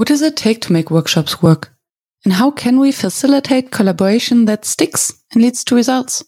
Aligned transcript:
What 0.00 0.08
does 0.08 0.22
it 0.22 0.34
take 0.34 0.62
to 0.62 0.72
make 0.72 0.90
workshops 0.90 1.42
work? 1.42 1.74
And 2.24 2.32
how 2.32 2.50
can 2.50 2.80
we 2.80 2.90
facilitate 2.90 3.70
collaboration 3.70 4.46
that 4.46 4.64
sticks 4.64 5.12
and 5.30 5.42
leads 5.42 5.62
to 5.64 5.74
results? 5.74 6.24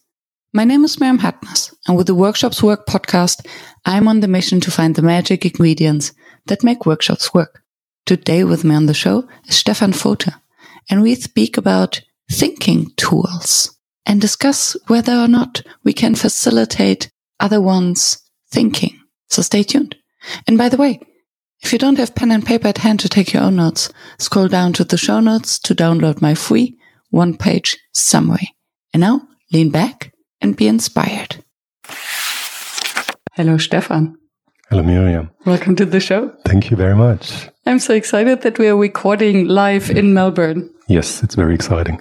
My 0.53 0.65
name 0.65 0.85
is 0.85 1.01
Miriam 1.01 1.21
Hadnes, 1.21 1.75
and 1.89 1.97
with 1.97 2.07
the 2.07 2.15
Workshops 2.15 2.63
Work 2.63 2.87
podcast, 2.87 3.47
I'm 3.87 4.09
on 4.09 4.21
the 4.21 4.29
mission 4.29 4.61
to 4.61 4.71
find 4.71 4.95
the 4.95 5.01
magic 5.01 5.47
ingredients 5.47 6.13
that 6.49 6.63
make 6.63 6.85
workshops 6.85 7.33
work. 7.33 7.63
Today 8.05 8.45
with 8.45 8.63
me 8.63 8.75
on 8.75 8.85
the 8.85 8.93
show 8.93 9.27
is 9.49 9.57
Stefan 9.57 9.93
Fothe, 9.93 10.35
and 10.91 11.01
we 11.01 11.15
speak 11.15 11.57
about 11.57 12.03
thinking 12.31 12.91
tools 12.99 13.75
and 14.05 14.21
discuss 14.21 14.77
whether 14.89 15.15
or 15.15 15.29
not 15.29 15.63
we 15.83 15.95
can 15.95 16.15
facilitate 16.15 17.11
other 17.41 17.63
one's 17.63 18.21
thinking. 18.51 19.01
So 19.31 19.41
stay 19.41 19.63
tuned. 19.63 19.97
And 20.47 20.59
by 20.59 20.69
the 20.69 20.77
way, 20.77 21.01
if 21.63 21.73
you 21.73 21.79
don't 21.79 21.99
have 21.99 22.15
pen 22.15 22.31
and 22.31 22.45
paper 22.45 22.69
at 22.69 22.79
hand 22.79 23.01
to 23.01 23.09
take 23.09 23.33
your 23.33 23.43
own 23.43 23.57
notes, 23.57 23.91
scroll 24.19 24.49
down 24.49 24.73
to 24.75 24.85
the 24.85 24.99
show 24.99 25.21
notes 25.21 25.59
to 25.61 25.75
download 25.75 26.21
my 26.21 26.35
free 26.35 26.77
one 27.11 27.37
page 27.37 27.77
summary. 27.93 28.55
And 28.93 29.01
now 29.01 29.23
lean 29.53 29.71
back 29.71 30.13
and 30.41 30.57
be 30.57 30.67
inspired. 30.67 31.45
Hello, 33.35 33.57
Stefan. 33.57 34.17
Hello, 34.69 34.83
Miriam. 34.83 35.31
Welcome 35.45 35.77
to 35.77 35.85
the 35.85 36.01
show. 36.01 36.35
Thank 36.47 36.71
you 36.71 36.77
very 36.77 36.97
much. 36.97 37.49
I'm 37.67 37.79
so 37.79 37.95
excited 37.95 38.43
that 38.43 38.59
we 38.59 38.69
are 38.69 38.77
recording 38.77 39.47
live 39.47 39.91
in 39.91 40.15
Melbourne. 40.15 40.69
Yes, 40.89 41.23
it's 41.23 41.35
very 41.35 41.55
exciting. 41.55 42.01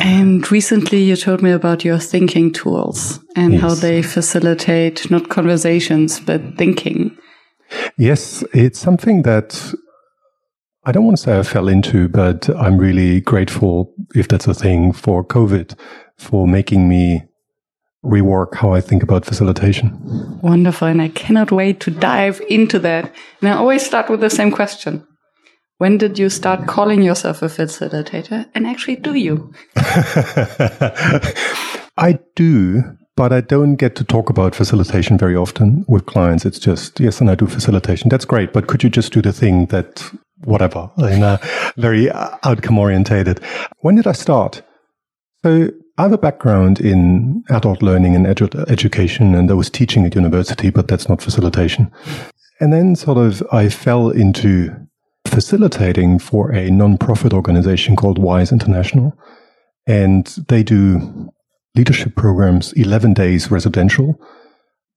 And 0.00 0.50
recently 0.52 1.02
you 1.02 1.16
told 1.16 1.42
me 1.42 1.50
about 1.50 1.84
your 1.84 1.98
thinking 1.98 2.52
tools 2.52 3.20
and 3.36 3.54
yes. 3.54 3.62
how 3.62 3.74
they 3.74 4.02
facilitate 4.02 5.10
not 5.10 5.28
conversations, 5.28 6.20
but 6.20 6.40
thinking. 6.56 7.16
Yes, 7.96 8.44
it's 8.52 8.78
something 8.78 9.22
that 9.22 9.74
I 10.84 10.92
don't 10.92 11.04
want 11.04 11.18
to 11.18 11.22
say 11.22 11.38
I 11.38 11.42
fell 11.42 11.68
into, 11.68 12.08
but 12.08 12.48
I'm 12.56 12.78
really 12.78 13.20
grateful, 13.20 13.92
if 14.14 14.28
that's 14.28 14.46
a 14.46 14.54
thing, 14.54 14.92
for 14.92 15.24
COVID, 15.24 15.74
for 16.16 16.48
making 16.48 16.88
me 16.88 17.24
rework 18.04 18.54
how 18.54 18.72
I 18.72 18.80
think 18.80 19.02
about 19.02 19.26
facilitation. 19.26 20.38
Wonderful. 20.40 20.88
And 20.88 21.02
I 21.02 21.08
cannot 21.08 21.50
wait 21.50 21.80
to 21.80 21.90
dive 21.90 22.40
into 22.48 22.78
that. 22.78 23.12
And 23.40 23.50
I 23.50 23.52
always 23.56 23.84
start 23.84 24.08
with 24.08 24.20
the 24.20 24.30
same 24.30 24.50
question. 24.50 25.06
When 25.78 25.98
did 25.98 26.18
you 26.18 26.28
start 26.28 26.66
calling 26.66 27.02
yourself 27.02 27.42
a 27.42 27.46
facilitator? 27.46 28.46
And 28.54 28.66
actually, 28.66 28.96
do 28.96 29.14
you? 29.14 29.52
I 31.96 32.18
do, 32.34 32.96
but 33.18 33.32
I 33.32 33.40
don't 33.40 33.74
get 33.74 33.96
to 33.96 34.04
talk 34.04 34.30
about 34.30 34.54
facilitation 34.54 35.18
very 35.18 35.34
often 35.34 35.84
with 35.88 36.06
clients. 36.06 36.46
It's 36.46 36.60
just, 36.60 37.00
yes, 37.00 37.20
and 37.20 37.28
I 37.28 37.34
do 37.34 37.48
facilitation. 37.48 38.08
That's 38.08 38.24
great. 38.24 38.52
But 38.52 38.68
could 38.68 38.84
you 38.84 38.88
just 38.88 39.12
do 39.12 39.20
the 39.20 39.32
thing 39.32 39.66
that, 39.66 40.08
whatever, 40.44 40.88
in 40.98 41.24
a 41.24 41.40
very 41.76 42.08
uh, 42.08 42.38
outcome 42.44 42.78
orientated? 42.78 43.40
When 43.80 43.96
did 43.96 44.06
I 44.06 44.12
start? 44.12 44.62
So 45.44 45.68
I 45.98 46.02
have 46.02 46.12
a 46.12 46.18
background 46.18 46.78
in 46.78 47.42
adult 47.50 47.82
learning 47.82 48.14
and 48.14 48.24
edu- 48.24 48.70
education, 48.70 49.34
and 49.34 49.50
I 49.50 49.54
was 49.54 49.68
teaching 49.68 50.06
at 50.06 50.14
university, 50.14 50.70
but 50.70 50.86
that's 50.86 51.08
not 51.08 51.20
facilitation. 51.20 51.90
And 52.60 52.72
then 52.72 52.94
sort 52.94 53.18
of 53.18 53.42
I 53.50 53.68
fell 53.68 54.10
into 54.10 54.70
facilitating 55.26 56.20
for 56.20 56.52
a 56.52 56.70
non-profit 56.70 57.32
organization 57.34 57.96
called 57.96 58.20
WYSE 58.20 58.52
International. 58.52 59.12
And 59.88 60.24
they 60.46 60.62
do 60.62 61.32
leadership 61.74 62.14
programs, 62.16 62.72
11 62.72 63.14
days 63.14 63.50
residential 63.50 64.18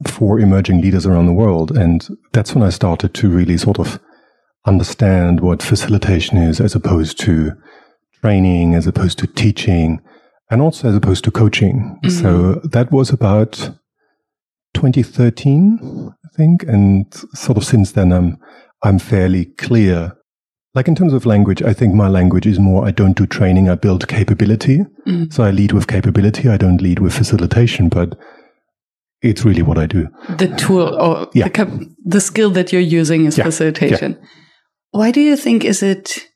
for 0.07 0.39
emerging 0.39 0.81
leaders 0.81 1.05
around 1.05 1.27
the 1.27 1.33
world. 1.33 1.71
And 1.71 2.07
that's 2.33 2.55
when 2.55 2.63
I 2.63 2.69
started 2.69 3.13
to 3.15 3.29
really 3.29 3.57
sort 3.57 3.79
of 3.79 3.99
understand 4.65 5.39
what 5.39 5.63
facilitation 5.63 6.37
is 6.37 6.59
as 6.59 6.75
opposed 6.75 7.19
to 7.21 7.51
training, 8.21 8.75
as 8.75 8.87
opposed 8.87 9.19
to 9.19 9.27
teaching, 9.27 10.01
and 10.49 10.61
also 10.61 10.89
as 10.89 10.95
opposed 10.95 11.23
to 11.23 11.31
coaching. 11.31 11.99
Mm-hmm. 12.03 12.09
So 12.09 12.55
that 12.67 12.91
was 12.91 13.09
about 13.09 13.71
2013, 14.73 16.13
I 16.23 16.35
think. 16.35 16.63
And 16.63 17.11
sort 17.33 17.57
of 17.57 17.63
since 17.63 17.91
then, 17.91 18.11
I'm, 18.11 18.37
I'm 18.83 18.99
fairly 18.99 19.45
clear 19.45 20.17
like 20.73 20.87
in 20.87 20.95
terms 20.95 21.13
of 21.13 21.25
language, 21.25 21.61
I 21.61 21.73
think 21.73 21.93
my 21.93 22.07
language 22.07 22.45
is 22.45 22.59
more 22.59 22.85
I 22.85 22.91
don't 22.91 23.17
do 23.17 23.25
training, 23.25 23.69
I 23.69 23.75
build 23.75 24.07
capability. 24.07 24.79
Mm. 25.07 25.31
So 25.33 25.43
I 25.43 25.51
lead 25.51 25.73
with 25.73 25.87
capability, 25.87 26.49
I 26.49 26.57
don't 26.57 26.81
lead 26.81 26.99
with 26.99 27.13
facilitation, 27.13 27.89
but 27.89 28.17
it's 29.21 29.43
really 29.45 29.61
what 29.61 29.77
I 29.77 29.85
do. 29.85 30.07
The 30.37 30.47
tool 30.57 30.95
or 30.99 31.29
yeah. 31.33 31.49
the, 31.49 31.93
the 32.05 32.21
skill 32.21 32.49
that 32.51 32.71
you're 32.71 32.81
using 32.81 33.25
is 33.25 33.37
yeah. 33.37 33.43
facilitation. 33.43 34.17
Yeah. 34.19 34.27
Why 34.91 35.11
do 35.11 35.21
you 35.21 35.35
think 35.35 35.63
is 35.63 35.83
it 35.83 36.27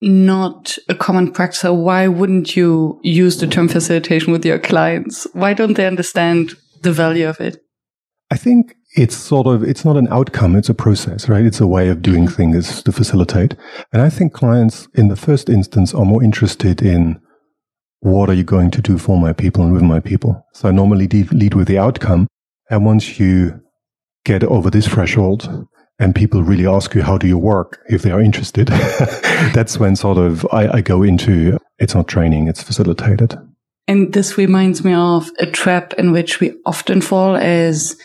not 0.00 0.78
a 0.88 0.94
common 0.94 1.32
practice? 1.32 1.64
Or 1.64 1.74
why 1.74 2.08
wouldn't 2.08 2.56
you 2.56 3.00
use 3.02 3.38
the 3.38 3.46
term 3.46 3.68
facilitation 3.68 4.32
with 4.32 4.44
your 4.44 4.58
clients? 4.58 5.26
Why 5.32 5.54
don't 5.54 5.74
they 5.74 5.86
understand 5.86 6.54
the 6.82 6.92
value 6.92 7.28
of 7.28 7.40
it? 7.40 7.58
I 8.30 8.36
think 8.36 8.74
it's 8.94 9.16
sort 9.16 9.46
of 9.46 9.62
it's 9.62 9.84
not 9.84 9.96
an 9.96 10.08
outcome 10.10 10.56
it's 10.56 10.68
a 10.68 10.74
process 10.74 11.28
right? 11.28 11.44
It's 11.44 11.60
a 11.60 11.66
way 11.66 11.88
of 11.88 12.02
doing 12.02 12.28
things 12.28 12.82
to 12.82 12.92
facilitate. 12.92 13.54
And 13.92 14.00
i 14.02 14.08
think 14.08 14.32
clients 14.32 14.88
in 14.94 15.08
the 15.08 15.16
first 15.16 15.48
instance 15.48 15.94
are 15.94 16.04
more 16.04 16.22
interested 16.22 16.82
in 16.82 17.20
what 18.00 18.28
are 18.28 18.34
you 18.34 18.44
going 18.44 18.70
to 18.70 18.82
do 18.82 18.98
for 18.98 19.18
my 19.18 19.32
people 19.32 19.64
and 19.64 19.72
with 19.72 19.82
my 19.82 20.00
people? 20.00 20.44
So 20.54 20.68
i 20.68 20.72
normally 20.72 21.08
lead 21.08 21.54
with 21.54 21.68
the 21.68 21.78
outcome. 21.78 22.26
And 22.70 22.84
once 22.84 23.18
you 23.18 23.60
get 24.24 24.42
over 24.44 24.70
this 24.70 24.88
threshold 24.88 25.66
and 25.98 26.14
people 26.14 26.42
really 26.42 26.66
ask 26.66 26.94
you 26.94 27.02
how 27.02 27.18
do 27.18 27.26
you 27.26 27.38
work? 27.38 27.80
if 27.88 28.02
they 28.02 28.10
are 28.10 28.20
interested 28.20 28.68
that's 29.54 29.78
when 29.78 29.96
sort 29.96 30.18
of 30.18 30.46
I, 30.52 30.78
I 30.78 30.80
go 30.80 31.02
into 31.02 31.58
it's 31.78 31.94
not 31.94 32.08
training 32.08 32.48
it's 32.48 32.62
facilitated. 32.62 33.36
And 33.86 34.14
this 34.14 34.38
reminds 34.38 34.82
me 34.82 34.94
of 34.94 35.30
a 35.38 35.46
trap 35.46 35.92
in 35.98 36.10
which 36.12 36.40
we 36.40 36.54
often 36.64 37.02
fall 37.02 37.36
as 37.36 37.96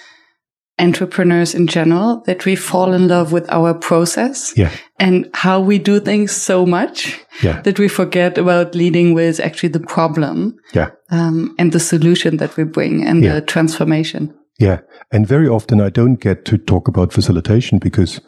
entrepreneurs 0.79 1.53
in 1.53 1.67
general 1.67 2.23
that 2.25 2.45
we 2.45 2.56
fall 2.56 2.94
in 2.94 3.07
love 3.07 3.31
with 3.31 3.50
our 3.51 3.73
process 3.73 4.53
yeah. 4.57 4.72
and 4.97 5.29
how 5.34 5.59
we 5.59 5.78
do 5.78 6.00
things 6.00 6.31
so 6.31 6.66
much 6.66 7.19
yeah. 7.44 7.62
that 7.62 7.79
we 7.79 7.88
forget 7.88 8.38
about 8.38 8.75
leading 8.75 9.13
with 9.13 9.39
actually 9.39 9.69
the 9.69 9.79
problem 9.79 10.57
yeah. 10.73 10.89
um, 11.12 11.56
and 11.59 11.72
the 11.72 11.79
solution 11.79 12.38
that 12.38 12.56
we 12.57 12.63
bring 12.63 13.06
and 13.06 13.23
the 13.23 13.41
transformation. 13.41 14.34
Yeah. 14.59 14.79
And 15.12 15.28
very 15.28 15.47
often 15.47 15.81
I 15.81 15.89
don't 15.89 16.16
get 16.16 16.45
to 16.45 16.57
talk 16.57 16.88
about 16.88 17.13
facilitation 17.13 17.79
because 17.79 18.22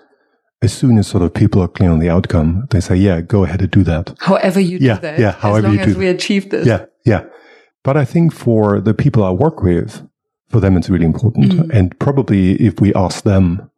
as 0.61 0.71
soon 0.71 0.97
as 0.97 1.07
sort 1.07 1.23
of 1.23 1.33
people 1.33 1.61
are 1.61 1.67
clear 1.67 1.89
on 1.89 1.99
the 1.99 2.09
outcome, 2.09 2.67
they 2.69 2.79
say, 2.79 2.95
yeah, 2.95 3.21
go 3.21 3.43
ahead 3.43 3.61
and 3.61 3.71
do 3.71 3.83
that. 3.83 4.13
However 4.19 4.59
you 4.59 4.77
yeah, 4.79 4.95
do 4.95 5.01
that. 5.01 5.19
Yeah. 5.19 5.31
However 5.31 5.57
as 5.57 5.63
long 5.63 5.73
you 5.73 5.79
as 5.81 5.93
do 5.93 5.99
we 5.99 6.07
achieve 6.07 6.49
this. 6.49 6.67
Yeah. 6.67 6.85
Yeah. 7.05 7.25
But 7.83 7.97
I 7.97 8.05
think 8.05 8.33
for 8.33 8.79
the 8.79 8.93
people 8.93 9.23
I 9.23 9.31
work 9.31 9.63
with, 9.63 10.07
for 10.51 10.59
them, 10.59 10.77
it's 10.77 10.89
really 10.89 11.05
important. 11.05 11.53
Mm. 11.53 11.69
And 11.73 11.99
probably 11.99 12.53
if 12.61 12.79
we 12.79 12.93
ask 12.93 13.23
them, 13.23 13.69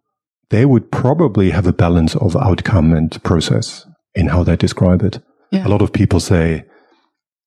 they 0.49 0.65
would 0.65 0.91
probably 0.91 1.51
have 1.51 1.67
a 1.67 1.73
balance 1.73 2.15
of 2.15 2.35
outcome 2.35 2.93
and 2.93 3.21
process 3.23 3.85
in 4.13 4.27
how 4.27 4.43
they 4.43 4.55
describe 4.55 5.01
it. 5.01 5.19
Yeah. 5.51 5.65
A 5.65 5.69
lot 5.69 5.81
of 5.81 5.93
people 5.93 6.19
say, 6.19 6.65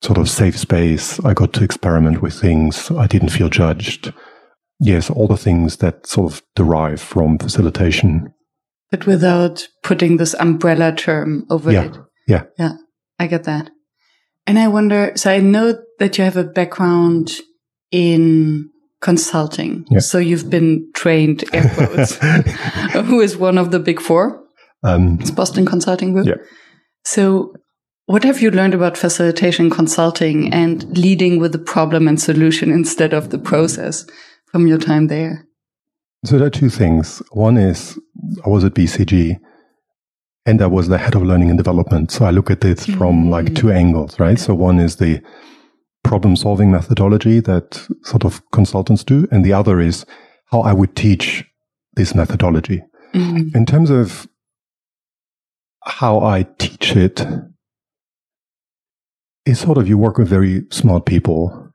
sort 0.03 0.19
of 0.19 0.28
safe 0.28 0.59
space. 0.59 1.19
I 1.25 1.34
got 1.34 1.53
to 1.54 1.65
experiment 1.65 2.22
with 2.22 2.34
things. 2.34 2.91
I 2.91 3.06
didn't 3.06 3.31
feel 3.31 3.48
judged. 3.48 4.12
Yes, 4.78 5.10
all 5.10 5.26
the 5.26 5.36
things 5.36 5.78
that 5.78 6.06
sort 6.06 6.32
of 6.32 6.42
derive 6.54 7.00
from 7.00 7.38
facilitation. 7.38 8.32
But 8.91 9.06
without 9.06 9.66
putting 9.82 10.16
this 10.16 10.34
umbrella 10.34 10.94
term 10.94 11.47
over 11.50 11.72
yeah. 11.72 11.84
it. 11.84 11.98
Yeah. 12.28 12.42
Yeah. 12.59 12.72
I 13.19 13.26
get 13.26 13.44
that. 13.44 13.70
And 14.47 14.59
I 14.59 14.69
wonder, 14.69 15.12
so 15.16 15.31
I 15.31 15.41
know 15.41 15.78
that 15.98 16.19
you 16.19 16.25
have 16.25 16.36
a 16.36 16.44
background 16.44 17.32
in 17.91 18.70
consulting. 19.00 19.86
Yeah. 19.90 20.00
So 20.00 20.18
you've 20.18 20.50
been 20.50 20.90
trained, 20.94 21.44
air 21.52 21.70
quotes, 21.74 22.16
who 23.06 23.20
is 23.20 23.36
one 23.36 23.58
of 23.58 23.70
the 23.70 23.78
big 23.78 24.00
four? 24.00 24.42
Um, 24.82 25.18
it's 25.21 25.30
Boston 25.30 25.66
Consulting 25.66 26.12
Group. 26.12 26.26
Yeah. 26.26 26.36
So 27.04 27.54
what 28.06 28.24
have 28.24 28.41
you 28.41 28.50
learned 28.50 28.74
about 28.74 28.97
facilitation 28.97 29.68
consulting 29.68 30.53
and 30.53 30.84
leading 30.97 31.41
with 31.41 31.53
the 31.53 31.59
problem 31.59 32.06
and 32.06 32.21
solution 32.21 32.71
instead 32.71 33.12
of 33.12 33.30
the 33.30 33.38
process 33.38 34.06
from 34.47 34.66
your 34.66 34.78
time 34.78 35.09
there? 35.09 35.47
So 36.24 36.38
there 36.38 36.47
are 36.47 36.50
two 36.50 36.71
things. 36.71 37.21
One 37.32 37.56
is 37.56 37.98
I 38.44 38.48
was 38.48 38.65
at 38.65 38.74
BCG 38.74 39.38
and 40.47 40.62
I 40.62 40.66
was 40.66 40.88
the 40.88 40.98
head 40.98 41.16
of 41.16 41.22
learning 41.22 41.50
and 41.50 41.59
development. 41.59 42.12
So 42.12 42.24
I 42.24 42.30
look 42.30 42.50
at 42.50 42.60
this 42.60 42.86
from 42.86 43.22
mm-hmm. 43.22 43.30
like 43.30 43.54
two 43.54 43.72
angles, 43.72 44.18
right? 44.21 44.38
So 44.38 44.54
one 44.54 44.78
is 44.78 44.97
the 44.97 45.21
problem 46.06 46.36
solving 46.36 46.70
methodology 46.70 47.41
that 47.41 47.86
sort 48.03 48.24
of 48.24 48.41
consultants 48.53 49.03
do. 49.03 49.26
And 49.32 49.44
the 49.44 49.53
other 49.53 49.80
is 49.80 50.06
how 50.53 50.60
I 50.60 50.72
would 50.72 50.94
teach 50.94 51.44
this 51.94 52.14
methodology. 52.14 52.82
Mm-hmm. 53.12 53.56
In 53.56 53.66
terms 53.66 53.91
of 53.91 54.28
how 55.84 56.20
I 56.20 56.44
teach 56.58 56.94
it, 56.94 57.20
it, 57.20 57.28
is 59.47 59.60
sort 59.60 59.78
of 59.78 59.88
you 59.88 59.98
work 59.98 60.18
with 60.18 60.28
very 60.28 60.64
smart 60.70 61.06
people 61.06 61.72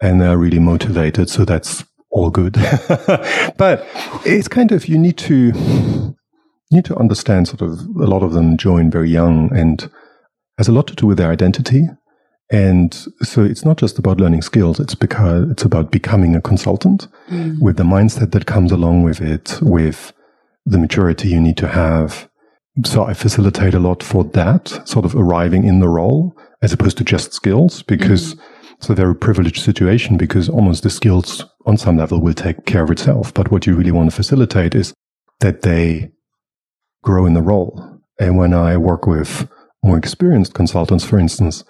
and 0.00 0.20
they're 0.20 0.38
really 0.38 0.58
motivated. 0.58 1.28
So 1.28 1.44
that's 1.44 1.84
all 2.10 2.30
good. 2.30 2.54
but 3.56 3.86
it's 4.24 4.48
kind 4.48 4.72
of, 4.72 4.88
you 4.88 4.98
need 4.98 5.18
to, 5.18 5.52
you 5.52 6.14
need 6.70 6.84
to 6.86 6.96
understand 6.96 7.48
sort 7.48 7.62
of 7.62 7.80
a 7.80 8.06
lot 8.06 8.22
of 8.22 8.32
them 8.32 8.56
join 8.56 8.90
very 8.90 9.10
young 9.10 9.54
and 9.56 9.90
has 10.58 10.68
a 10.68 10.72
lot 10.72 10.86
to 10.88 10.94
do 10.94 11.06
with 11.06 11.18
their 11.18 11.30
identity. 11.30 11.88
And 12.50 12.92
so 13.22 13.44
it's 13.44 13.64
not 13.64 13.76
just 13.76 13.98
about 13.98 14.18
learning 14.18 14.42
skills. 14.42 14.80
It's 14.80 14.96
because 14.96 15.48
it's 15.50 15.64
about 15.64 15.92
becoming 15.92 16.34
a 16.34 16.40
consultant 16.40 17.06
mm. 17.28 17.60
with 17.60 17.76
the 17.76 17.84
mindset 17.84 18.32
that 18.32 18.46
comes 18.46 18.72
along 18.72 19.04
with 19.04 19.20
it, 19.20 19.58
with 19.62 20.12
the 20.66 20.78
maturity 20.78 21.28
you 21.28 21.40
need 21.40 21.56
to 21.58 21.68
have. 21.68 22.28
So 22.84 23.04
I 23.04 23.14
facilitate 23.14 23.74
a 23.74 23.78
lot 23.78 24.02
for 24.02 24.24
that 24.24 24.68
sort 24.84 25.04
of 25.04 25.14
arriving 25.14 25.64
in 25.64 25.78
the 25.78 25.88
role 25.88 26.36
as 26.60 26.72
opposed 26.72 26.98
to 26.98 27.04
just 27.04 27.32
skills 27.32 27.82
because 27.82 28.34
mm. 28.34 28.40
it's 28.72 28.88
a 28.88 28.94
very 28.94 29.14
privileged 29.14 29.62
situation 29.62 30.16
because 30.16 30.48
almost 30.48 30.82
the 30.82 30.90
skills 30.90 31.44
on 31.66 31.76
some 31.76 31.98
level 31.98 32.20
will 32.20 32.34
take 32.34 32.66
care 32.66 32.82
of 32.82 32.90
itself. 32.90 33.32
But 33.32 33.52
what 33.52 33.66
you 33.66 33.76
really 33.76 33.92
want 33.92 34.10
to 34.10 34.16
facilitate 34.16 34.74
is 34.74 34.92
that 35.38 35.62
they 35.62 36.10
grow 37.02 37.26
in 37.26 37.34
the 37.34 37.42
role. 37.42 38.00
And 38.18 38.36
when 38.36 38.52
I 38.54 38.76
work 38.76 39.06
with 39.06 39.48
more 39.82 39.96
experienced 39.96 40.54
consultants, 40.54 41.04
for 41.04 41.18
instance, 41.18 41.64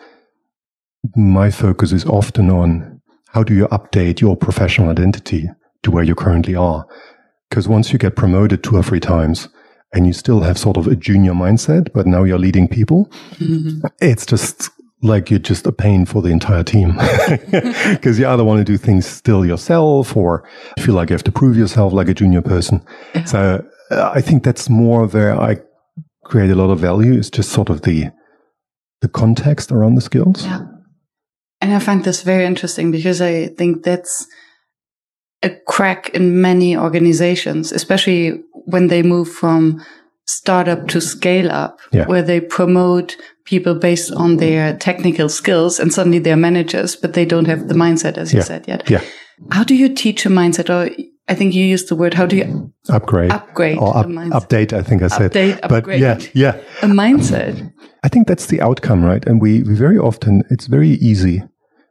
my 1.17 1.51
focus 1.51 1.93
is 1.93 2.05
often 2.05 2.51
on 2.51 3.01
how 3.29 3.43
do 3.43 3.55
you 3.55 3.67
update 3.69 4.21
your 4.21 4.37
professional 4.37 4.91
identity 4.91 5.49
to 5.83 5.91
where 5.91 6.05
you 6.05 6.15
currently 6.15 6.55
are? 6.55 6.87
Because 7.49 7.69
once 7.69 7.93
you 7.93 7.99
get 7.99 8.17
promoted 8.17 8.63
two 8.63 8.77
or 8.77 8.83
three 8.83 9.01
times 9.01 9.49
and 9.93 10.07
you 10.07 10.13
still 10.13 10.41
have 10.41 10.59
sort 10.59 10.77
of 10.77 10.87
a 10.87 10.97
junior 10.97 11.33
mindset, 11.33 11.93
but 11.93 12.07
now 12.07 12.25
you're 12.25 12.39
leading 12.39 12.69
people, 12.69 13.07
mm-hmm. 13.37 13.87
it's 14.01 14.27
just 14.27 14.71
like 15.03 15.31
you're 15.31 15.39
just 15.39 15.67
a 15.67 15.73
pain 15.73 16.05
for 16.05 16.21
the 16.21 16.29
entire 16.29 16.63
team 16.63 16.93
because 17.91 18.19
you 18.19 18.27
either 18.27 18.45
want 18.45 18.59
to 18.59 18.65
do 18.65 18.77
things 18.77 19.07
still 19.07 19.47
yourself 19.47 20.17
or 20.17 20.47
feel 20.79 20.95
like 20.95 21.09
you 21.09 21.15
have 21.15 21.25
to 21.25 21.33
prove 21.33 21.57
yourself 21.57 21.93
like 21.93 22.09
a 22.09 22.15
junior 22.15 22.43
person. 22.43 22.85
Yeah. 23.15 23.25
So 23.25 23.67
uh, 23.91 24.11
I 24.15 24.21
think 24.21 24.45
that's 24.45 24.69
more 24.69 25.07
where 25.07 25.41
I 25.41 25.57
create 26.25 26.51
a 26.51 26.55
lot 26.55 26.71
of 26.71 26.79
value 26.79 27.15
is 27.15 27.31
just 27.31 27.51
sort 27.51 27.71
of 27.71 27.83
the 27.83 28.11
the 29.01 29.09
context 29.09 29.73
around 29.73 29.95
the 29.95 30.03
skills. 30.03 30.45
Yeah. 30.45 30.67
And 31.61 31.75
I 31.75 31.79
find 31.79 32.05
this 32.05 32.23
very 32.23 32.45
interesting 32.45 32.91
because 32.91 33.21
I 33.21 33.49
think 33.49 33.83
that's 33.83 34.27
a 35.43 35.51
crack 35.67 36.11
in 36.11 36.41
many 36.41 36.77
organizations, 36.77 37.73
especially 37.73 38.43
when 38.53 38.89
they 38.89 39.03
move 39.03 39.31
from 39.31 39.85
startup 40.27 40.87
to 40.89 41.01
scale 41.01 41.51
up, 41.51 41.81
yeah. 41.93 42.07
where 42.07 42.23
they 42.23 42.41
promote 42.41 43.17
people 43.45 43.75
based 43.75 44.13
on 44.13 44.37
their 44.37 44.77
technical 44.77 45.29
skills 45.29 45.81
and 45.81 45.93
suddenly 45.93 46.19
they're 46.19 46.37
managers, 46.37 46.95
but 46.95 47.15
they 47.15 47.25
don't 47.25 47.47
have 47.47 47.69
the 47.69 47.75
mindset, 47.75 48.17
as 48.17 48.33
you 48.33 48.43
said 48.43 48.67
yet. 48.69 48.89
Yeah. 48.89 49.03
How 49.51 49.65
do 49.65 49.75
you 49.75 49.89
teach 49.93 50.25
a 50.27 50.29
mindset 50.29 50.71
or 50.71 50.95
I 51.29 51.35
think 51.35 51.55
you 51.55 51.65
used 51.65 51.89
the 51.89 51.97
word, 51.97 52.15
how 52.15 52.27
do 52.27 52.37
you 52.37 52.73
upgrade? 52.89 53.31
Upgrade. 53.31 53.79
Or 53.79 53.97
up, 53.97 54.07
update, 54.07 54.73
I 54.73 54.83
think 54.83 55.03
I 55.03 55.09
said. 55.09 55.33
Update, 55.33 55.61
but 55.63 55.73
upgrade. 55.73 56.01
yeah, 56.01 56.19
yeah. 56.35 56.61
A 56.83 56.87
mindset. 56.87 57.73
I 58.03 58.09
think 58.09 58.27
that's 58.27 58.47
the 58.47 58.61
outcome, 58.61 59.05
right? 59.05 59.25
And 59.27 59.41
we, 59.41 59.63
we 59.63 59.75
very 59.75 59.99
often, 59.99 60.43
it's 60.51 60.67
very 60.67 60.91
easy 60.91 61.43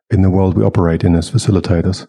in 0.10 0.22
the 0.22 0.30
world 0.30 0.58
we 0.58 0.64
operate 0.64 1.04
in 1.04 1.16
as 1.16 1.30
facilitators 1.30 2.08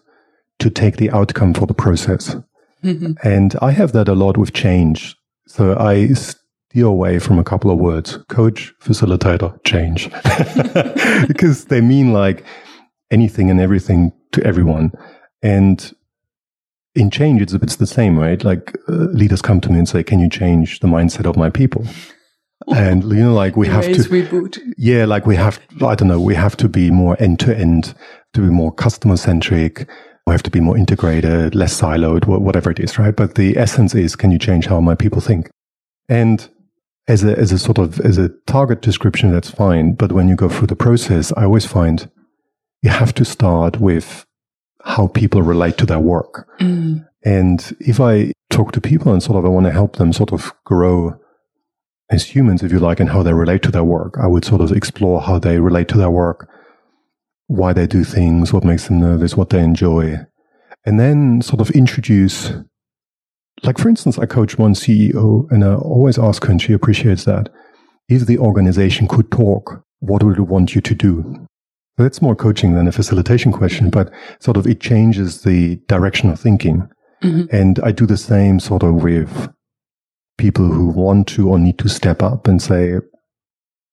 to 0.59 0.69
take 0.69 0.97
the 0.97 1.11
outcome 1.11 1.53
for 1.53 1.65
the 1.65 1.73
process. 1.73 2.35
Mm-hmm. 2.83 3.13
And 3.23 3.55
I 3.61 3.71
have 3.71 3.93
that 3.93 4.07
a 4.07 4.15
lot 4.15 4.37
with 4.37 4.53
change. 4.53 5.15
So 5.47 5.77
I 5.77 6.07
steer 6.13 6.85
away 6.85 7.19
from 7.19 7.37
a 7.37 7.43
couple 7.43 7.71
of 7.71 7.77
words 7.77 8.17
coach, 8.29 8.73
facilitator, 8.81 9.63
change. 9.63 10.09
because 11.27 11.65
they 11.65 11.81
mean 11.81 12.13
like 12.13 12.43
anything 13.11 13.49
and 13.49 13.59
everything 13.59 14.11
to 14.31 14.43
everyone. 14.43 14.91
And 15.43 15.93
in 16.95 17.09
change, 17.09 17.41
it's, 17.41 17.53
it's 17.53 17.75
the 17.77 17.87
same, 17.87 18.17
right? 18.17 18.43
Like 18.43 18.75
uh, 18.87 18.93
leaders 18.93 19.41
come 19.41 19.61
to 19.61 19.69
me 19.71 19.79
and 19.79 19.87
say, 19.87 20.03
can 20.03 20.19
you 20.19 20.29
change 20.29 20.79
the 20.79 20.87
mindset 20.87 21.25
of 21.25 21.37
my 21.37 21.49
people? 21.49 21.85
And 22.73 23.03
you 23.03 23.23
know, 23.23 23.33
like 23.33 23.55
we 23.55 23.67
have 23.67 23.85
to 23.85 23.91
reboot. 23.91 24.59
Yeah, 24.77 25.05
like 25.05 25.25
we 25.25 25.35
have. 25.35 25.59
I 25.81 25.95
don't 25.95 26.07
know. 26.07 26.19
We 26.19 26.35
have 26.35 26.57
to 26.57 26.69
be 26.69 26.91
more 26.91 27.15
end 27.19 27.39
to 27.41 27.57
end, 27.57 27.93
to 28.33 28.41
be 28.41 28.47
more 28.47 28.71
customer 28.71 29.17
centric. 29.17 29.89
We 30.27 30.33
have 30.33 30.43
to 30.43 30.51
be 30.51 30.59
more 30.59 30.77
integrated, 30.77 31.55
less 31.55 31.79
siloed, 31.79 32.25
whatever 32.27 32.69
it 32.69 32.79
is, 32.79 32.99
right? 32.99 33.15
But 33.15 33.35
the 33.35 33.57
essence 33.57 33.95
is, 33.95 34.15
can 34.15 34.31
you 34.31 34.37
change 34.37 34.67
how 34.67 34.79
my 34.79 34.93
people 34.93 35.19
think? 35.19 35.49
And 36.07 36.47
as 37.07 37.23
a 37.23 37.37
as 37.37 37.51
a 37.51 37.57
sort 37.57 37.77
of 37.77 37.99
as 38.01 38.17
a 38.17 38.29
target 38.45 38.81
description, 38.81 39.31
that's 39.31 39.49
fine. 39.49 39.93
But 39.93 40.11
when 40.11 40.27
you 40.27 40.35
go 40.35 40.49
through 40.49 40.67
the 40.67 40.75
process, 40.75 41.33
I 41.35 41.45
always 41.45 41.65
find 41.65 42.09
you 42.81 42.89
have 42.91 43.13
to 43.15 43.25
start 43.25 43.79
with 43.79 44.25
how 44.83 45.07
people 45.07 45.41
relate 45.41 45.77
to 45.77 45.85
their 45.85 45.99
work. 45.99 46.47
Mm. 46.59 47.07
And 47.23 47.77
if 47.79 47.99
I 47.99 48.33
talk 48.49 48.71
to 48.73 48.81
people 48.81 49.13
and 49.13 49.21
sort 49.21 49.37
of 49.37 49.45
I 49.45 49.49
want 49.49 49.65
to 49.65 49.71
help 49.71 49.97
them 49.97 50.13
sort 50.13 50.33
of 50.33 50.53
grow 50.65 51.19
as 52.11 52.25
humans, 52.25 52.61
if 52.61 52.71
you 52.71 52.79
like, 52.79 52.99
and 52.99 53.09
how 53.09 53.23
they 53.23 53.33
relate 53.33 53.63
to 53.63 53.71
their 53.71 53.85
work, 53.85 54.15
I 54.21 54.27
would 54.27 54.43
sort 54.43 54.61
of 54.61 54.71
explore 54.71 55.21
how 55.21 55.39
they 55.39 55.59
relate 55.59 55.87
to 55.89 55.97
their 55.97 56.11
work, 56.11 56.49
why 57.47 57.71
they 57.71 57.87
do 57.87 58.03
things, 58.03 58.51
what 58.51 58.65
makes 58.65 58.87
them 58.87 58.99
nervous, 58.99 59.37
what 59.37 59.49
they 59.49 59.63
enjoy, 59.63 60.17
and 60.85 60.99
then 60.99 61.41
sort 61.41 61.61
of 61.61 61.71
introduce. 61.71 62.51
Like, 63.63 63.77
for 63.77 63.87
instance, 63.87 64.19
I 64.19 64.25
coach 64.25 64.57
one 64.57 64.73
CEO 64.73 65.49
and 65.51 65.63
I 65.63 65.75
always 65.75 66.19
ask 66.19 66.43
her, 66.43 66.51
and 66.51 66.61
she 66.61 66.73
appreciates 66.73 67.23
that. 67.25 67.49
If 68.09 68.25
the 68.25 68.37
organization 68.37 69.07
could 69.07 69.31
talk, 69.31 69.83
what 69.99 70.21
would 70.23 70.37
it 70.37 70.41
want 70.41 70.75
you 70.75 70.81
to 70.81 70.95
do? 70.95 71.47
That's 71.97 72.21
more 72.21 72.35
coaching 72.35 72.73
than 72.73 72.87
a 72.87 72.91
facilitation 72.91 73.51
question, 73.51 73.89
but 73.89 74.11
sort 74.39 74.57
of 74.57 74.67
it 74.67 74.81
changes 74.81 75.43
the 75.43 75.77
direction 75.87 76.29
of 76.29 76.39
thinking. 76.39 76.89
Mm-hmm. 77.23 77.55
And 77.55 77.79
I 77.83 77.91
do 77.91 78.05
the 78.05 78.17
same 78.17 78.59
sort 78.59 78.83
of 78.83 78.95
with 78.95 79.49
people 80.41 80.65
who 80.65 80.87
want 80.87 81.27
to 81.27 81.47
or 81.49 81.59
need 81.59 81.77
to 81.77 81.87
step 81.87 82.23
up 82.23 82.47
and 82.47 82.59
say, 82.61 82.95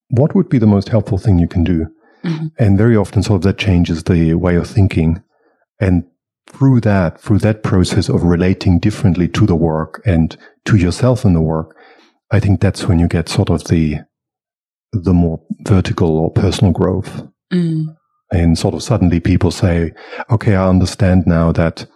what 0.09 0.35
would 0.35 0.49
be 0.49 0.59
the 0.59 0.67
most 0.67 0.89
helpful 0.89 1.19
thing 1.19 1.39
you 1.39 1.47
can 1.47 1.63
do? 1.63 1.87
Mm-hmm. 2.25 2.47
And 2.59 2.79
very 2.79 2.97
often, 2.97 3.23
sort 3.23 3.37
of 3.37 3.43
that 3.43 3.59
changes 3.59 4.05
the 4.05 4.35
way 4.35 4.57
of 4.57 4.67
thinking. 4.67 5.23
And 5.79 6.05
through 6.49 6.81
that, 6.81 7.21
through 7.21 7.41
that 7.41 7.63
process 7.63 8.09
of 8.09 8.23
relating 8.23 8.79
differently 8.79 9.29
to 9.29 9.47
the 9.47 9.55
work 9.55 10.01
and 10.07 10.37
to 10.65 10.77
yourself 10.79 11.25
in 11.27 11.35
the 11.35 11.43
work, 11.43 11.77
I 12.31 12.41
think 12.41 12.61
that's 12.61 12.89
when 12.89 12.99
you 12.99 13.07
get 13.07 13.29
sort 13.29 13.51
of 13.51 13.65
the, 13.65 13.99
the 14.93 15.13
more 15.13 15.41
vertical 15.61 16.17
or 16.19 16.33
personal 16.33 16.73
growth. 16.73 17.29
Mm. 17.53 17.95
And 18.33 18.59
sort 18.59 18.75
of 18.75 18.83
suddenly 18.83 19.21
people 19.21 19.51
say, 19.51 19.93
okay, 20.31 20.57
I 20.57 20.67
understand 20.69 21.25
now 21.27 21.53
that 21.53 21.87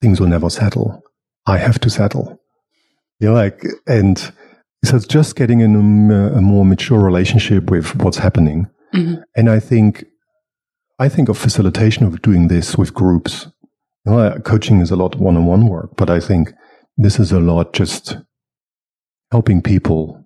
things 0.00 0.18
will 0.20 0.28
never 0.28 0.48
settle. 0.48 1.02
I 1.46 1.58
have 1.58 1.78
to 1.80 1.90
settle. 1.90 2.39
You 3.20 3.28
know, 3.28 3.34
like, 3.34 3.62
and 3.86 4.18
so 4.84 4.96
it's 4.96 5.06
just 5.06 5.36
getting 5.36 5.60
in 5.60 5.76
a, 6.10 6.38
a 6.38 6.40
more 6.40 6.64
mature 6.64 6.98
relationship 6.98 7.70
with 7.70 7.94
what's 7.96 8.16
happening. 8.16 8.66
Mm-hmm. 8.94 9.22
And 9.36 9.50
I 9.50 9.60
think, 9.60 10.04
I 10.98 11.08
think 11.08 11.28
of 11.28 11.38
facilitation 11.38 12.04
of 12.04 12.22
doing 12.22 12.48
this 12.48 12.76
with 12.76 12.94
groups. 12.94 13.46
You 14.06 14.12
know, 14.12 14.38
coaching 14.44 14.80
is 14.80 14.90
a 14.90 14.96
lot 14.96 15.16
one-on-one 15.16 15.68
work, 15.68 15.90
but 15.96 16.08
I 16.08 16.18
think 16.18 16.52
this 16.96 17.18
is 17.18 17.30
a 17.30 17.40
lot 17.40 17.74
just 17.74 18.16
helping 19.30 19.60
people 19.62 20.24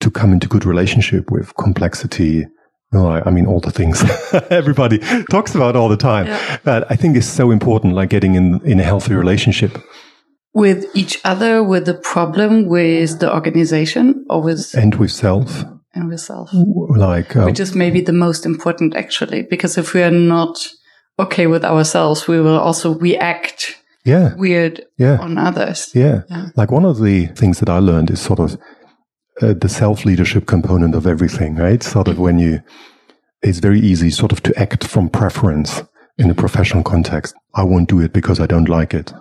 to 0.00 0.10
come 0.10 0.32
into 0.32 0.46
good 0.46 0.64
relationship 0.64 1.30
with 1.30 1.54
complexity, 1.56 2.46
no, 2.92 3.08
I, 3.08 3.22
I, 3.26 3.30
mean 3.30 3.46
all 3.46 3.58
the 3.58 3.72
things 3.72 4.04
everybody 4.50 4.98
talks 5.30 5.54
about 5.54 5.74
all 5.74 5.88
the 5.88 5.96
time. 5.96 6.26
Yeah. 6.26 6.58
But 6.62 6.90
I 6.90 6.94
think 6.94 7.16
it's 7.16 7.26
so 7.26 7.50
important, 7.50 7.94
like 7.94 8.10
getting 8.10 8.36
in 8.36 8.60
in 8.64 8.78
a 8.78 8.84
healthy 8.84 9.14
relationship 9.14 9.76
with 10.56 10.86
each 10.96 11.20
other, 11.22 11.62
with 11.62 11.84
the 11.84 11.92
problem, 11.92 12.66
with 12.66 13.20
the 13.20 13.32
organization, 13.32 14.24
or 14.30 14.40
with 14.42 14.74
and 14.74 14.94
with 14.94 15.10
self 15.10 15.64
and 15.94 16.08
with 16.08 16.20
self. 16.20 16.48
Like 16.52 17.36
um, 17.36 17.44
which 17.44 17.60
is 17.60 17.74
maybe 17.74 18.00
the 18.00 18.14
most 18.14 18.46
important, 18.46 18.96
actually, 18.96 19.42
because 19.42 19.76
if 19.76 19.92
we 19.92 20.02
are 20.02 20.10
not 20.10 20.66
okay 21.18 21.46
with 21.46 21.62
ourselves, 21.62 22.26
we 22.26 22.40
will 22.40 22.58
also 22.58 22.94
react. 22.94 23.76
Yeah. 24.06 24.34
Weird 24.36 24.86
yeah. 24.96 25.18
on 25.18 25.36
others. 25.36 25.90
Yeah. 25.92 26.22
yeah. 26.30 26.46
Like 26.54 26.70
one 26.70 26.86
of 26.86 27.02
the 27.02 27.26
things 27.26 27.58
that 27.58 27.68
I 27.68 27.78
learned 27.80 28.08
is 28.08 28.20
sort 28.20 28.38
of 28.38 28.54
uh, 29.42 29.52
the 29.60 29.68
self 29.68 30.06
leadership 30.06 30.46
component 30.46 30.94
of 30.94 31.06
everything, 31.06 31.56
right? 31.56 31.82
Sort 31.82 32.08
of 32.08 32.18
when 32.18 32.38
you, 32.38 32.60
it's 33.42 33.58
very 33.58 33.80
easy 33.80 34.10
sort 34.10 34.32
of 34.32 34.42
to 34.44 34.58
act 34.58 34.86
from 34.86 35.10
preference 35.10 35.82
in 36.16 36.30
a 36.30 36.34
professional 36.34 36.82
context. 36.82 37.34
I 37.54 37.64
won't 37.64 37.90
do 37.90 38.00
it 38.00 38.12
because 38.12 38.40
I 38.40 38.46
don't 38.46 38.68
like 38.68 38.94
it. 38.94 39.12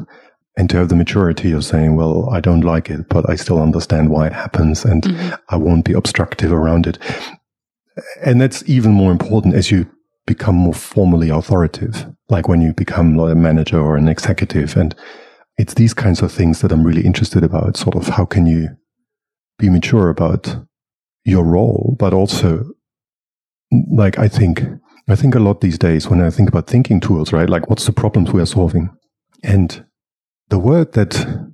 And 0.57 0.69
to 0.69 0.77
have 0.77 0.89
the 0.89 0.95
maturity 0.95 1.51
of 1.51 1.65
saying, 1.65 1.95
well, 1.95 2.29
I 2.29 2.39
don't 2.39 2.61
like 2.61 2.89
it, 2.89 3.09
but 3.09 3.29
I 3.29 3.35
still 3.35 3.61
understand 3.61 4.09
why 4.09 4.27
it 4.27 4.33
happens 4.33 4.85
and 4.85 5.03
mm-hmm. 5.03 5.35
I 5.49 5.57
won't 5.57 5.83
be 5.83 5.93
obstructive 5.93 6.51
around 6.51 6.87
it. 6.87 6.97
And 8.23 8.39
that's 8.39 8.67
even 8.67 8.91
more 8.91 9.11
important 9.11 9.53
as 9.53 9.69
you 9.69 9.89
become 10.25 10.55
more 10.55 10.73
formally 10.73 11.29
authoritative, 11.29 12.05
like 12.29 12.47
when 12.47 12.61
you 12.61 12.73
become 12.73 13.19
a 13.19 13.35
manager 13.35 13.79
or 13.79 13.97
an 13.97 14.07
executive. 14.07 14.77
And 14.77 14.95
it's 15.57 15.73
these 15.73 15.93
kinds 15.93 16.21
of 16.21 16.31
things 16.31 16.61
that 16.61 16.71
I'm 16.71 16.85
really 16.85 17.05
interested 17.05 17.43
about. 17.43 17.77
Sort 17.77 17.95
of 17.95 18.07
how 18.07 18.25
can 18.25 18.45
you 18.45 18.69
be 19.57 19.69
mature 19.69 20.09
about 20.09 20.55
your 21.23 21.43
role, 21.43 21.95
but 21.99 22.13
also 22.13 22.65
like 23.91 24.17
I 24.17 24.27
think 24.27 24.63
I 25.07 25.15
think 25.15 25.35
a 25.35 25.39
lot 25.39 25.61
these 25.61 25.77
days 25.77 26.07
when 26.07 26.21
I 26.21 26.29
think 26.29 26.49
about 26.49 26.67
thinking 26.67 26.99
tools, 26.99 27.31
right? 27.31 27.49
Like 27.49 27.69
what's 27.69 27.85
the 27.85 27.93
problems 27.93 28.31
we 28.31 28.41
are 28.41 28.47
solving? 28.47 28.89
And 29.43 29.85
the 30.49 30.59
word 30.59 30.93
that 30.93 31.53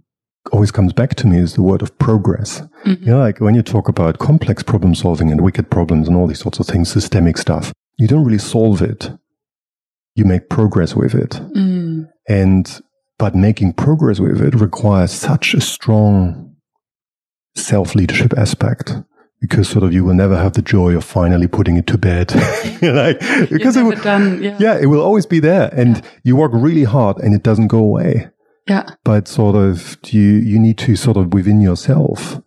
always 0.51 0.71
comes 0.71 0.93
back 0.93 1.15
to 1.15 1.27
me 1.27 1.37
is 1.37 1.53
the 1.53 1.61
word 1.61 1.81
of 1.81 1.97
progress. 1.97 2.61
Mm-hmm. 2.85 3.03
You 3.03 3.11
know, 3.11 3.19
like 3.19 3.39
when 3.39 3.55
you 3.55 3.61
talk 3.61 3.87
about 3.87 4.19
complex 4.19 4.63
problem 4.63 4.95
solving 4.95 5.31
and 5.31 5.41
wicked 5.41 5.69
problems 5.69 6.07
and 6.07 6.17
all 6.17 6.27
these 6.27 6.39
sorts 6.39 6.59
of 6.59 6.67
things, 6.67 6.91
systemic 6.91 7.37
stuff, 7.37 7.71
you 7.97 8.07
don't 8.07 8.25
really 8.25 8.37
solve 8.37 8.81
it. 8.81 9.11
You 10.15 10.25
make 10.25 10.49
progress 10.49 10.95
with 10.95 11.15
it. 11.15 11.31
Mm. 11.55 12.09
And, 12.27 12.81
but 13.17 13.35
making 13.35 13.73
progress 13.73 14.19
with 14.19 14.41
it 14.41 14.55
requires 14.55 15.11
such 15.11 15.53
a 15.53 15.61
strong 15.61 16.55
self 17.55 17.95
leadership 17.95 18.33
aspect 18.37 18.95
because 19.39 19.69
sort 19.69 19.83
of 19.83 19.93
you 19.93 20.03
will 20.03 20.13
never 20.13 20.37
have 20.37 20.53
the 20.53 20.61
joy 20.61 20.95
of 20.95 21.03
finally 21.03 21.47
putting 21.47 21.77
it 21.77 21.87
to 21.87 21.97
bed. 21.97 22.33
like, 22.81 23.19
because 23.49 23.75
it 23.75 23.83
will, 23.83 23.99
done, 24.01 24.41
yeah. 24.41 24.57
yeah, 24.59 24.77
it 24.79 24.85
will 24.85 25.01
always 25.01 25.25
be 25.25 25.39
there 25.39 25.73
and 25.73 26.03
you 26.23 26.35
work 26.35 26.51
really 26.53 26.83
hard 26.83 27.17
and 27.17 27.33
it 27.33 27.41
doesn't 27.41 27.67
go 27.67 27.79
away. 27.79 28.29
Yeah. 28.67 28.89
But 29.03 29.27
sort 29.27 29.55
of 29.55 29.97
you, 30.07 30.21
you 30.21 30.59
need 30.59 30.77
to 30.79 30.95
sort 30.95 31.17
of 31.17 31.33
within 31.33 31.61
yourself 31.61 32.41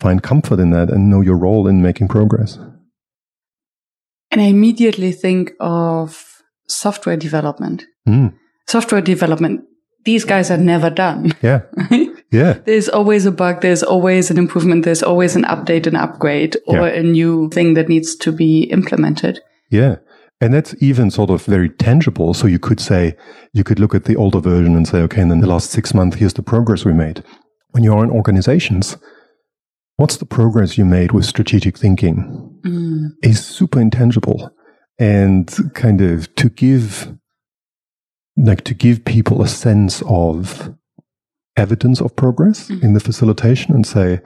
find 0.00 0.22
comfort 0.22 0.58
in 0.58 0.70
that 0.70 0.90
and 0.90 1.08
know 1.08 1.20
your 1.20 1.36
role 1.36 1.66
in 1.68 1.80
making 1.82 2.08
progress. 2.08 2.58
And 4.30 4.40
I 4.40 4.44
immediately 4.44 5.12
think 5.12 5.52
of 5.60 6.42
software 6.66 7.16
development. 7.16 7.84
Mm. 8.08 8.34
Software 8.66 9.00
development, 9.00 9.62
these 10.04 10.24
guys 10.24 10.50
are 10.50 10.56
never 10.58 10.90
done. 10.90 11.32
Yeah. 11.42 11.62
Yeah. 12.34 12.54
There's 12.64 12.88
always 12.88 13.26
a 13.26 13.30
bug, 13.30 13.60
there's 13.60 13.84
always 13.84 14.28
an 14.28 14.38
improvement, 14.38 14.84
there's 14.84 15.04
always 15.04 15.36
an 15.36 15.44
update, 15.44 15.86
an 15.86 15.94
upgrade, 15.94 16.56
or 16.66 16.88
Yeah. 16.88 16.94
a 16.98 17.02
new 17.04 17.48
thing 17.50 17.74
that 17.74 17.88
needs 17.88 18.16
to 18.16 18.32
be 18.32 18.64
implemented. 18.64 19.38
Yeah. 19.70 19.96
And 20.44 20.52
that's 20.52 20.74
even 20.82 21.10
sort 21.10 21.30
of 21.30 21.42
very 21.46 21.70
tangible. 21.70 22.34
So 22.34 22.46
you 22.46 22.58
could 22.58 22.78
say, 22.78 23.16
you 23.54 23.64
could 23.64 23.80
look 23.80 23.94
at 23.94 24.04
the 24.04 24.14
older 24.14 24.40
version 24.40 24.76
and 24.76 24.86
say, 24.86 24.98
okay, 24.98 25.22
and 25.22 25.32
in 25.32 25.40
the 25.40 25.46
last 25.46 25.70
six 25.70 25.94
months, 25.94 26.16
here's 26.16 26.34
the 26.34 26.42
progress 26.42 26.84
we 26.84 26.92
made. 26.92 27.24
When 27.70 27.82
you're 27.82 28.04
in 28.04 28.10
organizations, 28.10 28.98
what's 29.96 30.18
the 30.18 30.26
progress 30.26 30.76
you 30.76 30.84
made 30.84 31.12
with 31.12 31.24
strategic 31.24 31.78
thinking 31.78 32.50
Mm. 32.62 33.12
is 33.22 33.42
super 33.42 33.80
intangible. 33.80 34.50
And 34.98 35.50
kind 35.72 36.02
of 36.02 36.34
to 36.34 36.50
give, 36.50 37.16
like 38.36 38.64
to 38.64 38.74
give 38.74 39.06
people 39.06 39.40
a 39.40 39.48
sense 39.48 40.02
of 40.06 40.74
evidence 41.56 42.02
of 42.02 42.16
progress 42.16 42.68
Mhm. 42.68 42.82
in 42.82 42.92
the 42.92 43.00
facilitation 43.00 43.74
and 43.74 43.86
say, 43.86 44.20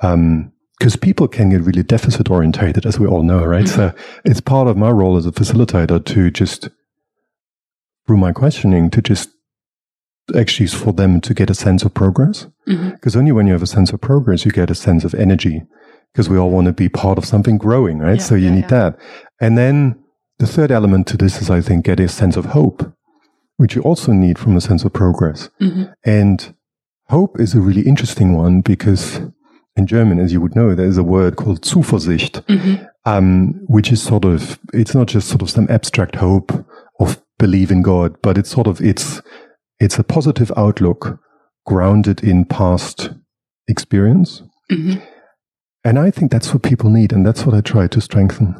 um, 0.00 0.52
because 0.80 0.96
people 0.96 1.28
can 1.28 1.50
get 1.50 1.60
really 1.60 1.82
deficit 1.82 2.30
orientated, 2.30 2.86
as 2.86 2.98
we 2.98 3.06
all 3.06 3.22
know, 3.22 3.44
right? 3.44 3.68
So 3.68 3.92
it's 4.24 4.40
part 4.40 4.66
of 4.66 4.78
my 4.78 4.88
role 4.88 5.18
as 5.18 5.26
a 5.26 5.30
facilitator 5.30 6.02
to 6.06 6.30
just, 6.30 6.70
through 8.06 8.16
my 8.16 8.32
questioning, 8.32 8.88
to 8.92 9.02
just 9.02 9.28
actually 10.34 10.68
for 10.68 10.94
them 10.94 11.20
to 11.20 11.34
get 11.34 11.50
a 11.50 11.54
sense 11.54 11.82
of 11.82 11.92
progress. 11.92 12.46
Because 12.64 13.14
only 13.14 13.30
when 13.30 13.46
you 13.46 13.52
have 13.52 13.62
a 13.62 13.66
sense 13.66 13.92
of 13.92 14.00
progress, 14.00 14.46
you 14.46 14.52
get 14.52 14.70
a 14.70 14.74
sense 14.74 15.04
of 15.04 15.12
energy. 15.12 15.64
Because 16.14 16.30
we 16.30 16.38
all 16.38 16.50
want 16.50 16.66
to 16.66 16.72
be 16.72 16.88
part 16.88 17.18
of 17.18 17.26
something 17.26 17.58
growing, 17.58 17.98
right? 17.98 18.16
Yeah, 18.16 18.24
so 18.24 18.34
you 18.34 18.46
yeah, 18.46 18.54
need 18.54 18.62
yeah. 18.62 18.68
that. 18.68 18.98
And 19.38 19.58
then 19.58 20.02
the 20.38 20.46
third 20.46 20.70
element 20.70 21.06
to 21.08 21.18
this 21.18 21.42
is, 21.42 21.50
I 21.50 21.60
think, 21.60 21.84
get 21.84 22.00
a 22.00 22.08
sense 22.08 22.38
of 22.38 22.46
hope, 22.46 22.90
which 23.58 23.76
you 23.76 23.82
also 23.82 24.12
need 24.12 24.38
from 24.38 24.56
a 24.56 24.62
sense 24.62 24.82
of 24.84 24.94
progress. 24.94 25.50
Mhm. 25.60 25.92
And 26.06 26.54
hope 27.08 27.38
is 27.38 27.54
a 27.54 27.60
really 27.60 27.82
interesting 27.82 28.32
one 28.34 28.62
because 28.62 29.20
in 29.80 29.86
German, 29.86 30.20
as 30.20 30.32
you 30.32 30.40
would 30.42 30.54
know, 30.54 30.74
there's 30.74 30.98
a 30.98 31.02
word 31.16 31.34
called 31.36 31.62
Zuversicht, 31.62 32.34
Mhm. 32.46 32.86
um, 33.06 33.54
which 33.66 33.90
is 33.90 34.02
sort 34.02 34.24
of, 34.24 34.58
it's 34.72 34.94
not 34.94 35.08
just 35.08 35.28
sort 35.28 35.42
of 35.42 35.50
some 35.50 35.66
abstract 35.70 36.16
hope 36.16 36.50
of 37.00 37.20
believe 37.38 37.70
in 37.72 37.82
God, 37.82 38.10
but 38.22 38.36
it's 38.38 38.50
sort 38.50 38.66
of, 38.66 38.80
it's, 38.80 39.22
it's 39.80 39.98
a 39.98 40.04
positive 40.04 40.52
outlook 40.56 41.18
grounded 41.66 42.22
in 42.22 42.44
past 42.44 43.10
experience. 43.68 44.42
Mhm. 44.70 45.00
And 45.84 45.98
I 45.98 46.10
think 46.10 46.30
that's 46.30 46.52
what 46.52 46.62
people 46.62 46.90
need. 46.90 47.12
And 47.12 47.24
that's 47.26 47.46
what 47.46 47.54
I 47.54 47.62
try 47.62 47.86
to 47.88 48.00
strengthen. 48.00 48.54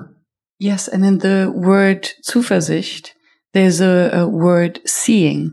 Yes, 0.58 0.88
and 0.88 1.04
in 1.04 1.18
the 1.18 1.52
word 1.54 2.08
Zuversicht, 2.26 3.12
there's 3.52 3.80
a, 3.80 4.10
a 4.12 4.26
word 4.28 4.80
seeing. 4.86 5.52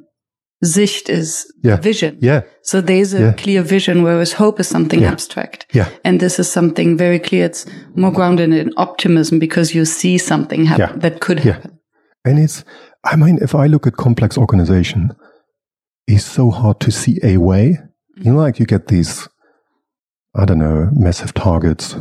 Sicht 0.64 1.10
is 1.10 1.46
Yeah. 1.64 1.80
vision. 1.82 2.18
Yeah. 2.22 2.42
So 2.64 2.82
there's 2.82 3.14
a 3.14 3.20
Yeah. 3.20 3.34
clear 3.34 3.62
vision, 3.64 4.04
whereas 4.04 4.34
hope 4.34 4.60
is 4.60 4.68
something 4.68 5.02
Yeah. 5.02 5.12
abstract. 5.12 5.66
Yeah. 5.74 5.88
And 6.04 6.20
this 6.20 6.40
is 6.40 6.52
something 6.52 6.98
very 6.98 7.20
clear. 7.20 7.46
It's 7.46 7.66
more 7.96 8.12
grounded 8.12 8.52
in 8.54 8.72
optimism 8.76 9.40
because 9.40 9.76
you 9.78 9.86
see 9.86 10.18
something 10.18 10.66
happen 10.66 11.00
that 11.00 11.20
could 11.20 11.40
happen. 11.40 11.72
And 12.26 12.40
it's, 12.40 12.64
I 13.04 13.16
mean, 13.16 13.38
if 13.42 13.54
I 13.54 13.68
look 13.68 13.86
at 13.88 13.96
complex 13.98 14.38
organization, 14.38 15.12
it's 16.08 16.26
so 16.26 16.50
hard 16.52 16.80
to 16.80 16.92
see 16.92 17.20
a 17.24 17.38
way. 17.38 17.78
You 18.18 18.34
know, 18.34 18.42
like 18.44 18.60
you 18.60 18.66
get 18.66 18.88
these, 18.88 19.28
I 20.36 20.46
don't 20.46 20.58
know, 20.60 20.90
massive 20.94 21.34
targets 21.34 21.96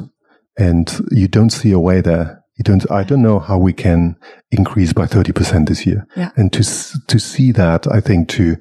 and 0.59 0.89
you 1.13 1.29
don't 1.29 1.53
see 1.53 1.73
a 1.73 1.79
way 1.79 2.01
there. 2.01 2.41
You 2.57 2.65
don't, 2.65 2.91
I 2.91 3.05
don't 3.05 3.23
know 3.23 3.39
how 3.39 3.59
we 3.59 3.73
can 3.73 4.17
increase 4.51 4.93
by 4.93 5.07
30% 5.07 5.69
this 5.69 5.87
year. 5.87 6.07
Yeah. 6.17 6.31
And 6.37 6.53
to, 6.55 6.63
to 7.07 7.19
see 7.19 7.53
that, 7.53 7.87
I 7.93 8.01
think 8.01 8.29
to 8.31 8.57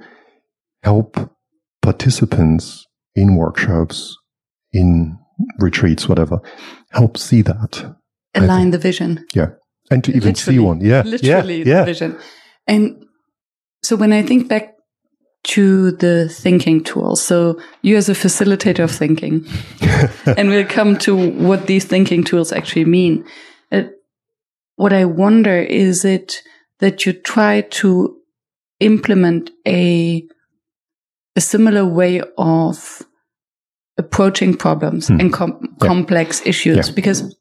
help 0.83 1.17
participants 1.81 2.85
in 3.15 3.35
workshops, 3.35 4.15
in 4.73 5.17
retreats, 5.59 6.09
whatever, 6.09 6.39
help 6.91 7.17
see 7.17 7.41
that. 7.43 7.95
Align 8.33 8.71
the 8.71 8.77
vision. 8.77 9.25
Yeah. 9.33 9.51
And 9.89 10.03
to 10.03 10.11
even 10.15 10.35
see 10.35 10.59
one. 10.59 10.81
Yeah. 10.81 11.03
Literally 11.03 11.59
yeah. 11.59 11.63
the 11.63 11.69
yeah. 11.69 11.85
vision. 11.85 12.19
And 12.67 13.05
so 13.83 13.95
when 13.95 14.11
I 14.11 14.23
think 14.23 14.49
back 14.49 14.73
to 15.43 15.91
the 15.91 16.27
thinking 16.27 16.83
tools, 16.83 17.21
so 17.21 17.59
you 17.81 17.95
as 17.95 18.09
a 18.09 18.13
facilitator 18.13 18.83
of 18.83 18.91
thinking, 18.91 19.45
and 20.37 20.49
we'll 20.49 20.65
come 20.65 20.97
to 20.97 21.15
what 21.15 21.67
these 21.67 21.85
thinking 21.85 22.23
tools 22.23 22.51
actually 22.51 22.85
mean. 22.85 23.23
Uh, 23.71 23.83
what 24.75 24.93
I 24.93 25.05
wonder 25.05 25.57
is 25.57 26.03
it 26.05 26.41
that 26.79 27.05
you 27.05 27.13
try 27.13 27.61
to 27.61 28.17
implement 28.79 29.51
a 29.67 30.25
a 31.37 31.41
similar 31.41 31.85
way 31.85 32.21
of 32.37 33.01
approaching 33.97 34.55
problems 34.55 35.07
Hmm. 35.07 35.19
and 35.19 35.33
com- 35.33 35.57
Yeah. 35.61 35.87
complex 35.87 36.41
issues 36.45 36.87
Yeah. 36.89 36.93
because 36.95 37.35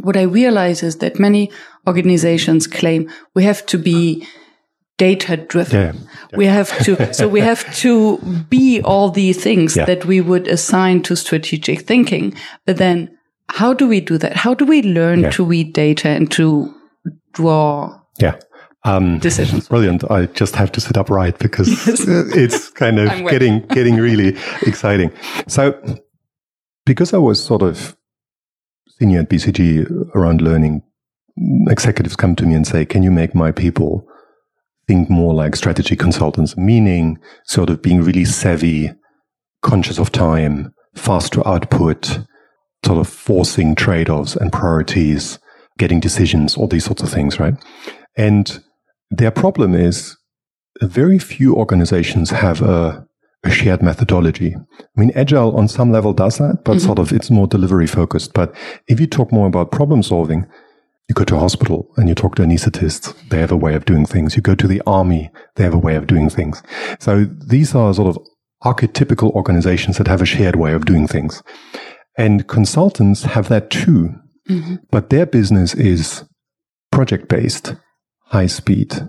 what 0.00 0.16
I 0.16 0.22
realize 0.22 0.82
is 0.82 0.96
that 0.96 1.18
many 1.18 1.50
organizations 1.86 2.66
claim 2.66 3.10
we 3.34 3.44
have 3.44 3.64
to 3.66 3.78
be 3.78 4.26
data 4.98 5.36
driven. 5.36 5.80
Yeah. 5.80 5.92
We 6.38 6.46
have 6.46 6.70
to, 6.84 7.12
so 7.14 7.28
we 7.28 7.40
have 7.40 7.64
to 7.82 8.16
be 8.48 8.80
all 8.82 9.10
the 9.10 9.32
things 9.34 9.74
that 9.86 10.04
we 10.06 10.20
would 10.22 10.48
assign 10.48 11.02
to 11.02 11.14
strategic 11.16 11.80
thinking. 11.82 12.34
But 12.66 12.76
then 12.78 13.10
how 13.50 13.72
do 13.72 13.86
we 13.88 14.00
do 14.00 14.18
that? 14.18 14.36
How 14.36 14.54
do 14.54 14.64
we 14.64 14.82
learn 14.82 15.20
Yeah. 15.20 15.30
to 15.30 15.44
read 15.44 15.72
data 15.72 16.08
and 16.08 16.30
to 16.32 16.72
draw 17.32 18.00
Yeah. 18.18 18.36
Um, 18.84 19.18
decisions? 19.18 19.68
Brilliant. 19.68 20.08
I 20.10 20.26
just 20.26 20.54
have 20.56 20.70
to 20.72 20.80
sit 20.80 20.96
upright 20.96 21.38
because 21.38 21.68
Yes. 21.68 22.04
it's 22.36 22.70
kind 22.70 22.98
of 22.98 23.08
getting 23.30 23.60
getting 23.68 23.96
really 23.96 24.36
exciting. 24.62 25.10
So, 25.48 25.74
because 26.84 27.12
I 27.14 27.18
was 27.18 27.42
sort 27.42 27.62
of 27.62 27.96
senior 28.98 29.20
at 29.20 29.28
BCG 29.28 29.86
around 30.14 30.40
learning, 30.40 30.82
executives 31.68 32.16
come 32.16 32.34
to 32.36 32.46
me 32.46 32.54
and 32.54 32.66
say, 32.66 32.84
"Can 32.84 33.02
you 33.02 33.10
make 33.10 33.34
my 33.34 33.50
people 33.52 34.06
think 34.86 35.10
more 35.10 35.34
like 35.34 35.56
strategy 35.56 35.96
consultants?" 35.96 36.56
Meaning, 36.56 37.18
sort 37.44 37.70
of 37.70 37.82
being 37.82 38.02
really 38.02 38.24
savvy, 38.24 38.92
conscious 39.62 39.98
of 39.98 40.12
time, 40.12 40.72
fast 40.94 41.32
to 41.32 41.46
output, 41.48 42.20
sort 42.86 42.98
of 42.98 43.08
forcing 43.08 43.74
trade-offs 43.74 44.36
and 44.36 44.52
priorities, 44.52 45.38
getting 45.78 46.00
decisions, 46.00 46.56
all 46.56 46.68
these 46.68 46.84
sorts 46.84 47.02
of 47.02 47.10
things, 47.10 47.38
right? 47.40 47.54
And 48.16 48.60
their 49.10 49.30
problem 49.30 49.74
is 49.74 50.16
very 50.82 51.18
few 51.18 51.54
organizations 51.56 52.30
have 52.30 52.62
a, 52.62 53.04
a 53.44 53.50
shared 53.50 53.82
methodology. 53.82 54.54
I 54.56 55.00
mean, 55.00 55.10
Agile 55.14 55.56
on 55.56 55.68
some 55.68 55.90
level 55.90 56.12
does 56.12 56.38
that, 56.38 56.62
but 56.64 56.76
Mhm. 56.76 56.80
sort 56.80 56.98
of 56.98 57.12
it's 57.12 57.30
more 57.30 57.46
delivery 57.46 57.86
focused. 57.86 58.32
But 58.34 58.54
if 58.88 59.00
you 59.00 59.06
talk 59.06 59.32
more 59.32 59.46
about 59.46 59.70
problem 59.70 60.02
solving, 60.02 60.46
you 61.08 61.14
go 61.14 61.24
to 61.24 61.36
a 61.36 61.40
hospital 61.40 61.88
and 61.96 62.08
you 62.08 62.14
talk 62.14 62.34
to 62.36 62.42
anesthetists, 62.42 63.14
they 63.30 63.38
have 63.40 63.52
a 63.52 63.56
way 63.56 63.74
of 63.74 63.84
doing 63.84 64.06
things. 64.06 64.36
You 64.36 64.42
go 64.42 64.54
to 64.56 64.66
the 64.68 64.82
army, 64.86 65.30
they 65.54 65.64
have 65.64 65.74
a 65.74 65.78
way 65.86 65.96
of 65.96 66.06
doing 66.06 66.28
things. 66.30 66.62
So 66.98 67.24
these 67.24 67.74
are 67.74 67.94
sort 67.94 68.08
of 68.08 68.18
archetypical 68.64 69.30
organizations 69.32 69.96
that 69.98 70.08
have 70.08 70.22
a 70.22 70.26
shared 70.26 70.56
way 70.56 70.72
of 70.72 70.84
doing 70.84 71.06
things. 71.06 71.42
And 72.18 72.46
consultants 72.46 73.24
have 73.24 73.48
that 73.48 73.70
too, 73.70 74.14
Mhm. 74.48 74.78
but 74.90 75.10
their 75.10 75.26
business 75.26 75.74
is 75.74 76.24
project 76.90 77.28
based, 77.28 77.74
high 78.32 78.46
speed. 78.48 79.08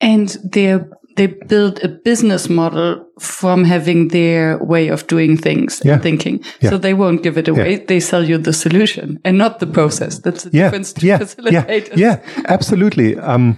And 0.00 0.36
they 0.52 0.80
they 1.16 1.26
build 1.26 1.78
a 1.84 1.88
business 2.04 2.48
model 2.48 3.04
from 3.20 3.64
having 3.64 4.08
their 4.08 4.56
way 4.64 4.88
of 4.88 5.06
doing 5.06 5.36
things 5.36 5.82
Yeah. 5.84 5.92
and 5.94 6.02
thinking. 6.02 6.40
Yeah. 6.62 6.70
So 6.70 6.78
they 6.78 6.94
won't 6.94 7.22
give 7.22 7.36
it 7.36 7.48
away. 7.48 7.84
They 7.86 8.00
sell 8.00 8.24
you 8.26 8.38
the 8.38 8.52
solution 8.54 9.18
and 9.22 9.36
not 9.36 9.58
the 9.58 9.66
process. 9.66 10.18
That's 10.20 10.44
the 10.44 10.50
Yeah, 10.52 10.64
difference 10.70 10.94
to 10.94 11.06
yeah, 11.06 11.18
facilitators. 11.18 11.96
Yeah, 11.96 12.16
yeah, 12.16 12.18
absolutely. 12.48 13.18
Um, 13.18 13.56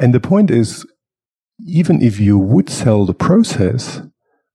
and 0.00 0.12
the 0.12 0.18
point 0.20 0.50
is, 0.50 0.84
even 1.64 2.02
if 2.02 2.18
you 2.18 2.36
would 2.38 2.68
sell 2.70 3.06
the 3.06 3.14
process, 3.14 4.02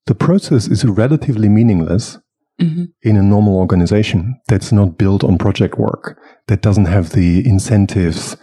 the 0.08 0.15
process 0.15 0.68
is 0.68 0.84
relatively 0.84 1.48
meaningless 1.48 2.20
Mhm. 2.62 2.88
in 3.03 3.18
a 3.18 3.24
normal 3.24 3.58
organization 3.58 4.36
that's 4.48 4.72
not 4.72 4.98
built 4.98 5.24
on 5.24 5.38
project 5.38 5.77
work, 5.77 6.18
that 6.48 6.62
doesn't 6.62 6.86
have 6.86 7.10
the 7.12 7.46
incentives, 7.48 8.38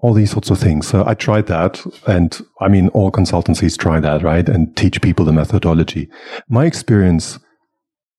all 0.00 0.12
these 0.12 0.30
sorts 0.30 0.50
of 0.50 0.58
things. 0.58 0.86
So 0.86 1.04
I 1.06 1.14
tried 1.14 1.46
that. 1.46 1.82
And 2.06 2.38
I 2.60 2.68
mean, 2.68 2.88
all 2.88 3.10
consultancies 3.10 3.78
try 3.78 4.00
that, 4.00 4.22
right? 4.22 4.48
And 4.48 4.76
teach 4.76 5.00
people 5.00 5.24
the 5.24 5.32
methodology. 5.32 6.08
My 6.48 6.66
experience, 6.66 7.38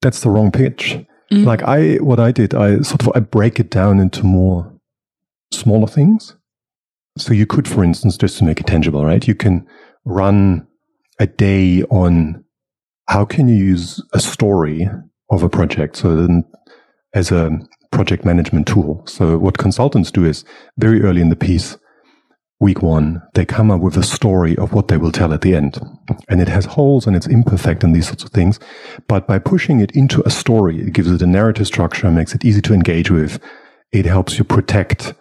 that's 0.01 0.21
the 0.21 0.29
wrong 0.29 0.51
pitch. 0.51 0.99
Mhm. 1.31 1.45
Like 1.45 1.63
I, 1.63 1.95
what 1.97 2.19
I 2.19 2.31
did, 2.31 2.53
I 2.55 2.79
sort 2.81 3.01
of, 3.03 3.11
I 3.15 3.19
break 3.19 3.59
it 3.59 3.69
down 3.69 3.99
into 3.99 4.25
more 4.25 4.71
smaller 5.53 5.87
things. 5.87 6.35
So 7.17 7.33
you 7.33 7.45
could, 7.45 7.67
for 7.67 7.83
instance, 7.83 8.17
just 8.17 8.37
to 8.39 8.43
make 8.45 8.59
it 8.59 8.67
tangible, 8.67 9.05
right? 9.05 9.25
You 9.27 9.35
can 9.35 9.65
run 10.05 10.67
a 11.19 11.27
day 11.27 11.83
on 11.83 12.43
how 13.07 13.25
can 13.25 13.47
you 13.47 13.55
use 13.55 14.03
a 14.13 14.19
story 14.19 14.89
of 15.31 15.43
a 15.43 15.49
project. 15.49 15.97
So 15.97 16.15
then 16.15 16.43
as 17.13 17.31
a 17.31 17.59
project 17.91 18.25
management 18.25 18.67
tool. 18.67 19.03
So 19.07 19.37
what 19.37 19.57
consultants 19.57 20.11
do 20.11 20.25
is 20.25 20.43
very 20.77 21.01
early 21.01 21.21
in 21.21 21.29
the 21.29 21.35
piece, 21.35 21.77
week 22.59 22.81
one, 22.81 23.21
they 23.33 23.45
come 23.45 23.71
up 23.71 23.81
with 23.81 23.95
a 23.95 24.03
story 24.03 24.57
of 24.57 24.73
what 24.73 24.89
they 24.89 24.97
will 24.97 25.11
tell 25.11 25.33
at 25.33 25.41
the 25.41 25.55
end. 25.55 25.79
And 26.27 26.41
it 26.41 26.49
has 26.49 26.65
holes 26.65 27.07
and 27.07 27.15
it's 27.15 27.27
imperfect 27.27 27.83
and 27.83 27.95
these 27.95 28.07
sorts 28.07 28.23
of 28.23 28.31
things. 28.31 28.59
But 29.07 29.27
by 29.27 29.39
pushing 29.39 29.79
it 29.79 29.91
into 29.95 30.21
a 30.25 30.29
story, 30.29 30.81
it 30.81 30.93
gives 30.93 31.09
it 31.09 31.21
a 31.21 31.27
narrative 31.27 31.67
structure, 31.67 32.11
makes 32.11 32.35
it 32.35 32.43
easy 32.43 32.61
to 32.63 32.73
engage 32.73 33.09
with. 33.09 33.39
It 33.91 34.05
helps 34.05 34.37
you 34.37 34.43
protect 34.43 35.13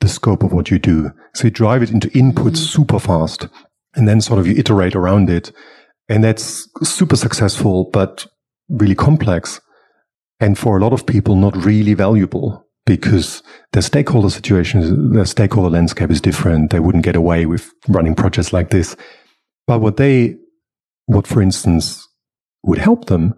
the 0.00 0.08
scope 0.08 0.42
of 0.42 0.52
what 0.52 0.70
you 0.70 0.78
do. 0.78 1.10
So 1.34 1.44
you 1.44 1.50
drive 1.50 1.82
it 1.82 1.90
into 1.90 2.08
inputs 2.08 2.58
mm. 2.58 2.72
super 2.74 2.98
fast 2.98 3.48
and 3.94 4.08
then 4.08 4.20
sort 4.20 4.38
of 4.38 4.46
you 4.46 4.54
iterate 4.56 4.94
around 4.94 5.30
it. 5.30 5.52
And 6.08 6.24
that's 6.24 6.68
super 6.82 7.16
successful, 7.16 7.90
but 7.92 8.26
really 8.70 8.94
complex. 8.94 9.60
And 10.38 10.58
for 10.58 10.76
a 10.76 10.80
lot 10.80 10.92
of 10.92 11.06
people, 11.06 11.36
not 11.36 11.64
really 11.64 11.94
valuable 11.94 12.66
because 12.86 13.42
their 13.72 13.82
stakeholder 13.82 14.30
situation, 14.30 14.80
is- 14.80 15.12
their 15.12 15.26
stakeholder 15.26 15.70
landscape 15.70 16.10
is 16.10 16.20
different. 16.20 16.70
They 16.70 16.80
wouldn't 16.80 17.04
get 17.04 17.16
away 17.16 17.46
with 17.46 17.70
running 17.88 18.14
projects 18.14 18.52
like 18.52 18.70
this. 18.70 18.96
But 19.66 19.80
what 19.80 19.96
they, 19.96 20.36
what 21.06 21.26
for 21.26 21.42
instance 21.42 22.06
would 22.62 22.78
help 22.78 23.06
them 23.06 23.34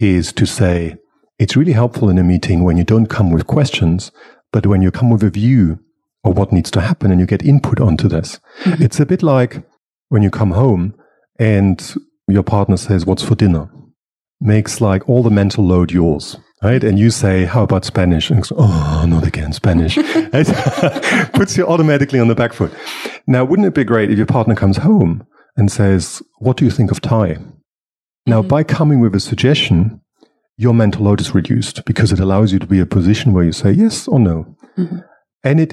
is 0.00 0.32
to 0.32 0.46
say, 0.46 0.96
it's 1.38 1.56
really 1.56 1.72
helpful 1.72 2.08
in 2.08 2.18
a 2.18 2.24
meeting 2.24 2.64
when 2.64 2.76
you 2.76 2.84
don't 2.84 3.06
come 3.06 3.30
with 3.30 3.46
questions, 3.46 4.10
but 4.52 4.66
when 4.66 4.82
you 4.82 4.90
come 4.90 5.10
with 5.10 5.22
a 5.22 5.30
view 5.30 5.78
of 6.24 6.36
what 6.36 6.52
needs 6.52 6.70
to 6.72 6.80
happen 6.80 7.10
and 7.10 7.20
you 7.20 7.26
get 7.26 7.44
input 7.44 7.80
onto 7.80 8.08
this. 8.08 8.40
Mm-hmm. 8.64 8.82
It's 8.82 9.00
a 9.00 9.06
bit 9.06 9.22
like 9.22 9.62
when 10.08 10.22
you 10.22 10.30
come 10.30 10.50
home 10.50 10.94
and 11.38 11.94
your 12.26 12.42
partner 12.42 12.76
says, 12.76 13.06
What's 13.06 13.22
for 13.22 13.34
dinner? 13.34 13.70
Makes 14.40 14.80
like 14.80 15.08
all 15.08 15.22
the 15.22 15.30
mental 15.30 15.64
load 15.66 15.90
yours, 15.90 16.36
right? 16.62 16.82
And 16.84 16.98
you 16.98 17.10
say, 17.10 17.44
How 17.44 17.64
about 17.64 17.84
Spanish? 17.84 18.30
And 18.30 18.40
it's, 18.40 18.52
oh, 18.54 19.04
not 19.08 19.26
again, 19.26 19.52
Spanish. 19.52 19.98
It 19.98 21.32
puts 21.32 21.56
you 21.56 21.66
automatically 21.66 22.20
on 22.20 22.28
the 22.28 22.34
back 22.34 22.52
foot. 22.52 22.72
Now, 23.26 23.44
wouldn't 23.44 23.66
it 23.66 23.74
be 23.74 23.84
great 23.84 24.10
if 24.10 24.16
your 24.16 24.26
partner 24.26 24.54
comes 24.54 24.76
home 24.78 25.26
and 25.56 25.72
says, 25.72 26.22
What 26.38 26.56
do 26.56 26.64
you 26.64 26.70
think 26.70 26.90
of 26.90 27.00
Thai? 27.00 27.38
Now, 28.26 28.40
mm-hmm. 28.40 28.48
by 28.48 28.62
coming 28.62 29.00
with 29.00 29.14
a 29.14 29.20
suggestion, 29.20 30.00
your 30.56 30.74
mental 30.74 31.04
load 31.04 31.20
is 31.20 31.34
reduced 31.34 31.84
because 31.84 32.12
it 32.12 32.20
allows 32.20 32.52
you 32.52 32.58
to 32.58 32.66
be 32.66 32.76
in 32.76 32.82
a 32.82 32.86
position 32.86 33.32
where 33.32 33.44
you 33.44 33.52
say 33.52 33.70
yes 33.70 34.06
or 34.06 34.20
no. 34.20 34.56
Mm-hmm. 34.76 34.98
And 35.44 35.60
it 35.60 35.72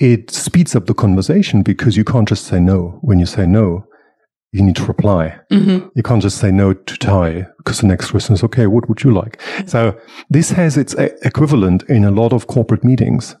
it 0.00 0.30
speeds 0.30 0.74
up 0.74 0.86
the 0.86 0.94
conversation 0.94 1.62
because 1.62 1.96
you 1.96 2.04
can't 2.04 2.28
just 2.28 2.44
say 2.46 2.58
no. 2.58 2.98
When 3.02 3.18
you 3.18 3.26
say 3.26 3.46
no, 3.46 3.86
you 4.52 4.62
need 4.62 4.76
to 4.76 4.84
reply. 4.84 5.34
Mhm. 5.50 5.90
You 5.94 6.02
can't 6.02 6.22
just 6.22 6.38
say 6.38 6.50
no 6.50 6.74
to 6.74 6.96
Thai 6.98 7.46
because 7.58 7.80
the 7.80 7.86
next 7.86 8.10
question 8.10 8.34
is, 8.34 8.44
okay, 8.44 8.66
what 8.66 8.88
would 8.88 9.02
you 9.02 9.10
like? 9.12 9.40
So 9.66 9.96
this 10.28 10.52
has 10.52 10.76
its 10.76 10.94
e- 10.94 11.08
equivalent 11.22 11.82
in 11.88 12.04
a 12.04 12.10
lot 12.10 12.32
of 12.32 12.46
corporate 12.46 12.84
meetings 12.84 13.34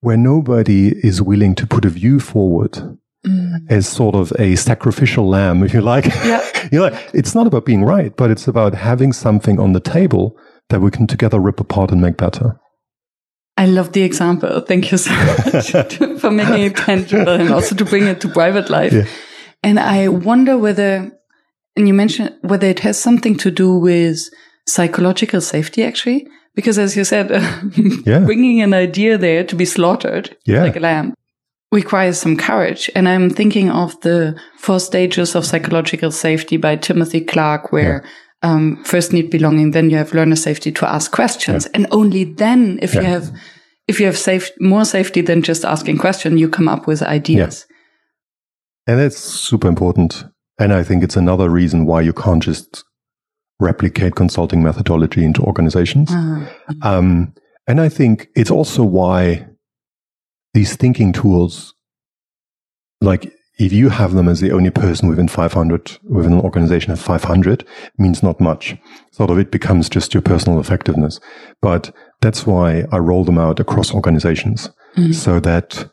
where 0.00 0.16
nobody 0.16 0.88
is 1.02 1.20
willing 1.20 1.54
to 1.56 1.66
put 1.66 1.84
a 1.84 1.88
view 1.90 2.18
forward 2.20 2.98
as 3.70 3.86
sort 3.88 4.14
of 4.14 4.32
a 4.38 4.54
sacrificial 4.54 5.26
lamb, 5.26 5.62
if 5.62 5.72
you 5.72 5.80
like. 5.80 6.04
Yeah. 6.24 6.42
you 6.72 6.78
know, 6.80 6.90
it's 7.14 7.34
not 7.34 7.46
about 7.46 7.64
being 7.64 7.82
right, 7.82 8.14
but 8.14 8.30
it's 8.30 8.46
about 8.46 8.74
having 8.74 9.14
something 9.14 9.58
on 9.58 9.72
the 9.72 9.80
table 9.80 10.36
that 10.68 10.80
we 10.82 10.90
can 10.90 11.06
together 11.06 11.38
rip 11.40 11.58
apart 11.60 11.90
and 11.90 12.00
make 12.02 12.16
better. 12.18 12.58
I 13.56 13.66
love 13.66 13.92
the 13.92 14.02
example. 14.02 14.60
Thank 14.60 14.92
you 14.92 14.98
so 14.98 15.10
much 15.52 15.70
for 16.20 16.30
making 16.30 16.64
it 16.64 16.76
tangible 16.76 17.28
and 17.40 17.50
also 17.50 17.74
to 17.74 17.84
bring 17.84 18.06
it 18.06 18.20
to 18.22 18.28
private 18.28 18.68
life. 18.68 18.92
Yeah. 18.92 19.04
And 19.64 19.78
I 19.80 20.08
wonder 20.08 20.56
whether, 20.58 21.10
and 21.76 21.88
you 21.88 21.94
mentioned 21.94 22.34
whether 22.42 22.66
it 22.66 22.80
has 22.80 22.98
something 22.98 23.36
to 23.38 23.50
do 23.50 23.76
with 23.78 24.18
psychological 24.68 25.40
safety, 25.40 25.82
actually, 25.84 26.26
because 26.54 26.78
as 26.78 26.96
you 26.96 27.04
said, 27.04 27.30
Yeah. 28.06 28.20
bringing 28.20 28.60
an 28.62 28.74
idea 28.74 29.18
there 29.18 29.44
to 29.44 29.56
be 29.56 29.64
slaughtered 29.64 30.36
Yeah. 30.46 30.62
like 30.64 30.76
a 30.76 30.80
lamb 30.80 31.14
requires 31.72 32.18
some 32.18 32.36
courage. 32.36 32.88
And 32.94 33.08
I'm 33.08 33.30
thinking 33.30 33.68
of 33.70 34.00
the 34.02 34.38
four 34.58 34.78
stages 34.78 35.34
of 35.34 35.44
psychological 35.44 36.12
safety 36.12 36.56
by 36.56 36.76
Timothy 36.76 37.20
Clark, 37.20 37.72
where 37.72 38.04
um, 38.42 38.84
first 38.84 39.12
need 39.12 39.30
belonging, 39.30 39.72
then 39.72 39.90
you 39.90 39.96
have 39.96 40.14
learner 40.14 40.36
safety 40.36 40.70
to 40.72 40.86
ask 40.86 41.10
questions, 41.10 41.66
and 41.74 41.86
only 41.90 42.24
then, 42.24 42.78
if 42.82 42.94
you 42.94 43.00
have 43.00 43.32
if 43.88 43.98
you 44.00 44.06
have 44.06 44.16
safe 44.18 44.50
more 44.60 44.84
safety 44.84 45.22
than 45.22 45.42
just 45.42 45.64
asking 45.64 45.98
question, 45.98 46.38
you 46.38 46.48
come 46.48 46.68
up 46.68 46.86
with 46.86 47.02
ideas. 47.02 47.66
And 48.86 48.98
that's 49.00 49.16
super 49.18 49.68
important. 49.68 50.24
And 50.58 50.72
I 50.72 50.82
think 50.82 51.02
it's 51.02 51.16
another 51.16 51.48
reason 51.48 51.86
why 51.86 52.00
you 52.02 52.12
can't 52.12 52.42
just 52.42 52.84
replicate 53.60 54.14
consulting 54.14 54.62
methodology 54.62 55.24
into 55.24 55.42
organizations. 55.42 56.10
Ah, 56.12 56.48
Um, 56.82 57.32
and 57.66 57.80
I 57.80 57.88
think 57.88 58.28
it's 58.36 58.50
also 58.50 58.82
why 58.84 59.46
these 60.52 60.76
thinking 60.76 61.12
tools, 61.12 61.74
like 63.00 63.32
if 63.58 63.72
you 63.72 63.88
have 63.88 64.12
them 64.14 64.28
as 64.28 64.40
the 64.40 64.50
only 64.52 64.70
person 64.70 65.08
within 65.08 65.28
500, 65.28 65.98
within 66.04 66.32
an 66.32 66.40
organization 66.40 66.92
of 66.92 67.00
500, 67.00 67.64
means 67.98 68.22
not 68.22 68.40
much. 68.40 68.76
Sort 69.12 69.30
of 69.30 69.38
it 69.38 69.50
becomes 69.50 69.88
just 69.88 70.12
your 70.12 70.22
personal 70.22 70.60
effectiveness. 70.60 71.20
But 71.62 71.94
that's 72.20 72.46
why 72.46 72.84
I 72.92 72.98
roll 72.98 73.24
them 73.24 73.38
out 73.38 73.60
across 73.60 73.94
organizations 73.94 74.70
so 75.12 75.40
that 75.40 75.90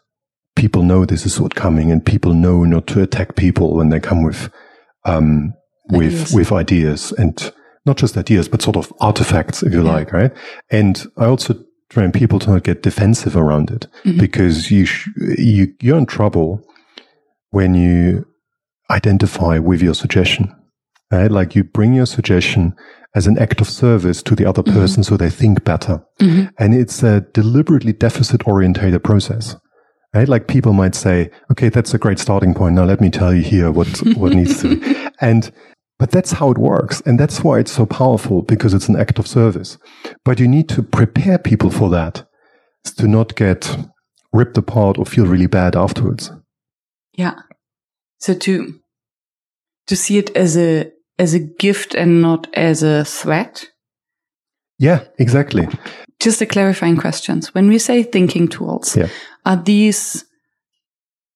people 0.61 0.83
know 0.83 1.05
this 1.05 1.25
is 1.25 1.41
what's 1.41 1.55
coming 1.55 1.91
and 1.91 2.05
people 2.05 2.35
know 2.35 2.63
not 2.63 2.85
to 2.85 3.01
attack 3.01 3.35
people 3.35 3.75
when 3.75 3.89
they 3.89 3.99
come 3.99 4.21
with, 4.21 4.51
um, 5.05 5.55
with, 5.89 6.13
Ideas. 6.13 6.33
with 6.35 6.51
ideas 6.51 7.11
and 7.13 7.51
not 7.83 7.97
just 7.97 8.15
ideas, 8.15 8.47
but 8.47 8.61
sort 8.61 8.77
of 8.77 8.93
artifacts, 8.99 9.63
if 9.63 9.73
you 9.73 9.83
Yeah. 9.83 9.91
like, 9.91 10.13
right? 10.13 10.31
And 10.69 11.03
I 11.17 11.25
also 11.25 11.55
train 11.89 12.11
people 12.11 12.37
to 12.39 12.51
not 12.51 12.63
get 12.63 12.83
defensive 12.83 13.35
around 13.35 13.71
it 13.71 13.87
mm-hmm. 14.05 14.19
because 14.19 14.69
you, 14.69 14.85
sh- 14.85 15.09
you, 15.39 15.73
you're 15.81 15.97
in 15.97 16.05
trouble 16.05 16.61
when 17.49 17.73
you 17.73 18.27
identify 18.91 19.57
with 19.57 19.81
your 19.81 19.95
suggestion, 19.95 20.55
right? 21.11 21.31
Like 21.31 21.55
you 21.55 21.63
bring 21.63 21.95
your 21.95 22.05
suggestion 22.05 22.75
as 23.15 23.25
an 23.25 23.39
act 23.39 23.61
of 23.61 23.67
service 23.67 24.21
to 24.21 24.35
the 24.35 24.45
other 24.45 24.61
mm-hmm. 24.61 24.79
person 24.79 25.03
so 25.03 25.17
they 25.17 25.31
think 25.31 25.63
better. 25.63 26.05
Mm-hmm. 26.19 26.53
And 26.59 26.75
it's 26.75 27.01
a 27.01 27.21
deliberately 27.33 27.93
deficit 27.93 28.47
orientated 28.47 29.03
process. 29.03 29.55
Right? 30.13 30.27
Like 30.27 30.47
people 30.47 30.73
might 30.73 30.93
say, 30.95 31.29
okay, 31.51 31.69
that's 31.69 31.93
a 31.93 31.97
great 31.97 32.19
starting 32.19 32.53
point. 32.53 32.75
Now 32.75 32.83
let 32.83 32.99
me 32.99 33.09
tell 33.09 33.33
you 33.33 33.43
here 33.43 33.71
what, 33.71 33.87
what 34.17 34.33
needs 34.33 34.61
to 34.61 34.75
be. 34.77 34.97
And, 35.21 35.51
but 35.99 36.09
that's 36.11 36.31
how 36.31 36.49
it 36.49 36.57
works. 36.57 36.99
And 37.05 37.19
that's 37.19 37.43
why 37.43 37.59
it's 37.59 37.71
so 37.71 37.85
powerful 37.85 38.41
because 38.41 38.73
it's 38.73 38.89
an 38.89 38.95
act 38.95 39.19
of 39.19 39.27
service. 39.27 39.77
But 40.25 40.39
you 40.39 40.47
need 40.47 40.67
to 40.69 40.81
prepare 40.81 41.37
people 41.37 41.69
for 41.69 41.89
that 41.91 42.25
to 42.97 43.07
not 43.07 43.35
get 43.35 43.77
ripped 44.33 44.57
apart 44.57 44.97
or 44.97 45.05
feel 45.05 45.27
really 45.27 45.45
bad 45.47 45.75
afterwards. 45.75 46.31
yeah. 47.13 47.35
So 48.17 48.33
to 48.33 48.79
to 49.87 49.95
see 49.95 50.17
it 50.17 50.35
as 50.35 50.57
a 50.57 50.91
as 51.19 51.33
a 51.35 51.39
gift 51.39 51.93
and 51.95 52.21
not 52.21 52.47
as 52.55 52.81
a 52.83 53.03
threat. 53.05 53.67
Yeah, 54.79 55.03
exactly. 55.19 55.67
Just 56.19 56.41
a 56.41 56.45
clarifying 56.45 56.97
questions. 56.97 57.53
When 57.53 57.67
we 57.67 57.77
say 57.79 58.03
thinking 58.03 58.47
tools, 58.47 58.95
Yeah. 58.97 59.09
Are 59.45 59.61
these 59.61 60.25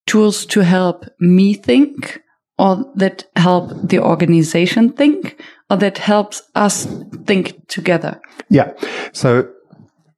tools 0.06 0.46
to 0.46 0.60
help 0.60 1.04
me 1.20 1.54
think 1.54 2.22
or 2.58 2.90
that 2.94 3.24
help 3.36 3.72
the 3.88 3.98
organization 3.98 4.92
think 4.92 5.42
or 5.68 5.76
that 5.78 5.98
helps 5.98 6.42
us 6.54 6.86
think 7.26 7.68
together? 7.68 8.20
Yeah. 8.48 8.72
So 9.12 9.48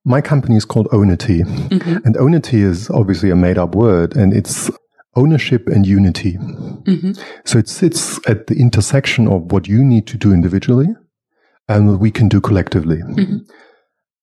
my 0.05 0.21
company 0.21 0.57
is 0.57 0.65
called 0.65 0.89
Ownity. 0.93 1.43
Mm-hmm. 1.43 1.99
And 2.05 2.17
Ownity 2.17 2.63
is 2.63 2.91
obviously 2.91 3.31
a 3.31 3.37
made 3.37 3.59
up 3.59 3.75
word 3.75 4.17
and 4.17 4.33
it's 4.33 4.71
ownership 5.17 5.69
and 5.69 5.87
unity. 5.87 6.35
Mm-hmm. 6.35 7.13
So 7.45 7.59
it 7.59 7.69
sits 7.69 8.21
at 8.29 8.47
the 8.47 8.55
intersection 8.55 9.27
of 9.27 9.51
what 9.53 9.67
you 9.67 9.85
need 9.85 10.07
to 10.09 10.17
do 10.17 10.33
individually 10.33 10.89
and 11.69 11.89
what 11.89 12.01
we 12.01 12.11
can 12.11 12.29
do 12.29 12.41
collectively. 12.41 12.99
Mm-hmm. 12.99 13.39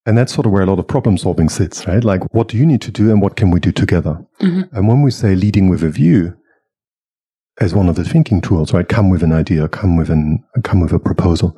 And 0.05 0.17
that's 0.17 0.33
sort 0.33 0.45
of 0.45 0.51
where 0.51 0.61
a 0.61 0.67
lot 0.67 0.79
of 0.79 0.87
problem 0.87 1.17
solving 1.17 1.49
sits, 1.49 1.87
right? 1.87 2.03
Like, 2.03 2.33
what 2.33 2.47
do 2.47 2.57
you 2.57 2.65
need 2.65 2.81
to 2.83 2.91
do 2.91 3.09
and 3.09 3.21
what 3.21 3.35
can 3.35 3.49
we 3.49 3.59
do 3.59 3.71
together? 3.71 4.23
And 4.71 4.87
when 4.87 5.01
we 5.01 5.09
say 5.09 5.35
leading 5.35 5.67
with 5.67 5.83
a 5.83 5.89
view, 5.89 6.37
as 7.59 7.73
one 7.73 7.89
of 7.89 7.95
the 7.95 8.03
thinking 8.03 8.41
tools, 8.41 8.73
right? 8.73 8.87
Come 8.87 9.09
with 9.09 9.23
an 9.23 9.31
idea, 9.31 9.67
come 9.67 9.95
with 9.95 10.09
an, 10.09 10.43
come 10.63 10.81
with 10.81 10.91
a 10.91 10.99
proposal. 10.99 11.57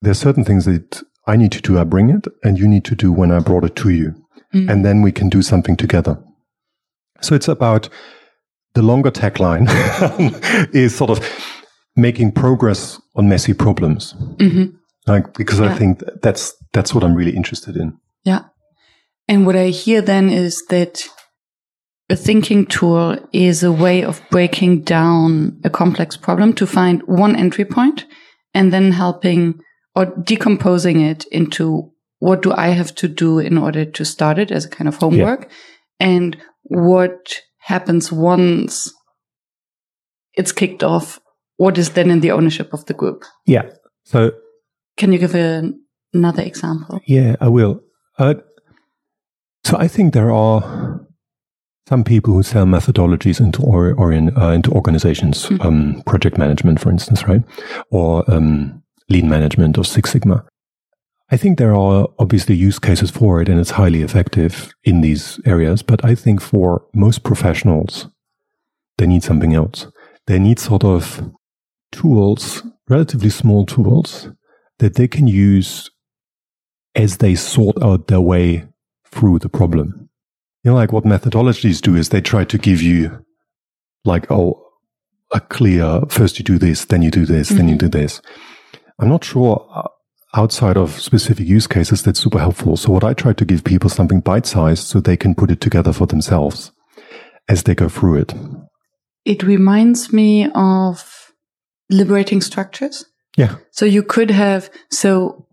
There's 0.00 0.18
certain 0.18 0.44
things 0.44 0.64
that 0.64 1.02
I 1.26 1.36
need 1.36 1.52
to 1.52 1.60
do. 1.60 1.78
I 1.78 1.84
bring 1.84 2.10
it 2.10 2.26
and 2.42 2.58
you 2.58 2.66
need 2.66 2.84
to 2.86 2.94
do 2.94 3.12
when 3.12 3.30
I 3.30 3.38
brought 3.38 3.64
it 3.64 3.76
to 3.76 3.90
you. 3.90 4.14
Mm. 4.54 4.70
And 4.70 4.84
then 4.84 5.02
we 5.02 5.12
can 5.12 5.28
do 5.28 5.42
something 5.42 5.76
together. 5.76 6.18
So 7.20 7.34
it's 7.34 7.48
about 7.48 7.88
the 8.74 8.82
longer 8.82 9.10
tagline 9.10 9.66
is 10.74 10.94
sort 10.94 11.10
of 11.10 11.20
making 11.96 12.32
progress 12.32 13.00
on 13.14 13.28
messy 13.28 13.54
problems. 13.54 14.14
Mm-hmm. 14.36 14.76
Like, 15.06 15.34
because 15.34 15.60
yeah. 15.60 15.72
I 15.72 15.74
think 15.74 16.02
that's, 16.22 16.54
that's 16.72 16.94
what 16.94 17.04
I'm 17.04 17.14
really 17.14 17.36
interested 17.36 17.76
in. 17.76 17.98
Yeah. 18.24 18.44
And 19.28 19.46
what 19.46 19.56
I 19.56 19.68
hear 19.68 20.00
then 20.00 20.30
is 20.30 20.64
that 20.70 21.06
a 22.10 22.16
thinking 22.16 22.66
tool 22.66 23.18
is 23.32 23.62
a 23.62 23.72
way 23.72 24.04
of 24.04 24.22
breaking 24.30 24.82
down 24.82 25.60
a 25.64 25.70
complex 25.70 26.16
problem 26.16 26.52
to 26.54 26.66
find 26.66 27.02
one 27.06 27.34
entry 27.34 27.64
point 27.64 28.06
and 28.52 28.72
then 28.72 28.92
helping 28.92 29.60
or 29.94 30.06
decomposing 30.06 31.00
it 31.00 31.24
into 31.32 31.90
what 32.18 32.42
do 32.42 32.52
I 32.52 32.68
have 32.68 32.94
to 32.96 33.08
do 33.08 33.38
in 33.38 33.58
order 33.58 33.84
to 33.84 34.04
start 34.04 34.38
it 34.38 34.50
as 34.50 34.64
a 34.64 34.70
kind 34.70 34.88
of 34.88 34.96
homework 34.96 35.48
yeah. 36.00 36.06
and 36.08 36.36
what 36.64 37.40
happens 37.58 38.12
once 38.12 38.92
it's 40.34 40.52
kicked 40.52 40.82
off 40.82 41.20
what 41.56 41.78
is 41.78 41.90
then 41.90 42.10
in 42.10 42.20
the 42.20 42.32
ownership 42.32 42.72
of 42.72 42.84
the 42.86 42.94
group 42.94 43.24
yeah 43.46 43.70
so 44.04 44.32
can 44.96 45.12
you 45.12 45.18
give 45.18 45.34
another 45.34 46.42
example 46.42 47.00
yeah 47.06 47.36
i 47.40 47.48
will 47.48 47.80
uh, 48.18 48.34
so 49.64 49.76
i 49.76 49.88
think 49.88 50.12
there 50.14 50.32
are 50.32 51.04
some 51.86 52.02
people 52.02 52.32
who 52.32 52.42
sell 52.42 52.64
methodologies 52.64 53.40
into 53.40 53.62
or, 53.62 53.92
or 53.94 54.12
in, 54.12 54.36
uh, 54.36 54.50
into 54.50 54.70
organizations, 54.70 55.46
mm-hmm. 55.46 55.62
um, 55.62 56.02
project 56.06 56.38
management, 56.38 56.80
for 56.80 56.90
instance, 56.90 57.28
right, 57.28 57.42
or 57.90 58.28
um, 58.30 58.82
lean 59.08 59.28
management 59.28 59.76
or 59.76 59.84
Six 59.84 60.12
Sigma. 60.12 60.44
I 61.30 61.36
think 61.36 61.58
there 61.58 61.74
are 61.74 62.08
obviously 62.18 62.54
use 62.54 62.78
cases 62.78 63.10
for 63.10 63.40
it, 63.40 63.48
and 63.48 63.58
it's 63.58 63.72
highly 63.72 64.02
effective 64.02 64.72
in 64.84 65.00
these 65.00 65.40
areas. 65.46 65.82
But 65.82 66.04
I 66.04 66.14
think 66.14 66.40
for 66.40 66.84
most 66.94 67.22
professionals, 67.22 68.08
they 68.98 69.06
need 69.06 69.22
something 69.22 69.54
else. 69.54 69.86
They 70.26 70.38
need 70.38 70.58
sort 70.58 70.84
of 70.84 71.22
tools, 71.92 72.62
relatively 72.88 73.30
small 73.30 73.66
tools, 73.66 74.28
that 74.78 74.94
they 74.94 75.08
can 75.08 75.26
use 75.26 75.90
as 76.94 77.18
they 77.18 77.34
sort 77.34 77.82
out 77.82 78.06
their 78.06 78.20
way 78.20 78.66
through 79.10 79.38
the 79.38 79.48
problem 79.48 80.04
you 80.64 80.70
know, 80.70 80.76
like 80.76 80.92
what 80.92 81.04
methodologies 81.04 81.80
do 81.80 81.94
is 81.94 82.08
they 82.08 82.22
try 82.22 82.44
to 82.44 82.56
give 82.56 82.80
you 82.80 83.22
like, 84.04 84.30
oh, 84.30 84.60
a 85.32 85.40
clear, 85.40 86.00
first 86.08 86.38
you 86.38 86.44
do 86.44 86.58
this, 86.58 86.86
then 86.86 87.02
you 87.02 87.10
do 87.10 87.26
this, 87.26 87.48
mm-hmm. 87.48 87.58
then 87.58 87.68
you 87.68 87.74
mm-hmm. 87.74 87.86
do 87.86 87.98
this. 87.98 88.22
I'm 88.98 89.10
not 89.10 89.24
sure 89.24 89.66
uh, 89.74 89.88
outside 90.34 90.78
of 90.78 90.98
specific 91.00 91.46
use 91.46 91.66
cases 91.66 92.02
that's 92.02 92.20
super 92.20 92.38
helpful. 92.38 92.78
So 92.78 92.92
what 92.92 93.04
I 93.04 93.12
try 93.12 93.34
to 93.34 93.44
give 93.44 93.62
people 93.62 93.90
something 93.90 94.20
bite 94.20 94.46
sized 94.46 94.84
so 94.84 95.00
they 95.00 95.18
can 95.18 95.34
put 95.34 95.50
it 95.50 95.60
together 95.60 95.92
for 95.92 96.06
themselves 96.06 96.72
as 97.46 97.64
they 97.64 97.74
go 97.74 97.88
through 97.90 98.20
it. 98.20 98.34
It 99.26 99.42
reminds 99.42 100.14
me 100.14 100.48
of 100.54 101.32
liberating 101.90 102.40
structures. 102.40 103.04
Yeah. 103.36 103.56
So 103.70 103.84
you 103.84 104.02
could 104.02 104.30
have, 104.30 104.70
so 104.90 105.46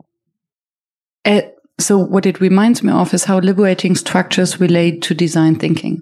at, 1.26 1.56
so 1.80 1.98
what 1.98 2.26
it 2.26 2.39
reminds 2.39 2.84
me 2.84 2.91
of 2.91 3.13
is 3.13 3.24
how 3.24 3.39
liberating 3.39 3.96
structures 3.96 4.60
relate 4.60 5.02
to 5.04 5.13
design 5.13 5.56
thinking. 5.56 6.02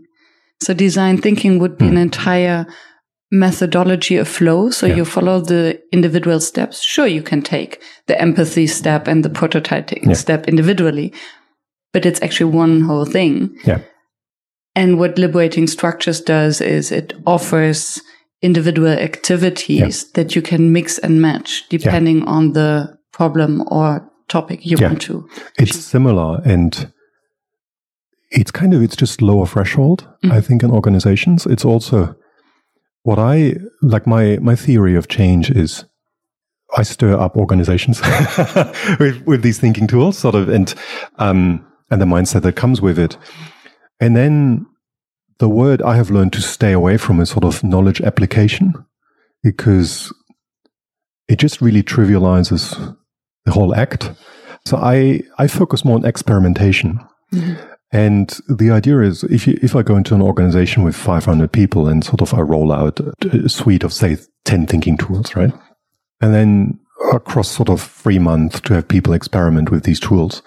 So 0.62 0.74
design 0.74 1.18
thinking 1.20 1.60
would 1.60 1.78
be 1.78 1.86
mm. 1.86 1.90
an 1.90 1.96
hmm. 1.96 2.02
entire 2.02 2.68
methodology 3.32 4.18
of 4.18 4.28
flow. 4.28 4.70
So 4.72 4.88
yeah. 4.88 4.96
you 4.96 5.06
follow 5.06 5.40
the 5.40 5.82
individual 5.92 6.40
steps. 6.40 6.82
Sure, 6.82 7.08
you 7.08 7.22
can 7.22 7.42
take 7.42 7.82
the 8.08 8.20
empathy 8.20 8.68
step 8.68 9.08
and 9.08 9.24
the 9.24 9.30
prototyping 9.30 10.08
yeah. 10.08 10.14
step 10.14 10.48
individually, 10.48 11.14
but 11.94 12.06
it's 12.06 12.22
actually 12.22 12.52
one 12.52 12.82
whole 12.82 13.06
thing. 13.06 13.56
Yeah. 13.64 13.82
And 14.76 15.00
what 15.00 15.18
liberating 15.18 15.68
structures 15.68 16.22
does 16.22 16.62
is 16.62 16.92
it 16.92 17.14
offers 17.26 18.02
individual 18.42 18.88
activities 18.88 20.04
yeah. 20.04 20.10
that 20.14 20.36
you 20.36 20.42
can 20.42 20.72
mix 20.72 20.98
and 20.98 21.22
match 21.22 21.68
depending 21.70 22.24
on 22.24 22.54
the 22.54 22.98
problem 23.12 23.64
or 23.68 24.10
topic 24.28 24.66
you 24.66 24.78
yeah. 24.80 24.88
want 24.88 25.02
to. 25.02 25.28
It's 25.58 25.78
similar 25.80 26.42
and 26.46 26.92
it's 28.32 28.52
kind 28.52 28.74
of 28.74 28.82
it's 28.82 28.96
just 28.96 29.22
lower 29.22 29.46
threshold. 29.46 30.08
Mm-hmm. 30.24 30.32
I 30.32 30.42
think 30.42 30.64
in 30.64 30.72
organizations, 30.72 31.46
it's 31.46 31.66
also 31.66 32.16
what 33.04 33.20
I 33.20 33.56
like. 33.82 34.08
My 34.08 34.38
my 34.42 34.56
theory 34.56 34.96
of 34.96 35.08
change 35.08 35.50
is 35.52 35.86
I 36.78 36.84
stir 36.84 37.20
up 37.20 37.36
organizations 37.36 38.02
with 39.00 39.22
with 39.26 39.42
these 39.42 39.60
thinking 39.60 39.88
tools, 39.88 40.18
sort 40.18 40.36
of, 40.36 40.50
and 40.50 40.74
um 41.18 41.66
and 41.92 42.02
the 42.02 42.06
mindset 42.06 42.44
that 42.44 42.56
comes 42.56 42.82
with 42.82 43.00
it, 43.00 43.18
and 44.00 44.16
then 44.16 44.68
the 45.40 45.50
word 45.50 45.82
I 45.82 45.96
have 45.96 46.12
learned 46.12 46.34
to 46.34 46.42
stay 46.42 46.72
away 46.74 46.98
from 46.98 47.20
is 47.20 47.30
sort 47.30 47.46
of 47.46 47.64
knowledge 47.64 48.02
application 48.02 48.74
because 49.42 50.14
it 51.28 51.40
just 51.40 51.62
really 51.62 51.82
trivializes 51.82 52.98
the 53.46 53.52
whole 53.52 53.74
act. 53.74 54.12
So 54.66 54.78
I, 54.78 55.22
I 55.38 55.48
focus 55.48 55.86
more 55.86 55.96
on 55.96 56.06
experimentation. 56.06 57.00
Mm-hmm. 57.34 57.66
And 57.92 58.38
the 58.48 58.70
idea 58.70 59.00
is 59.02 59.24
if 59.24 59.48
you, 59.48 59.58
if 59.64 59.76
I 59.76 59.82
go 59.82 59.96
into 59.96 60.14
an 60.14 60.22
organization 60.22 60.84
with 60.84 60.96
500 60.96 61.52
people 61.52 61.88
and 61.88 62.04
sort 62.04 62.22
of 62.22 62.34
I 62.34 62.42
roll 62.42 62.72
out 62.72 63.00
a 63.26 63.50
suite 63.50 63.84
of 63.84 63.94
say 63.94 64.18
10 64.46 64.68
thinking 64.68 64.98
tools, 64.98 65.36
right? 65.36 65.52
And 66.22 66.34
then 66.34 66.80
across 67.14 67.50
sort 67.50 67.70
of 67.70 67.82
three 67.82 68.20
months 68.20 68.60
to 68.62 68.74
have 68.74 68.88
people 68.88 69.14
experiment 69.14 69.72
with 69.72 69.84
these 69.84 70.00
tools. 70.00 70.44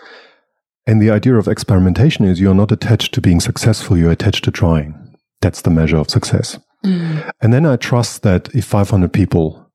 And 0.87 1.01
the 1.01 1.11
idea 1.11 1.37
of 1.37 1.47
experimentation 1.47 2.25
is 2.25 2.41
you're 2.41 2.55
not 2.55 2.73
attached 2.73 3.15
to 3.15 3.21
being 3.21 3.41
successful, 3.41 3.97
you're 3.97 4.11
attached 4.11 4.45
to 4.45 4.51
trying. 4.51 5.17
That's 5.41 5.63
the 5.63 5.71
measure 5.71 5.97
of 5.97 6.11
success. 6.11 6.59
Mm. 6.85 7.31
And 7.41 7.53
then 7.53 7.67
I 7.67 7.77
trust 7.77 8.23
that 8.23 8.49
if 8.55 8.65
500 8.65 9.13
people 9.13 9.71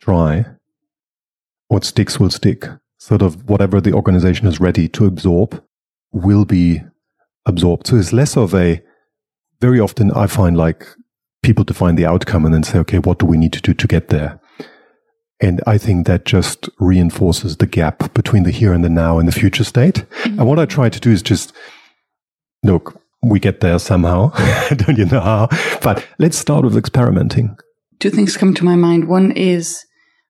try, 0.00 0.46
what 1.68 1.84
sticks 1.84 2.18
will 2.18 2.30
stick. 2.30 2.66
Sort 2.98 3.22
of 3.22 3.48
whatever 3.48 3.80
the 3.80 3.92
organization 3.92 4.46
is 4.48 4.58
ready 4.58 4.88
to 4.88 5.06
absorb 5.06 5.62
will 6.12 6.44
be 6.44 6.82
absorbed. 7.46 7.86
So 7.86 7.96
it's 7.96 8.12
less 8.12 8.36
of 8.36 8.54
a, 8.54 8.82
very 9.60 9.78
often 9.78 10.10
I 10.12 10.26
find 10.26 10.56
like 10.56 10.86
people 11.42 11.64
define 11.64 11.94
the 11.94 12.06
outcome 12.06 12.44
and 12.44 12.52
then 12.52 12.64
say, 12.64 12.78
okay, 12.78 12.98
what 12.98 13.18
do 13.18 13.26
we 13.26 13.36
need 13.36 13.52
to 13.52 13.60
do 13.60 13.74
to 13.74 13.86
get 13.86 14.08
there? 14.08 14.40
And 15.40 15.60
I 15.66 15.78
think 15.78 16.06
that 16.06 16.24
just 16.24 16.68
reinforces 16.80 17.58
the 17.58 17.66
gap 17.66 18.12
between 18.14 18.42
the 18.42 18.50
here 18.50 18.72
and 18.72 18.84
the 18.84 18.88
now 18.88 19.18
and 19.18 19.28
the 19.28 19.32
future 19.32 19.64
state. 19.64 19.94
Mm-hmm. 19.94 20.40
And 20.40 20.48
what 20.48 20.58
I 20.58 20.66
try 20.66 20.88
to 20.88 21.00
do 21.00 21.10
is 21.10 21.22
just, 21.22 21.52
look, 22.64 23.00
we 23.22 23.38
get 23.38 23.60
there 23.60 23.78
somehow. 23.78 24.32
Don't 24.68 24.98
you 24.98 25.06
know 25.06 25.20
how? 25.20 25.48
But 25.82 26.06
let's 26.18 26.38
start 26.38 26.64
with 26.64 26.76
experimenting. 26.76 27.56
Two 28.00 28.10
things 28.10 28.36
come 28.36 28.54
to 28.54 28.64
my 28.64 28.76
mind. 28.76 29.08
One 29.08 29.32
is 29.32 29.84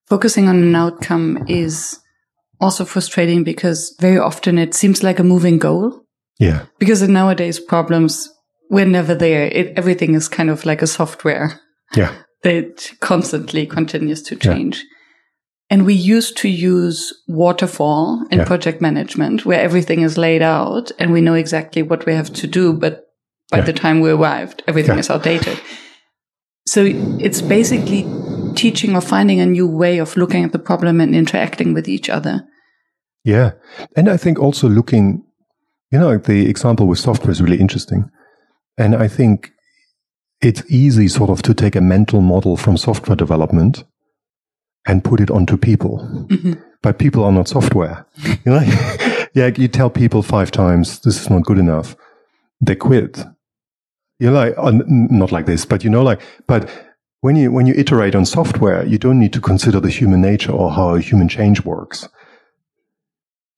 focusing 0.08 0.48
on 0.48 0.56
an 0.56 0.74
outcome 0.74 1.44
is 1.48 1.98
also 2.60 2.84
frustrating 2.84 3.44
because 3.44 3.94
very 4.00 4.18
often 4.18 4.58
it 4.58 4.74
seems 4.74 5.02
like 5.02 5.18
a 5.18 5.24
moving 5.24 5.58
goal. 5.58 6.02
Yeah. 6.38 6.66
Because 6.78 7.02
in 7.02 7.12
nowadays 7.12 7.60
problems, 7.60 8.30
we're 8.70 8.86
never 8.86 9.14
there. 9.14 9.46
It, 9.46 9.72
everything 9.76 10.14
is 10.14 10.28
kind 10.28 10.50
of 10.50 10.64
like 10.64 10.82
a 10.82 10.86
software. 10.86 11.60
Yeah. 11.94 12.14
That 12.44 12.92
constantly 13.00 13.66
continues 13.66 14.22
to 14.22 14.36
change. 14.36 14.78
Yeah. 14.78 14.97
And 15.70 15.84
we 15.84 15.94
used 15.94 16.36
to 16.38 16.48
use 16.48 17.12
waterfall 17.26 18.24
in 18.30 18.38
yeah. 18.38 18.44
project 18.46 18.80
management 18.80 19.44
where 19.44 19.60
everything 19.60 20.00
is 20.00 20.16
laid 20.16 20.40
out 20.40 20.90
and 20.98 21.12
we 21.12 21.20
know 21.20 21.34
exactly 21.34 21.82
what 21.82 22.06
we 22.06 22.14
have 22.14 22.32
to 22.34 22.46
do. 22.46 22.72
But 22.72 23.06
by 23.50 23.58
yeah. 23.58 23.64
the 23.64 23.72
time 23.74 24.00
we 24.00 24.10
arrived, 24.10 24.62
everything 24.66 24.98
is 24.98 25.10
outdated. 25.10 25.60
So 26.66 26.84
it's 26.84 27.42
basically 27.42 28.06
teaching 28.54 28.94
or 28.94 29.00
finding 29.00 29.40
a 29.40 29.46
new 29.46 29.66
way 29.66 29.98
of 29.98 30.16
looking 30.16 30.44
at 30.44 30.52
the 30.52 30.58
problem 30.58 31.00
and 31.00 31.14
interacting 31.14 31.74
with 31.74 31.88
each 31.88 32.08
other. 32.08 32.46
Yeah. 33.24 33.52
And 33.94 34.08
I 34.08 34.16
think 34.16 34.38
also 34.38 34.68
looking, 34.68 35.22
you 35.90 35.98
know, 35.98 36.16
the 36.16 36.48
example 36.48 36.86
with 36.86 36.98
software 36.98 37.30
is 37.30 37.42
really 37.42 37.60
interesting. 37.60 38.10
And 38.78 38.94
I 38.94 39.08
think 39.08 39.50
it's 40.40 40.62
easy 40.70 41.08
sort 41.08 41.30
of 41.30 41.42
to 41.42 41.52
take 41.52 41.76
a 41.76 41.80
mental 41.80 42.20
model 42.20 42.56
from 42.56 42.76
software 42.76 43.16
development 43.16 43.84
and 44.86 45.04
put 45.04 45.20
it 45.20 45.30
onto 45.30 45.56
people. 45.56 45.98
Mm-hmm. 46.28 46.54
But 46.82 46.98
people 46.98 47.24
are 47.24 47.32
not 47.32 47.48
software. 47.48 48.06
you 48.24 48.38
know, 48.46 48.60
yeah, 49.34 49.50
you 49.56 49.68
tell 49.68 49.90
people 49.90 50.22
five 50.22 50.50
times 50.50 51.00
this 51.00 51.20
is 51.20 51.30
not 51.30 51.44
good 51.44 51.58
enough, 51.58 51.96
they 52.60 52.76
quit. 52.76 53.18
You 54.18 54.30
know, 54.30 54.32
like 54.32 54.54
not 54.88 55.30
like 55.30 55.46
this, 55.46 55.64
but 55.64 55.84
you 55.84 55.90
know, 55.90 56.02
like, 56.02 56.20
but 56.48 56.68
when 57.20 57.36
you 57.36 57.52
when 57.52 57.66
you 57.66 57.74
iterate 57.74 58.16
on 58.16 58.26
software, 58.26 58.84
you 58.84 58.98
don't 58.98 59.20
need 59.20 59.32
to 59.32 59.40
consider 59.40 59.78
the 59.78 59.90
human 59.90 60.20
nature 60.20 60.50
or 60.50 60.72
how 60.72 60.96
human 60.96 61.28
change 61.28 61.64
works. 61.64 62.08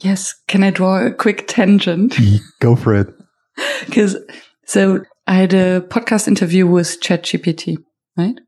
Yes, 0.00 0.35
can 0.48 0.62
I 0.62 0.70
draw 0.70 1.06
a 1.06 1.12
quick 1.12 1.46
tangent? 1.46 2.18
Go 2.61 2.76
for 2.76 2.94
it. 2.94 3.09
Because 3.87 4.16
so 4.64 5.04
I 5.26 5.35
had 5.35 5.52
a 5.52 5.83
podcast 5.83 6.28
interview 6.28 6.66
with 6.66 7.00
ChatGPT, 7.02 7.76
right? 8.16 8.38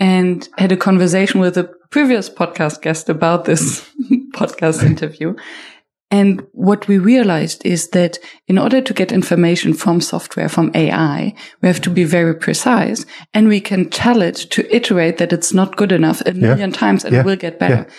and 0.00 0.48
had 0.56 0.72
a 0.72 0.76
conversation 0.76 1.40
with 1.40 1.56
a 1.58 1.70
previous 1.90 2.30
podcast 2.30 2.82
guest 2.82 3.08
about 3.08 3.44
this 3.44 3.88
podcast 4.34 4.84
interview. 4.84 5.34
And 6.12 6.44
what 6.52 6.88
we 6.88 6.98
realized 6.98 7.64
is 7.64 7.90
that 7.90 8.18
in 8.48 8.58
order 8.58 8.80
to 8.80 8.92
get 8.92 9.12
information 9.12 9.74
from 9.74 10.00
software, 10.00 10.48
from 10.48 10.72
AI, 10.74 11.34
we 11.62 11.68
have 11.68 11.80
to 11.82 11.90
be 11.90 12.02
very 12.02 12.34
precise 12.34 13.06
and 13.32 13.46
we 13.46 13.60
can 13.60 13.88
tell 13.90 14.20
it 14.20 14.34
to 14.34 14.74
iterate 14.74 15.18
that 15.18 15.32
it's 15.32 15.54
not 15.54 15.76
good 15.76 15.92
enough 15.92 16.20
a 16.22 16.32
million 16.32 16.70
yeah. 16.70 16.76
times 16.76 17.04
and 17.04 17.14
yeah. 17.14 17.20
it 17.20 17.26
will 17.26 17.36
get 17.36 17.60
better. 17.60 17.86
Yeah. 17.86 17.94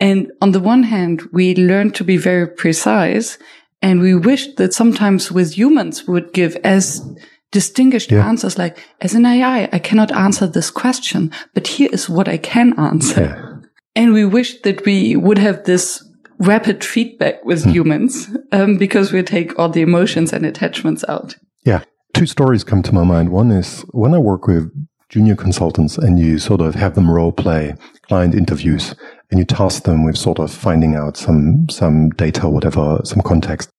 And 0.00 0.32
on 0.40 0.52
the 0.52 0.60
one 0.60 0.84
hand, 0.84 1.22
we 1.32 1.56
learn 1.56 1.90
to 1.92 2.04
be 2.04 2.16
very 2.16 2.46
precise 2.46 3.38
and 3.82 4.00
we 4.00 4.14
wish 4.14 4.54
that 4.54 4.72
sometimes 4.72 5.32
with 5.32 5.58
humans 5.58 6.06
would 6.06 6.32
give 6.32 6.54
as 6.62 7.02
distinguished 7.50 8.12
answers 8.12 8.58
like, 8.58 8.78
as 9.00 9.14
an 9.14 9.24
AI, 9.24 9.68
I 9.72 9.78
cannot 9.78 10.12
answer 10.12 10.46
this 10.46 10.70
question, 10.70 11.32
but 11.54 11.66
here 11.66 11.88
is 11.92 12.08
what 12.08 12.28
I 12.28 12.36
can 12.36 12.78
answer. 12.78 13.62
And 13.94 14.12
we 14.12 14.24
wish 14.24 14.60
that 14.62 14.84
we 14.84 15.16
would 15.16 15.38
have 15.38 15.64
this 15.64 16.04
rapid 16.38 16.84
feedback 16.84 17.44
with 17.44 17.64
hmm. 17.64 17.70
humans 17.70 18.28
um, 18.52 18.76
because 18.76 19.12
we 19.12 19.22
take 19.22 19.58
all 19.58 19.68
the 19.68 19.82
emotions 19.82 20.32
and 20.32 20.46
attachments 20.46 21.04
out. 21.08 21.36
Yeah. 21.64 21.82
Two 22.14 22.26
stories 22.26 22.64
come 22.64 22.82
to 22.84 22.94
my 22.94 23.04
mind. 23.04 23.30
One 23.30 23.50
is 23.50 23.82
when 23.90 24.14
I 24.14 24.18
work 24.18 24.46
with 24.46 24.70
junior 25.08 25.34
consultants 25.34 25.98
and 25.98 26.18
you 26.18 26.38
sort 26.38 26.60
of 26.60 26.74
have 26.74 26.94
them 26.94 27.10
role 27.10 27.32
play 27.32 27.74
client 28.02 28.34
interviews 28.34 28.94
and 29.30 29.38
you 29.38 29.44
task 29.44 29.84
them 29.84 30.04
with 30.04 30.16
sort 30.16 30.38
of 30.38 30.50
finding 30.50 30.94
out 30.94 31.16
some, 31.16 31.68
some 31.68 32.10
data, 32.10 32.48
whatever, 32.48 33.00
some 33.04 33.20
context. 33.22 33.70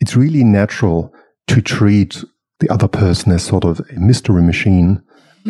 It's 0.00 0.16
really 0.16 0.44
natural 0.44 1.12
to 1.48 1.60
treat 1.60 2.24
the 2.60 2.68
other 2.70 2.88
person 2.88 3.32
as 3.32 3.44
sort 3.44 3.64
of 3.64 3.80
a 3.90 4.00
mystery 4.00 4.42
machine 4.42 5.02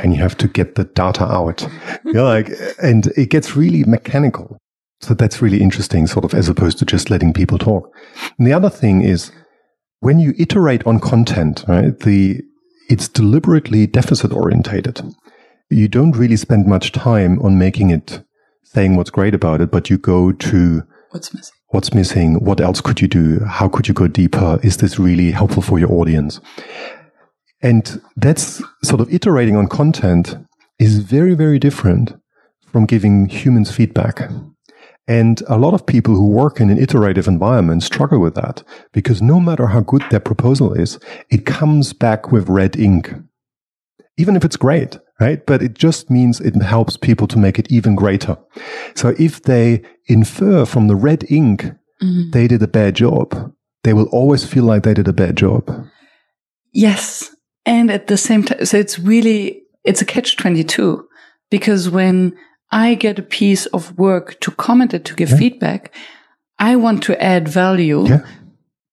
and 0.03 0.15
you 0.15 0.21
have 0.21 0.37
to 0.39 0.49
get 0.49 0.75
the 0.75 0.85
data 0.85 1.25
out. 1.25 1.63
you 2.05 2.13
know, 2.13 2.25
like, 2.25 2.51
and 2.83 3.07
it 3.17 3.31
gets 3.31 3.57
really 3.57 3.85
mechanical. 3.85 4.59
So 5.01 5.15
that's 5.15 5.43
really 5.43 5.61
interesting, 5.61 6.07
sort 6.07 6.25
of, 6.25 6.35
as 6.35 6.49
opposed 6.49 6.79
to 6.79 6.87
just 6.87 7.11
letting 7.11 7.33
people 7.33 7.59
talk. 7.59 7.95
And 8.39 8.47
the 8.47 8.53
other 8.53 8.71
thing 8.71 9.03
is 9.03 9.31
when 10.01 10.19
you 10.19 10.35
iterate 10.39 10.87
on 10.87 11.01
content, 11.01 11.65
right, 11.69 11.99
the, 11.99 12.41
it's 12.89 13.09
deliberately 13.09 13.87
deficit 13.87 14.33
orientated. 14.33 15.03
You 15.71 15.89
don't 15.89 16.17
really 16.17 16.37
spend 16.37 16.67
much 16.67 16.93
time 16.93 17.41
on 17.43 17.59
making 17.59 17.91
it 17.91 18.23
saying 18.65 18.97
what's 18.97 19.11
great 19.11 19.35
about 19.35 19.61
it, 19.61 19.71
but 19.71 19.91
you 19.91 19.99
go 19.99 20.33
to 20.33 20.83
what's 21.11 21.35
missing. 21.35 21.56
What's 21.77 21.93
missing? 21.93 22.37
What 22.37 22.59
else 22.59 22.81
could 22.81 23.03
you 23.03 23.07
do? 23.07 23.39
How 23.45 23.69
could 23.69 23.87
you 23.87 23.93
go 23.93 24.09
deeper? 24.09 24.59
Is 24.63 24.79
this 24.79 24.99
really 24.99 25.31
helpful 25.31 25.61
for 25.61 25.79
your 25.79 25.93
audience? 25.93 26.41
And 27.61 28.01
that's 28.17 28.63
sort 28.83 29.03
of 29.03 29.13
iterating 29.13 29.57
on 29.57 29.69
content 29.69 30.39
is 30.79 31.01
very, 31.01 31.35
very 31.35 31.59
different 31.59 32.15
from 32.73 32.87
giving 32.87 33.27
humans 33.27 33.71
feedback. 33.71 34.23
And 35.07 35.43
a 35.49 35.59
lot 35.59 35.75
of 35.75 35.85
people 35.85 36.15
who 36.15 36.31
work 36.31 36.63
in 36.63 36.71
an 36.71 36.79
iterative 36.79 37.29
environment 37.29 37.83
struggle 37.83 38.21
with 38.21 38.37
that 38.37 38.63
because 38.95 39.21
no 39.21 39.39
matter 39.39 39.67
how 39.67 39.81
good 39.81 40.03
their 40.11 40.19
proposal 40.19 40.73
is, 40.73 40.99
it 41.29 41.45
comes 41.45 41.93
back 41.93 42.33
with 42.33 42.49
red 42.49 42.75
ink. 42.77 43.13
Even 44.17 44.35
if 44.35 44.47
it's 44.47 44.57
great, 44.57 44.99
right? 45.21 45.45
But 45.47 45.63
it 45.63 45.75
just 45.75 46.11
means 46.11 46.41
it 46.41 46.61
helps 46.63 46.97
people 46.97 47.27
to 47.29 47.39
make 47.39 47.59
it 47.59 47.71
even 47.71 47.95
greater. 47.95 48.37
So 48.95 49.15
if 49.19 49.43
they 49.43 49.83
infer 50.07 50.65
from 50.65 50.89
the 50.89 50.97
red 50.97 51.25
ink 51.31 51.65
mm-hmm. 52.03 52.31
they 52.31 52.49
did 52.49 52.63
a 52.63 52.69
bad 52.69 52.95
job, 52.97 53.53
they 53.85 53.93
will 53.93 54.09
always 54.09 54.45
feel 54.45 54.65
like 54.65 54.83
they 54.83 54.95
did 54.95 55.09
a 55.09 55.13
bad 55.13 55.37
job. 55.37 55.71
Yes. 56.73 57.35
And 57.65 57.91
at 57.91 58.07
the 58.07 58.17
same 58.17 58.45
time, 58.45 58.65
so 58.65 58.77
it's 58.77 58.99
really, 58.99 59.63
it's 59.85 60.03
a 60.03 60.05
catch 60.05 60.37
22 60.37 61.07
because 61.51 61.89
when 61.89 62.37
I 62.71 62.95
get 62.95 63.19
a 63.19 63.23
piece 63.23 63.67
of 63.67 63.97
work 63.99 64.39
to 64.41 64.51
comment 64.53 64.95
it, 64.95 65.05
to 65.07 65.15
give 65.15 65.31
yeah. 65.31 65.37
feedback, 65.37 65.95
I 66.59 66.77
want 66.77 67.03
to 67.05 67.23
add 67.23 67.49
value 67.49 68.07
yeah. 68.07 68.27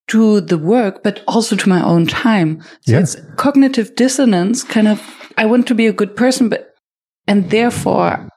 To 0.08 0.42
the 0.42 0.58
work, 0.58 1.04
but 1.04 1.24
also 1.28 1.56
to 1.56 1.70
my 1.70 1.84
own 1.84 2.06
time. 2.06 2.62
So 2.82 2.94
yeah. 2.94 3.00
it's 3.00 3.16
cognitive 3.38 3.96
dissonance 3.96 4.64
kind 4.64 4.88
of, 4.88 5.02
I 5.38 5.46
want 5.46 5.68
to 5.68 5.76
be 5.76 5.88
a 5.88 5.94
good 5.94 6.16
person, 6.16 6.50
but, 6.50 6.74
and 7.28 7.50
therefore 7.50 8.30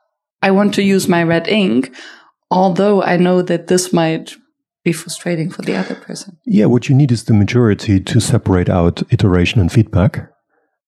I 0.42 0.50
want 0.50 0.74
to 0.74 0.82
use 0.82 1.08
my 1.08 1.22
red 1.22 1.48
ink, 1.48 1.94
although 2.50 3.02
I 3.02 3.16
know 3.16 3.42
that 3.42 3.66
this 3.66 3.92
might 3.92 4.36
be 4.84 4.92
frustrating 4.92 5.50
for 5.50 5.62
the 5.62 5.74
other 5.74 5.96
person. 5.96 6.38
Yeah, 6.46 6.66
what 6.66 6.88
you 6.88 6.94
need 6.94 7.10
is 7.10 7.24
the 7.24 7.34
maturity 7.34 7.98
to 8.00 8.20
separate 8.20 8.68
out 8.68 9.02
iteration 9.12 9.60
and 9.60 9.72
feedback 9.72 10.30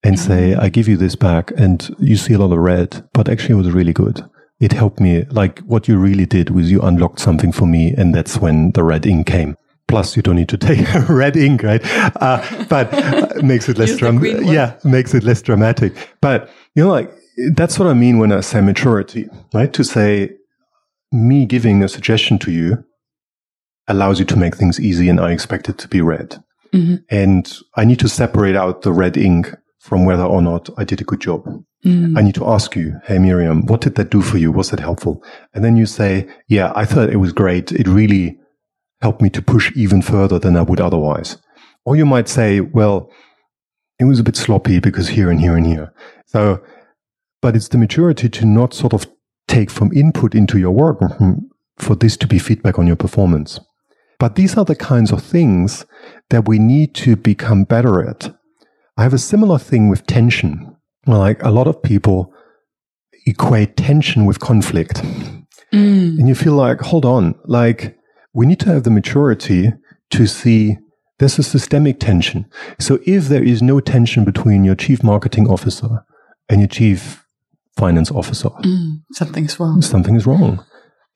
and 0.04 0.16
mm-hmm. 0.16 0.26
say, 0.28 0.54
I 0.54 0.68
give 0.68 0.86
you 0.86 0.96
this 0.96 1.16
back 1.16 1.50
and 1.56 1.94
you 1.98 2.16
see 2.16 2.34
a 2.34 2.38
lot 2.38 2.52
of 2.52 2.58
red, 2.58 3.08
but 3.12 3.28
actually 3.28 3.54
it 3.54 3.64
was 3.64 3.72
really 3.72 3.92
good 3.92 4.22
it 4.60 4.72
helped 4.72 5.00
me. 5.00 5.24
Like 5.24 5.60
what 5.60 5.88
you 5.88 5.98
really 5.98 6.26
did 6.26 6.50
was 6.50 6.70
you 6.70 6.80
unlocked 6.80 7.20
something 7.20 7.52
for 7.52 7.66
me, 7.66 7.92
and 7.92 8.14
that's 8.14 8.38
when 8.38 8.72
the 8.72 8.82
red 8.82 9.06
ink 9.06 9.26
came. 9.26 9.56
Plus, 9.88 10.16
you 10.16 10.22
don't 10.22 10.36
need 10.36 10.48
to 10.50 10.58
take 10.58 10.86
red 11.08 11.36
ink, 11.36 11.62
right? 11.62 11.80
Uh, 12.16 12.66
but 12.68 12.92
uh, 12.92 13.42
makes 13.42 13.68
it 13.68 13.78
less 13.78 13.96
dramatic. 13.96 14.46
Yeah, 14.46 14.76
makes 14.84 15.14
it 15.14 15.24
less 15.24 15.42
dramatic. 15.42 15.92
But 16.20 16.50
you 16.74 16.84
know, 16.84 16.90
like 16.90 17.12
that's 17.54 17.78
what 17.78 17.88
I 17.88 17.94
mean 17.94 18.18
when 18.18 18.30
I 18.30 18.40
say 18.40 18.60
maturity, 18.60 19.28
right? 19.54 19.72
To 19.72 19.82
say 19.82 20.32
me 21.10 21.46
giving 21.46 21.82
a 21.82 21.88
suggestion 21.88 22.38
to 22.40 22.52
you 22.52 22.84
allows 23.86 24.18
you 24.18 24.26
to 24.26 24.36
make 24.36 24.56
things 24.56 24.78
easy, 24.78 25.08
and 25.08 25.20
I 25.20 25.32
expect 25.32 25.68
it 25.68 25.78
to 25.78 25.88
be 25.88 26.00
red. 26.02 26.42
Mm-hmm. 26.72 26.96
And 27.08 27.58
I 27.76 27.84
need 27.84 27.98
to 28.00 28.08
separate 28.08 28.56
out 28.56 28.82
the 28.82 28.92
red 28.92 29.16
ink 29.16 29.54
from 29.78 30.04
whether 30.04 30.24
or 30.24 30.42
not 30.42 30.68
I 30.76 30.84
did 30.84 31.00
a 31.00 31.04
good 31.04 31.20
job. 31.20 31.46
Mm. 31.84 32.18
I 32.18 32.22
need 32.22 32.34
to 32.34 32.46
ask 32.46 32.76
you, 32.76 33.00
Hey, 33.04 33.18
Miriam, 33.18 33.64
what 33.66 33.80
did 33.80 33.94
that 33.94 34.10
do 34.10 34.20
for 34.20 34.36
you? 34.36 34.52
Was 34.52 34.70
that 34.70 34.80
helpful? 34.80 35.22
And 35.54 35.64
then 35.64 35.76
you 35.76 35.86
say, 35.86 36.28
yeah, 36.48 36.72
I 36.74 36.84
thought 36.84 37.10
it 37.10 37.16
was 37.16 37.32
great. 37.32 37.72
It 37.72 37.86
really 37.86 38.38
helped 39.00 39.22
me 39.22 39.30
to 39.30 39.42
push 39.42 39.72
even 39.76 40.02
further 40.02 40.38
than 40.38 40.56
I 40.56 40.62
would 40.62 40.80
otherwise. 40.80 41.38
Or 41.84 41.96
you 41.96 42.04
might 42.04 42.28
say, 42.28 42.60
well, 42.60 43.10
it 43.98 44.04
was 44.04 44.20
a 44.20 44.24
bit 44.24 44.36
sloppy 44.36 44.80
because 44.80 45.08
here 45.08 45.30
and 45.30 45.40
here 45.40 45.56
and 45.56 45.66
here. 45.66 45.92
So, 46.26 46.62
but 47.40 47.56
it's 47.56 47.68
the 47.68 47.78
maturity 47.78 48.28
to 48.28 48.46
not 48.46 48.74
sort 48.74 48.92
of 48.92 49.06
take 49.46 49.70
from 49.70 49.92
input 49.92 50.34
into 50.34 50.58
your 50.58 50.72
work 50.72 50.98
for 51.78 51.94
this 51.94 52.16
to 52.18 52.26
be 52.26 52.38
feedback 52.38 52.78
on 52.78 52.86
your 52.86 52.96
performance. 52.96 53.60
But 54.18 54.34
these 54.34 54.56
are 54.56 54.64
the 54.64 54.74
kinds 54.74 55.12
of 55.12 55.22
things 55.22 55.86
that 56.30 56.48
we 56.48 56.58
need 56.58 56.94
to 56.96 57.16
become 57.16 57.64
better 57.64 58.06
at. 58.06 58.34
I 58.96 59.04
have 59.04 59.14
a 59.14 59.18
similar 59.18 59.58
thing 59.58 59.88
with 59.88 60.06
tension 60.06 60.76
like 61.08 61.42
a 61.42 61.50
lot 61.50 61.66
of 61.66 61.82
people 61.82 62.32
equate 63.26 63.76
tension 63.76 64.26
with 64.26 64.40
conflict. 64.40 65.02
Mm. 65.72 66.18
And 66.18 66.28
you 66.28 66.34
feel 66.34 66.54
like, 66.54 66.80
hold 66.80 67.04
on, 67.04 67.34
like 67.44 67.97
we 68.38 68.46
need 68.46 68.60
to 68.60 68.68
have 68.72 68.84
the 68.84 68.90
maturity 68.90 69.72
to 70.10 70.26
see 70.28 70.78
there's 71.18 71.40
a 71.40 71.42
systemic 71.42 71.98
tension. 71.98 72.46
So 72.78 73.00
if 73.04 73.24
there 73.24 73.42
is 73.42 73.60
no 73.60 73.80
tension 73.80 74.24
between 74.24 74.62
your 74.62 74.76
chief 74.76 75.02
marketing 75.02 75.48
officer 75.48 76.04
and 76.48 76.60
your 76.60 76.68
chief 76.68 77.26
finance 77.76 78.12
officer, 78.12 78.50
mm, 78.50 79.02
something's 79.10 79.58
wrong. 79.58 79.82
Something 79.82 80.14
is 80.14 80.24
wrong. 80.24 80.64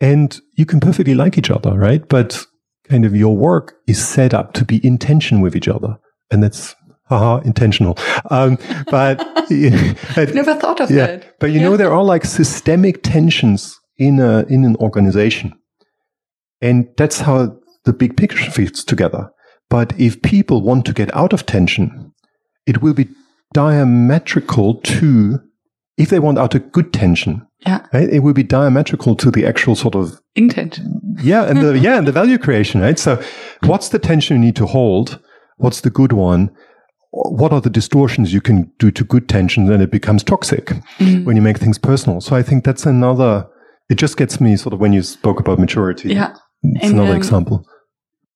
And 0.00 0.36
you 0.56 0.66
can 0.66 0.80
perfectly 0.80 1.14
like 1.14 1.38
each 1.38 1.48
other, 1.48 1.78
right? 1.78 2.06
But 2.08 2.44
kind 2.88 3.04
of 3.04 3.14
your 3.14 3.36
work 3.36 3.76
is 3.86 4.04
set 4.04 4.34
up 4.34 4.52
to 4.54 4.64
be 4.64 4.84
in 4.84 4.98
tension 4.98 5.40
with 5.40 5.54
each 5.54 5.68
other. 5.68 5.98
And 6.32 6.42
that's 6.42 6.74
haha, 7.04 7.38
intentional. 7.44 7.96
Um, 8.30 8.58
but 8.90 9.20
I've 10.16 10.34
never 10.34 10.56
thought 10.56 10.80
of 10.80 10.90
yeah, 10.90 11.06
that. 11.06 11.38
But 11.38 11.50
you 11.50 11.60
yeah. 11.60 11.68
know, 11.68 11.76
there 11.76 11.92
are 11.92 12.02
like 12.02 12.24
systemic 12.24 13.04
tensions 13.04 13.78
in 13.96 14.18
a 14.18 14.44
in 14.48 14.64
an 14.64 14.74
organization, 14.76 15.52
and 16.62 16.88
that's 16.96 17.20
how 17.20 17.56
the 17.84 17.92
big 17.92 18.16
picture 18.16 18.50
fits 18.50 18.84
together. 18.84 19.30
But 19.68 19.98
if 19.98 20.22
people 20.22 20.62
want 20.62 20.84
to 20.86 20.92
get 20.92 21.14
out 21.14 21.32
of 21.32 21.46
tension, 21.46 22.12
it 22.66 22.82
will 22.82 22.94
be 22.94 23.08
diametrical 23.52 24.76
to 24.80 25.40
if 25.98 26.08
they 26.08 26.18
want 26.18 26.38
out 26.38 26.54
of 26.54 26.72
good 26.72 26.92
tension. 26.92 27.46
Yeah. 27.66 27.86
Right? 27.92 28.08
It 28.08 28.20
will 28.20 28.32
be 28.32 28.42
diametrical 28.42 29.14
to 29.16 29.30
the 29.30 29.46
actual 29.46 29.74
sort 29.74 29.94
of 29.94 30.20
intention. 30.34 31.16
Yeah, 31.20 31.44
and 31.44 31.60
the 31.60 31.78
yeah, 31.86 31.98
and 31.98 32.06
the 32.06 32.12
value 32.12 32.38
creation, 32.38 32.80
right? 32.80 32.98
So 32.98 33.22
what's 33.64 33.90
the 33.90 33.98
tension 33.98 34.36
you 34.36 34.46
need 34.46 34.56
to 34.56 34.66
hold? 34.66 35.20
What's 35.58 35.80
the 35.80 35.90
good 35.90 36.12
one? 36.12 36.50
what 37.12 37.52
are 37.52 37.60
the 37.60 37.70
distortions 37.70 38.32
you 38.32 38.40
can 38.40 38.72
do 38.78 38.90
to 38.90 39.04
good 39.04 39.28
tension 39.28 39.66
then 39.66 39.80
it 39.80 39.90
becomes 39.90 40.24
toxic 40.24 40.66
mm. 40.98 41.24
when 41.24 41.36
you 41.36 41.42
make 41.42 41.58
things 41.58 41.78
personal 41.78 42.20
so 42.20 42.34
i 42.34 42.42
think 42.42 42.64
that's 42.64 42.86
another 42.86 43.46
it 43.90 43.96
just 43.96 44.16
gets 44.16 44.40
me 44.40 44.56
sort 44.56 44.72
of 44.72 44.80
when 44.80 44.92
you 44.92 45.02
spoke 45.02 45.38
about 45.38 45.58
maturity 45.58 46.08
yeah 46.08 46.34
it's 46.62 46.84
and, 46.84 46.94
another 46.94 47.16
example 47.16 47.66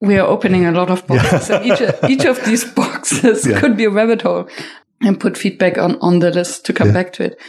we 0.00 0.18
are 0.18 0.26
opening 0.26 0.66
a 0.66 0.72
lot 0.72 0.90
of 0.90 1.06
boxes 1.06 1.48
yeah. 1.48 1.56
and 1.56 1.66
each, 1.66 1.80
of, 1.80 2.10
each 2.10 2.24
of 2.24 2.44
these 2.44 2.64
boxes 2.74 3.46
yeah. 3.46 3.58
could 3.58 3.76
be 3.76 3.84
a 3.84 3.90
rabbit 3.90 4.22
hole 4.22 4.48
and 5.00 5.18
put 5.20 5.36
feedback 5.36 5.78
on, 5.78 5.96
on 6.00 6.18
the 6.18 6.30
list 6.30 6.66
to 6.66 6.72
come 6.72 6.88
yeah. 6.88 6.94
back 6.94 7.12
to 7.12 7.24
it 7.24 7.40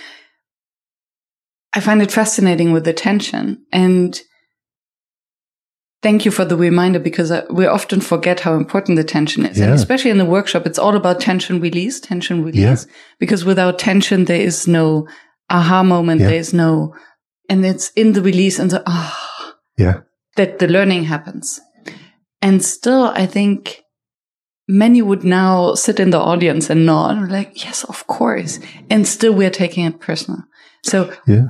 i 1.74 1.80
find 1.80 2.02
it 2.02 2.12
fascinating 2.12 2.72
with 2.72 2.86
the 2.86 2.94
tension 2.94 3.66
and 3.72 4.22
Thank 6.04 6.26
you 6.26 6.32
for 6.32 6.46
the 6.46 6.56
reminder 6.56 7.00
because 7.00 7.32
uh, 7.32 7.46
we 7.50 7.66
often 7.66 8.02
forget 8.02 8.42
how 8.42 8.54
important 8.54 8.98
the 8.98 9.04
tension 9.04 9.46
is. 9.46 9.58
Yeah. 9.58 9.66
And 9.66 9.74
especially 9.74 10.12
in 10.12 10.20
the 10.20 10.26
workshop, 10.26 10.68
it's 10.68 10.78
all 10.78 10.96
about 10.96 11.20
tension 11.20 11.60
release, 11.60 12.00
tension 12.00 12.44
release. 12.44 12.86
Yeah. 12.86 12.94
Because 13.20 13.44
without 13.44 13.80
tension, 13.80 14.26
there 14.26 14.40
is 14.40 14.68
no 14.68 15.08
aha 15.50 15.82
moment. 15.82 16.22
Yeah. 16.22 16.28
There's 16.28 16.54
no, 16.54 16.94
and 17.50 17.66
it's 17.66 17.90
in 17.92 18.14
the 18.14 18.22
release 18.22 18.60
and 18.60 18.70
the, 18.70 18.84
ah, 18.86 19.56
yeah, 19.76 20.02
that 20.38 20.60
the 20.60 20.68
learning 20.68 21.04
happens. 21.04 21.60
And 22.42 22.64
still, 22.64 23.06
I 23.16 23.26
think 23.26 23.84
many 24.68 25.02
would 25.02 25.24
now 25.24 25.74
sit 25.76 26.00
in 26.00 26.12
the 26.12 26.20
audience 26.20 26.70
and 26.70 26.86
nod 26.86 27.30
like, 27.30 27.64
yes, 27.64 27.84
of 27.84 28.08
course. 28.08 28.60
And 28.90 29.08
still 29.08 29.34
we're 29.34 29.50
taking 29.50 29.86
it 29.86 30.00
personal. 30.00 30.44
So, 30.84 31.14
yeah. 31.28 31.48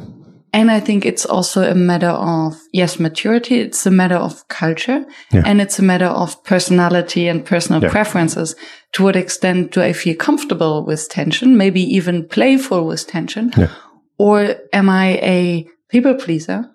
And 0.54 0.72
I 0.72 0.80
think 0.80 1.06
it's 1.06 1.26
also 1.26 1.70
a 1.70 1.76
matter 1.76 2.10
of, 2.10 2.58
yes, 2.72 3.00
maturity. 3.00 3.60
It's 3.60 3.86
a 3.86 3.92
matter 3.92 4.16
of 4.16 4.48
culture 4.48 5.06
yeah. 5.32 5.44
and 5.46 5.60
it's 5.62 5.78
a 5.78 5.84
matter 5.84 6.06
of 6.06 6.42
personality 6.46 7.28
and 7.28 7.46
personal 7.46 7.84
yeah. 7.84 7.90
preferences. 7.90 8.56
To 8.94 9.04
what 9.04 9.16
extent 9.16 9.74
do 9.74 9.82
I 9.82 9.94
feel 9.94 10.16
comfortable 10.16 10.86
with 10.86 11.10
tension? 11.10 11.58
Maybe 11.58 11.82
even 11.82 12.28
playful 12.28 12.88
with 12.88 13.06
tension. 13.06 13.52
Yeah. 13.58 13.72
Or 14.18 14.56
am 14.74 14.90
I 14.90 15.20
a 15.22 15.68
people 15.90 16.16
pleaser? 16.16 16.72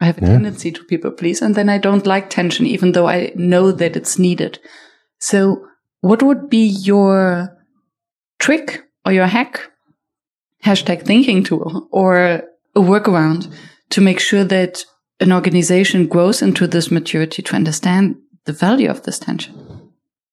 I 0.00 0.06
have 0.06 0.18
a 0.18 0.20
tendency 0.20 0.70
to 0.72 0.84
people 0.84 1.10
please 1.10 1.40
and 1.40 1.54
then 1.54 1.68
I 1.68 1.78
don't 1.78 2.06
like 2.06 2.28
tension, 2.28 2.66
even 2.66 2.92
though 2.92 3.08
I 3.08 3.32
know 3.34 3.72
that 3.72 3.96
it's 3.96 4.18
needed. 4.18 4.58
So 5.18 5.66
what 6.00 6.22
would 6.22 6.50
be 6.50 6.66
your 6.66 7.56
trick 8.38 8.84
or 9.04 9.12
your 9.12 9.26
hack, 9.26 9.70
hashtag 10.64 11.02
thinking 11.04 11.42
tool, 11.44 11.88
or 11.90 12.42
a 12.74 12.80
workaround 12.80 13.52
to 13.90 14.00
make 14.00 14.20
sure 14.20 14.44
that 14.44 14.84
an 15.18 15.32
organization 15.32 16.06
grows 16.06 16.42
into 16.42 16.66
this 16.66 16.90
maturity 16.90 17.40
to 17.42 17.56
understand 17.56 18.16
the 18.44 18.52
value 18.52 18.90
of 18.90 19.02
this 19.04 19.18
tension? 19.18 19.54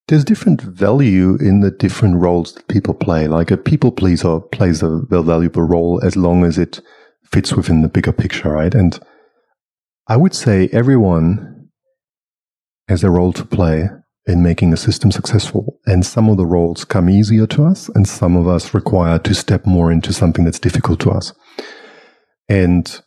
There's 0.09 0.25
different 0.25 0.61
value 0.61 1.37
in 1.37 1.61
the 1.61 1.71
different 1.71 2.17
roles 2.17 2.53
that 2.53 2.67
people 2.67 2.93
play. 2.93 3.27
Like 3.27 3.51
a 3.51 3.57
people 3.57 3.93
pleaser 3.93 4.41
plays 4.41 4.83
a 4.83 4.99
valuable 5.09 5.63
role 5.63 6.01
as 6.03 6.17
long 6.17 6.43
as 6.43 6.57
it 6.57 6.81
fits 7.31 7.53
within 7.53 7.81
the 7.81 7.87
bigger 7.87 8.11
picture, 8.11 8.49
right? 8.49 8.75
And 8.75 8.99
I 10.07 10.17
would 10.17 10.33
say 10.33 10.69
everyone 10.71 11.69
has 12.87 13.03
a 13.03 13.09
role 13.09 13.33
to 13.33 13.45
play 13.45 13.89
in 14.25 14.43
making 14.43 14.73
a 14.73 14.77
system 14.77 15.11
successful. 15.11 15.79
And 15.85 16.05
some 16.05 16.29
of 16.29 16.37
the 16.37 16.45
roles 16.45 16.85
come 16.85 17.09
easier 17.09 17.47
to 17.47 17.65
us, 17.65 17.89
and 17.89 18.07
some 18.07 18.35
of 18.35 18.47
us 18.47 18.73
require 18.73 19.19
to 19.19 19.33
step 19.33 19.65
more 19.65 19.91
into 19.91 20.13
something 20.13 20.45
that's 20.45 20.59
difficult 20.59 20.99
to 21.01 21.11
us. 21.11 21.33
And 22.49 23.01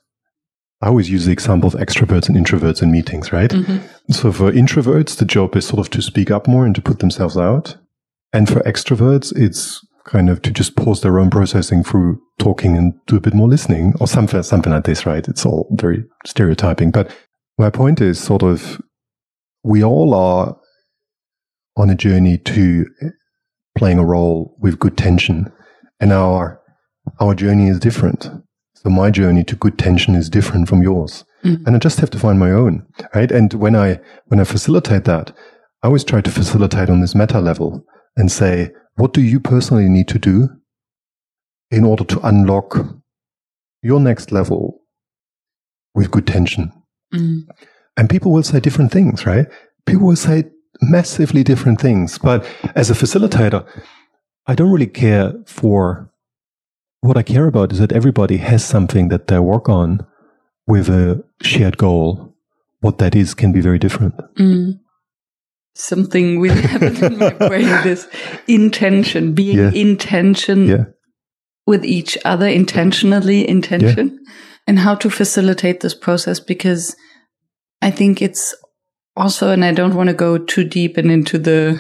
I 0.83 0.89
always 0.89 1.09
use 1.09 1.25
the 1.25 1.33
example 1.33 1.69
of 1.69 1.75
extroverts 1.75 2.29
and 2.29 2.37
introverts 2.37 2.83
in 2.83 2.93
meetings, 2.93 3.33
right? 3.33 3.51
Mm-hmm. 3.51 4.13
So 4.13 4.31
for 4.31 4.53
introverts, 4.53 5.17
the 5.17 5.25
job 5.25 5.57
is 5.57 5.67
sort 5.67 5.81
of 5.81 5.91
to 5.91 6.03
speak 6.03 6.31
up 6.31 6.47
more 6.47 6.67
and 6.67 6.75
to 6.75 6.83
put 6.83 6.99
themselves 6.99 7.37
out. 7.37 7.77
And 8.33 8.49
for 8.49 8.61
extroverts, 8.61 9.35
it's 9.37 9.85
kind 10.07 10.31
of 10.31 10.41
to 10.43 10.51
just 10.51 10.77
pause 10.77 11.01
their 11.01 11.19
own 11.19 11.31
processing 11.31 11.83
through 11.83 12.21
talking 12.39 12.77
and 12.77 12.95
do 13.07 13.17
a 13.17 13.21
bit 13.21 13.35
more 13.35 13.49
listening 13.49 13.93
or 14.01 14.07
something, 14.07 14.43
something 14.43 14.73
like 14.73 14.85
this, 14.85 15.05
right? 15.05 15.27
It's 15.27 15.45
all 15.45 15.69
very 15.73 16.05
stereotyping. 16.25 16.93
But 16.93 17.15
my 17.59 17.71
point 17.71 18.01
is 18.01 18.21
sort 18.21 18.43
of 18.43 18.81
we 19.65 19.83
all 19.83 20.15
are 20.15 20.57
on 21.77 21.91
a 21.91 21.95
journey 21.95 22.39
to 22.39 22.87
playing 23.77 23.99
a 23.99 24.05
role 24.05 24.57
with 24.61 24.79
good 24.79 24.97
tension. 24.97 25.53
And 26.01 26.13
our, 26.13 26.61
our 27.21 27.35
journey 27.35 27.69
is 27.69 27.81
different. 27.81 28.31
So 28.75 28.91
my 28.91 29.11
journey 29.11 29.43
to 29.45 29.57
good 29.57 29.79
tension 29.79 30.15
is 30.15 30.31
different 30.31 30.69
from 30.69 30.83
yours. 30.83 31.25
Mm-hmm. 31.45 31.67
And 31.67 31.77
I 31.77 31.79
just 31.79 31.99
have 32.01 32.11
to 32.11 32.19
find 32.19 32.39
my 32.39 32.51
own, 32.51 32.87
right? 33.15 33.31
And 33.31 33.53
when 33.55 33.75
I, 33.75 34.01
when 34.27 34.41
I 34.41 34.45
facilitate 34.45 35.05
that, 35.05 35.33
I 35.83 35.89
always 35.89 36.05
try 36.05 36.21
to 36.21 36.31
facilitate 36.31 36.89
on 36.89 37.01
this 37.01 37.15
meta 37.15 37.41
level 37.41 37.85
and 38.17 38.31
say, 38.31 38.71
what 38.97 39.13
do 39.13 39.23
you 39.23 39.41
personally 39.41 39.89
need 39.89 40.09
to 40.09 40.19
do 40.19 40.49
in 41.71 41.85
order 41.85 42.05
to 42.05 42.27
unlock 42.27 42.77
your 43.83 44.01
next 44.01 44.33
level 44.33 44.81
with 45.95 46.11
good 46.11 46.27
tension? 46.27 46.73
Mm-hmm. 47.15 47.51
And 47.97 48.11
people 48.11 48.33
will 48.33 48.43
say 48.43 48.61
different 48.61 48.93
things, 48.93 49.25
right? 49.25 49.47
People 49.87 50.07
will 50.07 50.17
say 50.17 50.45
massively 50.81 51.43
different 51.43 51.81
things. 51.81 52.19
But 52.19 52.47
as 52.75 52.91
a 52.91 52.95
facilitator, 52.95 53.67
I 54.47 54.55
don't 54.55 54.71
really 54.71 54.87
care 54.87 55.33
for 55.47 56.11
what 57.01 57.17
I 57.17 57.23
care 57.23 57.47
about 57.47 57.73
is 57.73 57.79
that 57.79 57.93
everybody 57.93 58.39
has 58.39 58.65
something 58.65 59.09
that 59.09 59.29
they 59.29 59.39
work 59.39 59.69
on 59.69 60.07
with 60.67 60.89
a 60.89 61.23
shared 61.43 61.79
goal. 61.79 62.35
What 62.81 62.99
that 62.99 63.15
is 63.15 63.35
can 63.35 63.53
be 63.53 63.61
very 63.61 63.79
different. 63.79 64.17
Mm. 64.37 64.81
Something 65.79 66.41
really 66.41 66.63
happened 66.63 67.03
in 67.03 67.19
my 67.19 67.35
brain 67.35 67.67
this 67.83 68.09
intention, 68.49 69.35
being 69.35 69.59
yeah. 69.59 69.71
intention 69.73 70.69
yeah. 70.69 70.85
with 71.67 71.85
each 71.85 72.17
other, 72.25 72.47
intentionally 72.47 73.47
intention, 73.47 74.21
yeah. 74.23 74.33
and 74.67 74.79
how 74.79 74.95
to 74.95 75.11
facilitate 75.11 75.81
this 75.81 75.95
process 75.95 76.41
because 76.41 76.97
I 77.83 77.91
think 77.91 78.23
it's 78.23 78.55
also, 79.17 79.51
and 79.51 79.65
I 79.65 79.73
don't 79.73 79.95
want 79.95 80.09
to 80.09 80.15
go 80.15 80.39
too 80.39 80.65
deep 80.65 80.97
and 80.97 81.11
into 81.11 81.39
the 81.39 81.79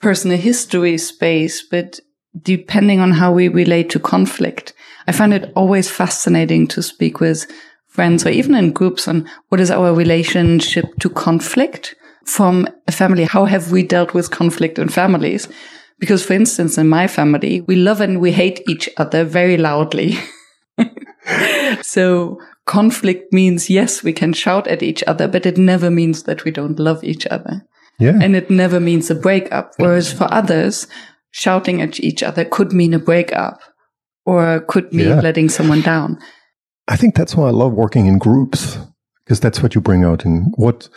personal 0.00 0.36
history 0.36 0.98
space, 0.98 1.62
but 1.70 2.00
depending 2.42 3.00
on 3.00 3.12
how 3.12 3.32
we 3.32 3.48
relate 3.48 3.88
to 3.90 3.98
conflict, 3.98 4.74
I 5.06 5.12
find 5.12 5.32
it 5.32 5.52
always 5.56 5.90
fascinating 5.90 6.68
to 6.68 6.82
speak 6.82 7.18
with 7.18 7.50
friends 7.88 8.24
or 8.26 8.28
even 8.28 8.54
in 8.54 8.72
groups 8.72 9.08
on 9.08 9.28
what 9.48 9.60
is 9.60 9.70
our 9.70 9.94
relationship 9.94 10.84
to 11.00 11.08
conflict 11.08 11.94
from 12.26 12.68
a 12.86 12.92
family. 12.92 13.24
How 13.24 13.44
have 13.44 13.72
we 13.72 13.82
dealt 13.82 14.14
with 14.14 14.30
conflict 14.30 14.78
in 14.78 14.88
families? 14.88 15.48
Because 15.98 16.24
for 16.24 16.32
instance, 16.32 16.78
in 16.78 16.88
my 16.88 17.06
family, 17.06 17.60
we 17.62 17.76
love 17.76 18.00
and 18.00 18.20
we 18.20 18.32
hate 18.32 18.62
each 18.68 18.88
other 18.96 19.24
very 19.24 19.56
loudly. 19.56 20.16
so 21.82 22.38
conflict 22.66 23.32
means, 23.32 23.68
yes, 23.68 24.02
we 24.02 24.12
can 24.12 24.32
shout 24.32 24.66
at 24.66 24.82
each 24.82 25.04
other, 25.06 25.28
but 25.28 25.44
it 25.44 25.58
never 25.58 25.90
means 25.90 26.22
that 26.22 26.44
we 26.44 26.50
don't 26.50 26.78
love 26.78 27.04
each 27.04 27.26
other. 27.26 27.66
Yeah. 27.98 28.18
And 28.20 28.34
it 28.34 28.48
never 28.48 28.80
means 28.80 29.10
a 29.10 29.14
breakup. 29.14 29.74
Whereas 29.76 30.10
for 30.10 30.32
others, 30.32 30.86
shouting 31.32 31.82
at 31.82 32.00
each 32.00 32.22
other 32.22 32.44
could 32.44 32.72
mean 32.72 32.94
a 32.94 32.98
breakup 32.98 33.60
or 34.24 34.60
could 34.60 34.92
mean 34.92 35.08
yeah. 35.08 35.20
letting 35.20 35.48
someone 35.48 35.82
down. 35.82 36.18
I 36.88 36.96
think 36.96 37.14
that's 37.14 37.36
why 37.36 37.48
I 37.48 37.50
love 37.50 37.72
working 37.72 38.06
in 38.06 38.18
groups 38.18 38.78
because 39.24 39.38
that's 39.38 39.62
what 39.62 39.74
you 39.74 39.80
bring 39.80 40.02
out 40.02 40.24
in 40.24 40.52
what 40.56 40.88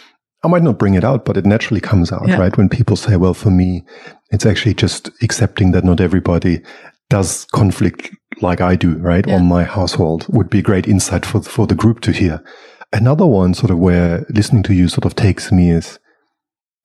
I 0.43 0.49
might 0.49 0.63
not 0.63 0.77
bring 0.77 0.95
it 0.95 1.06
out, 1.06 1.23
but 1.23 1.38
it 1.38 1.45
naturally 1.45 1.79
comes 1.79 2.12
out, 2.12 2.27
yeah. 2.27 2.38
right? 2.38 2.56
When 2.58 2.67
people 2.67 2.97
say, 2.97 3.15
well, 3.15 3.34
for 3.34 3.49
me, 3.49 3.86
it's 4.32 4.45
actually 4.45 4.73
just 4.73 5.10
accepting 5.21 5.71
that 5.71 5.86
not 5.86 6.01
everybody 6.01 6.62
does 7.10 7.45
conflict 7.53 8.10
like 8.41 8.60
I 8.60 8.75
do, 8.75 8.97
right? 8.97 9.25
Yeah. 9.25 9.36
On 9.36 9.45
my 9.45 9.63
household 9.63 10.25
would 10.29 10.49
be 10.49 10.60
a 10.60 10.63
great 10.63 10.88
insight 10.88 11.25
for, 11.25 11.41
for 11.41 11.65
the 11.65 11.75
group 11.75 12.01
to 12.01 12.12
hear. 12.12 12.43
Another 12.91 13.25
one 13.25 13.53
sort 13.53 13.71
of 13.71 13.79
where 13.79 14.25
listening 14.29 14.63
to 14.63 14.73
you 14.73 14.89
sort 14.89 15.06
of 15.06 15.15
takes 15.15 15.51
me 15.51 15.71
is 15.71 15.97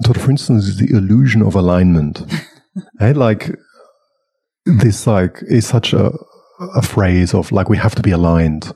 sort 0.05 0.16
of, 0.16 0.23
for 0.23 0.31
instance, 0.31 0.77
the 0.77 0.90
illusion 0.97 1.42
of 1.42 1.55
alignment. 1.55 2.23
right? 3.01 3.16
Like 3.16 3.51
this, 4.66 5.07
like 5.07 5.38
is 5.49 5.66
such 5.66 5.92
a, 5.92 6.12
a 6.77 6.83
phrase 6.83 7.35
of 7.35 7.51
like, 7.51 7.68
we 7.68 7.77
have 7.77 7.97
to 7.97 8.03
be 8.03 8.12
aligned 8.12 8.73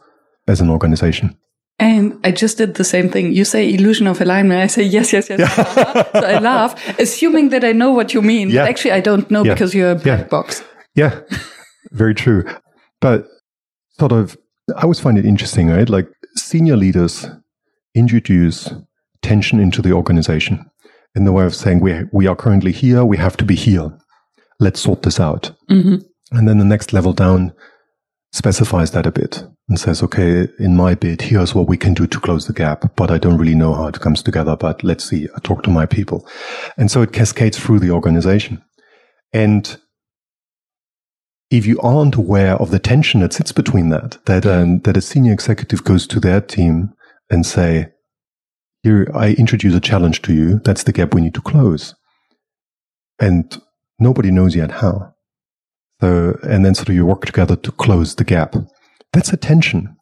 as 0.48 0.60
an 0.60 0.70
organization. 0.70 1.38
And 1.82 2.20
I 2.24 2.30
just 2.30 2.58
did 2.58 2.74
the 2.74 2.84
same 2.84 3.08
thing. 3.10 3.32
You 3.32 3.44
say 3.44 3.72
illusion 3.72 4.06
of 4.06 4.20
alignment. 4.20 4.60
I 4.60 4.66
say 4.68 4.84
yes, 4.84 5.12
yes, 5.12 5.28
yes. 5.28 5.40
Yeah. 5.40 6.12
so 6.12 6.26
I 6.26 6.38
laugh, 6.38 6.98
assuming 6.98 7.48
that 7.48 7.64
I 7.64 7.72
know 7.72 7.90
what 7.90 8.14
you 8.14 8.22
mean. 8.22 8.50
Yeah. 8.50 8.62
But 8.62 8.70
actually, 8.70 8.92
I 8.92 9.00
don't 9.00 9.30
know 9.30 9.44
yeah. 9.44 9.54
because 9.54 9.74
you're 9.74 9.90
a 9.90 9.96
black 9.96 10.30
box. 10.30 10.62
Yeah, 10.94 11.20
very 11.90 12.14
true. 12.14 12.44
But 13.00 13.26
sort 13.98 14.12
of, 14.12 14.36
I 14.76 14.82
always 14.82 15.00
find 15.00 15.18
it 15.18 15.24
interesting, 15.24 15.68
right? 15.68 15.88
Like 15.88 16.08
senior 16.36 16.76
leaders 16.76 17.26
introduce 17.94 18.72
tension 19.22 19.58
into 19.58 19.82
the 19.82 19.92
organization 19.92 20.70
in 21.14 21.24
the 21.24 21.32
way 21.32 21.44
of 21.44 21.54
saying, 21.54 21.80
we, 21.80 22.04
we 22.12 22.26
are 22.26 22.36
currently 22.36 22.72
here, 22.72 23.04
we 23.04 23.16
have 23.16 23.36
to 23.38 23.44
be 23.44 23.54
here. 23.54 23.90
Let's 24.60 24.80
sort 24.80 25.02
this 25.02 25.20
out. 25.20 25.50
Mm-hmm. 25.70 25.96
And 26.32 26.48
then 26.48 26.58
the 26.58 26.64
next 26.64 26.92
level 26.92 27.12
down 27.12 27.52
specifies 28.32 28.92
that 28.92 29.06
a 29.06 29.12
bit 29.12 29.44
and 29.68 29.78
says, 29.78 30.02
okay, 30.02 30.48
in 30.58 30.74
my 30.74 30.94
bid, 30.94 31.22
here's 31.22 31.54
what 31.54 31.68
we 31.68 31.76
can 31.76 31.94
do 31.94 32.06
to 32.06 32.20
close 32.20 32.46
the 32.46 32.52
gap, 32.52 32.96
but 32.96 33.10
I 33.10 33.18
don't 33.18 33.38
really 33.38 33.54
know 33.54 33.74
how 33.74 33.86
it 33.86 34.00
comes 34.00 34.22
together, 34.22 34.56
but 34.56 34.82
let's 34.82 35.04
see, 35.04 35.28
I 35.36 35.40
talk 35.40 35.62
to 35.64 35.70
my 35.70 35.86
people. 35.86 36.26
And 36.76 36.90
so 36.90 37.02
it 37.02 37.12
cascades 37.12 37.58
through 37.58 37.80
the 37.80 37.90
organization. 37.90 38.62
And 39.32 39.78
if 41.50 41.66
you 41.66 41.78
aren't 41.80 42.14
aware 42.14 42.56
of 42.56 42.70
the 42.70 42.78
tension 42.78 43.20
that 43.20 43.34
sits 43.34 43.52
between 43.52 43.90
that, 43.90 44.18
that, 44.24 44.46
um, 44.46 44.80
that 44.80 44.96
a 44.96 45.02
senior 45.02 45.34
executive 45.34 45.84
goes 45.84 46.06
to 46.06 46.18
their 46.18 46.40
team 46.40 46.94
and 47.30 47.44
say, 47.44 47.88
here, 48.82 49.10
I 49.14 49.34
introduce 49.34 49.74
a 49.74 49.80
challenge 49.80 50.22
to 50.22 50.34
you. 50.34 50.60
That's 50.64 50.82
the 50.82 50.92
gap 50.92 51.14
we 51.14 51.20
need 51.20 51.34
to 51.34 51.42
close. 51.42 51.94
And 53.20 53.60
nobody 53.98 54.30
knows 54.30 54.56
yet 54.56 54.70
how. 54.70 55.11
So, 56.02 56.36
and 56.42 56.64
then 56.64 56.74
sort 56.74 56.88
of 56.88 56.96
you 56.96 57.06
work 57.06 57.24
together 57.26 57.54
to 57.54 57.70
close 57.70 58.16
the 58.16 58.24
gap. 58.24 58.56
That's 59.12 59.32
a 59.32 59.36
tension 59.36 59.94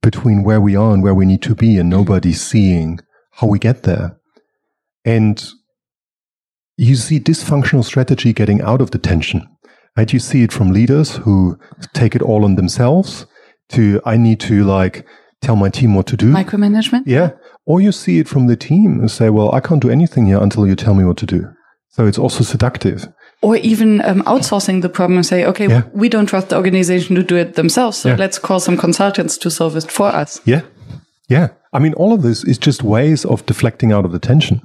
between 0.00 0.44
where 0.44 0.60
we 0.60 0.76
are 0.76 0.94
and 0.94 1.02
where 1.02 1.12
we 1.12 1.26
need 1.26 1.42
to 1.42 1.56
be 1.56 1.76
and 1.76 1.90
nobody's 1.90 2.40
seeing 2.40 3.00
how 3.32 3.48
we 3.48 3.58
get 3.58 3.82
there. 3.82 4.16
And 5.04 5.44
you 6.76 6.94
see 6.94 7.18
dysfunctional 7.18 7.84
strategy 7.84 8.32
getting 8.32 8.62
out 8.62 8.80
of 8.80 8.92
the 8.92 8.98
tension 8.98 9.44
And 9.96 10.12
you 10.12 10.20
see 10.20 10.44
it 10.44 10.52
from 10.52 10.70
leaders 10.70 11.16
who 11.16 11.58
take 11.94 12.14
it 12.14 12.22
all 12.22 12.44
on 12.44 12.54
themselves 12.54 13.26
to, 13.70 14.00
I 14.06 14.16
need 14.16 14.38
to 14.42 14.62
like 14.62 15.04
tell 15.42 15.56
my 15.56 15.68
team 15.68 15.96
what 15.96 16.06
to 16.06 16.16
do. 16.16 16.32
Micromanagement? 16.32 17.02
Yeah. 17.06 17.32
Or 17.66 17.80
you 17.80 17.90
see 17.90 18.20
it 18.20 18.28
from 18.28 18.46
the 18.46 18.56
team 18.56 19.00
and 19.00 19.10
say, 19.10 19.30
well, 19.30 19.52
I 19.52 19.58
can't 19.58 19.82
do 19.82 19.90
anything 19.90 20.26
here 20.26 20.40
until 20.40 20.64
you 20.64 20.76
tell 20.76 20.94
me 20.94 21.04
what 21.04 21.16
to 21.16 21.26
do. 21.26 21.48
So 21.88 22.06
it's 22.06 22.18
also 22.18 22.44
seductive. 22.44 23.08
Or 23.42 23.56
even 23.56 24.02
um, 24.02 24.22
outsourcing 24.24 24.82
the 24.82 24.88
problem 24.90 25.16
and 25.16 25.26
say, 25.26 25.46
okay, 25.46 25.66
Yeah. 25.68 25.82
we 25.94 26.08
don't 26.08 26.26
trust 26.26 26.48
the 26.50 26.56
organization 26.56 27.16
to 27.16 27.22
do 27.22 27.36
it 27.36 27.54
themselves. 27.54 27.96
So 27.98 28.10
Yeah. 28.10 28.16
let's 28.18 28.38
call 28.38 28.60
some 28.60 28.76
consultants 28.76 29.38
to 29.38 29.50
solve 29.50 29.76
it 29.76 29.90
for 29.90 30.08
us. 30.08 30.40
Yeah. 30.44 30.60
Yeah. 31.28 31.48
I 31.72 31.78
mean, 31.78 31.94
all 31.94 32.12
of 32.12 32.22
this 32.22 32.44
is 32.44 32.58
just 32.58 32.82
ways 32.82 33.24
of 33.24 33.46
deflecting 33.46 33.92
out 33.92 34.04
of 34.04 34.12
the 34.12 34.18
tension. 34.18 34.60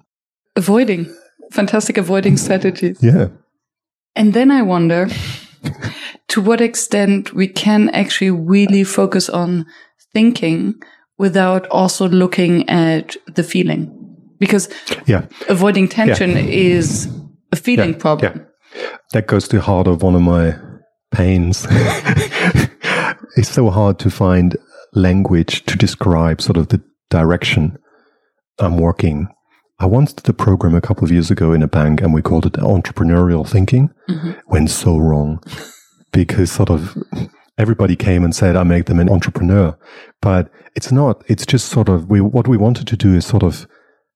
Avoiding. 0.56 1.06
Fantastic 1.54 1.98
avoiding 1.98 2.38
strategies. 2.38 2.98
Yeah. 3.02 3.28
And 4.16 4.34
then 4.34 4.52
I 4.52 4.62
wonder 4.62 5.08
to 6.28 6.42
what 6.42 6.60
extent 6.62 7.34
we 7.34 7.48
can 7.48 7.90
actually 7.90 8.32
really 8.32 8.84
focus 8.84 9.30
on 9.30 9.66
thinking 10.14 10.74
without 11.18 11.66
also 11.68 12.10
looking 12.10 12.68
at 12.70 13.16
the 13.36 13.44
feeling. 13.44 13.90
Because 14.40 14.68
Yeah. 15.06 15.26
avoiding 15.48 15.88
tension 15.88 16.36
is 16.36 17.08
a 17.52 17.56
feeling 17.56 17.92
Yeah. 17.94 17.98
problem. 18.00 18.46
That 19.12 19.28
goes 19.28 19.48
to 19.48 19.58
the 19.58 19.62
heart 19.62 19.88
of 19.88 20.02
one 20.02 20.16
of 20.16 20.22
my 20.22 20.58
pains. 21.12 21.66
it's 23.38 23.50
so 23.50 23.70
hard 23.70 24.00
to 24.00 24.10
find 24.10 24.58
language 24.94 25.66
to 25.66 25.78
describe 25.78 26.42
sort 26.42 26.58
of 26.58 26.70
the 26.70 26.82
direction 27.10 27.78
I'm 28.60 28.78
working. 28.78 29.28
I 29.80 29.86
once 29.86 30.14
did 30.14 30.28
a 30.30 30.34
program 30.34 30.74
a 30.74 30.82
couple 30.82 31.04
of 31.04 31.12
years 31.12 31.30
ago 31.30 31.52
in 31.52 31.62
a 31.62 31.68
bank 31.68 32.02
and 32.02 32.14
we 32.14 32.22
called 32.22 32.46
it 32.46 32.54
entrepreneurial 32.54 33.48
thinking. 33.48 33.90
Mm-hmm. 34.10 34.32
Went 34.48 34.70
so 34.70 34.98
wrong 34.98 35.44
because 36.14 36.52
sort 36.52 36.70
of 36.70 36.98
everybody 37.58 37.96
came 37.96 38.24
and 38.24 38.34
said, 38.34 38.56
I 38.56 38.64
make 38.64 38.86
them 38.86 39.00
an 39.00 39.10
entrepreneur. 39.10 39.78
But 40.22 40.50
it's 40.76 40.92
not. 40.92 41.24
It's 41.28 41.46
just 41.46 41.68
sort 41.68 41.90
of, 41.90 42.10
we, 42.10 42.22
what 42.22 42.48
we 42.48 42.58
wanted 42.58 42.88
to 42.88 42.98
do 42.98 43.14
is 43.16 43.26
sort 43.26 43.44
of 43.44 43.68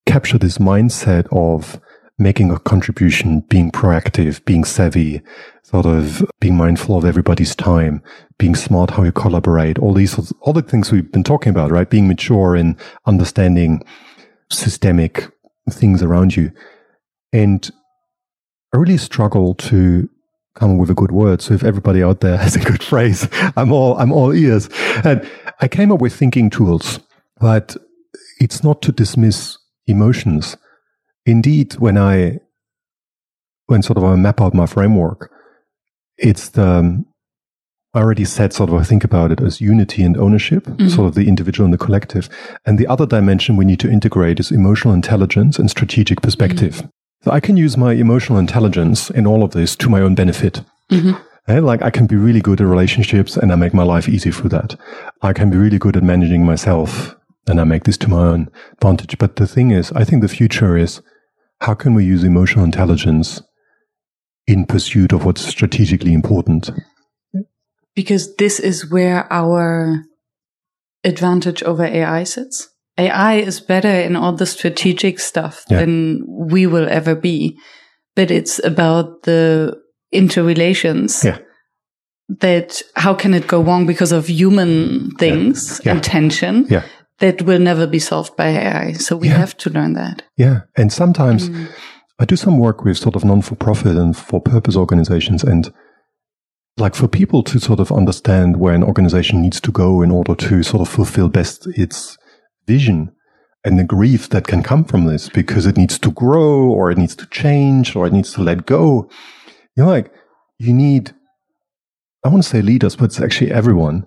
capture 0.06 0.38
this 0.38 0.58
mindset 0.58 1.28
of 1.32 1.80
making 2.20 2.52
a 2.52 2.60
contribution, 2.60 3.40
being 3.42 3.72
proactive, 3.72 4.44
being 4.46 4.64
savvy, 4.64 5.22
sort 5.64 5.86
of 5.86 6.26
being 6.40 6.58
mindful 6.58 6.98
of 6.98 7.06
everybody's 7.06 7.56
time, 7.56 8.04
being 8.38 8.56
smart 8.56 8.92
how 8.92 9.04
you 9.04 9.12
collaborate, 9.12 9.80
all 9.80 9.94
these 9.94 10.12
sorts- 10.12 10.34
all 10.42 10.54
the 10.54 10.62
things 10.62 10.92
we've 10.92 11.12
been 11.12 11.24
talking 11.24 11.50
about, 11.50 11.72
right? 11.72 11.90
Being 11.90 12.08
mature 12.08 12.56
in 12.56 12.76
understanding 13.06 13.82
systemic 14.52 15.32
things 15.70 16.04
around 16.04 16.36
you. 16.36 16.52
And 17.32 17.70
I 18.74 18.78
really 18.78 18.98
struggle 18.98 19.56
to 19.56 20.10
come 20.56 20.74
up 20.74 20.80
with 20.80 20.90
a 20.90 20.96
good 20.96 21.12
word. 21.12 21.42
So 21.42 21.54
if 21.54 21.64
everybody 21.64 22.04
out 22.04 22.20
there 22.20 22.38
has 22.46 22.56
a 22.56 22.60
good 22.60 22.84
phrase, 22.84 23.28
I'm 23.56 23.72
all 23.72 23.98
I'm 23.98 24.12
all 24.12 24.34
ears. 24.34 24.70
And 25.04 25.28
I 25.62 25.68
came 25.68 25.92
up 25.92 26.02
with 26.02 26.14
thinking 26.14 26.50
tools, 26.50 27.00
but 27.40 27.78
it's 28.40 28.64
not 28.64 28.82
to 28.84 28.92
dismiss 28.92 29.58
emotions. 29.88 30.58
Indeed, 31.30 31.76
when 31.76 31.98
I 31.98 32.40
when 33.68 33.82
sort 33.84 33.98
of 33.98 34.04
I 34.04 34.16
map 34.16 34.42
out 34.42 34.54
my 34.54 34.66
framework, 34.66 35.32
it's 36.18 36.50
the 36.50 36.68
um, 36.68 37.06
I 37.94 38.00
already 38.02 38.26
said 38.26 38.54
sort 38.54 38.70
of 38.70 38.76
I 38.76 38.84
think 38.84 39.04
about 39.04 39.32
it 39.32 39.42
as 39.42 39.62
unity 39.62 40.04
and 40.04 40.18
ownership, 40.18 40.64
sort 40.90 41.08
of 41.08 41.16
the 41.16 41.28
individual 41.28 41.66
and 41.66 41.74
the 41.74 41.78
collective. 41.86 42.30
And 42.66 42.78
the 42.78 42.88
other 42.88 43.06
dimension 43.06 43.58
we 43.58 43.66
need 43.66 43.80
to 43.80 43.90
integrate 43.92 44.40
is 44.40 44.52
emotional 44.52 44.94
intelligence 44.94 45.58
and 45.60 45.70
strategic 45.70 46.22
perspective. 46.22 46.84
So 47.24 47.32
I 47.32 47.40
can 47.40 47.58
use 47.58 47.78
my 47.78 47.94
emotional 47.94 48.40
intelligence 48.40 49.10
in 49.10 49.26
all 49.28 49.44
of 49.44 49.52
this 49.52 49.76
to 49.78 49.90
my 49.90 50.02
own 50.02 50.16
benefit. 50.16 50.62
Eh, 51.48 51.60
Like 51.60 51.82
I 51.82 51.90
can 51.90 52.06
be 52.08 52.16
really 52.16 52.42
good 52.42 52.62
at 52.62 52.68
relationships 52.68 53.38
and 53.38 53.52
I 53.52 53.56
make 53.56 53.74
my 53.74 53.84
life 53.84 54.08
easy 54.08 54.32
through 54.32 54.50
that. 54.52 54.76
I 55.22 55.34
can 55.34 55.50
be 55.50 55.58
really 55.58 55.80
good 55.80 55.98
at 55.98 56.04
managing 56.04 56.46
myself 56.46 57.16
and 57.48 57.60
I 57.60 57.64
make 57.66 57.84
this 57.84 57.98
to 57.98 58.08
my 58.10 58.24
own 58.34 58.50
advantage. 58.74 59.18
But 59.18 59.36
the 59.36 59.48
thing 59.48 59.72
is, 59.72 59.92
I 59.92 60.04
think 60.06 60.22
the 60.22 60.28
future 60.40 60.78
is 60.78 61.02
how 61.62 61.74
can 61.74 61.94
we 61.94 62.06
use 62.06 62.24
emotional 62.24 62.66
intelligence 62.66 63.42
in 64.48 64.66
pursuit 64.66 65.12
of 65.14 65.26
what's 65.26 65.42
strategically 65.46 66.14
important? 66.14 66.72
Because 67.96 68.36
this 68.36 68.60
is 68.60 68.90
where 68.90 69.32
our 69.32 70.04
advantage 71.04 71.64
over 71.64 71.84
AI 71.84 72.24
sits. 72.24 72.70
AI 72.98 73.36
is 73.36 73.60
better 73.60 73.90
in 73.90 74.16
all 74.16 74.34
the 74.34 74.46
strategic 74.46 75.20
stuff 75.20 75.64
Yeah. 75.70 75.80
than 75.80 76.24
we 76.28 76.66
will 76.66 76.88
ever 76.90 77.16
be. 77.16 77.58
But 78.16 78.32
it's 78.32 78.60
about 78.64 79.24
the 79.24 79.78
interrelations 80.12 81.24
Yeah. 81.24 81.38
that 82.42 82.82
how 82.96 83.14
can 83.14 83.34
it 83.34 83.48
go 83.48 83.62
wrong 83.62 83.86
because 83.86 84.12
of 84.12 84.28
human 84.28 85.12
things 85.20 85.82
Yeah. 85.86 85.94
and 85.94 86.04
tension 86.04 86.66
Yeah. 86.70 86.84
That 87.20 87.42
will 87.42 87.60
never 87.60 87.88
be 87.88 88.00
solved 88.00 88.36
by 88.36 88.50
AI. 88.50 88.94
So 88.94 89.16
we 89.18 89.28
Yeah. 89.28 89.38
have 89.38 89.56
to 89.58 89.70
learn 89.70 89.94
that. 89.94 90.24
Yeah. 90.38 90.62
And 90.78 90.92
sometimes 90.92 91.50
mm. 91.50 91.68
I 92.20 92.26
do 92.26 92.36
some 92.36 92.58
work 92.58 92.84
with 92.84 92.98
sort 92.98 93.16
of 93.16 93.24
non 93.24 93.42
for 93.42 93.56
profit 93.56 93.96
and 93.98 94.16
for 94.16 94.42
purpose 94.42 94.76
organizations. 94.76 95.44
And 95.44 95.72
like 96.78 96.96
for 96.96 97.08
people 97.08 97.44
to 97.44 97.60
sort 97.60 97.80
of 97.80 97.92
understand 97.92 98.58
where 98.58 98.74
an 98.74 98.84
organization 98.84 99.42
needs 99.42 99.60
to 99.62 99.72
go 99.72 100.02
in 100.02 100.12
order 100.12 100.36
to 100.36 100.64
sort 100.64 100.82
of 100.82 100.90
fulfill 100.90 101.30
best 101.30 101.68
its 101.76 102.18
vision 102.68 103.12
and 103.66 103.78
the 103.78 103.84
grief 103.84 104.30
that 104.30 104.48
can 104.48 104.64
come 104.64 104.86
from 104.86 105.06
this 105.06 105.28
because 105.30 105.66
it 105.66 105.76
needs 105.76 106.00
to 106.00 106.12
grow 106.12 106.70
or 106.70 106.90
it 106.90 106.98
needs 106.98 107.16
to 107.16 107.26
change 107.28 107.96
or 107.96 108.08
it 108.08 108.14
needs 108.14 108.34
to 108.34 108.42
let 108.42 108.66
go. 108.66 109.10
You're 109.76 109.88
like, 109.88 110.12
you 110.58 110.74
need, 110.74 111.14
I 112.24 112.30
want 112.30 112.44
to 112.44 112.50
say 112.50 112.62
leaders, 112.62 112.96
but 112.96 113.06
it's 113.06 113.22
actually 113.22 113.52
everyone 113.52 114.06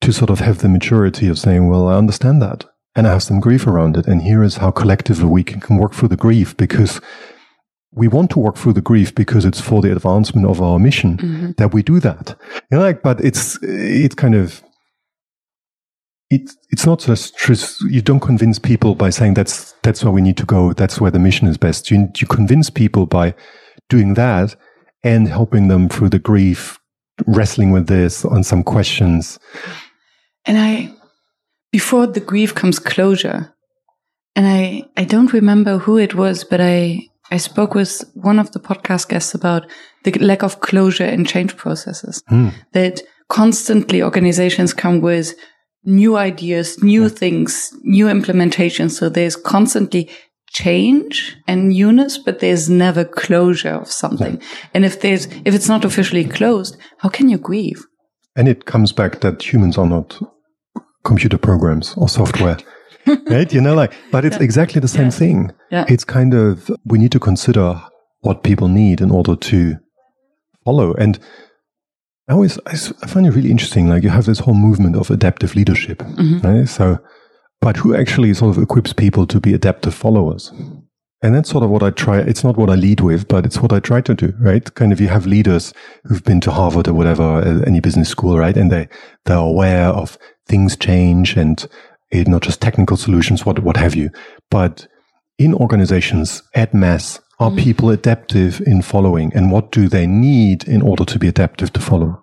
to 0.00 0.12
sort 0.12 0.30
of 0.30 0.40
have 0.40 0.58
the 0.58 0.68
maturity 0.68 1.28
of 1.28 1.38
saying, 1.38 1.68
well, 1.68 1.88
I 1.88 1.96
understand 1.96 2.40
that 2.42 2.64
and 2.96 3.06
I 3.06 3.12
have 3.12 3.22
some 3.22 3.40
grief 3.40 3.66
around 3.66 3.96
it. 3.96 4.06
And 4.06 4.22
here 4.22 4.42
is 4.42 4.56
how 4.56 4.70
collectively 4.70 5.26
we 5.26 5.44
can, 5.44 5.60
can 5.60 5.76
work 5.76 5.92
through 5.94 6.08
the 6.08 6.16
grief 6.16 6.56
because 6.56 7.00
we 7.92 8.08
want 8.08 8.30
to 8.30 8.38
work 8.38 8.56
through 8.56 8.74
the 8.74 8.80
grief 8.80 9.14
because 9.14 9.44
it's 9.44 9.60
for 9.60 9.82
the 9.82 9.92
advancement 9.92 10.46
of 10.46 10.60
our 10.62 10.78
mission 10.78 11.16
mm-hmm. 11.16 11.50
that 11.58 11.74
we 11.74 11.82
do 11.82 12.00
that. 12.00 12.36
You 12.70 12.78
know, 12.78 12.80
like, 12.80 13.02
but 13.02 13.20
it's, 13.20 13.58
it's 13.62 14.14
kind 14.14 14.34
of, 14.34 14.62
it, 16.30 16.50
it's 16.70 16.86
not 16.86 17.00
just, 17.00 17.36
just, 17.36 17.80
you 17.82 18.00
don't 18.00 18.20
convince 18.20 18.58
people 18.58 18.94
by 18.94 19.10
saying 19.10 19.34
that's, 19.34 19.72
that's 19.82 20.04
where 20.04 20.12
we 20.12 20.22
need 20.22 20.36
to 20.36 20.46
go. 20.46 20.72
That's 20.72 21.00
where 21.00 21.10
the 21.10 21.18
mission 21.18 21.48
is 21.48 21.58
best. 21.58 21.90
You, 21.90 22.08
you 22.16 22.26
convince 22.26 22.70
people 22.70 23.06
by 23.06 23.34
doing 23.88 24.14
that 24.14 24.54
and 25.02 25.26
helping 25.26 25.68
them 25.68 25.88
through 25.88 26.10
the 26.10 26.18
grief, 26.20 26.78
wrestling 27.26 27.72
with 27.72 27.88
this 27.88 28.24
on 28.24 28.44
some 28.44 28.62
questions. 28.62 29.38
And 30.50 30.58
I, 30.58 30.92
before 31.70 32.08
the 32.08 32.18
grief 32.18 32.56
comes 32.56 32.80
closure, 32.80 33.54
and 34.34 34.48
I, 34.48 34.82
I 34.96 35.04
don't 35.04 35.32
remember 35.32 35.78
who 35.78 35.96
it 35.96 36.16
was, 36.16 36.42
but 36.42 36.60
I, 36.60 37.06
I 37.30 37.36
spoke 37.36 37.76
with 37.76 38.02
one 38.14 38.40
of 38.40 38.50
the 38.50 38.58
podcast 38.58 39.10
guests 39.10 39.32
about 39.32 39.70
the 40.02 40.10
lack 40.14 40.42
of 40.42 40.58
closure 40.58 41.06
in 41.06 41.24
change 41.24 41.56
processes. 41.56 42.20
Hmm. 42.26 42.48
That 42.72 43.00
constantly 43.28 44.02
organizations 44.02 44.74
come 44.74 45.00
with 45.00 45.36
new 45.84 46.16
ideas, 46.16 46.82
new 46.82 47.08
things, 47.08 47.72
new 47.84 48.06
implementations. 48.06 48.98
So 48.98 49.08
there's 49.08 49.36
constantly 49.36 50.10
change 50.48 51.36
and 51.46 51.68
newness, 51.68 52.18
but 52.18 52.40
there's 52.40 52.68
never 52.68 53.04
closure 53.04 53.74
of 53.74 53.88
something. 53.88 54.42
And 54.74 54.84
if 54.84 55.00
there's, 55.00 55.26
if 55.44 55.54
it's 55.54 55.68
not 55.68 55.84
officially 55.84 56.24
closed, 56.24 56.76
how 56.98 57.08
can 57.08 57.28
you 57.28 57.38
grieve? 57.38 57.86
And 58.34 58.48
it 58.48 58.64
comes 58.64 58.90
back 58.90 59.20
that 59.20 59.44
humans 59.44 59.78
are 59.78 59.86
not 59.86 60.20
computer 61.04 61.38
programs 61.38 61.94
or 61.96 62.08
software. 62.08 62.58
right? 63.26 63.52
You 63.52 63.60
know, 63.60 63.74
like, 63.74 63.92
but 64.10 64.24
it's 64.24 64.36
exactly 64.36 64.80
the 64.80 64.88
same 64.88 65.10
thing. 65.10 65.52
Yeah. 65.70 65.84
It's 65.88 66.04
kind 66.04 66.34
of, 66.34 66.70
we 66.84 66.98
need 66.98 67.12
to 67.12 67.18
consider 67.18 67.80
what 68.20 68.42
people 68.42 68.68
need 68.68 69.00
in 69.00 69.10
order 69.10 69.36
to 69.36 69.76
follow. 70.64 70.94
And 70.94 71.18
I 72.28 72.34
always, 72.34 72.58
I, 72.66 72.72
I 73.02 73.06
find 73.06 73.26
it 73.26 73.30
really 73.30 73.50
interesting. 73.50 73.88
Like, 73.88 74.02
you 74.02 74.10
have 74.10 74.26
this 74.26 74.40
whole 74.40 74.54
movement 74.54 74.96
of 74.96 75.10
adaptive 75.10 75.54
leadership, 75.54 75.98
mm-hmm. 75.98 76.46
right? 76.46 76.68
So, 76.68 76.98
but 77.60 77.78
who 77.78 77.94
actually 77.94 78.32
sort 78.34 78.56
of 78.56 78.62
equips 78.62 78.92
people 78.92 79.26
to 79.26 79.40
be 79.40 79.54
adaptive 79.54 79.94
followers? 79.94 80.52
And 81.22 81.34
that's 81.34 81.50
sort 81.50 81.64
of 81.64 81.70
what 81.70 81.82
I 81.82 81.90
try. 81.90 82.18
It's 82.18 82.42
not 82.42 82.56
what 82.56 82.70
I 82.70 82.74
lead 82.74 83.00
with, 83.00 83.28
but 83.28 83.44
it's 83.44 83.58
what 83.58 83.72
I 83.72 83.80
try 83.80 84.00
to 84.00 84.14
do, 84.14 84.32
right? 84.40 84.74
Kind 84.74 84.92
of 84.92 85.00
you 85.00 85.08
have 85.08 85.26
leaders 85.26 85.74
who've 86.04 86.24
been 86.24 86.40
to 86.42 86.50
Harvard 86.50 86.88
or 86.88 86.94
whatever, 86.94 87.22
uh, 87.22 87.60
any 87.66 87.80
business 87.80 88.08
school, 88.08 88.38
right? 88.38 88.56
And 88.56 88.72
they, 88.72 88.88
they're 89.26 89.36
aware 89.36 89.88
of 89.88 90.16
things 90.46 90.76
change 90.76 91.36
and 91.36 91.66
it, 92.10 92.26
not 92.26 92.42
just 92.42 92.62
technical 92.62 92.96
solutions, 92.96 93.44
what, 93.44 93.58
what 93.58 93.76
have 93.76 93.94
you. 93.94 94.10
But 94.50 94.88
in 95.38 95.54
organizations 95.54 96.42
at 96.54 96.72
mass, 96.72 97.20
are 97.38 97.50
people 97.50 97.88
adaptive 97.88 98.60
in 98.66 98.82
following? 98.82 99.32
And 99.34 99.50
what 99.50 99.72
do 99.72 99.88
they 99.88 100.06
need 100.06 100.64
in 100.64 100.82
order 100.82 101.06
to 101.06 101.18
be 101.18 101.28
adaptive 101.28 101.72
to 101.72 101.80
follow? 101.80 102.22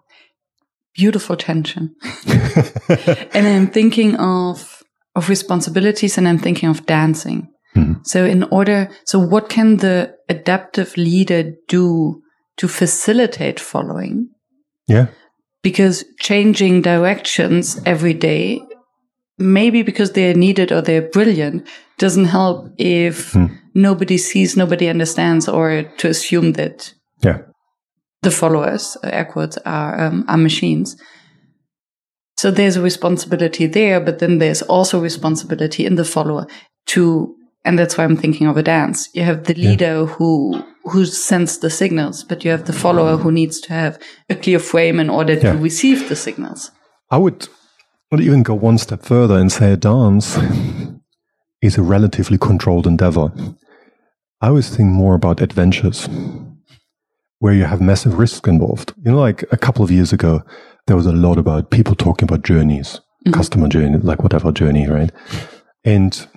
beautiful 0.98 1.38
tension. 1.38 1.95
and 3.34 3.48
I'm 3.48 3.68
thinking 3.68 4.16
of 4.16 4.84
of 5.16 5.30
responsibilities 5.30 6.18
and 6.18 6.28
I'm 6.28 6.39
thinking 6.39 6.70
of 6.70 6.86
dancing. 6.86 7.48
So 8.03 8.25
in 8.25 8.43
order 8.43 8.89
so 9.05 9.19
what 9.19 9.49
can 9.49 9.78
the 9.78 10.15
adaptive 10.30 10.95
leader 10.97 11.53
do 11.67 12.21
to 12.57 12.67
facilitate 12.67 13.59
following. 13.59 14.30
Yeah. 14.88 15.07
Because 15.63 16.05
changing 16.19 16.82
directions 16.82 17.80
every 17.86 18.13
day, 18.13 18.61
maybe 19.38 19.84
because 19.84 20.13
they're 20.13 20.34
needed 20.34 20.71
or 20.71 20.82
they're 20.82 21.09
brilliant, 21.09 21.67
doesn't 21.97 22.25
help 22.25 22.69
if 22.78 23.34
Hmm. 23.34 23.45
nobody 23.73 24.17
sees, 24.17 24.55
nobody 24.57 24.88
understands, 24.89 25.47
or 25.47 25.84
to 25.97 26.07
assume 26.07 26.53
that 26.53 26.93
Yeah. 27.21 27.39
the 28.23 28.32
followers, 28.32 28.97
air 29.03 29.25
quotes, 29.25 29.57
are 29.65 29.99
um, 30.01 30.25
are 30.28 30.38
machines. 30.38 30.95
So 32.38 32.51
there's 32.51 32.78
a 32.78 32.82
responsibility 32.82 33.65
there, 33.67 33.99
but 33.99 34.19
then 34.19 34.38
there's 34.39 34.61
also 34.63 35.01
responsibility 35.01 35.86
in 35.86 35.95
the 35.95 36.05
follower 36.05 36.45
to, 36.88 37.36
and 37.68 37.78
that's 37.78 37.97
why 37.97 38.05
I'm 38.05 38.15
thinking 38.15 38.47
of 38.47 38.57
a 38.57 38.63
dance. 38.63 39.09
You 39.13 39.24
have 39.24 39.43
the 39.43 39.53
leader 39.53 40.05
who 40.05 40.63
who 40.86 41.05
sends 41.05 41.57
the 41.59 41.70
signals, 41.70 42.24
but 42.24 42.45
you 42.45 42.51
have 42.51 42.65
the 42.65 42.74
follower 42.74 43.18
who 43.18 43.30
needs 43.32 43.59
to 43.59 43.74
have 43.74 43.99
a 44.30 44.36
clear 44.36 44.57
frame 44.57 45.01
in 45.01 45.09
order 45.09 45.38
to 45.39 45.51
receive 45.57 46.07
the 46.07 46.15
signals. 46.15 46.72
I 47.11 47.18
would, 47.18 47.49
would 48.09 48.22
even 48.22 48.41
go 48.41 48.53
one 48.53 48.78
step 48.78 49.03
further 49.03 49.38
and 49.38 49.51
say 49.51 49.74
a 49.74 49.78
dance 49.78 50.38
is 51.61 51.78
a 51.78 51.82
relatively 51.82 52.38
controlled 52.38 52.88
endeavor. 52.88 53.34
I 54.39 54.47
always 54.47 54.74
think 54.74 54.89
more 54.89 55.15
about 55.15 55.41
adventures 55.41 56.07
where 57.39 57.53
you 57.53 57.65
have 57.65 57.82
massive 57.82 58.18
risks 58.18 58.47
involved. 58.47 58.93
You 59.03 59.11
know, 59.11 59.20
like 59.20 59.43
a 59.51 59.57
couple 59.57 59.84
of 59.84 59.91
years 59.91 60.13
ago, 60.13 60.41
there 60.86 60.95
was 60.95 61.05
a 61.05 61.11
lot 61.11 61.38
about 61.38 61.70
people 61.70 61.95
talking 61.95 62.30
about 62.30 62.45
journeys, 62.45 63.01
mm-hmm. 63.26 63.34
customer 63.34 63.68
journey, 63.68 63.97
like 63.97 64.24
whatever 64.24 64.53
journey, 64.53 64.88
right? 64.88 65.11
And 65.84 66.28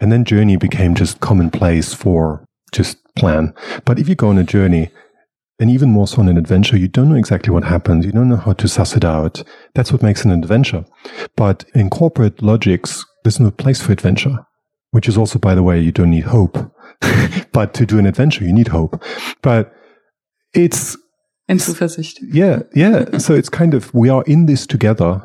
and 0.00 0.10
then 0.10 0.24
journey 0.24 0.56
became 0.56 0.94
just 0.94 1.20
commonplace 1.20 1.94
for 1.94 2.44
just 2.72 2.98
plan. 3.16 3.54
But 3.84 3.98
if 3.98 4.08
you 4.08 4.14
go 4.14 4.28
on 4.28 4.38
a 4.38 4.44
journey, 4.44 4.90
and 5.60 5.68
even 5.70 5.90
more 5.90 6.08
so 6.08 6.22
on 6.22 6.28
an 6.28 6.38
adventure, 6.38 6.78
you 6.78 6.88
don't 6.88 7.10
know 7.10 7.16
exactly 7.16 7.52
what 7.52 7.64
happens. 7.64 8.06
You 8.06 8.12
don't 8.12 8.30
know 8.30 8.36
how 8.36 8.54
to 8.54 8.66
suss 8.66 8.96
it 8.96 9.04
out. 9.04 9.42
That's 9.74 9.92
what 9.92 10.02
makes 10.02 10.24
an 10.24 10.30
adventure. 10.30 10.86
But 11.36 11.64
in 11.74 11.90
corporate 11.90 12.40
logics, 12.40 13.04
there's 13.24 13.38
no 13.38 13.50
place 13.50 13.82
for 13.82 13.92
adventure, 13.92 14.38
which 14.92 15.06
is 15.06 15.18
also, 15.18 15.38
by 15.38 15.54
the 15.54 15.62
way, 15.62 15.78
you 15.78 15.92
don't 15.92 16.10
need 16.10 16.24
hope. 16.24 16.56
but 17.52 17.74
to 17.74 17.84
do 17.84 17.98
an 17.98 18.06
adventure, 18.06 18.42
you 18.44 18.54
need 18.54 18.68
hope. 18.68 19.02
But 19.42 19.70
it's, 20.54 20.96
In 21.46 21.58
Zuversicht. 21.58 22.16
yeah, 22.32 22.62
yeah. 22.74 23.18
so 23.18 23.34
it's 23.34 23.50
kind 23.50 23.74
of, 23.74 23.92
we 23.92 24.08
are 24.08 24.22
in 24.26 24.46
this 24.46 24.66
together. 24.66 25.22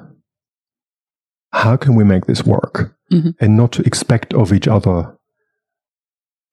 How 1.53 1.78
can 1.78 1.95
we 1.95 2.03
make 2.03 2.26
this 2.26 2.43
work? 2.45 2.94
Mhm. 3.12 3.34
And 3.39 3.56
not 3.58 3.72
to 3.74 3.84
expect 3.86 4.34
of 4.34 4.51
each 4.51 4.68
other 4.68 5.16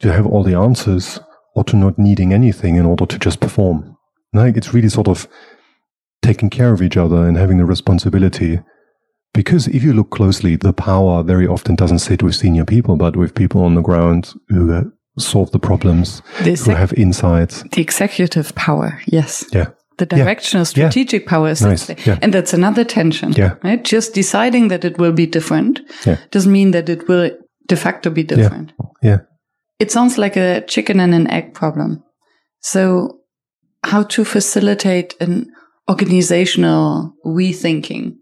to 0.00 0.12
have 0.12 0.26
all 0.26 0.42
the 0.42 0.54
answers 0.56 1.20
or 1.54 1.64
to 1.64 1.76
not 1.76 1.98
needing 1.98 2.32
anything 2.32 2.76
in 2.76 2.86
order 2.86 3.06
to 3.06 3.18
just 3.18 3.40
perform. 3.40 3.96
Like 4.32 4.56
it's 4.56 4.74
really 4.74 4.88
sort 4.88 5.08
of 5.08 5.28
taking 6.22 6.50
care 6.50 6.72
of 6.72 6.82
each 6.82 6.96
other 6.96 7.26
and 7.26 7.36
having 7.36 7.58
the 7.58 7.64
responsibility. 7.64 8.60
Because 9.34 9.66
if 9.68 9.82
you 9.82 9.92
look 9.94 10.10
closely, 10.10 10.56
the 10.56 10.72
power 10.72 11.22
very 11.22 11.46
often 11.46 11.74
doesn't 11.74 12.00
sit 12.00 12.22
with 12.22 12.34
senior 12.34 12.64
people, 12.64 12.96
but 12.96 13.16
with 13.16 13.34
people 13.34 13.62
on 13.64 13.74
the 13.74 13.80
ground 13.82 14.34
who 14.48 14.72
uh, 14.72 14.84
solve 15.18 15.50
the 15.52 15.58
problems, 15.58 16.20
The, 16.44 16.54
who 16.56 16.72
have 16.72 16.92
insights. 16.94 17.62
the 17.72 17.80
executive 17.80 18.54
power, 18.54 19.00
yes. 19.06 19.44
Yeah. 19.52 19.68
The 19.98 20.06
directional 20.06 20.64
strategic 20.64 21.26
power 21.26 21.50
is 21.50 21.60
Nice. 21.62 21.88
Yeah. 22.06 22.18
And 22.22 22.32
that's 22.32 22.54
another 22.54 22.84
tension. 22.84 23.32
Yeah. 23.32 23.54
Right? 23.62 23.82
Just 23.84 24.14
deciding 24.14 24.68
that 24.68 24.84
it 24.84 24.98
will 24.98 25.12
be 25.12 25.26
different 25.26 25.80
Yeah. 26.06 26.16
doesn't 26.30 26.52
mean 26.52 26.70
that 26.72 26.88
it 26.88 27.08
will 27.08 27.30
de 27.68 27.76
facto 27.76 28.10
be 28.10 28.22
different. 28.22 28.72
Yeah. 29.02 29.18
It 29.78 29.90
sounds 29.92 30.18
like 30.18 30.36
a 30.36 30.62
chicken 30.66 31.00
and 31.00 31.14
an 31.14 31.30
egg 31.30 31.54
problem. 31.54 32.02
So 32.60 33.18
how 33.84 34.04
to 34.04 34.24
facilitate 34.24 35.14
an 35.20 35.46
organizational 35.90 37.14
rethinking? 37.24 38.16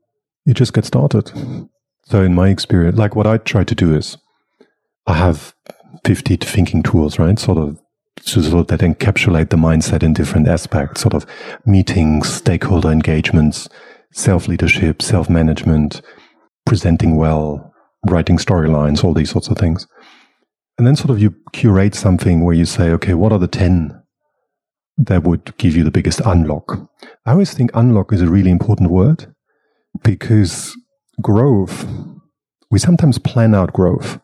You 0.44 0.54
just 0.54 0.72
get 0.72 0.84
started. 0.84 1.30
So 2.04 2.22
in 2.22 2.34
my 2.34 2.48
experience, 2.48 2.98
like 2.98 3.14
what 3.14 3.26
I 3.26 3.38
try 3.38 3.64
to 3.64 3.74
do 3.74 3.94
is 3.94 4.16
I 5.06 5.14
have 5.14 5.54
50 6.04 6.36
thinking 6.36 6.82
tools, 6.82 7.18
right? 7.18 7.38
Sort 7.38 7.58
of 7.58 7.78
so 8.20 8.40
sort 8.42 8.60
of 8.60 8.66
that 8.68 8.80
encapsulate 8.80 9.50
the 9.50 9.56
mindset 9.56 10.02
in 10.02 10.12
different 10.12 10.48
aspects, 10.48 11.00
sort 11.00 11.14
of 11.14 11.26
meetings, 11.64 12.28
stakeholder 12.28 12.90
engagements, 12.90 13.68
self-leadership, 14.12 15.02
self-management, 15.02 16.02
presenting 16.66 17.16
well, 17.16 17.72
writing 18.08 18.36
storylines, 18.36 19.04
all 19.04 19.14
these 19.14 19.30
sorts 19.30 19.48
of 19.48 19.58
things. 19.58 19.86
And 20.78 20.86
then 20.86 20.96
sort 20.96 21.10
of 21.10 21.20
you 21.20 21.34
curate 21.52 21.94
something 21.94 22.44
where 22.44 22.54
you 22.54 22.64
say, 22.64 22.90
okay, 22.90 23.14
what 23.14 23.32
are 23.32 23.38
the 23.38 23.48
10 23.48 24.00
that 24.98 25.24
would 25.24 25.56
give 25.58 25.76
you 25.76 25.84
the 25.84 25.90
biggest 25.90 26.20
unlock? 26.20 26.88
I 27.26 27.32
always 27.32 27.52
think 27.52 27.70
unlock 27.74 28.12
is 28.12 28.22
a 28.22 28.28
really 28.28 28.50
important 28.50 28.90
word 28.90 29.34
because 30.02 30.76
growth, 31.20 31.86
we 32.70 32.78
sometimes 32.78 33.18
plan 33.18 33.54
out 33.54 33.72
growth, 33.72 34.20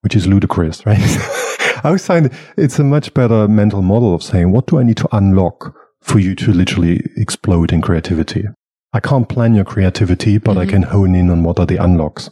which 0.00 0.16
is 0.16 0.26
ludicrous, 0.26 0.86
right? 0.86 0.98
I 1.82 1.88
always 1.88 2.06
find 2.06 2.30
it's 2.56 2.78
a 2.78 2.84
much 2.84 3.12
better 3.14 3.48
mental 3.48 3.82
model 3.82 4.14
of 4.14 4.22
saying, 4.22 4.52
what 4.52 4.66
do 4.66 4.78
I 4.78 4.82
need 4.82 4.96
to 4.98 5.08
unlock 5.12 5.74
for 6.00 6.18
you 6.18 6.34
to 6.36 6.52
literally 6.52 7.02
explode 7.16 7.72
in 7.72 7.80
creativity? 7.80 8.44
I 8.92 9.00
can't 9.00 9.28
plan 9.28 9.54
your 9.54 9.64
creativity, 9.64 10.38
but 10.38 10.56
I 10.56 10.62
mm-hmm. 10.62 10.70
can 10.70 10.82
hone 10.82 11.14
in 11.14 11.30
on 11.30 11.42
what 11.42 11.58
are 11.58 11.66
the 11.66 11.76
unlocks. 11.76 12.30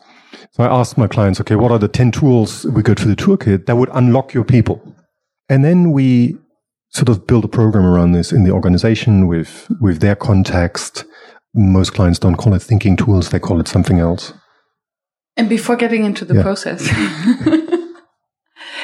So 0.52 0.62
I 0.62 0.66
ask 0.66 0.98
my 0.98 1.06
clients, 1.06 1.40
okay, 1.40 1.56
what 1.56 1.70
are 1.72 1.78
the 1.78 1.88
10 1.88 2.12
tools 2.12 2.64
we 2.66 2.82
go 2.82 2.94
to 2.94 3.08
the 3.08 3.16
toolkit 3.16 3.66
that 3.66 3.76
would 3.76 3.88
unlock 3.92 4.34
your 4.34 4.44
people? 4.44 4.80
And 5.48 5.64
then 5.64 5.92
we 5.92 6.36
sort 6.90 7.08
of 7.08 7.26
build 7.26 7.44
a 7.44 7.48
program 7.48 7.86
around 7.86 8.12
this 8.12 8.32
in 8.32 8.44
the 8.44 8.50
organization 8.50 9.26
with, 9.26 9.68
with 9.80 10.00
their 10.00 10.16
context. 10.16 11.04
Most 11.54 11.94
clients 11.94 12.18
don't 12.18 12.36
call 12.36 12.54
it 12.54 12.62
thinking 12.62 12.96
tools. 12.96 13.30
They 13.30 13.38
call 13.38 13.60
it 13.60 13.68
something 13.68 13.98
else 13.98 14.32
And 15.36 15.48
before 15.48 15.76
getting 15.76 16.04
into 16.04 16.24
the 16.24 16.34
Yeah. 16.34 16.42
process, 16.42 16.82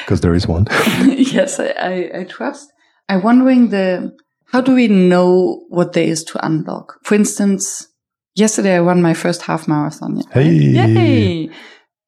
because 0.07 0.21
there 0.21 0.33
is 0.33 0.47
one. 0.47 0.65
yes, 1.05 1.59
I, 1.59 1.67
I, 1.67 2.19
I 2.19 2.23
trust. 2.23 2.71
I'm 3.09 3.21
wondering 3.23 3.69
the 3.69 4.15
how 4.53 4.61
do 4.61 4.73
we 4.73 4.87
know 4.87 5.65
what 5.67 5.91
there 5.91 6.05
is 6.07 6.23
to 6.25 6.45
unlock? 6.45 6.93
For 7.03 7.15
instance, 7.15 7.87
yesterday 8.33 8.77
I 8.77 8.79
won 8.79 9.01
my 9.01 9.13
first 9.13 9.41
half 9.41 9.67
marathon. 9.67 10.15
right? 10.15 10.25
Hey. 10.31 10.49
Yay! 10.53 11.49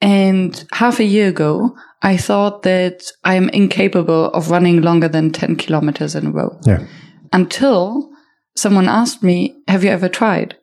And 0.02 0.66
half 0.72 1.02
a 1.02 1.04
year 1.04 1.28
ago, 1.28 1.76
I 2.02 2.16
thought 2.16 2.64
that 2.64 3.12
I'm 3.26 3.50
incapable 3.50 4.28
of 4.32 4.50
running 4.50 4.82
longer 4.82 5.10
than 5.10 5.32
10 5.34 5.58
kilometers 5.58 6.16
in 6.16 6.28
a 6.28 6.32
row 6.32 6.58
Yeah. 6.66 6.86
until 7.34 8.10
someone 8.56 8.88
asked 8.88 9.22
me, 9.22 9.58
have 9.68 9.84
you 9.84 9.89
ever 9.89 10.08
tried? 10.08 10.56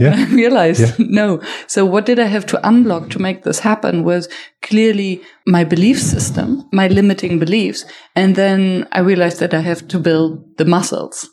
Yeah. 0.00 0.14
I 0.18 0.24
realized 0.34 0.80
Yeah. 0.98 1.06
no. 1.08 1.40
So 1.66 1.84
what 1.84 2.06
did 2.06 2.18
I 2.18 2.26
have 2.26 2.46
to 2.46 2.56
unblock 2.64 3.10
to 3.10 3.18
make 3.22 3.42
this 3.42 3.60
happen 3.60 4.02
was 4.04 4.28
clearly 4.62 5.20
my 5.46 5.64
belief 5.64 6.00
system, 6.00 6.68
my 6.72 6.88
limiting 6.88 7.38
beliefs. 7.38 7.84
And 8.16 8.34
then 8.34 8.88
I 8.92 9.00
realized 9.00 9.38
that 9.40 9.54
I 9.54 9.60
have 9.60 9.86
to 9.88 9.98
build 9.98 10.56
the 10.56 10.64
muscles. 10.64 11.28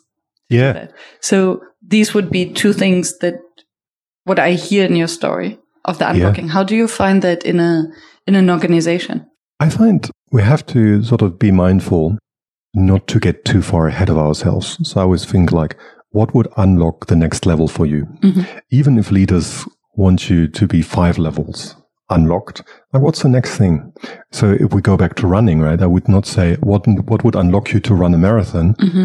Yeah. 0.50 0.88
So 1.20 1.60
these 1.86 2.14
would 2.14 2.30
be 2.30 2.52
two 2.52 2.72
things 2.72 3.18
that 3.18 3.34
what 4.24 4.38
I 4.38 4.52
hear 4.52 4.84
in 4.84 4.96
your 4.96 5.08
story 5.08 5.58
of 5.84 5.98
the 5.98 6.04
unblocking. 6.04 6.50
How 6.50 6.62
do 6.62 6.76
you 6.76 6.86
find 6.88 7.22
that 7.22 7.44
in 7.44 7.60
a, 7.60 7.84
in 8.26 8.34
an 8.34 8.50
organization? 8.50 9.26
I 9.60 9.70
find 9.70 10.10
we 10.30 10.42
have 10.42 10.64
to 10.66 11.02
sort 11.02 11.22
of 11.22 11.38
be 11.38 11.50
mindful 11.50 12.18
not 12.74 13.06
to 13.08 13.18
get 13.18 13.44
too 13.44 13.62
far 13.62 13.88
ahead 13.88 14.10
of 14.10 14.18
ourselves. 14.18 14.78
So 14.82 15.00
I 15.00 15.04
always 15.04 15.24
think 15.24 15.52
like, 15.52 15.76
what 16.10 16.34
would 16.34 16.48
unlock 16.56 17.06
the 17.06 17.16
next 17.16 17.46
level 17.46 17.68
for 17.68 17.86
you? 17.86 18.06
Mm-hmm. 18.22 18.58
Even 18.70 18.98
if 18.98 19.10
leaders 19.10 19.66
want 19.94 20.30
you 20.30 20.48
to 20.48 20.66
be 20.66 20.82
five 20.82 21.18
levels 21.18 21.76
unlocked, 22.10 22.62
like 22.92 23.02
what's 23.02 23.22
the 23.22 23.28
next 23.28 23.56
thing? 23.56 23.92
So 24.32 24.52
if 24.52 24.72
we 24.72 24.80
go 24.80 24.96
back 24.96 25.14
to 25.16 25.26
running, 25.26 25.60
right, 25.60 25.80
I 25.80 25.86
would 25.86 26.08
not 26.08 26.26
say 26.26 26.56
what, 26.56 26.86
what 26.86 27.24
would 27.24 27.34
unlock 27.36 27.72
you 27.72 27.80
to 27.80 27.94
run 27.94 28.14
a 28.14 28.18
marathon 28.18 28.74
mm-hmm. 28.74 29.04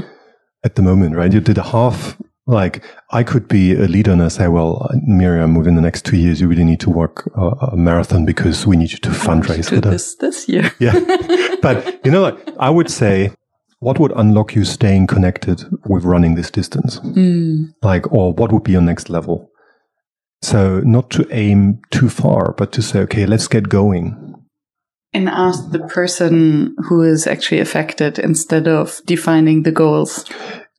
at 0.63 0.75
the 0.75 0.81
moment, 0.81 1.15
right? 1.15 1.33
You 1.33 1.41
did 1.41 1.57
a 1.57 1.63
half, 1.63 2.17
like 2.45 2.83
I 3.11 3.23
could 3.23 3.47
be 3.47 3.73
a 3.73 3.87
leader 3.87 4.11
and 4.11 4.21
I 4.21 4.29
say, 4.29 4.47
well, 4.47 4.89
Miriam, 5.05 5.55
within 5.55 5.75
the 5.75 5.81
next 5.81 6.05
two 6.05 6.17
years, 6.17 6.39
you 6.39 6.47
really 6.47 6.65
need 6.65 6.79
to 6.81 6.89
work 6.89 7.29
a, 7.35 7.47
a 7.71 7.77
marathon 7.77 8.25
because 8.25 8.65
we 8.65 8.77
need 8.77 8.91
you 8.91 8.97
to 8.99 9.09
fundraise 9.09 9.69
Do 9.69 9.75
for 9.75 9.81
that. 9.81 9.89
this 9.89 10.15
this 10.15 10.47
year. 10.47 10.71
Yeah. 10.79 10.97
but, 11.61 12.05
you 12.05 12.11
know, 12.11 12.37
I 12.59 12.69
would 12.69 12.89
say, 12.89 13.31
what 13.83 13.99
would 13.99 14.13
unlock 14.15 14.55
you 14.55 14.63
staying 14.65 15.07
connected 15.07 15.63
with 15.85 16.03
running 16.05 16.35
this 16.35 16.49
distance? 16.49 16.99
Like, 17.81 18.11
or 18.11 18.33
what 18.33 18.51
would 18.51 18.63
be 18.63 18.71
your 18.71 18.81
next 18.81 19.09
level? 19.09 19.49
So 20.41 20.79
not 20.81 21.09
to 21.11 21.27
aim 21.31 21.81
too 21.91 22.09
far, 22.09 22.53
but 22.57 22.71
to 22.73 22.81
say, 22.81 22.99
okay, 23.01 23.25
let's 23.25 23.47
get 23.47 23.69
going. 23.69 24.17
and 25.13 25.29
ask 25.29 25.69
the 25.71 25.79
person 25.79 26.75
who 26.89 27.03
is 27.03 27.27
actually 27.27 27.61
affected 27.61 28.17
instead 28.17 28.67
of 28.67 28.99
defining 29.05 29.61
the 29.63 29.71
goals. 29.71 30.25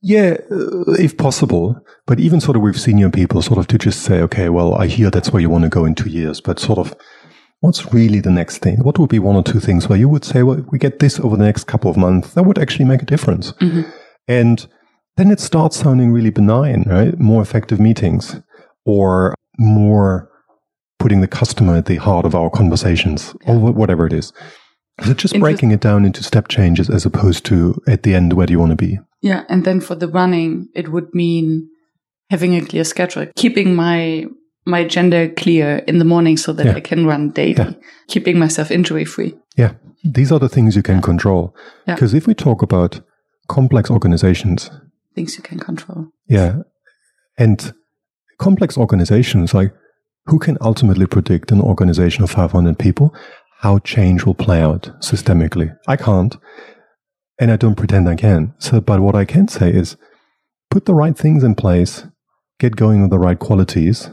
Yeah, 0.01 0.37
uh, 0.51 0.91
if 0.99 1.15
possible. 1.15 1.79
But 2.05 2.19
even 2.19 2.41
sort 2.41 2.57
of 2.57 2.61
with 2.63 2.77
senior 2.79 3.09
people, 3.09 3.41
sort 3.41 3.57
of 3.59 3.67
to 3.67 3.77
just 3.77 4.01
say, 4.01 4.19
okay, 4.21 4.49
well, 4.49 4.75
I 4.75 4.87
hear 4.87 5.09
that's 5.09 5.31
where 5.31 5.41
you 5.41 5.49
want 5.49 5.63
to 5.63 5.69
go 5.69 5.85
in 5.85 5.95
two 5.95 6.09
years, 6.09 6.41
but 6.41 6.59
sort 6.59 6.79
of 6.79 6.93
what's 7.65 7.91
really 7.91 8.19
the 8.19 8.29
next 8.29 8.59
thing? 8.59 8.77
What 8.83 8.99
would 8.99 9.09
be 9.09 9.17
one 9.17 9.35
or 9.35 9.43
two 9.43 9.59
things 9.59 9.89
where 9.89 9.97
you 9.97 10.07
would 10.07 10.23
say, 10.23 10.43
well, 10.43 10.59
if 10.59 10.65
we 10.71 10.77
get 10.77 10.99
this 10.99 11.19
over 11.19 11.35
the 11.35 11.43
next 11.43 11.63
couple 11.63 11.89
of 11.89 11.97
months, 11.97 12.33
that 12.35 12.43
would 12.43 12.59
actually 12.59 12.85
make 12.85 13.01
a 13.01 13.05
difference. 13.05 13.53
Mm-hmm. 13.53 13.89
And 14.27 14.67
then 15.17 15.31
it 15.31 15.39
starts 15.39 15.77
sounding 15.77 16.11
really 16.11 16.29
benign, 16.29 16.83
right? 16.85 17.17
More 17.19 17.41
effective 17.41 17.79
meetings 17.79 18.39
or 18.85 19.33
more 19.57 20.29
putting 20.99 21.21
the 21.21 21.27
customer 21.27 21.77
at 21.77 21.87
the 21.87 21.95
heart 21.95 22.25
of 22.25 22.35
our 22.35 22.51
conversations 22.51 23.35
yeah. 23.47 23.53
or 23.53 23.73
whatever 23.73 24.05
it 24.05 24.13
is. 24.13 24.31
So 25.03 25.13
just 25.13 25.37
breaking 25.39 25.71
it 25.71 25.81
down 25.81 26.05
into 26.05 26.23
step 26.23 26.47
changes 26.47 26.89
as 26.89 27.05
opposed 27.05 27.45
to 27.45 27.81
at 27.87 28.03
the 28.03 28.13
end, 28.13 28.33
where 28.33 28.45
do 28.45 28.53
you 28.53 28.59
want 28.59 28.71
to 28.71 28.75
be? 28.75 28.99
Yeah. 29.21 29.43
And 29.49 29.65
then 29.65 29.81
for 29.81 29.95
the 29.95 30.07
running, 30.07 30.69
it 30.75 30.89
would 30.89 31.13
mean 31.13 31.67
having 32.29 32.55
a 32.55 32.61
clear 32.61 32.83
schedule, 32.83 33.27
keeping 33.35 33.75
my 33.75 34.25
my 34.65 34.79
agenda 34.79 35.29
clear 35.29 35.77
in 35.87 35.99
the 35.99 36.05
morning 36.05 36.37
so 36.37 36.51
that 36.53 36.65
yeah. 36.65 36.75
I 36.75 36.79
can 36.79 37.05
run 37.05 37.29
daily, 37.29 37.53
yeah. 37.53 37.73
keeping 38.07 38.39
myself 38.39 38.71
injury 38.71 39.05
free. 39.05 39.35
Yeah. 39.55 39.73
These 40.03 40.31
are 40.31 40.39
the 40.39 40.49
things 40.49 40.75
you 40.75 40.83
can 40.83 41.01
control. 41.01 41.55
Because 41.85 42.13
if 42.13 42.27
we 42.27 42.33
talk 42.33 42.61
about 42.61 43.01
complex 43.47 43.89
organizations, 43.89 44.69
things 45.13 45.37
you 45.37 45.43
can 45.43 45.59
control. 45.59 46.07
Yeah. 46.27 46.61
And 47.37 47.73
complex 48.39 48.77
organizations, 48.77 49.53
like 49.53 49.73
who 50.25 50.39
can 50.39 50.57
ultimately 50.61 51.05
predict 51.05 51.51
an 51.51 51.61
organization 51.61 52.23
of 52.23 52.31
500 52.31 52.77
people, 52.77 53.13
how 53.59 53.79
change 53.79 54.25
will 54.25 54.35
play 54.35 54.61
out 54.61 54.89
systemically? 55.01 55.75
I 55.87 55.95
can't. 55.95 56.35
And 57.39 57.51
I 57.51 57.57
don't 57.57 57.75
pretend 57.75 58.07
I 58.07 58.15
can. 58.15 58.53
So, 58.59 58.79
but 58.81 59.01
what 59.01 59.15
I 59.15 59.25
can 59.25 59.47
say 59.47 59.69
is 59.71 59.97
put 60.69 60.85
the 60.85 60.93
right 60.93 61.17
things 61.17 61.43
in 61.43 61.55
place, 61.55 62.05
get 62.59 62.75
going 62.75 63.01
with 63.01 63.11
the 63.11 63.19
right 63.19 63.37
qualities, 63.37 64.09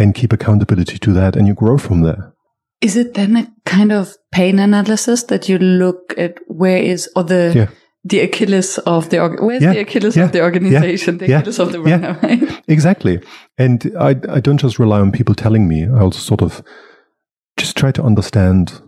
and 0.00 0.14
keep 0.14 0.32
accountability 0.32 0.98
to 0.98 1.12
that, 1.12 1.36
and 1.36 1.46
you 1.46 1.54
grow 1.54 1.78
from 1.78 2.02
there. 2.02 2.32
Is 2.80 2.96
it 2.96 3.14
then 3.14 3.36
a 3.36 3.46
kind 3.66 3.92
of 3.92 4.16
pain 4.32 4.58
analysis 4.58 5.24
that 5.24 5.48
you 5.48 5.58
look 5.58 6.14
at 6.16 6.38
where 6.46 6.78
is 6.78 7.08
or 7.14 7.24
the 7.24 7.52
yeah. 7.54 7.66
the 8.04 8.20
Achilles 8.20 8.78
of 8.78 9.10
the 9.10 9.18
where's 9.40 9.62
yeah. 9.62 9.74
the 9.74 9.80
Achilles 9.80 10.16
yeah. 10.16 10.24
of 10.24 10.32
the 10.32 10.42
organization, 10.42 11.18
the 11.18 11.26
Achilles 11.36 11.58
of 11.58 11.72
the 11.72 11.80
runner, 11.80 12.18
right? 12.22 12.62
Exactly. 12.66 13.20
And 13.58 13.92
I 14.00 14.10
I 14.28 14.40
don't 14.40 14.58
just 14.58 14.78
rely 14.78 15.00
on 15.00 15.12
people 15.12 15.34
telling 15.34 15.68
me. 15.68 15.86
I 15.86 16.00
also 16.00 16.18
sort 16.18 16.40
of 16.40 16.64
just 17.58 17.76
try 17.76 17.92
to 17.92 18.02
understand 18.02 18.80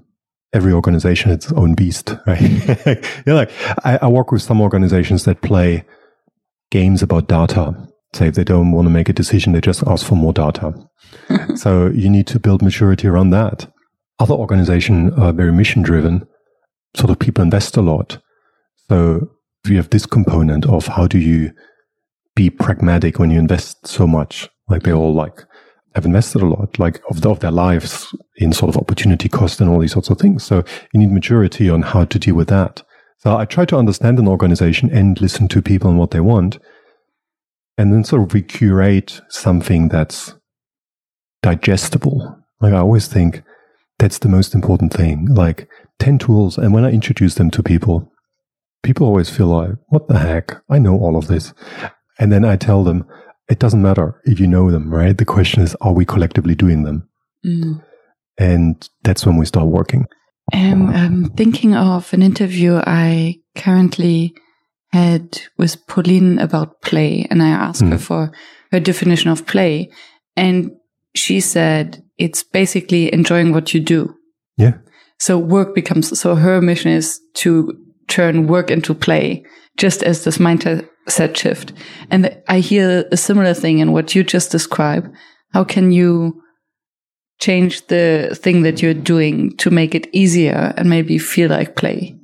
every 0.54 0.72
organization 0.72 1.30
its 1.30 1.52
own 1.52 1.74
beast, 1.74 2.16
right? 2.26 2.40
you 3.26 3.34
like 3.34 3.50
I, 3.84 3.98
I 4.00 4.08
work 4.08 4.32
with 4.32 4.40
some 4.40 4.62
organizations 4.62 5.24
that 5.24 5.42
play 5.42 5.84
games 6.70 7.02
about 7.02 7.28
data. 7.28 7.74
Say 8.14 8.28
if 8.28 8.34
they 8.34 8.44
don't 8.44 8.72
want 8.72 8.86
to 8.86 8.90
make 8.90 9.08
a 9.08 9.14
decision, 9.14 9.52
they 9.52 9.60
just 9.60 9.82
ask 9.86 10.06
for 10.06 10.16
more 10.16 10.32
data. 10.32 10.74
so 11.56 11.86
you 11.88 12.10
need 12.10 12.26
to 12.28 12.38
build 12.38 12.62
maturity 12.62 13.08
around 13.08 13.30
that. 13.30 13.72
Other 14.18 14.34
organizations 14.34 15.12
are 15.18 15.32
very 15.32 15.52
mission 15.52 15.82
driven. 15.82 16.26
Sort 16.94 17.10
of 17.10 17.18
people 17.18 17.42
invest 17.42 17.76
a 17.76 17.82
lot. 17.82 18.18
So 18.88 19.30
you 19.66 19.76
have 19.76 19.90
this 19.90 20.06
component 20.06 20.66
of 20.66 20.86
how 20.86 21.06
do 21.06 21.18
you 21.18 21.52
be 22.34 22.50
pragmatic 22.50 23.18
when 23.18 23.30
you 23.30 23.38
invest 23.38 23.86
so 23.86 24.06
much? 24.06 24.48
Like 24.68 24.82
they 24.82 24.92
all 24.92 25.14
like 25.14 25.44
have 25.94 26.06
invested 26.06 26.42
a 26.42 26.46
lot, 26.46 26.78
like 26.78 27.00
of, 27.10 27.20
the, 27.20 27.30
of 27.30 27.40
their 27.40 27.50
lives 27.50 28.14
in 28.36 28.52
sort 28.52 28.70
of 28.70 28.76
opportunity 28.76 29.28
cost 29.28 29.60
and 29.60 29.68
all 29.68 29.78
these 29.78 29.92
sorts 29.92 30.10
of 30.10 30.18
things. 30.18 30.44
So 30.44 30.64
you 30.92 31.00
need 31.00 31.12
maturity 31.12 31.68
on 31.68 31.82
how 31.82 32.04
to 32.04 32.18
deal 32.18 32.34
with 32.34 32.48
that. 32.48 32.82
So 33.18 33.36
I 33.36 33.44
try 33.44 33.64
to 33.66 33.76
understand 33.76 34.18
an 34.18 34.26
organization 34.26 34.90
and 34.90 35.20
listen 35.20 35.48
to 35.48 35.62
people 35.62 35.90
and 35.90 35.98
what 35.98 36.10
they 36.10 36.20
want. 36.20 36.58
And 37.78 37.92
then 37.92 38.04
sort 38.04 38.22
of 38.22 38.34
we 38.34 38.42
curate 38.42 39.20
something 39.28 39.88
that's 39.88 40.34
digestible. 41.42 42.38
Like 42.60 42.74
I 42.74 42.78
always 42.78 43.08
think 43.08 43.42
that's 43.98 44.18
the 44.18 44.28
most 44.28 44.54
important 44.54 44.92
thing. 44.92 45.26
Like 45.26 45.68
10 45.98 46.18
tools. 46.18 46.58
And 46.58 46.72
when 46.72 46.84
I 46.84 46.90
introduce 46.90 47.36
them 47.36 47.50
to 47.52 47.62
people, 47.62 48.12
people 48.82 49.06
always 49.06 49.30
feel 49.30 49.46
like, 49.46 49.70
what 49.88 50.08
the 50.08 50.18
heck? 50.18 50.62
I 50.70 50.78
know 50.78 50.98
all 50.98 51.16
of 51.16 51.28
this. 51.28 51.54
And 52.18 52.30
then 52.32 52.44
I 52.44 52.56
tell 52.56 52.84
them, 52.84 53.06
it 53.48 53.58
doesn't 53.58 53.82
matter 53.82 54.20
if 54.24 54.38
you 54.38 54.46
know 54.46 54.70
them, 54.70 54.92
right? 54.92 55.16
The 55.16 55.24
question 55.24 55.62
is, 55.62 55.76
are 55.80 55.92
we 55.92 56.04
collectively 56.04 56.54
doing 56.54 56.84
them? 56.84 57.08
Mm. 57.44 57.82
And 58.38 58.88
that's 59.02 59.26
when 59.26 59.36
we 59.36 59.46
start 59.46 59.66
working. 59.66 60.06
I'm 60.52 60.88
um, 60.90 61.32
thinking 61.36 61.74
of 61.74 62.12
an 62.12 62.22
interview 62.22 62.80
I 62.84 63.36
currently 63.56 64.34
had 64.92 65.40
with 65.56 65.86
Pauline 65.86 66.38
about 66.38 66.82
play, 66.82 67.26
and 67.30 67.42
I 67.42 67.48
asked 67.48 67.82
mm. 67.82 67.92
her 67.92 67.98
for 67.98 68.32
her 68.70 68.80
definition 68.80 69.30
of 69.30 69.46
play. 69.46 69.90
And 70.36 70.72
she 71.14 71.40
said 71.40 72.02
it's 72.18 72.42
basically 72.42 73.12
enjoying 73.12 73.52
what 73.52 73.74
you 73.74 73.80
do. 73.80 74.14
Yeah. 74.56 74.74
So 75.18 75.38
work 75.38 75.74
becomes, 75.74 76.18
so 76.18 76.34
her 76.34 76.60
mission 76.60 76.90
is 76.90 77.20
to 77.34 77.78
turn 78.08 78.46
work 78.48 78.70
into 78.70 78.94
play, 78.94 79.44
just 79.76 80.02
as 80.02 80.24
this 80.24 80.38
mindset 80.38 81.36
shift. 81.36 81.72
And 82.10 82.42
I 82.48 82.60
hear 82.60 83.04
a 83.10 83.16
similar 83.16 83.54
thing 83.54 83.78
in 83.78 83.92
what 83.92 84.14
you 84.14 84.24
just 84.24 84.50
described. 84.50 85.08
How 85.52 85.64
can 85.64 85.92
you 85.92 86.42
change 87.40 87.86
the 87.86 88.36
thing 88.40 88.62
that 88.62 88.82
you're 88.82 88.94
doing 88.94 89.56
to 89.56 89.70
make 89.70 89.94
it 89.94 90.08
easier 90.12 90.74
and 90.76 90.88
maybe 90.88 91.18
feel 91.18 91.50
like 91.50 91.76
play? 91.76 92.16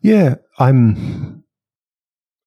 Yeah, 0.00 0.36
I'm 0.58 1.41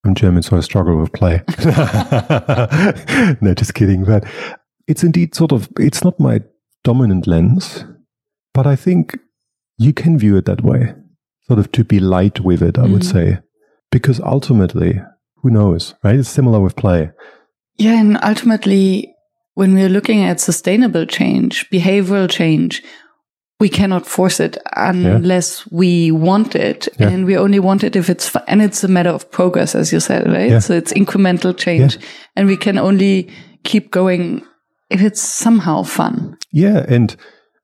I'm 0.06 0.14
German, 0.14 0.44
so 0.44 0.56
I 0.56 0.60
struggle 0.60 0.98
with 0.98 1.12
play. 1.14 1.42
no, 3.42 3.54
just 3.56 3.74
kidding. 3.74 4.04
But 4.04 4.24
it's 4.88 5.04
indeed 5.04 5.34
sort 5.34 5.52
of, 5.52 5.68
it's 5.80 6.04
not 6.04 6.20
my 6.20 6.42
dominant 6.84 7.26
lens, 7.26 7.84
but 8.54 8.68
I 8.68 8.76
think 8.76 9.18
you 9.78 9.94
can 9.94 10.20
view 10.20 10.38
it 10.38 10.46
that 10.46 10.64
way. 10.64 10.94
Sort 11.48 11.60
of 11.60 11.72
to 11.74 11.84
be 11.84 12.00
light 12.00 12.40
with 12.40 12.62
it, 12.62 12.78
I 12.78 12.84
mm. 12.84 12.94
would 12.94 13.04
say. 13.04 13.40
Because 13.92 14.20
ultimately, 14.20 15.02
who 15.38 15.50
knows, 15.50 15.96
right? 16.04 16.16
It's 16.16 16.30
similar 16.30 16.60
with 16.60 16.76
play. 16.76 17.12
Yeah, 17.78 18.00
and 18.00 18.18
ultimately, 18.24 19.16
when 19.56 19.74
we're 19.74 19.90
looking 19.90 20.24
at 20.24 20.40
sustainable 20.40 21.06
change, 21.08 21.70
behavioral 21.72 22.30
change, 22.30 22.84
we 23.60 23.70
cannot 23.70 24.06
force 24.06 24.40
it 24.40 24.58
unless 24.76 25.60
yeah. 25.60 25.78
we 25.78 26.12
want 26.12 26.56
it. 26.56 26.88
Yeah. 27.00 27.10
And 27.10 27.26
we 27.26 27.38
only 27.38 27.60
want 27.60 27.84
it 27.84 27.96
if 27.96 28.10
it's, 28.10 28.36
and 28.48 28.62
it's 28.62 28.84
a 28.84 28.88
matter 28.88 29.10
of 29.10 29.32
progress, 29.32 29.76
as 29.76 29.94
you 29.94 30.00
said, 30.00 30.28
right? 30.28 30.50
Yeah. 30.50 30.60
So 30.60 30.74
it's 30.74 30.92
incremental 30.94 31.58
change 31.58 31.98
and 32.36 32.48
we 32.48 32.58
can 32.58 32.78
only 32.78 33.30
keep 33.64 33.92
going 33.92 34.46
if 34.90 35.02
it's 35.02 35.22
somehow 35.22 35.84
fun. 35.84 36.38
Yeah. 36.52 36.86
And 36.88 37.16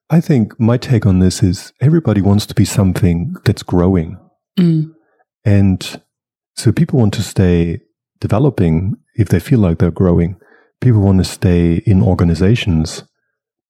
I 0.09 0.21
think 0.21 0.57
my 0.59 0.77
take 0.77 1.05
on 1.05 1.19
this 1.19 1.43
is 1.43 1.73
everybody 1.81 2.21
wants 2.21 2.45
to 2.47 2.55
be 2.55 2.65
something 2.65 3.35
that's 3.43 3.63
growing. 3.63 4.17
Mm. 4.57 4.91
And 5.43 6.01
so 6.55 6.71
people 6.71 6.99
want 6.99 7.13
to 7.15 7.23
stay 7.23 7.81
developing 8.19 8.95
if 9.15 9.29
they 9.29 9.39
feel 9.39 9.59
like 9.59 9.79
they're 9.79 9.91
growing. 9.91 10.37
People 10.79 11.01
want 11.01 11.17
to 11.17 11.25
stay 11.25 11.75
in 11.85 12.01
organizations 12.01 13.03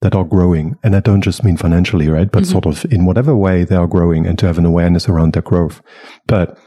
that 0.01 0.15
are 0.15 0.23
growing. 0.23 0.77
And 0.83 0.95
I 0.95 0.99
don't 0.99 1.21
just 1.21 1.43
mean 1.43 1.57
financially, 1.57 2.09
right? 2.09 2.31
But 2.31 2.43
mm-hmm. 2.43 2.51
sort 2.51 2.65
of 2.65 2.85
in 2.91 3.05
whatever 3.05 3.35
way 3.35 3.63
they 3.63 3.75
are 3.75 3.87
growing 3.87 4.25
and 4.25 4.37
to 4.39 4.47
have 4.47 4.57
an 4.57 4.65
awareness 4.65 5.07
around 5.07 5.33
their 5.33 5.41
growth. 5.41 5.81
But, 6.25 6.57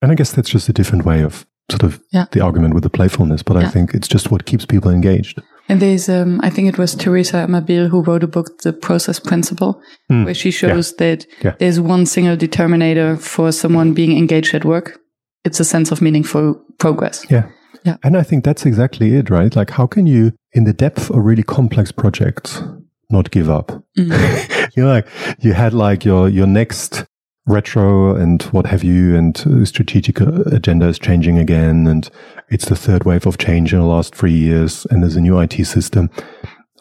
and 0.00 0.12
I 0.12 0.14
guess 0.14 0.32
that's 0.32 0.50
just 0.50 0.68
a 0.68 0.72
different 0.72 1.04
way 1.04 1.22
of 1.22 1.46
sort 1.70 1.82
of 1.82 2.00
yeah. 2.12 2.26
the 2.32 2.40
argument 2.40 2.74
with 2.74 2.82
the 2.82 2.90
playfulness. 2.90 3.42
But 3.42 3.56
yeah. 3.56 3.66
I 3.66 3.70
think 3.70 3.94
it's 3.94 4.08
just 4.08 4.30
what 4.30 4.46
keeps 4.46 4.64
people 4.64 4.90
engaged. 4.90 5.40
And 5.68 5.80
there's, 5.80 6.08
um, 6.08 6.40
I 6.42 6.50
think 6.50 6.68
it 6.68 6.78
was 6.78 6.94
Teresa 6.94 7.36
Amabile 7.46 7.88
who 7.88 8.02
wrote 8.02 8.24
a 8.24 8.26
book, 8.26 8.58
The 8.62 8.72
Progress 8.72 9.20
Principle, 9.20 9.80
mm. 10.10 10.24
where 10.24 10.34
she 10.34 10.50
shows 10.50 10.92
yeah. 10.98 11.16
that 11.42 11.58
there's 11.58 11.80
one 11.80 12.04
single 12.04 12.36
determinator 12.36 13.20
for 13.20 13.52
someone 13.52 13.94
being 13.94 14.18
engaged 14.18 14.54
at 14.54 14.64
work. 14.64 15.00
It's 15.44 15.60
a 15.60 15.64
sense 15.64 15.90
of 15.90 16.02
meaningful 16.02 16.60
progress. 16.78 17.24
Yeah. 17.30 17.48
Yeah. 17.84 17.96
And 18.02 18.16
I 18.16 18.22
think 18.22 18.44
that's 18.44 18.64
exactly 18.64 19.14
it, 19.14 19.30
right? 19.30 19.54
Like, 19.54 19.70
how 19.70 19.86
can 19.86 20.06
you, 20.06 20.32
in 20.52 20.64
the 20.64 20.72
depth 20.72 21.10
of 21.10 21.16
really 21.16 21.42
complex 21.42 21.92
projects, 21.92 22.62
not 23.10 23.30
give 23.30 23.50
up? 23.50 23.84
Mm. 23.98 24.70
you 24.76 24.84
know, 24.84 24.90
like 24.90 25.08
you 25.40 25.52
had 25.52 25.74
like 25.74 26.04
your, 26.04 26.28
your 26.28 26.46
next 26.46 27.04
retro 27.46 28.14
and 28.14 28.42
what 28.44 28.66
have 28.66 28.84
you, 28.84 29.16
and 29.16 29.36
strategic 29.66 30.20
agenda 30.20 30.86
is 30.86 30.98
changing 30.98 31.38
again. 31.38 31.86
And 31.86 32.08
it's 32.48 32.66
the 32.66 32.76
third 32.76 33.04
wave 33.04 33.26
of 33.26 33.38
change 33.38 33.72
in 33.72 33.80
the 33.80 33.86
last 33.86 34.14
three 34.14 34.32
years. 34.32 34.86
And 34.90 35.02
there's 35.02 35.16
a 35.16 35.20
new 35.20 35.38
IT 35.38 35.64
system. 35.66 36.10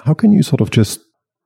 How 0.02 0.14
can 0.14 0.32
you 0.32 0.43
sort 0.43 0.62
of 0.62 0.72
just 0.72 0.99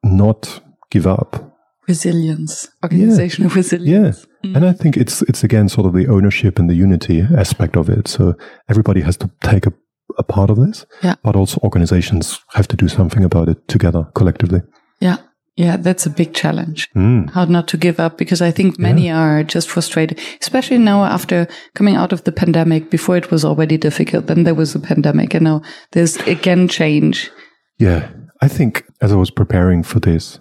not 0.03 0.61
give 0.91 1.07
up? 1.07 1.51
Resilience, 1.87 2.67
organizational 2.83 3.51
yeah. 3.51 3.55
resilience. 3.55 4.25
Yeah. 4.27 4.34
And 4.53 4.65
I 4.65 4.73
think 4.73 4.97
it's, 4.97 5.21
it's 5.23 5.43
again 5.43 5.69
sort 5.69 5.87
of 5.87 5.93
the 5.93 6.07
ownership 6.07 6.59
and 6.59 6.69
the 6.69 6.75
unity 6.75 7.21
aspect 7.21 7.77
of 7.77 7.89
it. 7.89 8.07
So 8.07 8.35
everybody 8.69 9.01
has 9.01 9.17
to 9.17 9.29
take 9.41 9.65
a, 9.65 9.73
a 10.17 10.23
part 10.23 10.49
of 10.49 10.57
this, 10.57 10.85
yeah. 11.01 11.15
but 11.23 11.35
also 11.35 11.59
organizations 11.63 12.39
have 12.53 12.67
to 12.67 12.75
do 12.75 12.87
something 12.87 13.23
about 13.23 13.49
it 13.49 13.67
together 13.67 14.07
collectively. 14.13 14.61
Yeah. 14.99 15.17
Yeah, 15.57 15.77
that's 15.77 16.05
a 16.05 16.09
big 16.09 16.33
challenge. 16.33 16.89
Mm. 16.95 17.29
How 17.29 17.45
not 17.45 17.69
to 17.69 17.77
give 17.77 17.97
up 17.97 18.17
because 18.17 18.41
I 18.41 18.51
think 18.51 18.77
many 18.77 19.05
yeah. 19.05 19.17
are 19.17 19.43
just 19.43 19.69
frustrated, 19.69 20.19
especially 20.41 20.77
now 20.77 21.05
after 21.05 21.47
coming 21.75 21.95
out 21.95 22.11
of 22.11 22.25
the 22.25 22.33
pandemic. 22.33 22.89
Before 22.89 23.15
it 23.15 23.31
was 23.31 23.45
already 23.45 23.77
difficult, 23.77 24.25
then 24.27 24.43
there 24.43 24.53
was 24.53 24.75
a 24.75 24.81
pandemic 24.81 25.33
and 25.33 25.45
now 25.45 25.61
there's 25.91 26.17
again 26.27 26.67
change. 26.67 27.31
Yeah. 27.79 28.09
I 28.41 28.49
think 28.49 28.83
as 28.99 29.13
I 29.13 29.15
was 29.15 29.31
preparing 29.31 29.81
for 29.81 30.01
this, 30.01 30.39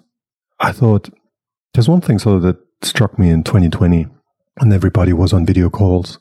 I 0.59 0.73
thought 0.73 1.09
there's 1.73 1.87
one 1.87 2.01
thing 2.01 2.19
so 2.19 2.39
that 2.39 2.57
struck 2.81 3.17
me 3.17 3.29
in 3.29 3.43
2020 3.43 4.07
and 4.59 4.73
everybody 4.73 5.13
was 5.13 5.33
on 5.33 5.45
video 5.45 5.69
calls 5.69 6.19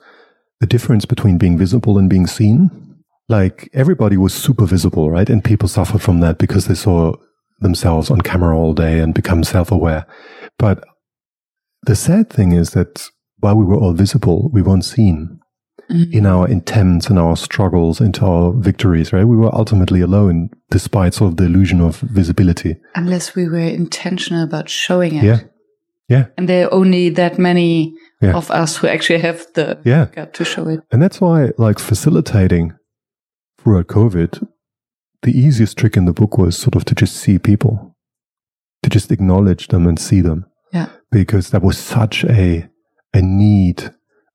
the 0.60 0.66
difference 0.66 1.04
between 1.04 1.38
being 1.38 1.58
visible 1.58 1.98
and 1.98 2.08
being 2.08 2.26
seen. 2.26 2.70
Like 3.28 3.68
everybody 3.72 4.16
was 4.16 4.34
super 4.34 4.66
visible, 4.66 5.10
right? 5.10 5.28
And 5.28 5.42
people 5.42 5.68
suffered 5.68 6.02
from 6.02 6.20
that 6.20 6.38
because 6.38 6.66
they 6.66 6.74
saw 6.74 7.14
themselves 7.60 8.10
on 8.10 8.20
camera 8.20 8.56
all 8.56 8.74
day 8.74 8.98
and 9.00 9.14
become 9.14 9.44
self 9.44 9.70
aware. 9.70 10.06
But 10.58 10.84
the 11.82 11.96
sad 11.96 12.30
thing 12.30 12.52
is 12.52 12.70
that 12.70 13.08
while 13.40 13.56
we 13.56 13.64
were 13.64 13.76
all 13.76 13.92
visible, 13.92 14.50
we 14.52 14.62
weren't 14.62 14.84
seen 14.84 15.40
mm-hmm. 15.90 16.12
in 16.12 16.26
our 16.26 16.48
intents 16.48 17.08
and 17.08 17.18
our 17.18 17.36
struggles 17.36 18.00
into 18.00 18.24
our 18.24 18.52
victories, 18.52 19.12
right? 19.12 19.24
We 19.24 19.36
were 19.36 19.54
ultimately 19.54 20.00
alone 20.00 20.50
despite 20.70 21.14
sort 21.14 21.32
of 21.32 21.36
the 21.36 21.44
illusion 21.44 21.80
of 21.80 21.96
visibility. 21.96 22.76
Unless 22.94 23.34
we 23.34 23.48
were 23.48 23.58
intentional 23.58 24.44
about 24.44 24.68
showing 24.68 25.16
it. 25.16 25.24
Yeah. 25.24 25.40
Yeah. 26.08 26.26
And 26.36 26.48
there 26.48 26.66
are 26.66 26.74
only 26.74 27.08
that 27.10 27.38
many 27.38 27.94
yeah. 28.20 28.34
of 28.34 28.50
us 28.50 28.76
who 28.76 28.86
actually 28.86 29.20
have 29.20 29.46
the 29.54 29.78
yeah. 29.84 30.06
gut 30.14 30.34
to 30.34 30.44
show 30.44 30.68
it. 30.68 30.80
And 30.92 31.02
that's 31.02 31.20
why, 31.20 31.52
like, 31.56 31.78
facilitating 31.78 32.74
throughout 33.58 33.86
COVID, 33.86 34.46
the 35.22 35.38
easiest 35.38 35.78
trick 35.78 35.96
in 35.96 36.04
the 36.04 36.12
book 36.12 36.36
was 36.36 36.58
sort 36.58 36.76
of 36.76 36.84
to 36.84 36.94
just 36.94 37.16
see 37.16 37.38
people, 37.38 37.96
to 38.82 38.90
just 38.90 39.10
acknowledge 39.10 39.68
them 39.68 39.86
and 39.86 39.98
see 39.98 40.20
them. 40.20 40.44
Yeah. 40.72 40.90
Because 41.10 41.50
that 41.50 41.62
was 41.62 41.78
such 41.78 42.24
a, 42.24 42.68
a 43.14 43.22
need 43.22 43.90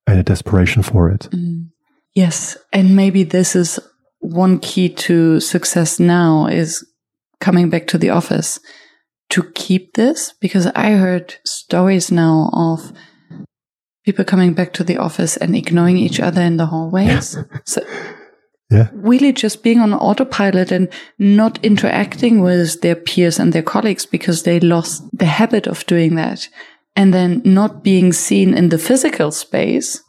and 0.07 0.19
a 0.19 0.23
desperation 0.23 0.81
for 0.81 1.11
it. 1.11 1.29
Mm. 1.31 1.69
Yes. 2.15 2.57
And 2.73 2.95
maybe 2.95 3.23
this 3.23 3.55
is 3.55 3.79
one 4.19 4.59
key 4.59 4.89
to 4.89 5.39
success 5.39 5.99
now 5.99 6.47
is 6.47 6.83
coming 7.39 7.69
back 7.69 7.87
to 7.87 7.97
the 7.97 8.09
office 8.09 8.59
to 9.29 9.43
keep 9.53 9.93
this 9.93 10.33
because 10.39 10.67
I 10.67 10.91
heard 10.91 11.35
stories 11.45 12.11
now 12.11 12.49
of 12.53 12.91
people 14.05 14.25
coming 14.25 14.53
back 14.53 14.73
to 14.73 14.83
the 14.83 14.97
office 14.97 15.37
and 15.37 15.55
ignoring 15.55 15.97
each 15.97 16.19
other 16.19 16.41
in 16.41 16.57
the 16.57 16.65
hallways. 16.65 17.35
Yeah. 17.35 17.59
So 17.65 17.81
yeah. 18.71 18.89
really 18.93 19.31
just 19.33 19.63
being 19.63 19.79
on 19.79 19.93
autopilot 19.93 20.71
and 20.71 20.89
not 21.17 21.63
interacting 21.63 22.41
with 22.41 22.81
their 22.81 22.95
peers 22.95 23.39
and 23.39 23.53
their 23.53 23.63
colleagues 23.63 24.05
because 24.05 24.43
they 24.43 24.59
lost 24.59 25.03
the 25.13 25.25
habit 25.25 25.67
of 25.67 25.85
doing 25.85 26.15
that 26.15 26.47
and 26.95 27.13
then 27.13 27.41
not 27.45 27.83
being 27.83 28.11
seen 28.11 28.53
in 28.53 28.69
the 28.69 28.77
physical 28.77 29.31
space. 29.31 30.03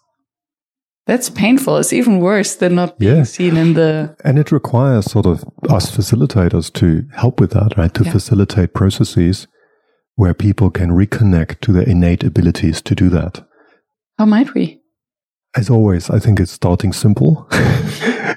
That's 1.11 1.29
painful. 1.29 1.79
It's 1.79 1.93
even 1.93 2.21
worse 2.21 2.55
than 2.55 2.77
not 2.77 2.97
being 3.01 3.17
yeah. 3.17 3.23
seen 3.25 3.57
in 3.57 3.75
the. 3.75 4.15
And 4.23 4.39
it 4.39 4.53
requires 4.53 5.11
sort 5.11 5.27
of 5.27 5.43
us 5.69 5.91
facilitators 5.91 6.73
to 6.75 7.05
help 7.13 7.41
with 7.41 7.51
that, 7.51 7.77
right? 7.77 7.93
To 7.95 8.05
yeah. 8.05 8.13
facilitate 8.13 8.75
processes 8.75 9.49
where 10.15 10.35
people 10.35 10.71
can 10.71 10.91
reconnect 10.91 11.63
to 11.63 11.73
their 11.73 11.83
innate 11.83 12.23
abilities 12.23 12.81
to 12.83 12.95
do 12.95 13.09
that. 13.09 13.45
How 14.21 14.25
might 14.25 14.55
we? 14.55 14.83
As 15.57 15.69
always, 15.69 16.11
I 16.11 16.21
think 16.21 16.39
it's 16.39 16.53
starting 16.53 16.93
simple. 16.93 17.49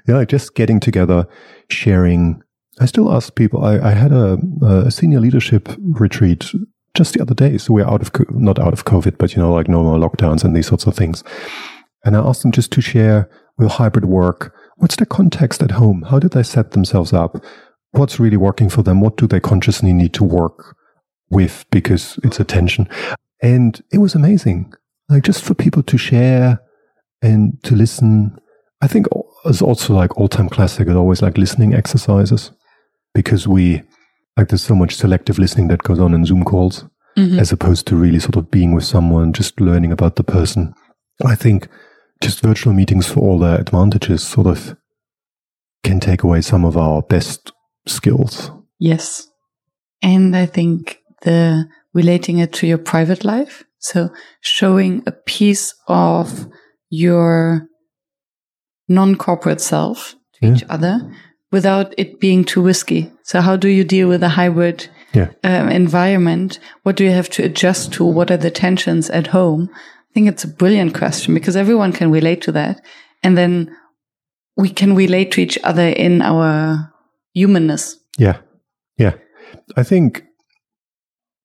yeah, 0.07 0.25
just 0.27 0.55
getting 0.55 0.79
together, 0.79 1.27
sharing. 1.69 2.41
I 2.79 2.87
still 2.87 3.13
ask 3.13 3.35
people. 3.35 3.63
I, 3.63 3.77
I 3.77 3.91
had 3.91 4.11
a, 4.11 4.39
a 4.63 4.89
senior 4.89 5.19
leadership 5.19 5.69
retreat 5.79 6.51
just 6.95 7.13
the 7.13 7.21
other 7.21 7.35
day. 7.35 7.59
So 7.59 7.75
we're 7.75 7.85
out 7.85 8.01
of, 8.01 8.11
not 8.31 8.57
out 8.57 8.73
of 8.73 8.85
COVID, 8.85 9.19
but 9.19 9.35
you 9.35 9.43
know, 9.43 9.53
like 9.53 9.67
normal 9.67 9.99
lockdowns 9.99 10.43
and 10.43 10.55
these 10.55 10.65
sorts 10.65 10.87
of 10.87 10.95
things. 10.95 11.23
And 12.03 12.15
I 12.17 12.19
asked 12.19 12.41
them 12.41 12.51
just 12.51 12.71
to 12.73 12.81
share 12.81 13.29
with 13.57 13.71
hybrid 13.71 14.05
work. 14.05 14.53
What's 14.77 14.95
their 14.95 15.05
context 15.05 15.61
at 15.61 15.71
home? 15.71 16.03
How 16.09 16.19
did 16.19 16.31
they 16.31 16.43
set 16.43 16.71
themselves 16.71 17.13
up? 17.13 17.43
What's 17.91 18.19
really 18.19 18.37
working 18.37 18.69
for 18.69 18.83
them? 18.83 19.01
What 19.01 19.17
do 19.17 19.27
they 19.27 19.39
consciously 19.39 19.93
need 19.93 20.13
to 20.15 20.23
work 20.23 20.75
with 21.29 21.65
because 21.71 22.19
it's 22.23 22.39
attention? 22.39 22.89
And 23.41 23.81
it 23.91 23.99
was 23.99 24.15
amazing. 24.15 24.73
Like 25.09 25.23
just 25.23 25.43
for 25.43 25.53
people 25.53 25.83
to 25.83 25.97
share 25.97 26.59
and 27.21 27.61
to 27.63 27.75
listen. 27.75 28.37
I 28.81 28.87
think 28.87 29.07
it's 29.45 29.61
also 29.61 29.93
like 29.93 30.17
all 30.17 30.27
time 30.27 30.49
classic 30.49 30.87
is 30.87 30.95
always 30.95 31.21
like 31.21 31.37
listening 31.37 31.73
exercises 31.73 32.51
because 33.13 33.47
we, 33.47 33.83
like 34.35 34.49
there's 34.49 34.63
so 34.63 34.75
much 34.75 34.95
selective 34.95 35.37
listening 35.37 35.67
that 35.67 35.83
goes 35.83 35.99
on 35.99 36.13
in 36.13 36.25
Zoom 36.25 36.43
calls 36.43 36.85
mm-hmm. 37.17 37.39
as 37.39 37.51
opposed 37.51 37.87
to 37.87 37.95
really 37.95 38.19
sort 38.19 38.35
of 38.35 38.51
being 38.51 38.73
with 38.73 38.83
someone, 38.83 39.33
just 39.33 39.59
learning 39.59 39.91
about 39.91 40.15
the 40.15 40.23
person. 40.23 40.73
I 41.25 41.35
think 41.35 41.67
just 42.23 42.41
virtual 42.41 42.73
meetings 42.73 43.05
for 43.05 43.19
all 43.19 43.37
their 43.37 43.59
advantages 43.59 44.23
sort 44.23 44.47
of 44.47 44.77
can 45.83 45.99
take 45.99 46.23
away 46.23 46.41
some 46.41 46.63
of 46.63 46.77
our 46.77 47.01
best 47.01 47.51
skills. 47.85 48.49
Yes. 48.79 49.27
And 50.01 50.35
I 50.35 50.45
think 50.45 50.99
the 51.23 51.65
relating 51.93 52.39
it 52.39 52.53
to 52.53 52.67
your 52.67 52.77
private 52.77 53.23
life. 53.23 53.63
So 53.79 54.09
showing 54.41 55.03
a 55.05 55.11
piece 55.11 55.75
of 55.87 56.47
your 56.89 57.67
non-corporate 58.87 59.61
self 59.61 60.15
to 60.35 60.47
yeah. 60.47 60.53
each 60.53 60.63
other 60.69 61.13
without 61.51 61.93
it 61.97 62.19
being 62.19 62.45
too 62.45 62.61
risky. 62.61 63.11
So 63.23 63.41
how 63.41 63.57
do 63.57 63.67
you 63.67 63.83
deal 63.83 64.07
with 64.07 64.23
a 64.23 64.29
hybrid 64.29 64.89
yeah. 65.13 65.31
um, 65.43 65.69
environment? 65.69 66.59
What 66.83 66.95
do 66.95 67.03
you 67.03 67.11
have 67.11 67.29
to 67.31 67.43
adjust 67.43 67.93
to? 67.93 68.05
What 68.05 68.31
are 68.31 68.37
the 68.37 68.51
tensions 68.51 69.09
at 69.09 69.27
home? 69.27 69.69
I 70.13 70.19
think 70.21 70.27
it's 70.27 70.43
a 70.43 70.47
brilliant 70.47 70.93
question 70.93 71.33
because 71.33 71.55
everyone 71.55 71.91
can 71.91 72.11
relate 72.11 72.43
to 72.43 72.51
that. 72.51 72.85
And 73.23 73.35
then 73.35 73.75
we 74.55 74.69
can 74.69 74.95
relate 74.95 75.31
to 75.31 75.41
each 75.41 75.57
other 75.63 75.87
in 75.87 76.21
our 76.21 76.93
humanness. 77.33 77.97
Yeah. 78.19 78.37
Yeah. 78.99 79.13
I 79.75 79.81
think 79.81 80.23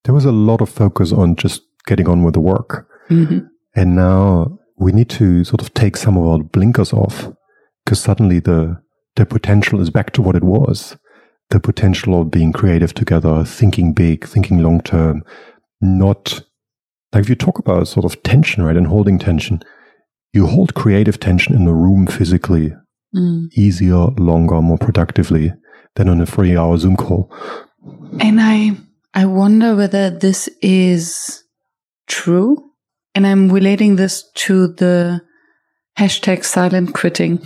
there 0.04 0.12
was 0.12 0.26
a 0.26 0.32
lot 0.32 0.60
of 0.60 0.68
focus 0.68 1.12
on 1.12 1.36
just 1.36 1.62
getting 1.86 2.10
on 2.10 2.24
with 2.24 2.34
the 2.34 2.40
work. 2.40 2.86
Mm-hmm. 3.08 3.46
And 3.74 3.96
now 3.96 4.58
we 4.76 4.92
need 4.92 5.08
to 5.10 5.44
sort 5.44 5.62
of 5.62 5.72
take 5.72 5.96
some 5.96 6.18
of 6.18 6.26
our 6.26 6.42
blinkers 6.42 6.92
off 6.92 7.32
because 7.86 8.00
suddenly 8.00 8.38
the 8.38 8.82
the 9.16 9.24
potential 9.24 9.80
is 9.80 9.88
back 9.88 10.12
to 10.12 10.20
what 10.20 10.36
it 10.36 10.44
was. 10.44 10.94
The 11.48 11.58
potential 11.58 12.20
of 12.20 12.30
being 12.30 12.52
creative 12.52 12.92
together, 12.92 13.44
thinking 13.44 13.94
big, 13.94 14.26
thinking 14.26 14.58
long 14.58 14.82
term, 14.82 15.24
not 15.80 16.42
like 17.12 17.22
if 17.22 17.28
you 17.28 17.34
talk 17.34 17.58
about 17.58 17.88
sort 17.88 18.04
of 18.04 18.22
tension, 18.22 18.62
right, 18.62 18.76
and 18.76 18.86
holding 18.86 19.18
tension, 19.18 19.62
you 20.32 20.46
hold 20.46 20.74
creative 20.74 21.18
tension 21.18 21.54
in 21.54 21.64
the 21.64 21.74
room 21.74 22.06
physically 22.06 22.72
mm. 23.14 23.52
easier, 23.52 24.06
longer, 24.18 24.60
more 24.60 24.78
productively 24.78 25.52
than 25.94 26.08
on 26.08 26.20
a 26.20 26.26
three 26.26 26.56
hour 26.56 26.76
Zoom 26.78 26.96
call. 26.96 27.32
And 28.20 28.40
I 28.40 28.76
I 29.14 29.24
wonder 29.24 29.74
whether 29.74 30.10
this 30.10 30.48
is 30.60 31.44
true. 32.06 32.64
And 33.14 33.26
I'm 33.26 33.50
relating 33.50 33.96
this 33.96 34.30
to 34.34 34.68
the 34.68 35.22
hashtag 35.98 36.44
silent 36.44 36.94
quitting 36.94 37.42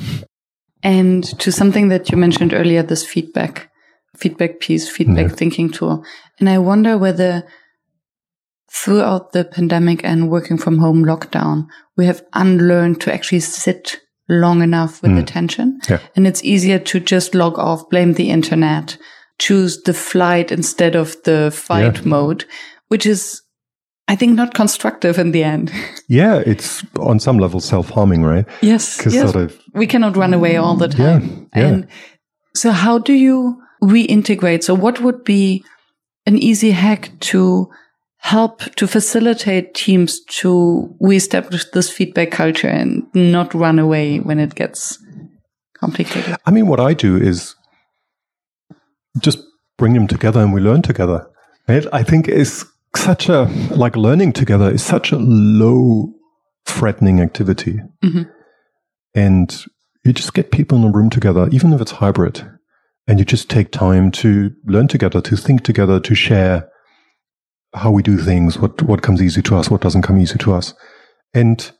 and 0.82 1.24
to 1.40 1.50
something 1.50 1.88
that 1.88 2.10
you 2.10 2.18
mentioned 2.18 2.52
earlier, 2.52 2.82
this 2.82 3.06
feedback, 3.06 3.70
feedback 4.16 4.60
piece, 4.60 4.88
feedback 4.88 5.30
yeah. 5.30 5.34
thinking 5.34 5.70
tool. 5.70 6.04
And 6.38 6.48
I 6.48 6.58
wonder 6.58 6.98
whether 6.98 7.44
throughout 8.72 9.32
the 9.32 9.44
pandemic 9.44 10.02
and 10.04 10.30
working 10.30 10.56
from 10.56 10.78
home 10.78 11.04
lockdown, 11.04 11.66
we 11.96 12.06
have 12.06 12.24
unlearned 12.32 13.00
to 13.02 13.12
actually 13.12 13.40
sit 13.40 14.00
long 14.28 14.62
enough 14.62 15.02
with 15.02 15.12
mm. 15.12 15.20
attention. 15.20 15.78
Yeah. 15.88 15.98
And 16.16 16.26
it's 16.26 16.42
easier 16.42 16.78
to 16.78 17.00
just 17.00 17.34
log 17.34 17.58
off, 17.58 17.88
blame 17.90 18.14
the 18.14 18.30
internet, 18.30 18.96
choose 19.38 19.82
the 19.82 19.92
flight 19.92 20.50
instead 20.50 20.96
of 20.96 21.22
the 21.24 21.50
fight 21.54 21.98
yeah. 21.98 22.08
mode, 22.08 22.44
which 22.88 23.04
is 23.04 23.42
I 24.08 24.16
think 24.16 24.34
not 24.34 24.54
constructive 24.54 25.18
in 25.18 25.32
the 25.32 25.44
end. 25.44 25.72
Yeah, 26.08 26.42
it's 26.44 26.84
on 26.98 27.20
some 27.20 27.38
level 27.38 27.58
self 27.58 27.88
harming, 27.88 28.22
right? 28.22 28.44
Yes. 28.60 28.98
Because 28.98 29.14
yes. 29.14 29.32
sort 29.32 29.44
of 29.44 29.58
we 29.72 29.86
cannot 29.86 30.14
run 30.14 30.34
away 30.34 30.56
all 30.56 30.76
the 30.76 30.88
time. 30.88 31.48
Yeah, 31.54 31.62
yeah. 31.62 31.68
And 31.68 31.88
so 32.54 32.70
how 32.70 32.98
do 32.98 33.14
you 33.14 33.62
reintegrate? 33.82 34.62
So 34.62 34.74
what 34.74 35.00
would 35.00 35.24
be 35.24 35.64
an 36.26 36.36
easy 36.36 36.72
hack 36.72 37.12
to 37.20 37.70
help 38.22 38.60
to 38.76 38.86
facilitate 38.86 39.74
teams 39.74 40.20
to 40.26 40.94
reestablish 41.00 41.68
this 41.70 41.90
feedback 41.90 42.30
culture 42.30 42.68
and 42.68 43.04
not 43.14 43.52
run 43.52 43.78
away 43.78 44.18
when 44.18 44.38
it 44.38 44.54
gets 44.54 44.96
complicated? 45.74 46.36
I 46.46 46.52
mean, 46.52 46.68
what 46.68 46.80
I 46.80 46.94
do 46.94 47.16
is 47.16 47.56
just 49.20 49.40
bring 49.76 49.94
them 49.94 50.06
together 50.06 50.40
and 50.40 50.52
we 50.52 50.60
learn 50.60 50.82
together. 50.82 51.28
Right? 51.68 51.84
I 51.92 52.04
think 52.04 52.28
is 52.28 52.64
such 52.94 53.28
a 53.28 53.44
like 53.70 53.96
learning 53.96 54.32
together 54.32 54.70
is 54.70 54.84
such 54.84 55.12
a 55.12 55.18
low 55.18 56.12
threatening 56.64 57.20
activity. 57.20 57.80
Mm-hmm. 58.04 58.22
And 59.14 59.64
you 60.04 60.12
just 60.12 60.34
get 60.34 60.52
people 60.52 60.78
in 60.78 60.84
a 60.84 60.92
room 60.92 61.10
together, 61.10 61.48
even 61.50 61.72
if 61.72 61.80
it's 61.80 61.92
hybrid, 61.92 62.48
and 63.08 63.18
you 63.18 63.24
just 63.24 63.50
take 63.50 63.72
time 63.72 64.10
to 64.12 64.52
learn 64.64 64.86
together, 64.86 65.20
to 65.22 65.36
think 65.36 65.64
together, 65.64 65.98
to 66.00 66.14
share 66.14 66.68
how 67.74 67.90
we 67.90 68.02
do 68.02 68.18
things, 68.18 68.58
what, 68.58 68.82
what 68.82 69.02
comes 69.02 69.22
easy 69.22 69.42
to 69.42 69.56
us, 69.56 69.70
what 69.70 69.80
doesn't 69.80 70.02
come 70.02 70.18
easy 70.18 70.38
to 70.38 70.52
us. 70.52 70.74
And 71.34 71.70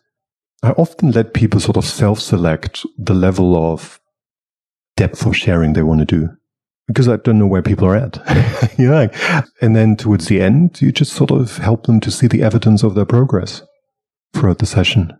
I 0.63 0.71
often 0.71 1.11
let 1.11 1.35
people 1.35 1.61
sort 1.61 1.77
of 1.77 1.85
self 1.85 2.21
select 2.21 2.87
the 2.97 3.15
level 3.15 3.73
of 3.73 4.01
depth 4.97 5.27
of 5.27 5.37
sharing 5.37 5.73
they 5.73 5.83
want 5.83 6.01
to 6.01 6.07
do 6.07 6.29
because 6.87 7.09
I 7.09 7.17
don't 7.17 7.39
know 7.39 7.47
where 7.47 7.63
people 7.63 7.87
are 7.87 7.97
at. 7.97 8.19
you 8.79 8.89
know, 8.89 9.09
and 9.61 9.75
then 9.77 9.97
towards 9.97 10.27
the 10.27 10.41
end, 10.41 10.81
you 10.81 10.93
just 10.93 11.13
sort 11.13 11.31
of 11.31 11.59
help 11.59 11.87
them 11.87 12.01
to 12.01 12.11
see 12.11 12.27
the 12.27 12.43
evidence 12.43 12.83
of 12.83 12.95
their 12.95 13.05
progress 13.05 13.63
throughout 14.35 14.59
the 14.59 14.67
session. 14.67 15.13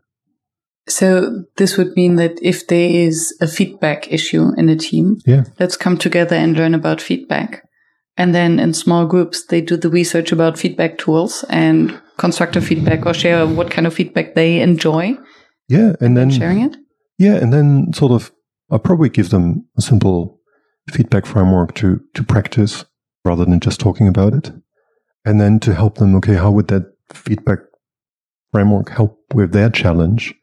So 0.89 1.45
this 1.57 1.77
would 1.77 1.95
mean 1.95 2.17
that 2.17 2.39
if 2.43 2.67
there 2.67 2.91
is 2.91 3.37
a 3.41 3.47
feedback 3.47 4.13
issue 4.13 4.53
in 4.57 4.69
a 4.69 4.77
team, 4.77 5.19
Yeah. 5.27 5.45
let's 5.61 5.77
come 5.77 5.97
together 5.97 6.35
and 6.35 6.57
learn 6.57 6.75
about 6.75 7.01
feedback. 7.01 7.63
And 8.17 8.35
then 8.35 8.59
in 8.61 8.75
small 8.75 9.07
groups, 9.07 9.47
they 9.47 9.61
do 9.61 9.77
the 9.77 9.89
research 9.89 10.33
about 10.33 10.59
feedback 10.59 10.99
tools 10.99 11.45
and 11.49 11.99
constructive 12.19 12.65
feedback 12.65 13.07
or 13.07 13.15
share 13.15 13.47
what 13.47 13.71
kind 13.71 13.87
of 13.87 13.95
feedback 13.95 14.35
they 14.35 14.61
enjoy 14.61 15.17
Yeah. 15.69 15.95
And 16.01 16.17
then, 16.17 16.31
sharing 16.31 16.61
it. 16.61 16.77
yeah. 17.19 17.37
And 17.37 17.53
then 17.53 17.93
sort 17.95 18.13
of, 18.13 18.31
I'll 18.71 18.79
probably 18.79 19.09
give 19.09 19.31
them 19.31 19.67
a 19.79 19.83
simple 19.83 20.39
feedback 20.91 21.25
framework 21.27 21.75
to, 21.77 22.01
to 22.15 22.23
practice 22.23 22.85
rather 23.25 23.45
than 23.45 23.61
just 23.61 23.81
talking 23.81 24.09
about 24.09 24.35
it. 24.35 24.53
And 25.25 25.41
then 25.41 25.59
to 25.61 25.75
help 25.75 25.97
them, 25.97 26.15
okay, 26.17 26.35
how 26.35 26.51
would 26.51 26.69
that 26.69 26.93
feedback 27.15 27.61
framework 28.53 28.91
help 28.91 29.19
with 29.33 29.53
their 29.53 29.71
challenge, 29.71 30.35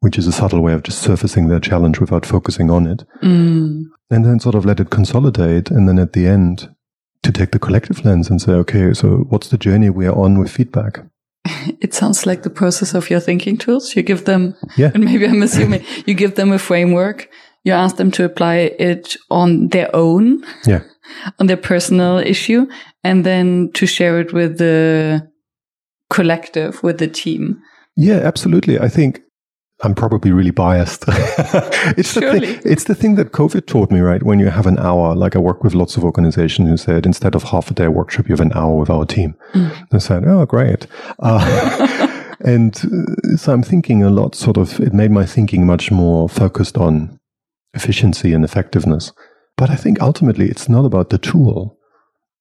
which 0.00 0.18
is 0.18 0.26
a 0.26 0.32
subtle 0.32 0.60
way 0.60 0.72
of 0.74 0.82
just 0.82 1.00
surfacing 1.00 1.48
their 1.48 1.60
challenge 1.60 1.98
without 2.00 2.26
focusing 2.26 2.70
on 2.70 2.86
it. 2.86 3.04
Mm. 3.22 3.84
And 4.10 4.24
then 4.24 4.38
sort 4.40 4.54
of 4.54 4.66
let 4.66 4.80
it 4.80 4.90
consolidate. 4.90 5.70
And 5.70 5.88
then 5.88 5.98
at 5.98 6.12
the 6.12 6.26
end, 6.26 6.73
to 7.24 7.32
take 7.32 7.50
the 7.50 7.58
collective 7.58 8.04
lens 8.04 8.30
and 8.30 8.40
say, 8.40 8.52
okay, 8.52 8.92
so 8.94 9.26
what's 9.30 9.48
the 9.48 9.58
journey 9.58 9.90
we 9.90 10.06
are 10.06 10.16
on 10.16 10.38
with 10.38 10.50
feedback? 10.50 11.00
It 11.80 11.94
sounds 11.94 12.26
like 12.26 12.42
the 12.42 12.50
process 12.50 12.94
of 12.94 13.10
your 13.10 13.20
thinking 13.20 13.58
tools. 13.58 13.94
You 13.96 14.02
give 14.02 14.24
them, 14.24 14.54
Yeah. 14.76 14.90
and 14.94 15.04
maybe 15.04 15.26
I'm 15.26 15.42
assuming 15.42 15.84
you 16.06 16.14
give 16.14 16.34
them 16.34 16.52
a 16.52 16.58
framework. 16.58 17.28
You 17.64 17.72
ask 17.74 17.96
them 17.96 18.10
to 18.12 18.24
apply 18.24 18.56
it 18.78 19.16
on 19.30 19.68
their 19.68 19.88
own, 19.94 20.44
Yeah. 20.66 20.80
on 21.38 21.46
their 21.46 21.56
personal 21.60 22.18
issue, 22.18 22.66
and 23.02 23.24
then 23.24 23.70
to 23.74 23.86
share 23.86 24.20
it 24.20 24.32
with 24.32 24.58
the 24.58 25.28
collective, 26.10 26.82
with 26.82 26.98
the 26.98 27.08
team. 27.08 27.62
Yeah, 27.96 28.20
absolutely. 28.26 28.78
I 28.78 28.88
think 28.88 29.20
I'm 29.84 29.94
probably 29.94 30.32
really 30.32 30.50
biased. 30.50 31.04
it's 31.98 32.14
the 32.14 32.20
thing, 32.20 32.60
it's 32.64 32.84
the 32.84 32.94
thing 32.94 33.16
that 33.16 33.32
COVID 33.32 33.66
taught 33.66 33.90
me, 33.90 34.00
right? 34.00 34.22
When 34.22 34.38
you 34.38 34.48
have 34.48 34.66
an 34.66 34.78
hour, 34.78 35.14
like 35.14 35.36
I 35.36 35.38
work 35.38 35.62
with 35.62 35.74
lots 35.74 35.96
of 35.96 36.04
organizations 36.04 36.68
who 36.68 36.76
said 36.76 37.04
instead 37.04 37.34
of 37.34 37.42
half 37.42 37.70
a 37.70 37.74
day 37.74 37.88
workshop, 37.88 38.28
you 38.28 38.32
have 38.32 38.40
an 38.40 38.52
hour 38.54 38.76
with 38.78 38.88
our 38.88 39.04
team. 39.04 39.36
I 39.92 39.98
said, 39.98 40.24
oh, 40.26 40.46
great. 40.46 40.86
Uh, 41.18 42.14
and 42.40 42.74
uh, 42.76 43.36
so 43.36 43.52
I'm 43.52 43.62
thinking 43.62 44.02
a 44.02 44.10
lot. 44.10 44.34
Sort 44.34 44.56
of, 44.56 44.80
it 44.80 44.94
made 44.94 45.10
my 45.10 45.26
thinking 45.26 45.66
much 45.66 45.90
more 45.90 46.28
focused 46.28 46.78
on 46.78 47.20
efficiency 47.74 48.32
and 48.32 48.44
effectiveness. 48.44 49.12
But 49.56 49.70
I 49.70 49.76
think 49.76 50.00
ultimately, 50.00 50.48
it's 50.48 50.68
not 50.68 50.84
about 50.84 51.10
the 51.10 51.18
tool. 51.18 51.76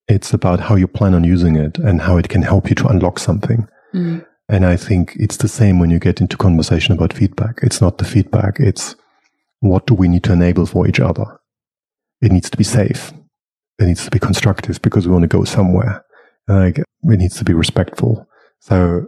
It's 0.07 0.33
about 0.33 0.61
how 0.61 0.75
you 0.75 0.87
plan 0.87 1.13
on 1.13 1.23
using 1.23 1.55
it 1.55 1.77
and 1.77 2.01
how 2.01 2.17
it 2.17 2.29
can 2.29 2.41
help 2.41 2.69
you 2.69 2.75
to 2.75 2.87
unlock 2.87 3.19
something. 3.19 3.67
Mm. 3.93 4.25
And 4.49 4.65
I 4.65 4.75
think 4.75 5.13
it's 5.15 5.37
the 5.37 5.47
same 5.47 5.79
when 5.79 5.89
you 5.89 5.99
get 5.99 6.19
into 6.21 6.37
conversation 6.37 6.93
about 6.93 7.13
feedback. 7.13 7.59
It's 7.63 7.81
not 7.81 7.97
the 7.97 8.05
feedback. 8.05 8.59
It's 8.59 8.95
what 9.61 9.87
do 9.87 9.93
we 9.93 10.07
need 10.07 10.23
to 10.25 10.33
enable 10.33 10.65
for 10.65 10.87
each 10.87 10.99
other? 10.99 11.25
It 12.21 12.31
needs 12.31 12.49
to 12.49 12.57
be 12.57 12.63
safe. 12.63 13.13
It 13.79 13.85
needs 13.85 14.03
to 14.05 14.11
be 14.11 14.19
constructive 14.19 14.81
because 14.81 15.07
we 15.07 15.13
want 15.13 15.23
to 15.23 15.27
go 15.37 15.43
somewhere. 15.45 16.03
Like 16.47 16.79
it 16.79 16.85
needs 17.03 17.37
to 17.37 17.45
be 17.45 17.53
respectful. 17.53 18.27
So 18.59 19.07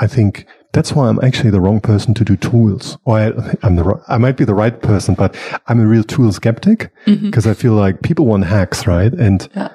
I 0.00 0.06
think 0.06 0.46
that's 0.74 0.92
why 0.92 1.08
I'm 1.08 1.18
actually 1.22 1.50
the 1.50 1.60
wrong 1.60 1.80
person 1.80 2.14
to 2.14 2.24
do 2.24 2.36
tools. 2.36 2.96
Or 3.04 3.18
I, 3.18 3.32
I'm 3.62 3.76
the, 3.76 4.02
I 4.08 4.18
might 4.18 4.36
be 4.36 4.44
the 4.44 4.54
right 4.54 4.80
person, 4.82 5.14
but 5.14 5.34
I'm 5.66 5.80
a 5.80 5.86
real 5.86 6.04
tool 6.04 6.32
skeptic 6.32 6.92
because 7.06 7.46
I 7.46 7.54
feel 7.54 7.72
like 7.72 8.02
people 8.02 8.26
want 8.26 8.44
hacks, 8.44 8.86
right? 8.86 9.12
And 9.12 9.48
Yeah. 9.54 9.70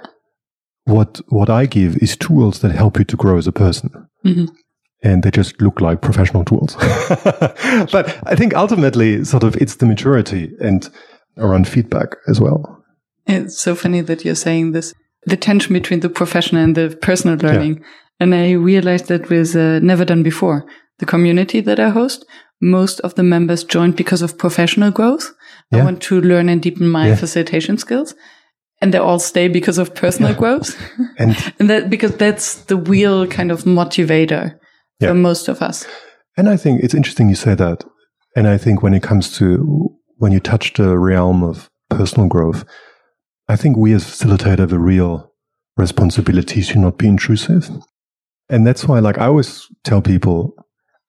what, 0.85 1.19
what 1.29 1.49
I 1.49 1.65
give 1.65 1.97
is 1.97 2.15
tools 2.15 2.59
that 2.59 2.71
help 2.71 2.97
you 2.99 3.05
to 3.05 3.17
grow 3.17 3.37
as 3.37 3.47
a 3.47 3.51
person 3.51 4.07
Mhm. 4.25 4.49
And 5.03 5.23
they 5.23 5.31
just 5.31 5.61
look 5.61 5.79
like 5.81 6.01
professional 6.01 6.43
tools. 6.43 6.75
but 7.91 8.17
I 8.25 8.35
think 8.35 8.55
ultimately, 8.55 9.23
sort 9.23 9.43
of, 9.43 9.55
it's 9.57 9.75
the 9.75 9.85
maturity 9.85 10.51
and 10.59 10.89
around 11.37 11.67
feedback 11.67 12.15
as 12.27 12.39
well. 12.41 12.83
It's 13.27 13.59
so 13.59 13.75
funny 13.75 14.01
that 14.01 14.25
you're 14.25 14.35
saying 14.35 14.71
this. 14.71 14.93
The 15.25 15.37
tension 15.37 15.73
between 15.73 15.99
the 15.99 16.09
professional 16.09 16.63
and 16.63 16.75
the 16.75 16.97
personal 17.01 17.37
learning. 17.37 17.83
And 18.19 18.33
I 18.33 18.51
realized 18.53 19.07
that 19.07 19.29
was 19.29 19.55
uh, 19.55 19.79
Never 19.83 20.05
Done 20.05 20.23
Before, 20.23 20.65
the 20.99 21.05
community 21.05 21.59
that 21.61 21.79
I 21.79 21.89
host, 21.89 22.25
most 22.61 22.99
of 23.01 23.13
the 23.15 23.23
members 23.23 23.63
joined 23.63 23.95
because 23.95 24.21
of 24.23 24.37
professional 24.37 24.89
growth. 24.91 25.33
I 25.71 25.83
want 25.83 26.01
to 26.03 26.21
learn 26.21 26.49
and 26.49 26.61
deepen 26.61 26.87
my 26.87 27.09
Yeah. 27.09 27.15
facilitation 27.15 27.77
skills. 27.77 28.15
And 28.81 28.93
they 28.93 28.97
all 28.99 29.19
stay 29.19 29.47
because 29.47 29.77
of 29.77 29.93
personal 29.93 30.33
growth. 30.33 30.75
And 31.19 31.35
and 31.59 31.69
that 31.69 31.89
because 31.89 32.15
that's 32.15 32.63
the 32.65 32.77
real 32.77 33.27
kind 33.27 33.51
of 33.51 33.63
motivator 33.65 34.55
Yeah. 34.99 35.09
for 35.09 35.15
most 35.15 35.47
of 35.47 35.61
us. 35.61 35.85
and 36.37 36.49
I 36.49 36.57
think 36.57 36.83
it's 36.83 36.93
interesting 36.93 37.29
you 37.29 37.35
say 37.35 37.55
that. 37.55 37.83
And 38.35 38.47
I 38.47 38.57
think 38.57 38.83
when 38.83 38.93
it 38.93 39.03
comes 39.03 39.35
to 39.37 39.95
when 40.17 40.31
you 40.31 40.39
touch 40.39 40.73
the 40.73 40.97
realm 40.97 41.43
of 41.43 41.69
personal 41.89 42.27
growth, 42.27 42.63
I 43.47 43.55
think 43.55 43.77
we 43.77 43.93
as 43.93 44.03
facilitator 44.03 44.59
have 44.59 44.73
a 44.73 44.79
real 44.79 45.31
responsibility 45.77 46.63
to 46.63 46.79
not 46.79 46.97
be 46.97 47.07
intrusive. 47.07 47.69
And 48.49 48.65
that's 48.65 48.85
why, 48.85 48.99
like, 48.99 49.17
I 49.17 49.27
always 49.27 49.67
tell 49.83 50.01
people, 50.01 50.53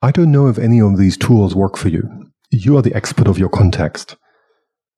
I 0.03 0.11
don't 0.11 0.31
know 0.31 0.49
if 0.49 0.59
any 0.59 0.81
of 0.81 0.99
these 0.99 1.17
tools 1.17 1.55
work 1.55 1.77
for 1.77 1.89
you. 1.89 2.31
You 2.51 2.77
are 2.77 2.83
the 2.83 2.95
expert 2.95 3.29
of 3.29 3.39
your 3.39 3.49
context. 3.49 4.17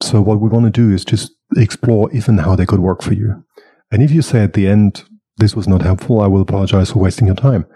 So 0.02 0.20
what 0.20 0.40
we 0.40 0.48
want 0.48 0.64
to 0.64 0.70
do 0.70 0.92
is 0.92 1.04
just 1.04 1.32
explore 1.56 2.10
if 2.14 2.28
and 2.28 2.40
how 2.40 2.56
they 2.56 2.66
could 2.66 2.80
work 2.80 3.02
for 3.02 3.14
you. 3.14 3.44
And 3.90 4.02
if 4.02 4.10
you 4.10 4.22
say 4.22 4.42
at 4.42 4.54
the 4.54 4.66
end, 4.66 5.04
this 5.36 5.54
was 5.54 5.68
not 5.68 5.82
helpful, 5.82 6.20
I 6.20 6.26
will 6.26 6.42
apologize 6.42 6.90
for 6.90 7.00
wasting 7.00 7.26
your 7.26 7.36
time. 7.36 7.66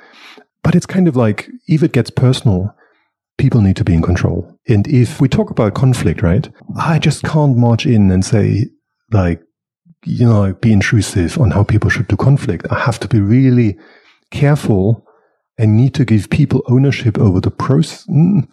But 0.64 0.74
it's 0.74 0.86
kind 0.86 1.06
of 1.06 1.14
like, 1.14 1.48
if 1.68 1.84
it 1.84 1.92
gets 1.92 2.10
personal, 2.10 2.74
people 3.38 3.60
need 3.60 3.76
to 3.76 3.84
be 3.84 3.94
in 3.94 4.02
control. 4.02 4.58
And 4.66 4.88
if 4.88 5.20
we 5.20 5.28
talk 5.28 5.50
about 5.50 5.74
conflict, 5.74 6.22
right? 6.22 6.48
I 6.76 6.98
just 6.98 7.22
can't 7.22 7.56
march 7.56 7.86
in 7.86 8.10
and 8.10 8.24
say, 8.24 8.66
like, 9.12 9.40
you 10.04 10.26
know, 10.26 10.54
be 10.54 10.72
intrusive 10.72 11.38
on 11.38 11.50
how 11.50 11.64
people 11.64 11.90
should 11.90 12.08
do 12.08 12.16
conflict. 12.16 12.66
I 12.70 12.80
have 12.80 12.98
to 13.00 13.08
be 13.08 13.20
really 13.20 13.78
careful 14.30 15.06
and 15.58 15.76
need 15.76 15.94
to 15.94 16.04
give 16.04 16.30
people 16.30 16.62
ownership 16.68 17.18
over 17.18 17.40
the 17.40 17.50
process. 17.50 18.06
Mm, 18.06 18.48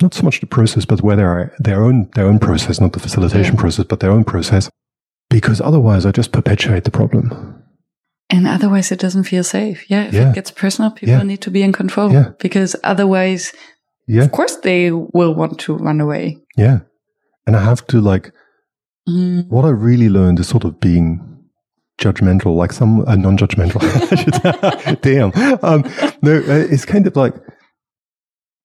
not 0.00 0.14
so 0.14 0.24
much 0.24 0.40
the 0.40 0.46
process, 0.46 0.84
but 0.84 1.00
whether 1.00 1.54
their 1.58 1.82
own 1.82 2.10
their 2.14 2.26
own 2.26 2.38
process, 2.38 2.80
not 2.80 2.92
the 2.92 3.00
facilitation 3.00 3.56
process, 3.56 3.86
but 3.86 4.00
their 4.00 4.10
own 4.10 4.24
process. 4.24 4.68
Because 5.30 5.60
otherwise, 5.60 6.04
I 6.04 6.12
just 6.12 6.32
perpetuate 6.32 6.84
the 6.84 6.90
problem. 6.90 7.61
And 8.32 8.46
otherwise 8.48 8.90
it 8.90 8.98
doesn't 8.98 9.24
feel 9.24 9.44
safe. 9.44 9.84
Yeah. 9.90 10.04
If 10.08 10.14
Yeah. 10.14 10.30
it 10.30 10.34
gets 10.34 10.50
personal, 10.50 10.90
people 10.90 11.14
Yeah. 11.14 11.22
need 11.22 11.40
to 11.42 11.50
be 11.50 11.62
in 11.62 11.72
control 11.72 12.10
Yeah. 12.12 12.30
because 12.40 12.74
otherwise, 12.82 13.52
Yeah, 14.08 14.24
of 14.24 14.32
course 14.32 14.56
they 14.62 14.90
will 14.90 15.34
want 15.34 15.58
to 15.60 15.76
run 15.76 16.00
away. 16.00 16.38
yeah. 16.56 16.78
And 17.46 17.56
I 17.56 17.60
have 17.64 17.86
to 17.88 18.00
like 18.00 18.32
Mm. 19.08 19.48
what 19.48 19.64
I 19.64 19.70
really 19.70 20.08
learned 20.08 20.38
is 20.40 20.46
sort 20.48 20.64
of 20.64 20.78
being 20.80 21.20
judgmental, 21.98 22.56
like 22.56 22.72
some 22.72 23.00
uh, 23.06 23.16
non-judgmental. 23.16 23.80
Damn. 25.02 25.32
Um, 25.62 25.84
no, 26.22 26.32
uh, 26.38 26.66
it's 26.72 26.84
kind 26.84 27.06
of 27.06 27.16
like 27.16 27.34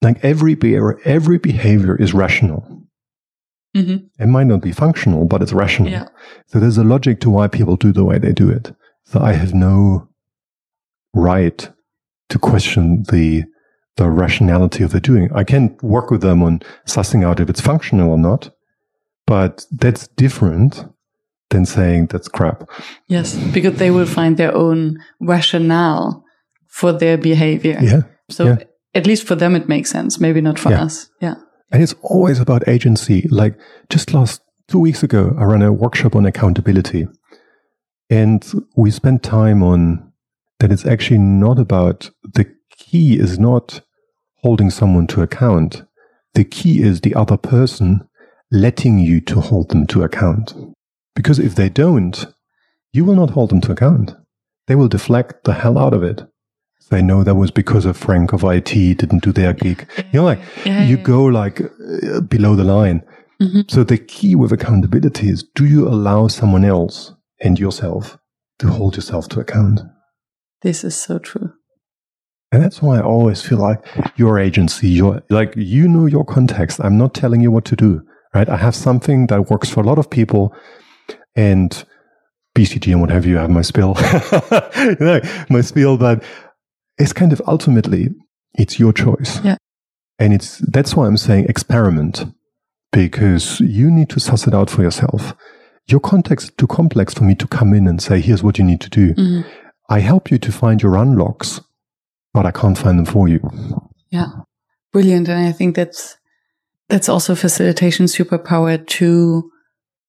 like 0.03 0.19
every 0.23 0.53
behavior, 0.55 0.99
every 1.05 1.39
behavior 1.39 1.95
is 1.95 2.13
rational. 2.13 2.63
Mhm. 3.75 4.05
It 4.19 4.27
might 4.27 4.45
not 4.47 4.61
be 4.61 4.71
functional, 4.71 5.25
but 5.25 5.41
it's 5.41 5.53
rational. 5.53 5.91
Yeah. 5.91 6.07
So 6.45 6.59
there's 6.59 6.77
a 6.77 6.83
logic 6.83 7.19
to 7.21 7.29
why 7.31 7.47
people 7.47 7.75
do 7.75 7.91
the 7.91 8.03
way 8.05 8.19
they 8.19 8.31
do 8.31 8.49
it. 8.49 8.71
So 9.09 9.21
I 9.21 9.33
have 9.33 9.53
no 9.53 10.09
right 11.13 11.69
to 12.29 12.39
question 12.39 13.03
the 13.09 13.45
the 13.95 14.09
rationality 14.09 14.83
of 14.83 14.91
their 14.91 15.01
doing. 15.01 15.29
I 15.33 15.43
can 15.43 15.75
work 15.81 16.11
with 16.11 16.21
them 16.21 16.43
on 16.43 16.59
sussing 16.85 17.25
out 17.25 17.39
if 17.39 17.49
it's 17.49 17.61
functional 17.61 18.11
or 18.11 18.17
not, 18.17 18.51
but 19.25 19.65
that's 19.71 20.07
different 20.09 20.85
than 21.49 21.65
saying 21.65 22.07
that's 22.07 22.27
crap. 22.27 22.69
Yes. 23.07 23.35
Because 23.53 23.77
they 23.77 23.89
will 23.89 24.05
find 24.05 24.37
their 24.37 24.55
own 24.55 24.99
rationale 25.19 26.23
for 26.67 26.93
their 26.93 27.17
behavior. 27.17 27.79
Yeah. 27.81 28.01
So 28.29 28.45
yeah. 28.45 28.57
at 28.93 29.07
least 29.07 29.25
for 29.25 29.33
them, 29.35 29.55
it 29.55 29.67
makes 29.67 29.89
sense. 29.89 30.19
Maybe 30.19 30.41
not 30.41 30.59
for 30.59 30.69
Yeah. 30.69 30.83
us. 30.83 31.09
Yeah. 31.19 31.35
And 31.71 31.81
it's 31.81 31.95
always 32.01 32.39
about 32.39 32.67
agency. 32.67 33.27
Like 33.31 33.57
just 33.89 34.13
last 34.13 34.41
two 34.67 34.79
weeks 34.79 35.01
ago, 35.01 35.35
I 35.39 35.45
ran 35.45 35.63
a 35.63 35.73
workshop 35.73 36.15
on 36.15 36.25
accountability. 36.25 37.07
And 38.09 38.45
we 38.75 38.91
spent 38.91 39.23
time 39.23 39.61
on 39.63 40.11
that 40.59 40.71
it's 40.71 40.85
actually 40.85 41.19
not 41.19 41.59
about 41.59 42.09
the 42.23 42.45
key 42.77 43.19
is 43.19 43.37
not 43.37 43.81
holding 44.41 44.69
someone 44.69 45.07
to 45.07 45.21
account. 45.21 45.83
The 46.33 46.43
key 46.45 46.81
is 46.81 47.01
the 47.01 47.15
other 47.15 47.37
person 47.37 48.07
letting 48.51 48.99
you 48.99 49.19
to 49.21 49.41
hold 49.41 49.69
them 49.69 49.87
to 49.87 50.03
account. 50.03 50.53
Because 51.15 51.39
if 51.39 51.55
they 51.55 51.69
don't, 51.69 52.25
you 52.93 53.03
will 53.03 53.15
not 53.15 53.31
hold 53.31 53.49
them 53.49 53.61
to 53.61 53.71
account. 53.71 54.13
They 54.67 54.75
will 54.75 54.87
deflect 54.87 55.43
the 55.43 55.53
hell 55.53 55.77
out 55.77 55.93
of 55.93 56.03
it. 56.03 56.23
Say, 56.79 57.01
know 57.01 57.23
that 57.23 57.35
was 57.35 57.51
because 57.51 57.85
of 57.85 57.97
Frank 57.97 58.31
of 58.31 58.43
IT 58.43 58.69
didn't 58.69 59.23
do 59.23 59.33
their 59.33 59.51
gig. 59.53 59.85
You 60.13 60.19
know, 60.21 60.23
like 60.23 60.39
Yeah, 60.65 60.83
you 60.83 60.97
yeah, 60.97 61.03
go 61.03 61.25
like 61.25 61.59
uh, 61.61 62.21
below 62.21 62.55
the 62.55 62.63
line. 62.63 63.03
Mhm. 63.41 63.69
So 63.69 63.83
the 63.83 63.97
key 63.97 64.35
with 64.35 64.51
accountability 64.53 65.29
is 65.29 65.43
do 65.43 65.65
you 65.65 65.87
allow 65.87 66.27
someone 66.27 66.63
else 66.63 67.13
and 67.41 67.59
yourself 67.59 68.17
to 68.59 68.67
hold 68.67 68.95
yourself 68.95 69.27
to 69.29 69.39
account? 69.39 69.81
This 70.61 70.83
is 70.83 70.99
so 70.99 71.19
true. 71.19 71.53
And 72.51 72.63
that's 72.63 72.81
why 72.81 72.97
I 72.97 73.01
always 73.01 73.41
feel 73.41 73.57
like 73.57 73.85
your 74.15 74.39
agency, 74.39 74.87
your 74.87 75.21
like 75.29 75.53
you 75.57 75.87
know 75.87 76.05
your 76.05 76.23
context. 76.23 76.79
I'm 76.81 76.97
not 76.97 77.13
telling 77.13 77.41
you 77.41 77.51
what 77.51 77.65
to 77.65 77.75
do, 77.75 78.01
right? 78.33 78.47
I 78.47 78.57
have 78.57 78.75
something 78.75 79.27
that 79.27 79.49
works 79.49 79.69
for 79.69 79.81
a 79.81 79.83
lot 79.83 79.99
of 79.99 80.09
people, 80.09 80.55
and 81.35 81.83
BCG 82.57 82.91
and 82.91 83.01
what 83.01 83.11
have 83.11 83.25
you. 83.25 83.37
I 83.37 83.41
have 83.41 83.49
my 83.49 83.61
spill, 83.61 83.95
you 84.77 84.95
know, 84.99 85.19
my 85.49 85.61
spill, 85.61 85.97
but 85.97 86.23
it's 86.97 87.13
kind 87.13 87.33
of 87.33 87.41
ultimately 87.47 88.09
it's 88.53 88.79
your 88.79 88.93
choice. 88.93 89.43
Yeah. 89.43 89.57
And 90.17 90.33
it's 90.33 90.59
that's 90.59 90.95
why 90.95 91.05
I'm 91.05 91.17
saying 91.17 91.45
experiment 91.45 92.25
because 92.91 93.59
you 93.59 93.91
need 93.91 94.09
to 94.09 94.19
suss 94.19 94.47
it 94.47 94.53
out 94.53 94.69
for 94.69 94.81
yourself. 94.81 95.35
Your 95.87 95.99
context 96.01 96.45
is 96.45 96.51
too 96.57 96.67
complex 96.67 97.13
for 97.13 97.23
me 97.23 97.35
to 97.35 97.47
come 97.47 97.73
in 97.73 97.87
and 97.87 98.01
say, 98.01 98.19
here's 98.19 98.43
what 98.43 98.57
you 98.57 98.63
need 98.63 98.81
to 98.81 98.89
do. 98.89 99.13
Mm-hmm. 99.13 99.49
I 99.89 99.99
help 99.99 100.29
you 100.29 100.37
to 100.37 100.51
find 100.51 100.81
your 100.81 100.97
unlocks, 100.97 101.61
but 102.33 102.45
I 102.45 102.51
can't 102.51 102.77
find 102.77 102.99
them 102.99 103.05
for 103.05 103.29
you. 103.29 103.39
Yeah. 104.11 104.27
Brilliant. 104.91 105.29
And 105.29 105.47
I 105.47 105.53
think 105.53 105.75
that's, 105.75 106.17
that's 106.89 107.07
also 107.07 107.35
facilitation 107.35 108.05
superpower 108.05 108.85
to 108.85 109.49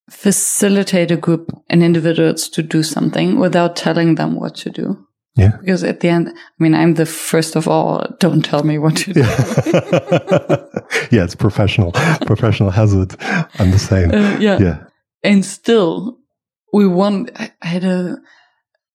facilitate 0.09 1.11
a 1.11 1.17
group 1.17 1.49
and 1.69 1.81
individuals 1.83 2.49
to 2.49 2.63
do 2.63 2.83
something 2.83 3.39
without 3.39 3.75
telling 3.75 4.15
them 4.15 4.35
what 4.35 4.55
to 4.55 4.69
do. 4.69 5.05
Yeah. 5.35 5.55
Because 5.61 5.85
at 5.85 6.01
the 6.01 6.09
end, 6.09 6.29
I 6.29 6.33
mean, 6.57 6.75
I'm 6.75 6.95
the 6.95 7.05
first 7.05 7.55
of 7.55 7.67
all, 7.67 8.05
don't 8.19 8.43
tell 8.43 8.63
me 8.63 8.77
what 8.77 8.97
to 8.97 9.13
do. 9.13 9.21
yeah, 9.21 9.27
it's 11.23 11.35
professional. 11.35 11.93
professional 12.25 12.71
hazard. 12.71 13.15
I'm 13.59 13.71
the 13.71 13.79
same. 13.79 14.11
Uh, 14.11 14.37
yeah. 14.39 14.59
Yeah. 14.59 14.83
And 15.23 15.45
still, 15.45 16.17
we 16.71 16.87
want, 16.87 17.31
I 17.35 17.51
had 17.61 17.83
a 17.83 18.17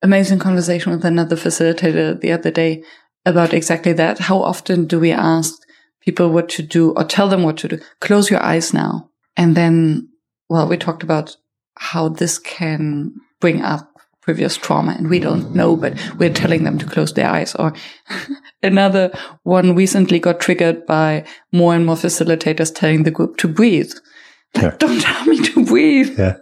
amazing 0.03 0.39
conversation 0.39 0.93
with 0.93 1.05
another 1.05 1.35
facilitator 1.35 2.21
the 2.21 2.33
other 2.33 2.51
day 2.51 2.85
about 3.25 3.55
exactly 3.55 3.93
that. 3.95 4.19
How 4.19 4.39
often 4.39 4.87
do 4.87 5.01
we 5.01 5.11
ask 5.11 5.55
people 6.01 6.31
what 6.31 6.49
to 6.51 6.63
do 6.63 6.93
or 6.93 7.05
tell 7.05 7.29
them 7.29 7.43
what 7.43 7.57
to 7.59 7.69
do? 7.69 7.81
Close 8.01 8.31
your 8.31 8.43
eyes 8.43 8.75
now. 8.75 9.11
And 9.37 9.57
then, 9.57 10.09
well, 10.49 10.69
we 10.69 10.77
talked 10.77 11.03
about 11.03 11.37
how 11.77 12.09
this 12.09 12.39
can 12.39 13.15
bring 13.41 13.63
up 13.63 13.91
previous 14.21 14.57
trauma 14.57 14.95
and 14.97 15.09
we 15.11 15.19
don't 15.19 15.55
know, 15.55 15.77
but 15.77 15.95
we're 16.19 16.33
telling 16.33 16.65
them 16.65 16.79
to 16.79 16.87
close 16.87 17.13
their 17.13 17.29
eyes. 17.29 17.55
Or 17.55 17.75
another 18.63 19.11
one 19.43 19.75
recently 19.75 20.19
got 20.19 20.41
triggered 20.41 20.87
by 20.87 21.25
more 21.53 21.75
and 21.75 21.85
more 21.85 21.97
facilitators 21.97 22.75
telling 22.75 23.03
the 23.03 23.11
group 23.11 23.37
to 23.39 23.49
breathe. 23.49 23.93
Like, 24.55 24.63
Yeah. 24.65 24.77
don't 24.79 25.01
tell 25.01 25.25
me 25.27 25.39
to 25.43 25.65
breathe. 25.65 26.19
Yeah. 26.19 26.37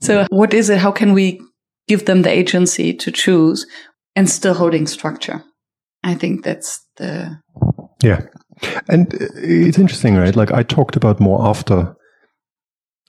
So 0.00 0.26
what 0.30 0.52
is 0.54 0.68
it? 0.70 0.78
How 0.78 0.92
can 0.92 1.12
we 1.14 1.40
give 1.88 2.04
them 2.04 2.22
the 2.22 2.30
agency 2.30 2.92
to 2.94 3.10
choose 3.10 3.66
and 4.16 4.28
still 4.28 4.54
holding 4.54 4.86
structure? 4.86 5.42
I 6.02 6.14
think 6.14 6.44
that's 6.44 6.80
the, 6.96 7.38
Yeah. 8.02 8.20
And 8.88 9.12
uh, 9.14 9.26
it's 9.34 9.78
interesting, 9.78 10.16
right? 10.16 10.36
Like 10.36 10.52
I 10.52 10.62
talked 10.62 10.96
about 10.96 11.20
more 11.20 11.46
after 11.46 11.96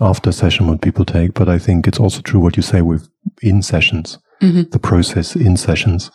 after 0.01 0.31
session 0.33 0.67
what 0.67 0.81
people 0.81 1.05
take, 1.05 1.33
but 1.33 1.47
I 1.47 1.57
think 1.57 1.87
it's 1.87 1.99
also 2.01 2.21
true 2.21 2.41
what 2.41 2.57
you 2.57 2.63
say 2.63 2.81
with 2.81 3.07
in 3.41 3.61
sessions, 3.61 4.17
Mhm. 4.41 4.69
the 4.71 4.79
process 4.79 5.35
in 5.35 5.55
sessions. 5.57 6.11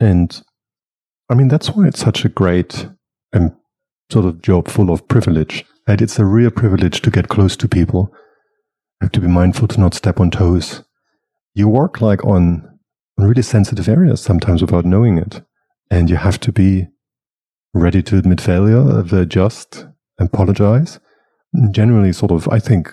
And 0.00 0.42
I 1.30 1.34
mean 1.34 1.48
that's 1.48 1.70
why 1.70 1.86
it's 1.86 2.00
such 2.00 2.24
a 2.24 2.28
great 2.28 2.86
um, 3.32 3.52
sort 4.12 4.24
of 4.26 4.42
job 4.42 4.68
full 4.68 4.90
of 4.90 5.06
privilege. 5.08 5.64
Right? 5.88 6.02
It's 6.02 6.18
a 6.18 6.26
real 6.26 6.50
privilege 6.50 7.00
to 7.00 7.10
get 7.10 7.28
close 7.28 7.56
to 7.56 7.66
people. 7.66 8.10
You 9.00 9.06
have 9.06 9.12
to 9.12 9.20
be 9.20 9.26
mindful 9.26 9.68
to 9.68 9.80
not 9.80 9.94
step 9.94 10.20
on 10.20 10.30
toes. 10.30 10.84
You 11.54 11.66
work 11.66 12.02
like 12.02 12.22
on, 12.24 12.78
on 13.18 13.26
really 13.26 13.42
sensitive 13.42 13.88
areas 13.88 14.20
sometimes 14.20 14.60
without 14.60 14.84
knowing 14.84 15.16
it. 15.16 15.42
And 15.90 16.10
you 16.10 16.16
have 16.16 16.38
to 16.40 16.52
be 16.52 16.88
ready 17.72 18.02
to 18.02 18.18
admit 18.18 18.40
failure, 18.40 18.78
uh, 18.78 19.16
adjust, 19.16 19.86
apologize. 20.18 21.00
Generally, 21.70 22.12
sort 22.12 22.32
of, 22.32 22.46
I 22.48 22.58
think 22.58 22.90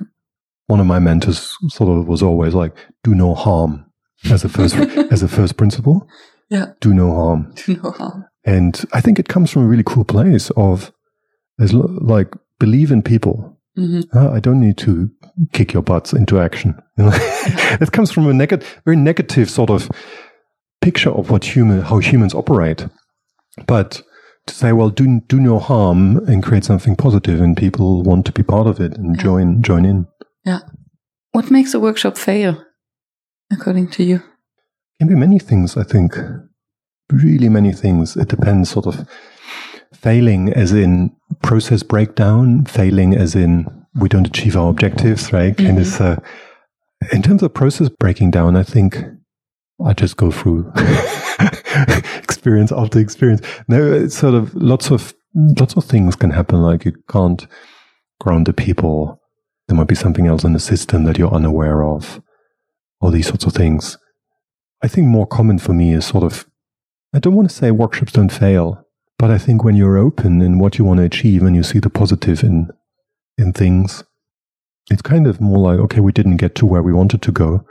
one 0.67 0.79
of 0.79 0.85
my 0.85 0.99
mentors 0.99 1.57
sort 1.67 1.89
of 1.89 2.07
was 2.07 2.23
always 2.23 2.53
like, 2.53 2.73
do 3.03 3.13
no 3.13 3.35
harm 3.35 3.91
as 4.31 4.45
a 4.45 4.49
first, 4.49 4.75
as 5.11 5.21
a 5.21 5.27
first 5.27 5.57
principle. 5.57 6.07
Yeah. 6.49 6.67
Do 6.79 6.93
no 6.93 7.13
harm. 7.13 7.53
to 7.55 7.73
know 7.75 7.91
how. 7.91 8.23
And 8.45 8.85
I 8.93 9.01
think 9.01 9.19
it 9.19 9.27
comes 9.27 9.51
from 9.51 9.63
a 9.63 9.67
really 9.67 9.83
cool 9.85 10.05
place 10.05 10.49
of, 10.51 10.93
there's 11.57 11.73
like, 11.73 12.33
believe 12.59 12.91
in 12.93 13.01
people. 13.01 13.57
hmm 13.75 14.01
Uh, 14.13 14.31
I 14.37 14.39
don't 14.39 14.59
need 14.59 14.77
to 14.77 15.09
kick 15.51 15.73
your 15.73 15.83
butts 15.83 16.13
into 16.13 16.39
action. 16.39 16.75
It 17.81 17.91
comes 17.91 18.11
from 18.11 18.27
a 18.27 18.33
negative, 18.33 18.81
very 18.85 18.97
negative 18.97 19.49
sort 19.49 19.69
of 19.69 19.89
picture 20.81 21.11
of 21.11 21.29
what 21.29 21.55
human, 21.55 21.81
how 21.81 21.99
humans 21.99 22.33
operate. 22.33 22.87
But 23.67 24.01
to 24.47 24.53
say, 24.53 24.71
well, 24.73 24.89
do 24.89 25.21
do 25.27 25.39
no 25.39 25.59
harm 25.59 26.17
and 26.27 26.43
create 26.43 26.65
something 26.65 26.95
positive, 26.95 27.43
and 27.43 27.57
people 27.57 28.03
want 28.03 28.25
to 28.25 28.31
be 28.31 28.43
part 28.43 28.67
of 28.67 28.79
it 28.79 28.97
and 28.97 29.15
Yeah. 29.15 29.23
join 29.23 29.61
join 29.61 29.85
in. 29.85 30.05
Yeah. 30.45 30.59
What 31.31 31.49
makes 31.51 31.73
a 31.75 31.79
workshop 31.79 32.17
fail, 32.17 32.55
according 33.51 33.89
to 33.91 34.03
you? 34.03 34.19
Can 34.99 35.07
be 35.09 35.15
many 35.15 35.39
things. 35.39 35.77
I 35.77 35.83
think, 35.83 36.15
really 37.11 37.49
many 37.49 37.73
things. 37.73 38.15
It 38.15 38.29
depends, 38.29 38.69
sort 38.69 38.87
of. 38.87 38.95
Failing 40.01 40.49
as 40.53 40.71
in 40.71 41.11
process 41.41 41.83
breakdown, 41.83 42.65
failing 42.65 43.15
as 43.15 43.35
in 43.35 43.65
we 43.95 44.09
don't 44.09 44.27
achieve 44.27 44.55
our 44.55 44.69
objectives, 44.69 45.31
right? 45.33 45.57
And 45.59 45.77
Mhm. 45.77 45.81
it's 45.81 45.99
uh, 46.01 46.17
in 47.11 47.21
terms 47.21 47.41
of 47.43 47.53
process 47.53 47.89
breaking 47.89 48.31
down, 48.31 48.55
I 48.55 48.63
think 48.63 49.03
I 49.83 49.93
just 49.93 50.17
go 50.17 50.31
through 50.31 50.71
experience 52.23 52.71
after 52.71 52.99
experience. 52.99 53.41
No, 53.67 53.91
it's 53.91 54.17
sort 54.17 54.33
of 54.33 54.53
lots 54.55 54.91
of 54.91 55.13
lots 55.59 55.75
of 55.75 55.83
things 55.85 56.15
can 56.15 56.29
happen. 56.31 56.61
Like 56.61 56.85
you 56.85 56.93
can't 57.09 57.45
ground 58.19 58.45
the 58.47 58.53
people. 58.53 59.19
There 59.67 59.75
might 59.77 59.87
be 59.87 59.95
something 59.95 60.27
else 60.27 60.43
in 60.43 60.53
the 60.53 60.59
system 60.59 61.03
that 61.05 61.17
you're 61.17 61.33
unaware 61.33 61.83
of. 61.83 62.21
All 63.01 63.11
these 63.11 63.27
sorts 63.27 63.45
of 63.45 63.53
things. 63.53 63.97
I 64.83 64.87
think 64.87 65.07
more 65.07 65.25
common 65.27 65.57
for 65.59 65.73
me 65.73 65.93
is 65.93 66.05
sort 66.05 66.23
of 66.23 66.45
I 67.13 67.19
don't 67.19 67.35
want 67.35 67.49
to 67.49 67.55
say 67.55 67.71
workshops 67.71 68.11
don't 68.11 68.31
fail, 68.31 68.84
but 69.17 69.31
I 69.31 69.37
think 69.37 69.63
when 69.63 69.75
you're 69.75 69.97
open 69.97 70.41
in 70.41 70.59
what 70.59 70.77
you 70.77 70.85
want 70.85 70.99
to 70.99 71.05
achieve 71.05 71.43
and 71.43 71.55
you 71.55 71.63
see 71.63 71.79
the 71.79 71.89
positive 71.89 72.43
in 72.43 72.69
in 73.37 73.53
things, 73.53 74.03
it's 74.89 75.01
kind 75.01 75.27
of 75.27 75.41
more 75.41 75.57
like, 75.57 75.79
okay, 75.79 75.99
we 75.99 76.11
didn't 76.11 76.37
get 76.37 76.55
to 76.55 76.65
where 76.65 76.83
we 76.83 76.93
wanted 76.93 77.21
to 77.21 77.31
go, 77.31 77.65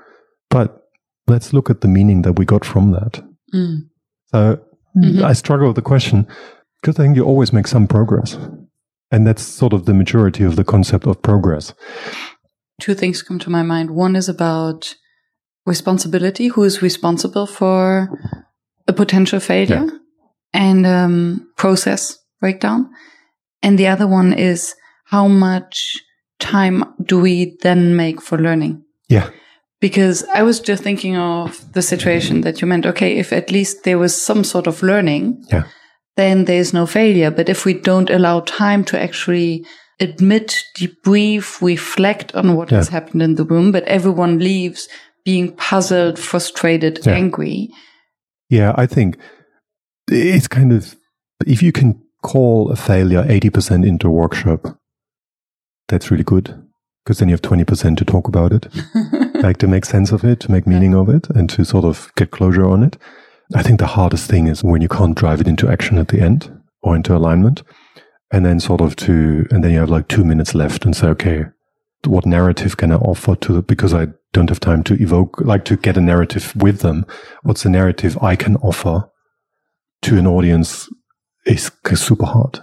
but 0.50 0.88
let's 1.26 1.52
look 1.52 1.70
at 1.70 1.80
the 1.80 1.88
meaning 1.88 2.22
that 2.22 2.38
we 2.38 2.44
got 2.44 2.64
from 2.64 2.90
that. 2.92 3.22
Mm. 3.54 3.88
So 4.26 4.60
Mhm. 4.96 5.22
I 5.22 5.32
struggle 5.32 5.66
with 5.68 5.76
the 5.76 5.82
question 5.82 6.26
because 6.80 6.98
I 6.98 7.04
think 7.04 7.16
you 7.16 7.24
always 7.24 7.52
make 7.52 7.66
some 7.66 7.86
progress. 7.86 8.38
And 9.10 9.26
that's 9.26 9.42
sort 9.42 9.72
of 9.72 9.84
the 9.84 9.94
majority 9.94 10.44
of 10.44 10.56
the 10.56 10.64
concept 10.64 11.06
of 11.06 11.22
progress. 11.22 11.74
Two 12.80 12.94
things 12.94 13.22
come 13.22 13.38
to 13.40 13.50
my 13.50 13.62
mind. 13.62 13.90
One 13.90 14.16
is 14.16 14.28
about 14.28 14.94
responsibility. 15.66 16.48
Who 16.48 16.64
is 16.64 16.82
responsible 16.82 17.46
for 17.46 18.10
a 18.88 18.92
potential 18.92 19.40
failure 19.40 19.86
and 20.54 20.86
um, 20.86 21.46
process 21.58 22.16
breakdown? 22.40 22.88
And 23.62 23.78
the 23.78 23.88
other 23.88 24.06
one 24.06 24.32
is 24.32 24.74
how 25.06 25.28
much 25.28 25.98
time 26.38 26.84
do 27.04 27.20
we 27.20 27.56
then 27.62 27.96
make 27.96 28.22
for 28.22 28.38
learning? 28.38 28.82
Yeah. 29.08 29.28
Because 29.80 30.24
I 30.34 30.42
was 30.42 30.60
just 30.60 30.82
thinking 30.82 31.16
of 31.16 31.72
the 31.74 31.82
situation 31.82 32.40
that 32.42 32.60
you 32.62 32.66
meant, 32.66 32.86
okay, 32.86 33.18
if 33.18 33.32
at 33.32 33.50
least 33.50 33.84
there 33.84 33.98
was 33.98 34.14
some 34.20 34.42
sort 34.44 34.66
of 34.66 34.82
learning, 34.82 35.44
Yeah. 35.52 35.64
then 36.16 36.44
there's 36.46 36.72
no 36.72 36.86
failure. 36.86 37.30
But 37.30 37.48
if 37.48 37.64
we 37.66 37.74
don't 37.74 38.08
allow 38.08 38.40
time 38.40 38.84
to 38.84 38.98
actually 39.00 39.64
admit, 40.00 40.62
debrief, 40.78 41.60
reflect 41.60 42.34
on 42.34 42.54
what 42.56 42.70
Yeah. 42.70 42.78
has 42.78 42.88
happened 42.88 43.22
in 43.22 43.34
the 43.34 43.44
room, 43.44 43.72
but 43.72 43.84
everyone 43.84 44.38
leaves 44.38 44.88
being 45.24 45.52
puzzled, 45.56 46.18
frustrated, 46.18 47.00
Yeah. 47.04 47.12
angry. 47.14 47.68
Yeah, 48.50 48.72
I 48.76 48.86
think 48.86 49.16
it's 50.08 50.48
kind 50.48 50.72
of, 50.72 50.96
if 51.46 51.62
you 51.62 51.72
can 51.72 52.00
call 52.22 52.70
a 52.70 52.76
failure 52.76 53.22
80% 53.22 53.86
into 53.86 54.08
a 54.08 54.10
workshop, 54.10 54.78
that's 55.88 56.10
really 56.10 56.24
good. 56.24 56.60
Because 57.04 57.18
then 57.18 57.28
you 57.28 57.34
have 57.34 57.42
20% 57.42 57.98
to 57.98 58.04
talk 58.04 58.28
about 58.28 58.52
it, 58.52 58.66
like 59.42 59.58
to 59.58 59.68
make 59.68 59.84
sense 59.84 60.10
of 60.10 60.24
it, 60.24 60.40
to 60.40 60.50
make 60.50 60.66
meaning 60.66 60.94
of 60.94 61.10
it, 61.10 61.28
and 61.30 61.50
to 61.50 61.64
sort 61.64 61.84
of 61.84 62.10
get 62.16 62.30
closure 62.30 62.66
on 62.66 62.82
it. 62.82 62.96
I 63.54 63.62
think 63.62 63.78
the 63.78 63.86
hardest 63.86 64.30
thing 64.30 64.46
is 64.46 64.64
when 64.64 64.80
you 64.80 64.88
can't 64.88 65.16
drive 65.16 65.42
it 65.42 65.48
into 65.48 65.68
action 65.68 65.98
at 65.98 66.08
the 66.08 66.20
end 66.20 66.50
or 66.82 66.96
into 66.96 67.14
alignment. 67.14 67.62
And 68.32 68.44
then 68.44 68.58
sort 68.58 68.80
of 68.80 68.96
to, 68.96 69.46
and 69.50 69.62
then 69.62 69.72
you 69.72 69.80
have 69.80 69.90
like 69.90 70.08
two 70.08 70.24
minutes 70.24 70.54
left 70.54 70.84
and 70.84 70.96
say, 70.96 71.08
okay, 71.08 71.44
what 72.06 72.26
narrative 72.26 72.76
can 72.76 72.90
I 72.90 72.96
offer 72.96 73.36
to 73.36 73.52
the, 73.52 73.62
because 73.62 73.92
I 73.92 74.08
don't 74.32 74.48
have 74.48 74.60
time 74.60 74.82
to 74.84 74.94
evoke, 74.94 75.40
like 75.42 75.64
to 75.66 75.76
get 75.76 75.96
a 75.96 76.00
narrative 76.00 76.54
with 76.56 76.80
them. 76.80 77.06
What's 77.42 77.62
the 77.62 77.70
narrative 77.70 78.18
I 78.22 78.34
can 78.34 78.56
offer 78.56 79.08
to 80.04 80.18
an 80.18 80.26
audience 80.26 80.88
is 81.46 81.70
super 81.94 82.26
hard. 82.26 82.60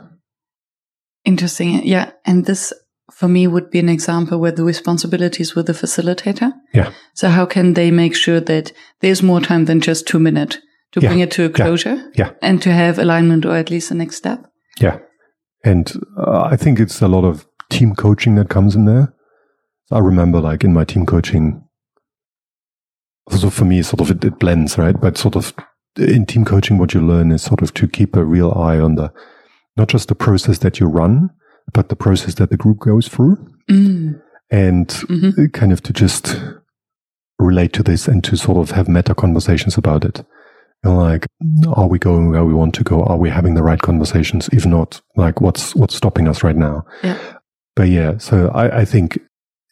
Interesting. 1.26 1.86
Yeah. 1.86 2.12
And 2.26 2.46
this 2.46 2.74
for 3.12 3.28
me 3.28 3.46
would 3.48 3.70
be 3.70 3.80
an 3.80 3.90
example 3.90 4.40
where 4.40 4.52
the 4.52 4.64
responsibilities 4.64 5.56
with 5.56 5.68
the 5.68 5.74
facilitator. 5.74 6.54
Yeah. 6.74 6.92
So 7.14 7.30
how 7.30 7.46
can 7.46 7.74
they 7.74 7.92
make 7.92 8.16
sure 8.16 8.40
that 8.40 8.72
there's 9.02 9.22
more 9.22 9.42
time 9.42 9.66
than 9.66 9.82
just 9.82 10.08
two 10.08 10.20
minutes 10.20 10.58
to 10.94 11.00
Yeah. 11.02 11.10
bring 11.10 11.20
it 11.20 11.32
to 11.32 11.46
a 11.46 11.50
closure 11.50 12.12
Yeah. 12.16 12.32
and 12.42 12.62
to 12.62 12.72
have 12.72 12.98
alignment 13.00 13.46
or 13.46 13.56
at 13.56 13.70
least 13.70 13.90
the 13.90 13.96
next 13.96 14.16
step. 14.16 14.46
Yeah. 14.80 14.98
And 15.64 15.92
uh, 16.18 16.42
I 16.54 16.58
think 16.58 16.80
it's 16.80 17.02
a 17.02 17.08
lot 17.08 17.24
of 17.24 17.46
team 17.70 17.96
coaching 17.96 18.36
that 18.36 18.50
comes 18.50 18.76
in 18.76 18.86
there. 18.86 19.14
I 19.92 20.00
remember 20.00 20.40
like 20.42 20.64
in 20.64 20.74
my 20.74 20.86
team 20.86 21.06
coaching, 21.06 21.64
so 23.30 23.50
for 23.50 23.66
me, 23.66 23.82
sort 23.84 24.02
of 24.02 24.10
it, 24.12 24.24
it 24.24 24.40
blends, 24.40 24.78
right? 24.78 25.00
But 25.00 25.18
sort 25.18 25.36
of 25.36 25.54
in 25.98 26.26
team 26.26 26.46
coaching, 26.46 26.78
what 26.78 26.94
you 26.94 27.02
learn 27.02 27.32
is 27.32 27.42
sort 27.42 27.62
of 27.62 27.74
to 27.76 27.88
keep 27.88 28.16
a 28.16 28.24
real 28.26 28.52
eye 28.54 28.80
on 28.80 28.96
the, 28.96 29.12
not 29.78 29.88
just 29.90 30.08
the 30.08 30.16
process 30.16 30.60
that 30.60 30.80
you 30.80 30.88
run, 30.88 31.30
but 31.74 31.90
the 31.90 31.96
process 31.96 32.36
that 32.36 32.50
the 32.50 32.58
group 32.58 32.80
goes 32.80 33.08
through 33.08 33.38
Mm. 33.70 34.22
and 34.50 34.88
Mhm. 34.88 35.54
kind 35.54 35.72
of 35.72 35.82
to 35.84 35.94
just 35.94 36.42
relate 37.40 37.74
to 37.74 37.84
this 37.84 38.08
and 38.08 38.24
to 38.24 38.36
sort 38.36 38.58
of 38.58 38.72
have 38.72 38.88
meta 38.88 39.16
conversations 39.16 39.78
about 39.78 40.04
it. 40.06 40.24
Like, 40.84 41.28
are 41.68 41.88
we 41.88 42.00
going 42.00 42.32
where 42.32 42.44
we 42.44 42.54
want 42.56 42.74
to 42.76 42.84
go? 42.84 43.04
Are 43.04 43.18
we 43.18 43.30
having 43.30 43.54
the 43.54 43.62
right 43.64 43.80
conversations? 43.82 44.50
If 44.52 44.66
not, 44.66 45.02
like, 45.16 45.40
what's 45.40 45.76
what's 45.76 45.96
stopping 45.96 46.28
us 46.28 46.44
right 46.44 46.56
now? 46.58 46.86
Yeah. 47.04 47.18
But 47.76 47.90
yeah, 47.90 48.18
so 48.18 48.50
I, 48.50 48.80
I 48.82 48.86
think 48.86 49.20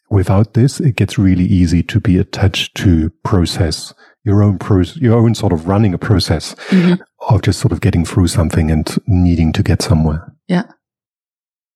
without 0.08 0.54
this, 0.54 0.78
it 0.80 0.94
gets 0.96 1.18
really 1.18 1.44
easy 1.44 1.82
to 1.84 2.00
be 2.00 2.16
attached 2.16 2.76
to 2.76 3.10
process 3.24 3.92
your 4.24 4.42
own 4.42 4.58
process, 4.58 4.96
your 4.96 5.16
own 5.18 5.34
sort 5.34 5.52
of 5.52 5.66
running 5.66 5.94
a 5.94 5.98
process 5.98 6.54
Mhm. 6.68 7.00
of 7.28 7.42
just 7.42 7.58
sort 7.60 7.72
of 7.72 7.80
getting 7.80 8.04
through 8.04 8.28
something 8.28 8.70
and 8.70 8.96
needing 9.06 9.52
to 9.52 9.62
get 9.62 9.80
somewhere. 9.82 10.32
Yeah. 10.48 10.64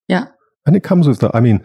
Yeah. 0.09 0.27
And 0.67 0.77
it 0.77 0.83
comes 0.83 1.09
with 1.09 1.21
the, 1.21 1.31
I 1.35 1.41
mean, 1.41 1.63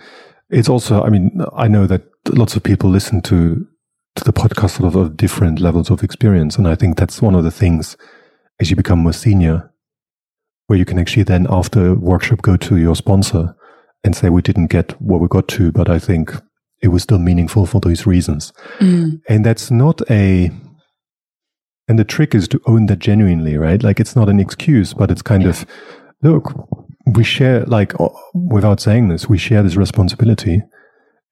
it's 0.49 0.69
also, 0.69 1.03
I 1.03 1.09
mean, 1.09 1.41
I 1.55 1.67
know 1.67 1.85
that 1.87 2.03
lots 2.29 2.55
of 2.55 2.63
people 2.63 2.89
listen 2.89 3.21
to, 3.23 3.67
to 4.15 4.23
the 4.23 4.33
podcast 4.33 4.77
sort 4.77 4.87
of 4.87 4.95
of 4.95 5.17
different 5.17 5.59
levels 5.59 5.89
of 5.91 6.03
experience. 6.03 6.57
And 6.57 6.67
I 6.67 6.75
think 6.75 6.97
that's 6.97 7.21
one 7.21 7.35
of 7.35 7.43
the 7.43 7.51
things 7.51 7.97
as 8.59 8.69
you 8.69 8.75
become 8.75 8.99
more 8.99 9.13
senior, 9.13 9.69
where 10.67 10.79
you 10.79 10.85
can 10.85 10.99
actually 10.99 11.23
then 11.23 11.45
after 11.49 11.93
workshop 11.95 12.41
go 12.41 12.55
to 12.57 12.77
your 12.77 12.95
sponsor 12.95 13.55
and 14.03 14.15
say, 14.15 14.29
we 14.29 14.41
didn't 14.41 14.67
get 14.67 14.99
what 15.01 15.19
we 15.21 15.27
got 15.27 15.47
to, 15.49 15.71
but 15.71 15.89
I 15.89 15.99
think 15.99 16.33
it 16.81 16.87
was 16.89 17.03
still 17.03 17.19
meaningful 17.19 17.65
for 17.65 17.81
these 17.81 18.05
reasons. 18.07 18.53
Mm. 18.79 19.21
And 19.27 19.45
that's 19.45 19.69
not 19.71 20.01
a, 20.09 20.51
and 21.89 21.99
the 21.99 22.05
trick 22.05 22.33
is 22.33 22.47
to 22.47 22.61
own 22.67 22.85
that 22.85 22.99
genuinely, 22.99 23.57
right? 23.57 23.83
Like 23.83 23.99
it's 23.99 24.15
not 24.15 24.29
an 24.29 24.39
excuse, 24.39 24.93
but 24.93 25.11
it's 25.11 25.23
kind 25.23 25.45
of, 25.45 25.65
look, 26.21 26.53
we 27.15 27.23
share, 27.23 27.65
like, 27.65 27.93
without 28.33 28.79
saying 28.79 29.09
this, 29.09 29.27
we 29.27 29.37
share 29.37 29.63
this 29.63 29.75
responsibility. 29.75 30.61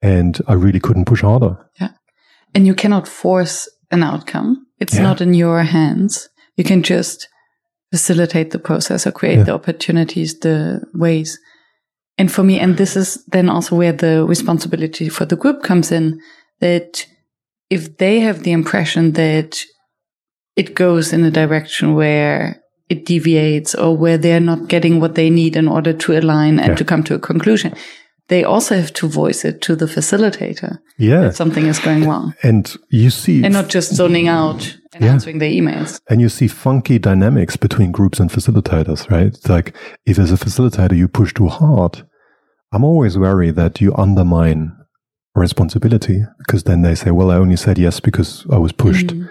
And 0.02 0.40
I 0.46 0.54
really 0.54 0.80
couldn't 0.80 1.06
push 1.06 1.22
harder. 1.22 1.56
Yeah. 1.80 1.90
And 2.54 2.66
you 2.66 2.74
cannot 2.74 3.08
force 3.08 3.68
an 3.90 4.02
outcome. 4.02 4.66
It's 4.80 4.94
Yeah. 4.96 5.02
not 5.02 5.20
in 5.20 5.34
your 5.34 5.62
hands. 5.62 6.28
You 6.56 6.64
can 6.64 6.82
just 6.82 7.28
facilitate 7.92 8.50
the 8.50 8.58
process 8.58 9.06
or 9.06 9.12
create 9.12 9.38
Yeah. 9.38 9.44
the 9.44 9.54
opportunities, 9.54 10.38
the 10.40 10.82
ways. 10.94 11.38
And 12.16 12.30
for 12.30 12.42
me, 12.42 12.58
and 12.60 12.76
this 12.76 12.96
is 12.96 13.24
then 13.32 13.48
also 13.48 13.76
where 13.76 13.92
the 13.92 14.24
responsibility 14.26 15.08
for 15.08 15.24
the 15.24 15.36
group 15.36 15.62
comes 15.62 15.92
in, 15.92 16.20
that 16.60 17.06
if 17.70 17.96
they 17.98 18.20
have 18.20 18.42
the 18.42 18.52
impression 18.52 19.12
that 19.12 19.60
it 20.60 20.68
goes 20.84 21.12
in 21.12 21.24
a 21.24 21.30
direction 21.42 21.94
where 21.94 22.40
it 22.88 23.00
deviates 23.12 23.74
or 23.82 23.90
where 24.02 24.18
they're 24.18 24.46
not 24.52 24.60
getting 24.74 24.94
what 25.00 25.14
they 25.14 25.30
need 25.30 25.54
in 25.56 25.68
order 25.68 25.92
to 26.04 26.12
align 26.20 26.54
and 26.58 26.68
Yeah. 26.70 26.74
to 26.80 26.84
come 26.90 27.02
to 27.04 27.14
a 27.14 27.18
conclusion, 27.30 27.72
they 28.28 28.42
also 28.44 28.74
have 28.82 28.92
to 29.00 29.06
voice 29.22 29.40
it 29.48 29.56
to 29.66 29.72
the 29.76 29.86
facilitator 29.86 30.72
Yeah. 30.98 31.20
that 31.24 31.36
something 31.36 31.66
is 31.72 31.78
going 31.78 32.02
wrong 32.08 32.32
And 32.42 32.64
you 32.90 33.10
see, 33.10 33.44
and 33.44 33.52
not 33.54 33.68
just 33.74 33.94
zoning 33.94 34.28
out 34.28 34.60
and 34.94 35.04
Yeah. 35.04 35.12
answering 35.12 35.38
their 35.40 35.52
emails. 35.60 35.90
and 36.10 36.20
you 36.20 36.28
see 36.28 36.48
funky 36.48 36.98
dynamics 36.98 37.56
between 37.56 37.92
groups 37.92 38.20
and 38.20 38.30
facilitators, 38.30 39.00
right? 39.10 39.26
It's 39.34 39.48
like 39.56 39.68
if 40.10 40.18
as 40.18 40.32
a 40.32 40.36
facilitator 40.44 40.96
you 40.96 41.08
push 41.08 41.32
too 41.34 41.48
hard, 41.48 41.94
I'm 42.72 42.84
always 42.84 43.16
wary 43.16 43.50
that 43.52 43.80
you 43.82 43.90
undermine 44.04 44.62
responsibility 45.34 46.24
because 46.38 46.62
then 46.64 46.82
they 46.82 46.94
say, 46.94 47.10
well, 47.10 47.30
I 47.30 47.36
only 47.36 47.56
said 47.56 47.78
yes 47.78 48.00
because 48.00 48.44
I 48.50 48.58
was 48.58 48.72
pushed. 48.72 49.08
Mm. 49.14 49.28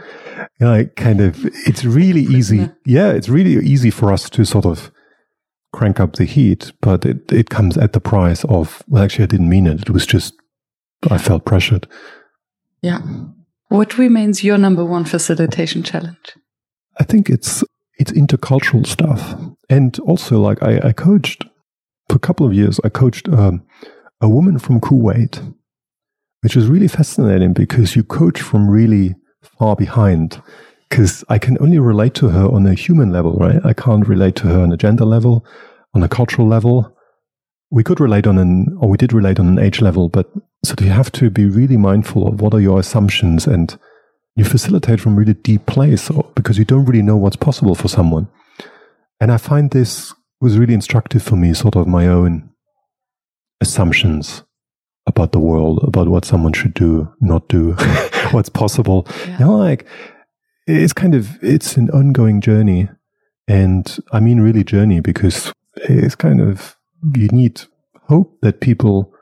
You 0.59 0.65
know, 0.65 0.85
kind 0.95 1.21
of, 1.21 1.45
it's 1.67 1.85
really 1.85 2.21
easy. 2.21 2.69
Yeah, 2.85 3.11
it's 3.11 3.29
really 3.29 3.63
easy 3.65 3.91
for 3.91 4.11
us 4.11 4.29
to 4.31 4.45
sort 4.45 4.65
of 4.65 4.91
crank 5.73 5.99
up 5.99 6.13
the 6.13 6.25
heat, 6.25 6.71
but 6.81 7.05
it, 7.05 7.31
it 7.31 7.49
comes 7.49 7.77
at 7.77 7.93
the 7.93 7.99
price 7.99 8.43
of, 8.45 8.81
well, 8.87 9.03
actually, 9.03 9.23
I 9.23 9.27
didn't 9.27 9.49
mean 9.49 9.67
it. 9.67 9.81
It 9.81 9.89
was 9.91 10.05
just, 10.05 10.33
I 11.11 11.17
felt 11.17 11.45
pressured. 11.45 11.87
Yeah. 12.81 13.01
What 13.67 13.97
remains 13.97 14.43
your 14.43 14.57
number 14.57 14.83
one 14.85 15.05
facilitation 15.05 15.83
challenge? 15.83 16.35
I 16.99 17.03
think 17.03 17.29
it's, 17.29 17.63
it's 17.99 18.11
intercultural 18.11 18.87
stuff. 18.87 19.35
And 19.69 19.99
also, 19.99 20.39
like, 20.39 20.63
I, 20.63 20.79
I 20.89 20.93
coached 20.93 21.43
for 22.09 22.15
a 22.15 22.19
couple 22.19 22.45
of 22.45 22.53
years, 22.53 22.79
I 22.83 22.89
coached 22.89 23.27
um, 23.29 23.63
a 24.21 24.29
woman 24.29 24.57
from 24.57 24.79
Kuwait, 24.79 25.53
which 26.41 26.55
was 26.55 26.67
really 26.67 26.87
fascinating 26.87 27.53
because 27.53 27.95
you 27.95 28.03
coach 28.03 28.41
from 28.41 28.69
really 28.69 29.15
far 29.57 29.75
behind. 29.75 30.41
Because 30.89 31.23
I 31.27 31.37
can 31.37 31.57
only 31.59 31.79
relate 31.79 32.13
to 32.15 32.29
her 32.29 32.47
on 32.47 32.65
a 32.65 32.73
human 32.73 33.11
level, 33.11 33.33
right? 33.33 33.59
I 33.65 33.73
can't 33.73 34.07
relate 34.07 34.35
to 34.37 34.47
her 34.47 34.61
on 34.61 34.71
a 34.71 34.77
gender 34.77 35.05
level, 35.05 35.45
on 35.93 36.01
a 36.01 36.07
cultural 36.07 36.47
level. 36.47 36.95
We 37.69 37.83
could 37.83 37.99
relate 37.99 38.25
on 38.25 38.37
an, 38.37 38.77
or 38.79 38.87
we 38.87 38.97
did 38.97 39.11
relate 39.11 39.39
on 39.39 39.47
an 39.47 39.59
age 39.59 39.81
level, 39.81 40.07
but 40.07 40.31
so 40.63 40.75
you 40.79 40.89
have 40.89 41.11
to 41.13 41.29
be 41.29 41.45
really 41.45 41.77
mindful 41.77 42.27
of 42.27 42.39
what 42.41 42.53
are 42.53 42.61
your 42.61 42.79
assumptions 42.79 43.45
and 43.45 43.77
you 44.35 44.45
facilitate 44.45 45.01
from 45.01 45.15
really 45.15 45.33
deep 45.33 45.65
place 45.65 46.09
because 46.35 46.57
you 46.57 46.65
don't 46.65 46.85
really 46.85 47.01
know 47.01 47.17
what's 47.17 47.35
possible 47.35 47.75
for 47.75 47.87
someone. 47.87 48.27
And 49.19 49.31
I 49.31 49.37
find 49.37 49.71
this 49.71 50.13
was 50.39 50.57
really 50.57 50.73
instructive 50.73 51.23
for 51.23 51.35
me, 51.35 51.53
sort 51.53 51.75
of 51.75 51.87
my 51.87 52.07
own 52.07 52.49
assumptions 53.61 54.43
about 55.07 55.31
the 55.31 55.39
world, 55.39 55.83
about 55.83 56.07
what 56.07 56.25
someone 56.25 56.53
should 56.53 56.73
do, 56.73 57.11
not 57.19 57.47
do, 57.47 57.75
what's 58.31 58.49
possible. 58.49 59.07
Yeah. 59.07 59.39
You 59.39 59.45
know, 59.45 59.57
like 59.57 59.85
it's 60.65 60.93
kind 60.93 61.15
of 61.15 61.41
it's 61.41 61.77
an 61.77 61.89
ongoing 61.91 62.41
journey, 62.41 62.89
and 63.47 63.97
I 64.11 64.19
mean 64.19 64.39
really 64.39 64.63
journey 64.63 64.99
because 64.99 65.51
it's 65.75 66.15
kind 66.15 66.41
of 66.41 66.75
you 67.15 67.27
need 67.29 67.61
hope 68.07 68.39
that 68.41 68.61
people 68.61 69.13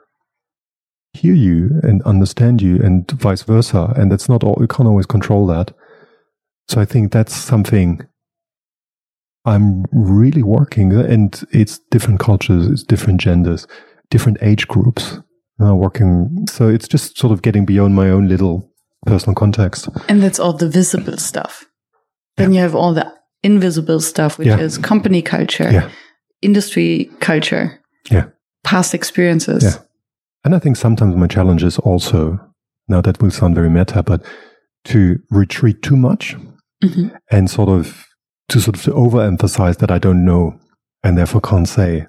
hear 1.14 1.34
you 1.34 1.80
and 1.84 2.01
understand 2.03 2.62
you, 2.62 2.82
and 2.82 3.10
vice 3.12 3.43
versa. 3.43 3.93
And 3.95 4.12
that's 4.12 4.30
not 4.30 4.43
all. 4.43 4.58
You 4.60 4.68
can't 4.68 4.89
always 4.89 5.06
control 5.06 5.47
that. 5.47 5.74
So 6.68 6.82
I 6.82 6.86
think 6.86 7.12
that's 7.12 7.36
something 7.36 8.01
I'm 9.45 9.86
really 9.91 10.43
working, 10.43 10.93
and 10.93 11.43
it's 11.51 11.80
different 11.91 12.19
cultures, 12.19 12.68
it's 12.68 12.84
different 12.84 13.22
genders, 13.22 13.68
different 14.10 14.40
age 14.41 14.68
groups. 14.68 15.19
Uh, 15.57 15.73
working, 15.73 16.45
so 16.49 16.68
it's 16.68 16.86
just 16.86 17.18
sort 17.18 17.32
of 17.32 17.41
getting 17.41 17.65
beyond 17.65 17.95
my 17.95 18.10
own 18.10 18.27
little 18.27 18.69
personal 19.06 19.36
context. 19.36 19.90
And 20.10 20.22
that's 20.22 20.40
all 20.40 20.53
the 20.53 20.69
visible 20.69 21.18
stuff. 21.18 21.65
Then 22.38 22.53
you 22.53 22.60
have 22.60 22.76
all 22.76 22.94
the 22.94 23.11
invisible 23.44 23.99
stuff, 24.02 24.38
which 24.38 24.48
Yeah. 24.48 24.60
is 24.60 24.77
company 24.77 25.22
culture, 25.22 25.72
Yeah. 25.72 25.90
industry 26.41 27.10
culture, 27.19 27.80
Yeah. 28.11 28.26
past 28.64 28.94
experiences. 28.94 29.64
Yeah. 29.64 29.77
And 30.44 30.56
I 30.56 30.60
think 30.60 30.77
sometimes 30.77 31.15
my 31.15 31.27
challenge 31.27 31.64
is 31.64 31.80
also, 31.80 32.40
now 32.88 33.02
that 33.02 33.22
will 33.22 33.32
sound 33.32 33.56
very 33.56 33.69
meta, 33.69 34.03
but 34.03 34.23
to 34.86 35.19
retreat 35.32 35.82
too 35.82 35.95
much 35.95 36.36
Mhm. 36.84 37.11
and 37.32 37.49
sort 37.49 37.69
of 37.69 38.06
to 38.49 38.60
sort 38.61 38.76
of 38.77 38.84
to 38.84 38.91
overemphasize 38.91 39.77
that 39.77 39.90
I 39.90 39.98
don't 39.98 40.23
know 40.23 40.60
and 41.03 41.18
therefore 41.18 41.41
can't 41.41 41.68
say. 41.68 42.06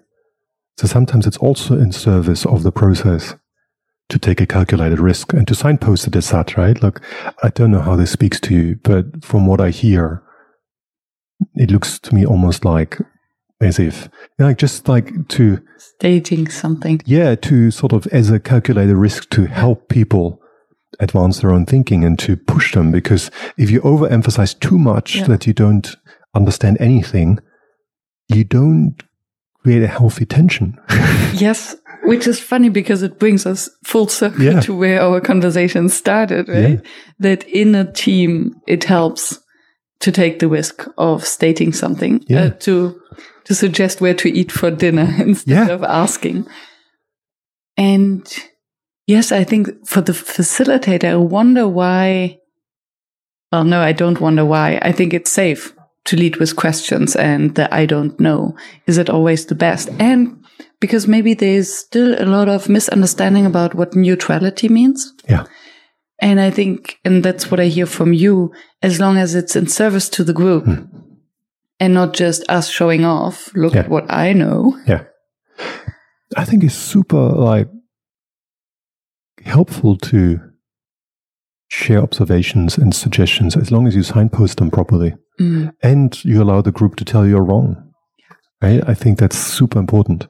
So 0.79 0.87
sometimes 0.87 1.27
it's 1.27 1.39
also 1.39 1.79
in 1.79 1.93
service 1.93 2.45
of 2.45 2.63
the 2.63 2.73
process 2.73 3.35
to 4.09 4.19
take 4.19 4.41
a 4.41 4.47
calculated 4.47 5.01
risk 5.01 5.33
and 5.33 5.47
to 5.49 5.55
signpost 5.55 6.07
it 6.07 6.17
as 6.17 6.27
such, 6.27 6.57
right? 6.57 6.81
Look, 6.83 7.01
I 7.43 7.49
don't 7.51 7.71
know 7.73 7.81
how 7.81 7.97
this 7.97 8.13
speaks 8.13 8.39
to 8.41 8.55
you, 8.55 8.79
but 8.83 9.25
from 9.25 9.47
what 9.47 9.61
I 9.61 9.71
hear, 9.71 10.23
it 11.55 11.71
looks 11.71 11.99
to 12.01 12.15
me 12.15 12.25
almost 12.25 12.65
like 12.65 12.99
as 13.61 13.79
if, 13.79 14.09
like 14.39 14.59
just 14.59 14.87
like 14.89 15.29
to 15.29 15.61
Stating 15.79 16.49
something. 16.49 17.01
yeah, 17.05 17.35
to 17.37 17.71
sort 17.71 17.93
of 17.93 18.07
as 18.09 18.31
a 18.31 18.39
calculated 18.39 18.95
risk 18.97 19.29
to 19.31 19.47
help 19.47 19.89
people 19.89 20.41
advance 21.01 21.41
their 21.41 21.53
own 21.53 21.67
thinking 21.67 22.05
and 22.05 22.19
to 22.21 22.37
push 22.37 22.75
them. 22.75 22.93
Because 22.93 23.31
if 23.59 23.71
you 23.71 23.81
overemphasize 23.81 24.59
too 24.61 24.79
much 24.79 25.17
Yeah. 25.17 25.27
that 25.27 25.47
you 25.47 25.53
don't 25.53 25.97
understand 26.35 26.77
anything, 26.81 27.39
you 28.29 28.45
don't 28.45 28.95
create 29.63 29.83
a 29.83 29.89
healthy 29.89 30.27
tension. 30.27 30.79
Yes. 31.35 31.77
Which 32.07 32.27
is 32.27 32.41
funny 32.41 32.69
because 32.69 33.03
it 33.03 33.19
brings 33.19 33.47
us 33.47 33.69
full 33.85 34.09
circle 34.09 34.43
Yeah. 34.45 34.61
to 34.61 34.75
where 34.77 35.01
our 35.03 35.21
conversation 35.21 35.89
started, 35.89 36.49
right? 36.49 36.81
That 37.19 37.45
in 37.49 37.75
a 37.75 37.91
team, 37.93 38.55
it 38.67 38.85
helps 38.85 39.41
to 40.01 40.13
take 40.13 40.39
the 40.39 40.49
risk 40.49 40.87
of 40.99 41.25
stating 41.27 41.73
something, 41.73 42.23
Yeah. 42.29 42.45
uh, 42.45 42.51
to, 42.61 43.01
to 43.45 43.55
suggest 43.55 44.01
where 44.01 44.15
to 44.15 44.29
eat 44.29 44.53
for 44.53 44.71
dinner 44.71 45.09
instead 45.19 45.53
Yeah. 45.69 45.75
of 45.75 45.83
asking. 45.83 46.47
And 47.77 48.27
yes, 49.07 49.33
I 49.33 49.45
think 49.45 49.87
for 49.87 50.01
the 50.01 50.13
facilitator, 50.13 51.05
I 51.11 51.17
wonder 51.17 51.69
why. 51.69 52.39
Well, 53.53 53.65
no, 53.65 53.81
I 53.81 53.93
don't 53.93 54.21
wonder 54.21 54.45
why. 54.45 54.79
I 54.83 54.93
think 54.93 55.15
it's 55.15 55.31
safe 55.31 55.73
to 56.05 56.17
lead 56.17 56.37
with 56.37 56.57
questions 56.57 57.17
and 57.17 57.55
the 57.55 57.73
I 57.75 57.87
don't 57.87 58.19
know. 58.21 58.55
Is 58.87 58.99
it 58.99 59.11
always 59.11 59.47
the 59.47 59.55
best? 59.55 59.89
And 59.99 60.45
because 60.81 61.07
maybe 61.09 61.35
there's 61.35 61.73
still 61.73 62.15
a 62.21 62.27
lot 62.27 62.49
of 62.49 62.69
misunderstanding 62.69 63.47
about 63.47 63.75
what 63.75 63.95
neutrality 63.97 64.69
means. 64.69 65.13
Yeah. 65.29 65.45
And 66.21 66.41
I 66.41 66.51
think, 66.51 66.99
and 67.05 67.23
that's 67.25 67.51
what 67.51 67.61
I 67.61 67.67
hear 67.67 67.87
from 67.87 68.13
you, 68.13 68.53
as 68.83 68.99
long 69.01 69.17
as 69.19 69.35
it's 69.35 69.55
in 69.57 69.67
service 69.67 70.09
to 70.11 70.25
the 70.25 70.33
group 70.33 70.65
Hmm. 70.65 70.85
and 71.79 71.93
not 71.95 72.15
just 72.15 72.43
us 72.49 72.69
showing 72.69 73.05
off, 73.05 73.55
look 73.55 73.75
Yeah. 73.75 73.81
at 73.81 73.89
what 73.91 74.11
I 74.11 74.33
know. 74.33 74.79
Yeah. 74.87 75.05
I 76.37 76.45
think 76.45 76.65
it's 76.65 76.75
super 76.75 77.19
like 77.19 77.69
helpful 79.45 79.97
to 79.97 80.41
share 81.69 81.99
observations 82.01 82.79
and 82.79 82.95
suggestions 82.95 83.57
as 83.57 83.71
long 83.71 83.87
as 83.87 83.95
you 83.95 84.03
signpost 84.03 84.59
them 84.59 84.71
properly 84.71 85.15
Mm. 85.41 85.73
and 85.83 86.25
you 86.25 86.43
allow 86.43 86.63
the 86.63 86.73
group 86.73 86.97
to 86.97 87.05
tell 87.05 87.27
you're 87.27 87.45
wrong. 87.45 87.83
Right? 88.63 88.83
I 88.89 88.95
think 88.95 89.19
that's 89.19 89.37
super 89.37 89.79
important. 89.79 90.29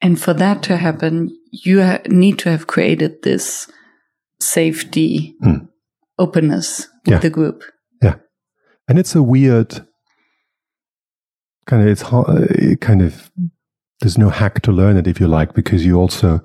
And 0.00 0.20
for 0.20 0.32
that 0.34 0.62
to 0.64 0.76
happen, 0.76 1.30
you 1.50 1.82
ha- 1.82 2.00
need 2.08 2.38
to 2.40 2.50
have 2.50 2.66
created 2.66 3.22
this 3.22 3.68
safety, 4.40 5.34
Hmm. 5.42 5.66
openness 6.18 6.88
with 7.04 7.14
Yeah. 7.14 7.18
the 7.20 7.30
group. 7.30 7.62
Yeah. 8.02 8.16
And 8.88 8.98
it's 8.98 9.14
a 9.14 9.22
weird 9.22 9.86
kind 11.66 11.82
of 11.82 11.88
it's 11.88 12.02
hard, 12.02 12.50
it 12.50 12.80
kind 12.80 13.02
of 13.02 13.30
there's 14.00 14.16
no 14.18 14.30
hack 14.30 14.62
to 14.62 14.72
learn 14.72 14.96
it 14.96 15.06
if 15.06 15.20
you 15.20 15.26
like 15.28 15.54
because 15.54 15.84
you 15.84 15.96
also 15.98 16.40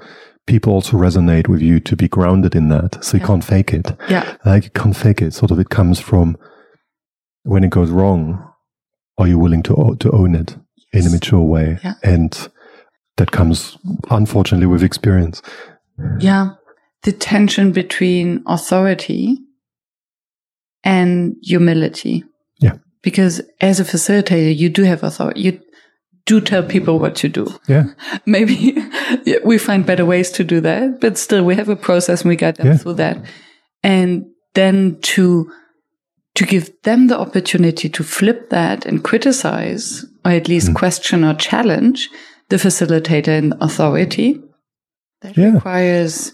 people 0.47 0.73
also 0.73 0.97
resonate 0.97 1.47
with 1.47 1.61
you 1.61 1.79
to 1.79 1.95
be 1.95 2.07
grounded 2.09 2.55
in 2.55 2.67
that 2.69 3.01
so 3.03 3.15
you 3.17 3.21
Yeah. 3.21 3.27
can't 3.27 3.43
fake 3.43 3.73
it 3.73 3.95
Yeah. 4.09 4.35
like 4.45 4.65
you 4.65 4.69
can't 4.71 4.95
fake 4.97 5.21
it 5.21 5.33
sort 5.33 5.51
of 5.51 5.59
it 5.59 5.69
comes 5.69 5.99
from 5.99 6.35
when 7.43 7.63
it 7.63 7.69
goes 7.69 7.89
wrong 7.89 8.43
are 9.17 9.27
you 9.27 9.39
willing 9.39 9.63
to 9.63 9.95
to 9.99 10.11
own 10.11 10.35
it 10.35 10.57
in 10.91 11.07
a 11.07 11.09
mature 11.09 11.41
way 11.41 11.79
Yeah. 11.83 11.93
and 12.03 12.49
that 13.17 13.31
comes 13.31 13.77
unfortunately 14.09 14.67
with 14.67 14.83
experience 14.83 15.41
Yeah. 16.19 16.53
The 17.03 17.11
tension 17.11 17.71
between 17.73 18.43
authority 18.47 19.37
and 20.83 21.35
humility. 21.41 22.23
Yeah. 22.59 22.77
Because 23.01 23.41
as 23.61 23.79
a 23.79 23.83
facilitator, 23.83 24.55
you 24.55 24.69
do 24.69 24.83
have 24.83 25.03
authority. 25.03 25.41
You 25.41 25.59
do 26.25 26.39
tell 26.39 26.63
people 26.63 26.99
what 26.99 27.15
to 27.17 27.27
do. 27.29 27.47
yeah 27.67 27.83
Maybe 28.25 28.75
we 29.45 29.57
find 29.57 29.85
better 29.85 30.05
ways 30.05 30.31
to 30.31 30.43
do 30.43 30.61
that, 30.61 31.01
but 31.01 31.17
still 31.17 31.43
we 31.43 31.55
have 31.55 31.69
a 31.69 31.75
process 31.75 32.21
and 32.21 32.29
we 32.29 32.35
guide 32.37 32.55
them 32.57 32.67
Yeah. 32.67 32.77
through 32.77 32.93
that. 32.95 33.17
And 33.83 34.25
then 34.53 34.97
to, 35.01 35.51
to 36.35 36.45
give 36.45 36.71
them 36.83 37.07
the 37.07 37.19
opportunity 37.19 37.89
to 37.89 38.03
flip 38.03 38.49
that 38.49 38.85
and 38.85 39.03
criticize 39.03 40.05
or 40.23 40.31
at 40.31 40.47
least 40.47 40.69
Mm. 40.69 40.75
question 40.75 41.23
or 41.25 41.33
challenge 41.35 42.09
the 42.53 42.59
facilitator 42.69 43.29
and 43.41 43.53
authority. 43.61 44.39
That 45.21 45.35
Yeah. 45.35 45.53
requires 45.55 46.33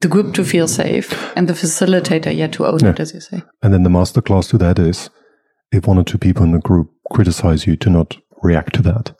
the 0.00 0.08
group 0.08 0.34
to 0.34 0.42
feel 0.44 0.66
safe 0.66 1.08
and 1.36 1.46
the 1.48 1.54
facilitator 1.54 2.32
yet 2.34 2.50
to 2.54 2.66
own 2.66 2.80
Yeah. 2.82 2.90
it, 2.90 3.00
as 3.00 3.14
you 3.14 3.20
say. 3.20 3.42
And 3.62 3.72
then 3.72 3.84
the 3.84 3.90
masterclass 3.98 4.48
to 4.50 4.58
that 4.58 4.78
is 4.78 5.08
if 5.70 5.86
one 5.86 5.98
or 5.98 6.04
two 6.04 6.18
people 6.18 6.42
in 6.44 6.50
the 6.52 6.58
group 6.68 6.88
criticize 7.14 7.64
you 7.68 7.76
to 7.76 7.90
not 7.90 8.16
react 8.42 8.74
to 8.74 8.82
that, 8.82 9.12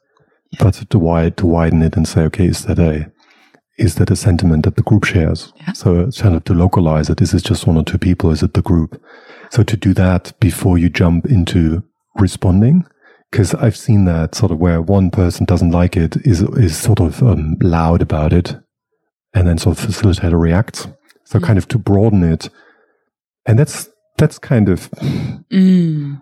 but 0.59 0.74
to 0.90 0.98
widen, 0.98 1.35
to 1.36 1.47
widen 1.47 1.81
it 1.82 1.97
and 1.97 2.09
say, 2.09 2.23
okay, 2.24 2.47
is 2.47 2.64
that 2.64 2.78
a 2.78 3.06
is 3.78 3.94
that 3.94 4.10
a 4.10 4.16
sentiment 4.16 4.64
that 4.64 4.74
the 4.77 4.82
group 4.82 5.05
shares? 5.05 5.52
Yeah. 5.60 5.73
So 5.73 6.01
it's 6.01 6.20
kind 6.23 6.35
of 6.36 6.43
to 6.44 6.55
localize 6.55 7.09
it. 7.12 7.20
Is 7.23 7.32
it 7.35 7.44
just 7.44 7.66
one 7.66 7.78
or 7.78 7.85
two 7.85 7.98
people? 7.98 8.31
Is 8.32 8.43
it 8.43 8.52
the 8.55 8.62
group? 8.62 9.01
So 9.51 9.62
to 9.62 9.77
do 9.77 9.94
that 9.94 10.32
before 10.40 10.77
you 10.78 10.89
jump 10.90 11.24
into 11.27 11.82
responding, 12.16 12.85
because 13.33 13.55
I've 13.55 13.77
seen 13.77 14.05
that 14.05 14.35
sort 14.35 14.53
of 14.53 14.59
where 14.59 14.81
one 14.83 15.11
person 15.11 15.47
doesn't 15.47 15.71
like 15.71 15.97
it 15.97 16.17
is 16.25 16.43
is 16.43 16.77
sort 16.77 17.01
of 17.01 17.23
um, 17.23 17.57
loud 17.63 18.03
about 18.03 18.33
it, 18.33 18.57
and 19.35 19.49
then 19.49 19.59
sort 19.59 19.79
of 19.79 19.85
facilitator 19.87 20.39
reacts. 20.39 20.87
So 21.25 21.39
Mm. 21.39 21.45
kind 21.45 21.59
of 21.59 21.67
to 21.69 21.79
broaden 21.79 22.23
it, 22.23 22.51
and 23.47 23.59
that's 23.59 23.89
that's 24.19 24.39
kind 24.39 24.69
of 24.69 24.91
Mm. 25.51 26.21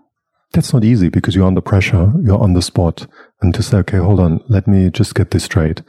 that's 0.52 0.72
not 0.72 0.84
easy 0.84 1.08
because 1.08 1.34
you're 1.34 1.46
under 1.48 1.60
pressure, 1.60 2.12
you're 2.24 2.38
on 2.42 2.54
the 2.54 2.62
spot, 2.62 3.06
and 3.42 3.52
to 3.54 3.62
say, 3.62 3.78
okay, 3.78 3.98
hold 3.98 4.20
on, 4.20 4.40
let 4.48 4.66
me 4.68 4.88
just 4.90 5.14
get 5.14 5.30
this 5.32 5.44
straight. 5.44 5.82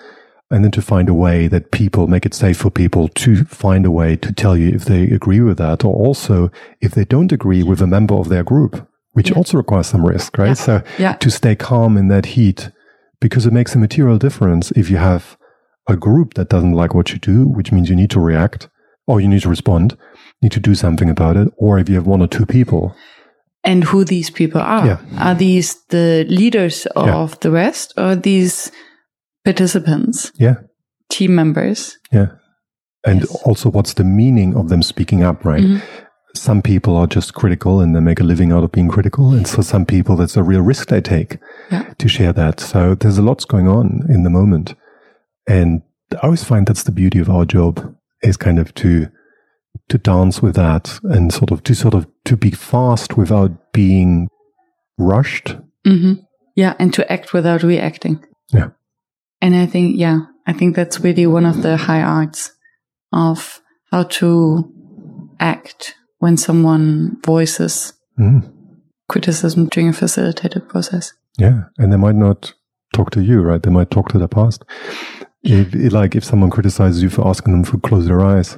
And 0.50 0.64
then 0.64 0.72
to 0.72 0.82
find 0.82 1.08
a 1.08 1.14
way 1.14 1.48
that 1.48 1.72
people 1.72 2.08
make 2.08 2.26
it 2.26 2.34
safe 2.34 2.58
for 2.58 2.70
people 2.72 3.08
to 3.10 3.46
find 3.46 3.86
a 3.86 3.92
way 3.92 4.18
to 4.18 4.34
tell 4.34 4.58
you 4.58 4.70
if 4.76 4.84
they 4.86 5.04
agree 5.04 5.40
with 5.40 5.58
that, 5.60 5.86
or 5.86 5.94
also 5.94 6.50
if 6.82 6.92
they 6.96 7.06
don't 7.06 7.32
agree 7.32 7.64
with 7.64 7.80
a 7.82 7.88
member 7.88 8.16
of 8.16 8.28
their 8.28 8.44
group, 8.44 8.86
which 9.14 9.30
Yeah. 9.30 9.38
also 9.38 9.58
requires 9.58 9.88
some 9.88 10.06
risk, 10.06 10.38
right? 10.38 10.48
Yeah. 10.50 10.54
So 10.66 10.82
Yeah. 10.98 11.14
to 11.14 11.30
stay 11.30 11.56
calm 11.56 11.98
in 11.98 12.08
that 12.10 12.26
heat, 12.28 12.70
because 13.20 13.46
it 13.46 13.54
makes 13.54 13.76
a 13.76 13.78
material 13.80 14.18
difference 14.18 14.72
if 14.76 14.90
you 14.90 14.98
have 14.98 15.38
a 15.88 15.96
group 15.96 16.34
that 16.36 16.50
doesn't 16.50 16.74
like 16.74 16.94
what 16.94 17.12
you 17.12 17.20
do, 17.20 17.48
which 17.48 17.72
means 17.72 17.90
you 17.90 17.96
need 17.96 18.10
to 18.12 18.20
react 18.20 18.70
or 19.08 19.20
you 19.22 19.28
need 19.28 19.42
to 19.42 19.50
respond, 19.50 19.96
need 20.42 20.52
to 20.52 20.60
do 20.60 20.74
something 20.76 21.10
about 21.10 21.36
it, 21.38 21.48
or 21.58 21.78
if 21.80 21.90
you 21.90 21.96
have 21.96 22.08
one 22.08 22.22
or 22.22 22.28
two 22.28 22.46
people. 22.46 22.94
and 23.64 23.84
who 23.84 24.04
these 24.04 24.32
people 24.32 24.60
are. 24.60 24.88
Yeah. 24.88 24.98
Are 25.20 25.36
these 25.36 25.76
the 25.90 26.26
leaders 26.28 26.88
of 26.96 27.40
the 27.42 27.52
rest 27.52 27.94
or 27.96 28.16
these 28.16 28.72
participants, 29.46 30.32
Yeah. 30.38 30.56
team 31.10 31.36
members? 31.36 31.98
Yeah. 32.12 32.28
And 33.06 33.20
Yes. 33.22 33.36
also, 33.46 33.70
what's 33.70 33.94
the 33.94 34.04
meaning 34.04 34.56
of 34.56 34.70
them 34.70 34.82
speaking 34.82 35.24
up, 35.24 35.46
right? 35.46 35.62
Mhm. 35.64 35.82
Some 36.36 36.62
people 36.62 36.96
are 36.96 37.08
just 37.08 37.34
critical 37.34 37.82
and 37.82 37.96
they 37.96 38.00
make 38.00 38.20
a 38.20 38.24
living 38.24 38.52
out 38.52 38.64
of 38.64 38.72
being 38.72 38.88
critical. 38.88 39.34
And 39.34 39.46
so 39.46 39.62
some 39.62 39.86
people, 39.86 40.16
that's 40.16 40.38
a 40.38 40.44
real 40.44 40.62
risk 40.62 40.88
they 40.88 41.02
take 41.02 41.38
Yeah. 41.70 41.94
to 41.98 42.08
share 42.08 42.34
that. 42.34 42.60
So 42.60 42.96
there's 42.96 43.18
a 43.18 43.22
lot's 43.22 43.46
going 43.46 43.68
on 43.68 44.06
in 44.10 44.24
the 44.24 44.30
moment. 44.30 44.76
And 45.48 45.82
I 46.14 46.18
always 46.26 46.44
find 46.44 46.66
that's 46.66 46.84
the 46.84 46.92
beauty 46.92 47.20
of 47.20 47.30
our 47.30 47.46
job 47.46 47.96
is 48.24 48.38
kind 48.38 48.60
of 48.60 48.74
to, 48.76 49.08
to 49.90 49.98
dance 49.98 50.42
with 50.42 50.56
that 50.56 51.00
and 51.04 51.34
sort 51.34 51.52
of 51.52 51.64
to 51.64 51.74
sort 51.76 51.94
of 51.94 52.08
to 52.26 52.38
be 52.38 52.52
fast 52.52 53.18
without 53.18 53.74
being 53.74 54.28
rushed. 54.98 55.58
hmm 55.86 56.14
Yeah. 56.56 56.76
And 56.80 56.94
to 56.94 57.12
act 57.12 57.34
without 57.34 57.62
reacting. 57.64 58.24
Yeah. 58.54 58.70
And 59.42 59.56
I 59.56 59.66
think, 59.66 59.98
yeah, 59.98 60.20
I 60.48 60.54
think 60.54 60.76
that's 60.76 61.00
really 61.02 61.28
one 61.28 61.46
of 61.46 61.62
the 61.62 61.76
high 61.78 62.02
arts 62.02 62.52
of 63.12 63.60
how 63.92 64.04
to 64.04 64.72
act 65.40 65.96
when 66.22 66.38
someone 66.38 67.18
voices 67.26 67.94
Mm. 68.20 68.42
criticism 69.10 69.68
during 69.68 69.90
a 69.90 69.94
facilitated 69.94 70.68
process. 70.70 71.14
Yeah, 71.38 71.64
and 71.78 71.92
they 71.92 71.98
might 71.98 72.16
not 72.16 72.54
talk 72.94 73.10
to 73.12 73.22
you, 73.22 73.42
right? 73.42 73.62
They 73.64 73.72
might 73.72 73.90
talk 73.90 74.10
to 74.10 74.18
their 74.20 74.28
past. 74.28 74.64
If, 75.44 75.74
like 75.94 76.16
if 76.16 76.24
someone 76.24 76.50
criticizes 76.52 77.02
you 77.02 77.10
for 77.10 77.28
asking 77.28 77.54
them 77.54 77.64
to 77.66 77.80
close 77.80 78.06
their 78.06 78.22
eyes, 78.22 78.58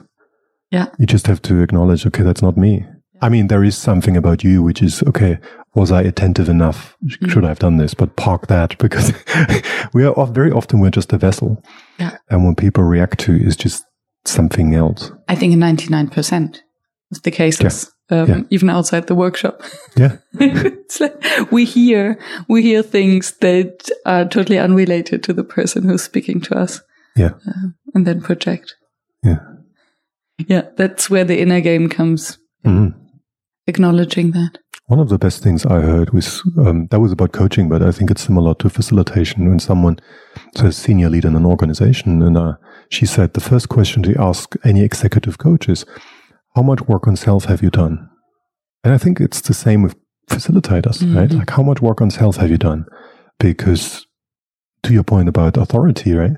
Yeah. 0.72 0.88
you 1.00 1.06
just 1.06 1.28
have 1.28 1.42
to 1.44 1.62
acknowledge, 1.62 2.06
okay, 2.08 2.24
that's 2.24 2.42
not 2.42 2.58
me. 2.58 2.86
I 3.22 3.30
mean, 3.30 3.48
there 3.48 3.64
is 3.64 3.78
something 3.78 4.18
about 4.18 4.44
you 4.44 4.62
which 4.64 4.82
is 4.82 5.02
okay. 5.04 5.38
Was 5.76 5.92
I 5.92 6.02
attentive 6.02 6.50
enough? 6.50 6.98
Mm. 7.06 7.30
Should 7.30 7.46
I 7.46 7.50
have 7.50 7.60
done 7.60 7.78
this? 7.78 7.94
But 7.94 8.16
park 8.16 8.48
that 8.48 8.78
because 8.84 9.14
we 9.94 10.04
are 10.06 10.28
very 10.28 10.52
often 10.52 10.80
we're 10.82 10.90
just 10.98 11.14
a 11.14 11.18
vessel, 11.18 11.64
Yeah. 12.00 12.18
and 12.30 12.44
what 12.46 12.58
people 12.58 12.84
react 12.84 13.20
to 13.26 13.32
is 13.34 13.56
just 13.56 13.86
something 14.26 14.74
else. 14.76 15.12
I 15.30 15.36
think 15.36 15.54
in 15.54 15.60
99% 15.60 16.56
of 16.56 16.63
the 17.24 17.32
cases, 17.32 17.92
um, 18.10 18.28
Yeah. 18.30 18.42
even 18.50 18.70
outside 18.70 19.08
the 19.08 19.16
workshop. 19.16 19.62
Yeah, 19.98 20.18
it's 20.40 21.00
like 21.00 21.16
we 21.52 21.66
hear 21.66 22.18
we 22.50 22.62
hear 22.62 22.84
things 22.84 23.34
that 23.42 23.90
are 24.06 24.26
totally 24.26 24.60
unrelated 24.60 25.24
to 25.24 25.34
the 25.34 25.44
person 25.44 25.84
who's 25.84 26.04
speaking 26.04 26.42
to 26.42 26.56
us 26.64 26.82
yeah, 27.16 27.32
and 27.94 28.06
then 28.08 28.22
project 28.22 28.76
yeah. 29.24 29.40
yeah 30.48 30.64
that's 30.78 31.10
where 31.10 31.24
the 31.26 31.40
inner 31.40 31.62
game 31.62 31.88
comes 31.90 32.40
Mhm. 32.66 32.94
acknowledging 33.68 34.32
that 34.32 34.58
One 34.88 35.00
of 35.02 35.10
the 35.10 35.18
best 35.18 35.44
things 35.44 35.66
I 35.66 35.80
heard 35.82 36.10
was 36.14 36.42
um, 36.58 36.88
that 36.90 37.00
was 37.00 37.12
about 37.12 37.32
coaching, 37.32 37.70
but 37.70 37.82
I 37.82 37.92
think 37.92 38.12
it's 38.12 38.26
similar 38.26 38.54
to 38.56 38.70
facilitation. 38.70 39.48
When 39.50 39.60
someone, 39.60 39.96
so 40.58 40.66
a 40.66 40.72
senior 40.72 41.10
leader 41.10 41.30
in 41.30 41.36
an 41.36 41.46
organization, 41.46 42.22
and 42.22 42.38
uh, 42.38 42.54
she 42.90 43.06
said 43.06 43.34
the 43.34 43.40
first 43.50 43.70
question 43.70 44.04
to 44.04 44.14
ask 44.22 44.56
any 44.66 44.82
executive 44.84 45.38
coach 45.38 45.70
is, 45.70 45.86
"How 46.56 46.62
much 46.62 46.82
work 46.88 47.08
on 47.08 47.16
self 47.16 47.46
have 47.46 47.62
you 47.62 47.70
done?" 47.70 48.10
And 48.84 48.94
I 48.94 48.98
think 48.98 49.20
it's 49.20 49.42
the 49.42 49.54
same 49.54 49.82
with 49.82 49.96
facilitators, 50.30 51.02
right? 51.16 51.30
Mhm. 51.30 51.40
Like, 51.40 51.50
how 51.52 51.64
much 51.64 51.82
work 51.82 52.02
on 52.02 52.10
self 52.12 52.38
have 52.38 52.50
you 52.50 52.58
done? 52.58 52.86
Because 53.40 54.06
to 54.84 54.94
your 54.94 55.04
point 55.04 55.30
about 55.30 55.58
authority, 55.58 56.14
right? 56.14 56.36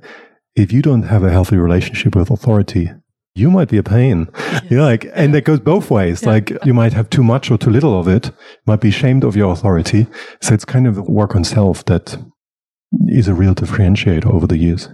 If 0.56 0.72
you 0.72 0.82
don't 0.82 1.04
have 1.04 1.24
a 1.24 1.32
healthy 1.32 1.58
relationship 1.58 2.16
with 2.16 2.30
authority, 2.32 2.92
you 3.36 3.52
might 3.52 3.70
be 3.70 3.78
a 3.78 3.84
pain. 3.84 4.28
You 4.70 4.78
know, 4.78 4.86
like, 4.86 5.08
and 5.14 5.34
that 5.36 5.44
goes 5.44 5.60
both 5.60 5.92
ways. 5.92 6.24
Yeah. 6.24 6.30
Like, 6.30 6.58
you 6.66 6.74
might 6.74 6.94
have 6.94 7.08
too 7.10 7.24
much 7.24 7.52
or 7.52 7.58
too 7.58 7.70
little 7.70 8.00
of 8.00 8.08
it. 8.08 8.26
You 8.28 8.32
Might 8.66 8.82
be 8.82 8.90
ashamed 8.90 9.24
of 9.24 9.36
your 9.36 9.52
authority. 9.52 10.08
So 10.42 10.54
it's 10.56 10.66
kind 10.66 10.88
of 10.88 10.96
the 10.96 11.04
work 11.04 11.36
on 11.36 11.44
self 11.44 11.86
that 11.86 12.18
is 13.08 13.28
a 13.28 13.34
real 13.36 13.54
differentiator 13.54 14.26
over 14.26 14.48
the 14.48 14.58
years. 14.58 14.90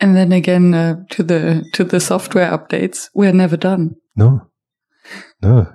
And 0.00 0.16
then 0.16 0.32
again 0.32 0.74
uh, 0.74 0.96
to 1.10 1.22
the 1.22 1.64
to 1.72 1.84
the 1.84 2.00
software 2.00 2.50
updates 2.50 3.08
we're 3.14 3.32
never 3.32 3.56
done 3.56 3.94
No, 4.16 4.48
no. 5.42 5.66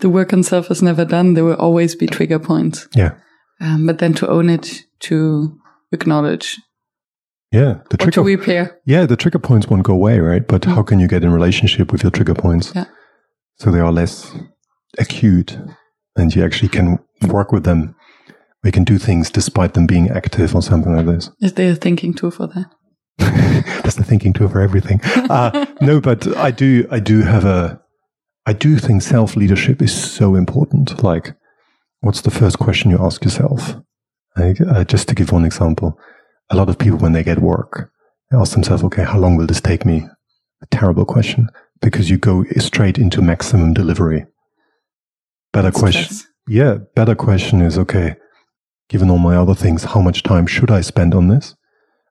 the 0.00 0.08
work 0.08 0.32
on 0.32 0.42
self 0.42 0.70
is 0.70 0.82
never 0.82 1.04
done. 1.04 1.34
There 1.34 1.44
will 1.44 1.60
always 1.60 1.94
be 1.96 2.06
trigger 2.06 2.38
points. 2.38 2.88
Yeah. 2.94 3.12
Um, 3.60 3.86
but 3.86 3.98
then 3.98 4.14
to 4.14 4.26
own 4.28 4.48
it, 4.50 4.84
to 5.00 5.58
acknowledge, 5.92 6.56
Yeah. 7.52 7.80
The 7.90 7.96
or 7.96 7.98
to 7.98 8.10
trigger 8.10 8.22
repair. 8.22 8.80
Yeah, 8.86 9.06
the 9.06 9.16
trigger 9.16 9.38
points 9.40 9.68
won't 9.68 9.82
go 9.82 9.92
away, 9.94 10.20
right? 10.20 10.46
But 10.46 10.64
how 10.64 10.82
can 10.82 11.00
you 11.00 11.08
get 11.08 11.22
in 11.24 11.32
relationship 11.32 11.92
with 11.92 12.02
your 12.02 12.10
trigger 12.12 12.34
points? 12.34 12.72
Yeah. 12.74 12.86
So 13.56 13.70
they 13.70 13.80
are 13.80 13.92
less 13.92 14.32
acute 14.98 15.58
and 16.16 16.34
you 16.34 16.44
actually 16.44 16.68
can 16.70 16.98
work 17.28 17.52
with 17.52 17.64
them. 17.64 17.94
We 18.64 18.70
can 18.72 18.84
do 18.84 18.98
things 18.98 19.30
despite 19.30 19.74
them 19.74 19.86
being 19.86 20.08
active 20.10 20.54
or 20.54 20.62
something 20.62 20.96
like 20.96 21.06
this. 21.06 21.30
Is 21.40 21.52
there 21.54 21.72
a 21.72 21.76
thinking 21.76 22.14
tool 22.14 22.30
for 22.30 22.46
that? 22.48 22.66
That's 23.82 23.96
the 23.96 24.04
thinking 24.04 24.32
tool 24.32 24.48
for 24.48 24.60
everything. 24.60 25.00
Uh, 25.04 25.66
no, 25.80 26.00
but 26.00 26.26
I 26.36 26.50
do, 26.50 26.86
I 26.90 27.00
do 27.00 27.22
have 27.22 27.44
a, 27.44 27.80
I 28.46 28.52
do 28.52 28.78
think 28.78 29.02
self 29.02 29.36
leadership 29.36 29.82
is 29.82 29.92
so 29.92 30.34
important. 30.34 31.02
Like, 31.02 31.34
what's 32.00 32.22
the 32.22 32.30
first 32.30 32.58
question 32.58 32.90
you 32.90 32.98
ask 32.98 33.24
yourself? 33.24 33.76
Like, 34.36 34.60
uh, 34.60 34.84
just 34.84 35.08
to 35.08 35.14
give 35.14 35.32
one 35.32 35.44
example, 35.44 35.98
a 36.50 36.56
lot 36.56 36.68
of 36.68 36.78
people, 36.78 36.98
when 36.98 37.12
they 37.12 37.24
get 37.24 37.40
work, 37.40 37.90
they 38.30 38.38
ask 38.38 38.52
themselves, 38.52 38.82
okay, 38.84 39.02
how 39.02 39.18
long 39.18 39.36
will 39.36 39.46
this 39.46 39.60
take 39.60 39.84
me? 39.84 40.06
A 40.60 40.66
terrible 40.66 41.04
question 41.04 41.48
because 41.80 42.10
you 42.10 42.18
go 42.18 42.44
straight 42.58 42.98
into 42.98 43.22
maximum 43.22 43.72
delivery. 43.74 44.26
Better 45.52 45.70
question. 45.70 46.04
Stress. 46.04 46.26
Yeah, 46.48 46.78
better 46.94 47.14
question 47.14 47.60
is 47.60 47.78
okay, 47.78 48.16
given 48.88 49.10
all 49.10 49.18
my 49.18 49.36
other 49.36 49.54
things, 49.54 49.84
how 49.84 50.00
much 50.00 50.22
time 50.22 50.46
should 50.46 50.70
I 50.70 50.80
spend 50.80 51.14
on 51.14 51.28
this? 51.28 51.54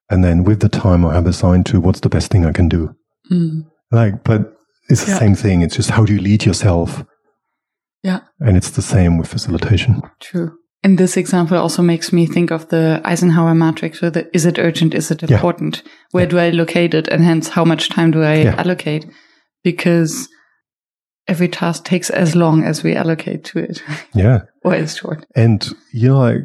And 0.09 0.23
then 0.23 0.43
with 0.43 0.59
the 0.61 0.69
time 0.69 1.05
I 1.05 1.13
have 1.13 1.27
assigned 1.27 1.65
to 1.67 1.81
what's 1.81 1.99
the 1.99 2.09
best 2.09 2.31
thing 2.31 2.45
I 2.45 2.51
can 2.53 2.69
do? 2.69 2.95
Mm. 3.31 3.65
Like, 3.91 4.23
but 4.23 4.53
it's 4.89 5.03
the 5.05 5.11
Yeah. 5.11 5.19
same 5.19 5.35
thing. 5.35 5.61
It's 5.61 5.75
just 5.75 5.89
how 5.91 6.05
do 6.05 6.13
you 6.13 6.21
lead 6.21 6.45
yourself? 6.45 7.03
Yeah. 8.03 8.19
And 8.39 8.55
it's 8.55 8.69
the 8.71 8.81
same 8.81 9.17
with 9.17 9.27
facilitation. 9.27 10.01
True. 10.21 10.53
And 10.83 10.97
this 10.97 11.17
example 11.17 11.57
also 11.57 11.81
makes 11.81 12.13
me 12.13 12.25
think 12.25 12.51
of 12.51 12.69
the 12.69 13.01
Eisenhower 13.03 13.53
matrix. 13.55 13.99
So 13.99 14.09
the, 14.09 14.29
is 14.33 14.45
it 14.45 14.59
urgent? 14.59 14.93
Is 14.93 15.11
it 15.11 15.21
Yeah. 15.23 15.35
important? 15.35 15.83
Where 16.11 16.25
do 16.27 16.37
I 16.37 16.51
locate 16.51 16.93
it? 16.93 17.07
And 17.09 17.23
hence, 17.23 17.49
how 17.49 17.65
much 17.65 17.89
time 17.89 18.11
do 18.11 18.23
I 18.23 18.35
Yeah. 18.43 18.55
allocate? 18.57 19.05
Because 19.63 20.29
every 21.27 21.49
task 21.49 21.83
takes 21.83 22.09
as 22.09 22.35
long 22.35 22.63
as 22.63 22.83
we 22.83 22.95
allocate 22.95 23.43
to 23.45 23.59
it, 23.59 23.83
Yeah. 24.13 24.41
or 24.63 24.75
is 24.75 24.95
short. 24.95 25.25
And, 25.35 25.67
you 25.91 26.09
know, 26.09 26.19
like, 26.19 26.43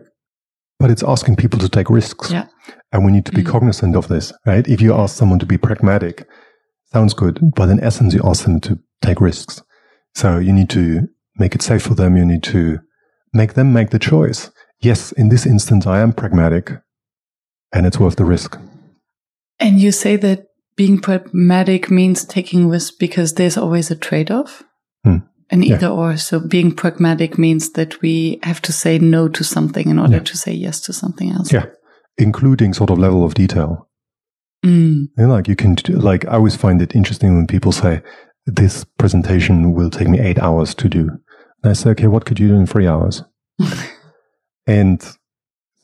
but 0.83 0.91
it's 0.91 1.05
asking 1.05 1.37
people 1.37 1.61
to 1.61 1.69
take 1.69 1.89
risks. 1.89 2.33
Yeah. 2.33 2.47
And 2.93 3.05
we 3.05 3.13
need 3.13 3.25
to 3.27 3.33
be 3.33 3.43
Mm. 3.43 3.47
cognizant 3.53 3.95
of 3.97 4.09
this, 4.09 4.33
right? 4.45 4.67
If 4.67 4.81
you 4.81 4.93
ask 4.93 5.17
someone 5.17 5.39
to 5.39 5.47
be 5.47 5.57
pragmatic, 5.57 6.27
sounds 6.93 7.15
good. 7.15 7.39
But 7.55 7.69
in 7.71 7.79
essence, 7.81 8.13
you 8.15 8.21
ask 8.25 8.45
them 8.45 8.61
to 8.61 8.79
take 9.01 9.21
risks. 9.21 9.63
So 10.15 10.39
you 10.39 10.53
need 10.53 10.69
to 10.71 11.09
make 11.39 11.55
it 11.55 11.63
safe 11.63 11.83
for 11.83 11.95
them. 11.95 12.17
You 12.17 12.25
need 12.25 12.43
to 12.43 12.81
make 13.33 13.55
them 13.55 13.73
make 13.73 13.91
the 13.91 13.99
choice. 14.01 14.51
Yes, 14.81 15.13
in 15.13 15.29
this 15.29 15.47
instance, 15.47 15.87
I 15.87 16.01
am 16.01 16.13
pragmatic 16.13 16.73
and 17.73 17.87
it's 17.87 18.01
worth 18.01 18.17
the 18.17 18.25
risk. 18.25 18.59
And 19.61 19.81
you 19.81 19.93
say 19.93 20.17
that 20.17 20.47
being 20.77 21.01
pragmatic 21.01 21.91
means 21.91 22.25
taking 22.25 22.69
risks 22.69 22.97
because 22.99 23.35
there's 23.35 23.57
always 23.57 23.91
a 23.91 23.97
trade 23.97 24.31
off. 24.33 24.65
Hmm. 25.05 25.19
And 25.53 25.63
Yeah. 25.65 25.75
either 25.77 25.89
or. 25.89 26.17
So 26.17 26.41
being 26.41 26.75
pragmatic 26.75 27.37
means 27.39 27.73
that 27.73 28.01
we 28.03 28.41
have 28.43 28.61
to 28.63 28.73
say 28.73 28.99
no 28.99 29.29
to 29.29 29.45
something 29.45 29.89
in 29.91 29.99
order 29.99 30.17
Yeah. 30.17 30.23
to 30.25 30.37
say 30.37 30.53
yes 30.55 30.81
to 30.81 30.93
something 30.93 31.31
else. 31.31 31.53
Yeah. 31.53 31.67
Including 32.19 32.75
sort 32.75 32.91
of 32.91 32.99
level 32.99 33.23
of 33.25 33.35
detail. 33.35 33.89
Mm. 34.65 35.09
And 35.19 35.31
like 35.31 35.49
you 35.49 35.57
can, 35.57 35.75
do- 35.75 35.93
like, 36.11 36.25
I 36.25 36.37
always 36.37 36.57
find 36.57 36.81
it 36.83 36.95
interesting 36.95 37.35
when 37.37 37.47
people 37.47 37.73
say, 37.73 38.01
this 38.47 38.85
presentation 38.99 39.73
will 39.75 39.91
take 39.91 40.09
me 40.09 40.19
eight 40.21 40.39
hours 40.39 40.75
to 40.77 40.89
do. 40.89 41.11
And 41.63 41.71
I 41.71 41.75
say, 41.75 41.91
okay, 41.91 42.07
what 42.09 42.25
could 42.25 42.41
you 42.41 42.49
do 42.49 42.55
in 42.57 42.67
three 42.67 42.87
hours? 42.89 43.23
and 44.67 45.03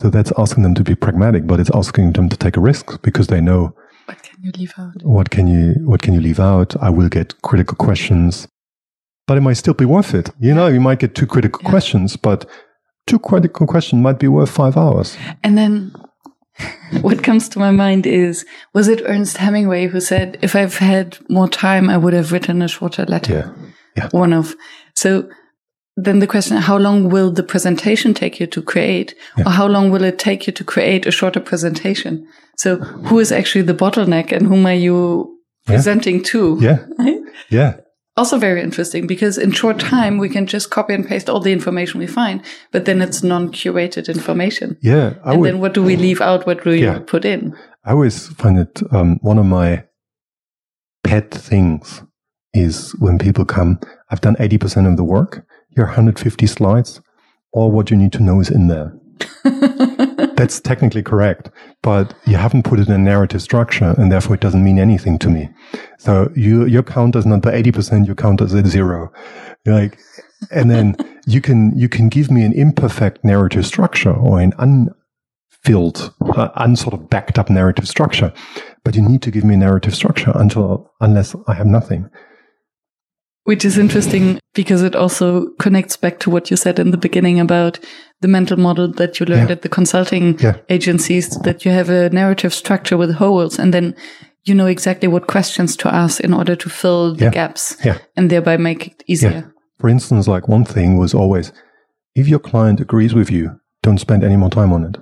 so 0.00 0.10
that's 0.10 0.32
asking 0.38 0.62
them 0.62 0.74
to 0.74 0.82
be 0.84 0.94
pragmatic, 0.94 1.46
but 1.46 1.60
it's 1.60 1.70
asking 1.74 2.12
them 2.12 2.28
to 2.28 2.36
take 2.36 2.56
a 2.56 2.60
risk 2.60 3.02
because 3.02 3.26
they 3.26 3.40
know 3.40 3.74
What 4.06 4.22
can 4.22 4.42
you 4.42 4.52
leave 4.56 4.72
out? 4.78 5.02
what 5.02 5.30
can 5.30 5.46
you, 5.46 5.74
what 5.84 6.00
can 6.02 6.14
you 6.14 6.20
leave 6.20 6.40
out? 6.40 6.76
I 6.80 6.90
will 6.90 7.08
get 7.08 7.40
critical 7.42 7.76
questions, 7.76 8.46
but 9.28 9.36
it 9.36 9.42
might 9.42 9.56
still 9.58 9.74
be 9.74 9.84
worth 9.84 10.14
it. 10.14 10.30
You 10.40 10.54
know, 10.54 10.66
you 10.66 10.80
might 10.80 10.98
get 10.98 11.14
two 11.14 11.26
critical 11.26 11.60
Yeah. 11.62 11.70
questions, 11.70 12.16
but 12.16 12.44
two 13.06 13.18
critical 13.20 13.66
questions 13.66 14.02
might 14.02 14.18
be 14.18 14.26
worth 14.28 14.50
five 14.50 14.76
hours. 14.76 15.16
And 15.44 15.56
then 15.56 15.92
what 17.02 17.22
comes 17.22 17.48
to 17.50 17.58
my 17.58 17.70
mind 17.70 18.06
is 18.06 18.44
was 18.74 18.88
it 18.88 19.02
Ernest 19.04 19.36
Hemingway 19.36 19.86
who 19.86 20.00
said, 20.00 20.38
if 20.42 20.56
I've 20.56 20.78
had 20.78 21.18
more 21.28 21.48
time, 21.48 21.88
I 21.90 21.96
would 21.96 22.14
have 22.14 22.32
written 22.32 22.62
a 22.62 22.68
shorter 22.68 23.04
letter? 23.04 23.32
Yeah. 23.32 23.70
yeah. 23.96 24.08
One 24.12 24.32
of. 24.32 24.54
So 24.96 25.28
then 25.96 26.18
the 26.20 26.26
question, 26.26 26.56
how 26.56 26.78
long 26.78 27.08
will 27.10 27.30
the 27.32 27.42
presentation 27.42 28.14
take 28.14 28.40
you 28.40 28.46
to 28.46 28.62
create? 28.62 29.14
Or 29.44 29.50
how 29.50 29.66
long 29.66 29.90
will 29.90 30.04
it 30.04 30.18
take 30.18 30.46
you 30.46 30.52
to 30.52 30.64
create 30.64 31.06
a 31.06 31.10
shorter 31.10 31.40
presentation? 31.40 32.26
So 32.56 32.76
who 33.08 33.18
is 33.18 33.30
actually 33.32 33.62
the 33.62 33.74
bottleneck 33.74 34.32
and 34.32 34.46
whom 34.46 34.66
are 34.66 34.74
you 34.86 35.34
Yeah. 35.68 35.74
presenting 35.76 36.22
to? 36.32 36.56
Yeah. 36.60 36.78
Right? 36.98 37.20
Yeah. 37.50 37.72
Also 38.18 38.36
very 38.36 38.60
interesting 38.60 39.06
because 39.06 39.38
in 39.38 39.52
short 39.52 39.78
time 39.78 40.18
we 40.18 40.28
can 40.28 40.44
just 40.46 40.70
copy 40.70 40.92
and 40.92 41.06
paste 41.06 41.30
all 41.30 41.40
the 41.40 41.52
information 41.52 42.00
we 42.00 42.06
find, 42.08 42.42
but 42.72 42.84
then 42.84 43.00
it's 43.00 43.22
non-curated 43.22 44.08
information. 44.08 44.76
Yeah. 44.82 45.14
I 45.24 45.32
and 45.32 45.40
would, 45.40 45.48
then 45.48 45.60
what 45.60 45.72
do 45.72 45.82
we 45.84 45.96
leave 45.96 46.20
out? 46.20 46.44
What 46.46 46.64
do 46.64 46.70
we 46.70 46.82
Yeah. 46.82 46.98
put 47.06 47.24
in? 47.24 47.54
I 47.84 47.92
always 47.92 48.26
find 48.34 48.58
it 48.58 48.82
um, 48.90 49.18
one 49.22 49.38
of 49.38 49.46
my 49.46 49.84
pet 51.04 51.30
things 51.30 52.02
is 52.52 52.92
when 52.98 53.18
people 53.18 53.44
come, 53.44 53.78
I've 54.10 54.20
done 54.20 54.34
80% 54.36 54.90
of 54.90 54.96
the 54.96 55.04
work. 55.04 55.46
Here 55.74 55.84
are 55.84 55.86
150 55.86 56.46
slides. 56.46 57.00
All 57.52 57.70
what 57.70 57.90
you 57.90 57.96
need 57.96 58.12
to 58.14 58.22
know 58.22 58.40
is 58.40 58.50
in 58.50 58.66
there. 58.66 58.92
That's 60.36 60.60
technically 60.60 61.02
correct, 61.02 61.50
but 61.82 62.14
you 62.26 62.36
haven't 62.36 62.64
put 62.64 62.80
it 62.80 62.88
in 62.88 62.94
a 62.94 62.98
narrative 62.98 63.42
structure 63.42 63.94
and 63.98 64.10
therefore 64.10 64.34
it 64.34 64.40
doesn't 64.40 64.64
mean 64.64 64.78
anything 64.78 65.18
to 65.20 65.28
me. 65.28 65.48
So 65.98 66.30
you, 66.34 66.66
your 66.66 66.82
count 66.82 67.16
is 67.16 67.26
not 67.26 67.42
the 67.42 67.50
80%, 67.50 68.06
your 68.06 68.16
count 68.16 68.40
is 68.40 68.54
at 68.54 68.66
zero. 68.66 69.12
You're 69.64 69.74
like, 69.74 69.98
and 70.50 70.70
then 70.70 70.96
you 71.26 71.40
can, 71.40 71.76
you 71.76 71.88
can 71.88 72.08
give 72.08 72.30
me 72.30 72.44
an 72.44 72.52
imperfect 72.52 73.24
narrative 73.24 73.66
structure 73.66 74.12
or 74.12 74.40
an 74.40 74.52
unfilled, 74.58 76.12
uh, 76.20 76.48
unsort 76.60 76.94
of 76.94 77.08
backed 77.08 77.38
up 77.38 77.48
narrative 77.48 77.88
structure, 77.88 78.32
but 78.84 78.96
you 78.96 79.02
need 79.02 79.22
to 79.22 79.30
give 79.30 79.44
me 79.44 79.54
a 79.54 79.58
narrative 79.58 79.94
structure 79.94 80.32
until, 80.34 80.90
unless 81.00 81.36
I 81.46 81.54
have 81.54 81.66
nothing. 81.66 82.10
Which 83.48 83.64
is 83.64 83.78
interesting 83.78 84.38
because 84.54 84.82
it 84.82 84.94
also 84.94 85.48
connects 85.58 85.96
back 85.96 86.18
to 86.20 86.30
what 86.30 86.50
you 86.50 86.56
said 86.56 86.78
in 86.78 86.90
the 86.90 86.98
beginning 86.98 87.40
about 87.40 87.78
the 88.20 88.28
mental 88.28 88.58
model 88.58 88.88
that 88.92 89.18
you 89.18 89.24
learned 89.26 89.48
Yeah. 89.48 89.56
at 89.56 89.62
the 89.62 89.70
consulting 89.70 90.36
Yeah. 90.38 90.56
agencies, 90.68 91.30
that 91.44 91.64
you 91.64 91.70
have 91.72 91.88
a 91.88 92.10
narrative 92.10 92.52
structure 92.52 92.98
with 92.98 93.14
holes 93.14 93.58
and 93.58 93.72
then 93.72 93.94
you 94.44 94.54
know 94.54 94.66
exactly 94.66 95.08
what 95.08 95.26
questions 95.26 95.76
to 95.76 95.88
ask 95.88 96.20
in 96.20 96.34
order 96.34 96.56
to 96.56 96.68
fill 96.68 97.14
the 97.14 97.24
Yeah. 97.24 97.30
gaps 97.30 97.76
and 98.16 98.28
thereby 98.28 98.56
make 98.58 98.86
it 98.88 99.02
easier. 99.06 99.44
For 99.80 99.88
instance, 99.88 100.28
like 100.30 100.46
one 100.48 100.64
thing 100.66 100.98
was 100.98 101.14
always, 101.14 101.50
if 102.14 102.28
your 102.28 102.40
client 102.40 102.80
agrees 102.80 103.14
with 103.14 103.30
you, 103.30 103.50
don't 103.82 104.00
spend 104.00 104.24
any 104.24 104.36
more 104.36 104.50
time 104.50 104.72
on 104.74 104.84
it. 104.84 104.96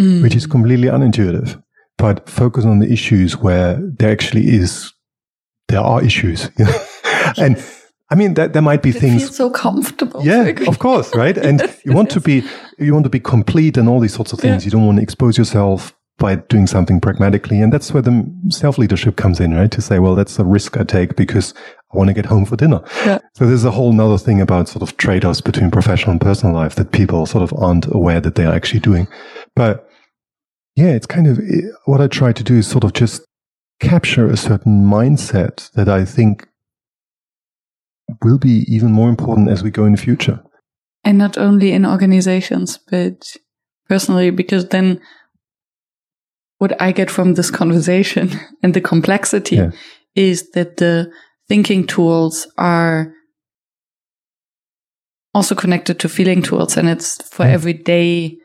Mm. 0.00 0.22
which 0.22 0.36
is 0.36 0.46
completely 0.46 0.88
unintuitive. 0.88 1.60
But 1.98 2.30
focus 2.30 2.64
on 2.64 2.78
the 2.78 2.90
issues 2.90 3.36
where 3.42 3.76
there 3.98 4.12
actually 4.12 4.46
is, 4.60 4.92
there 5.68 5.80
are 5.80 6.02
issues. 6.04 6.48
and 7.36 7.62
I 8.10 8.14
mean, 8.14 8.34
that 8.34 8.54
there 8.54 8.62
might 8.62 8.82
be 8.82 8.90
it 8.90 8.96
things. 8.96 9.36
so 9.36 9.50
comfortable. 9.50 10.24
yeah, 10.24 10.46
of 10.66 10.78
course, 10.78 11.14
right? 11.14 11.36
And 11.48 11.60
Yes, 11.60 11.84
you 11.84 11.92
want 11.92 12.10
to 12.10 12.20
be, 12.20 12.42
you 12.78 12.94
want 12.94 13.04
to 13.04 13.10
be 13.10 13.20
complete 13.20 13.76
and 13.76 13.88
all 13.88 14.00
these 14.00 14.14
sorts 14.14 14.32
of 14.32 14.40
things. 14.40 14.64
Yeah. 14.64 14.66
You 14.66 14.70
don't 14.72 14.86
want 14.86 14.96
to 14.98 15.02
expose 15.02 15.36
yourself 15.36 15.94
by 16.18 16.36
doing 16.36 16.66
something 16.66 17.00
pragmatically. 17.00 17.60
And 17.60 17.72
that's 17.72 17.92
where 17.92 18.02
the 18.02 18.26
self 18.48 18.78
leadership 18.78 19.16
comes 19.16 19.40
in, 19.40 19.54
right? 19.54 19.70
To 19.70 19.82
say, 19.82 19.98
well, 19.98 20.14
that's 20.14 20.38
a 20.38 20.44
risk 20.44 20.76
I 20.78 20.84
take 20.84 21.16
because 21.16 21.52
I 21.92 21.96
want 21.96 22.08
to 22.08 22.14
get 22.14 22.26
home 22.26 22.46
for 22.46 22.56
dinner. 22.56 22.82
Yeah. 23.04 23.18
So 23.34 23.46
there's 23.46 23.64
a 23.64 23.70
whole 23.70 23.92
nother 23.92 24.18
thing 24.18 24.40
about 24.40 24.68
sort 24.68 24.82
of 24.82 24.96
trade 24.96 25.24
offs 25.24 25.40
between 25.42 25.70
professional 25.70 26.12
and 26.12 26.20
personal 26.20 26.54
life 26.54 26.74
that 26.76 26.92
people 26.92 27.26
sort 27.26 27.42
of 27.42 27.52
aren't 27.58 27.86
aware 27.94 28.20
that 28.20 28.34
they 28.34 28.46
are 28.46 28.54
actually 28.54 28.80
doing. 28.80 29.06
But 29.54 29.88
yeah, 30.76 30.90
it's 30.90 31.06
kind 31.06 31.26
of 31.26 31.40
what 31.84 32.00
I 32.00 32.06
try 32.06 32.32
to 32.32 32.44
do 32.44 32.56
is 32.56 32.66
sort 32.66 32.84
of 32.84 32.92
just 32.94 33.22
capture 33.80 34.28
a 34.28 34.36
certain 34.36 34.82
mindset 34.84 35.70
that 35.72 35.88
I 35.88 36.04
think 36.04 36.48
will 38.24 38.38
be 38.38 38.64
even 38.68 38.92
more 38.92 39.08
important 39.08 39.48
as 39.50 39.62
we 39.62 39.70
go 39.70 39.84
in 39.84 39.92
the 39.92 39.98
future. 39.98 40.42
And 41.04 41.18
not 41.18 41.38
only 41.38 41.72
in 41.72 41.86
organizations, 41.86 42.78
but 42.90 43.36
personally, 43.88 44.30
because 44.30 44.68
then 44.68 45.00
what 46.58 46.80
I 46.82 46.92
get 46.92 47.10
from 47.10 47.34
this 47.34 47.50
conversation 47.50 48.30
and 48.62 48.74
the 48.74 48.80
complexity 48.80 49.56
Yeah. 49.56 49.70
is 50.14 50.50
that 50.52 50.76
the 50.78 51.10
thinking 51.48 51.86
tools 51.86 52.46
are 52.58 53.12
also 55.34 55.54
connected 55.54 55.98
to 56.00 56.08
feeling 56.08 56.42
tools 56.42 56.76
and 56.76 56.88
it's 56.88 57.22
for 57.28 57.44
Yeah. 57.46 57.52
everyday 57.52 58.36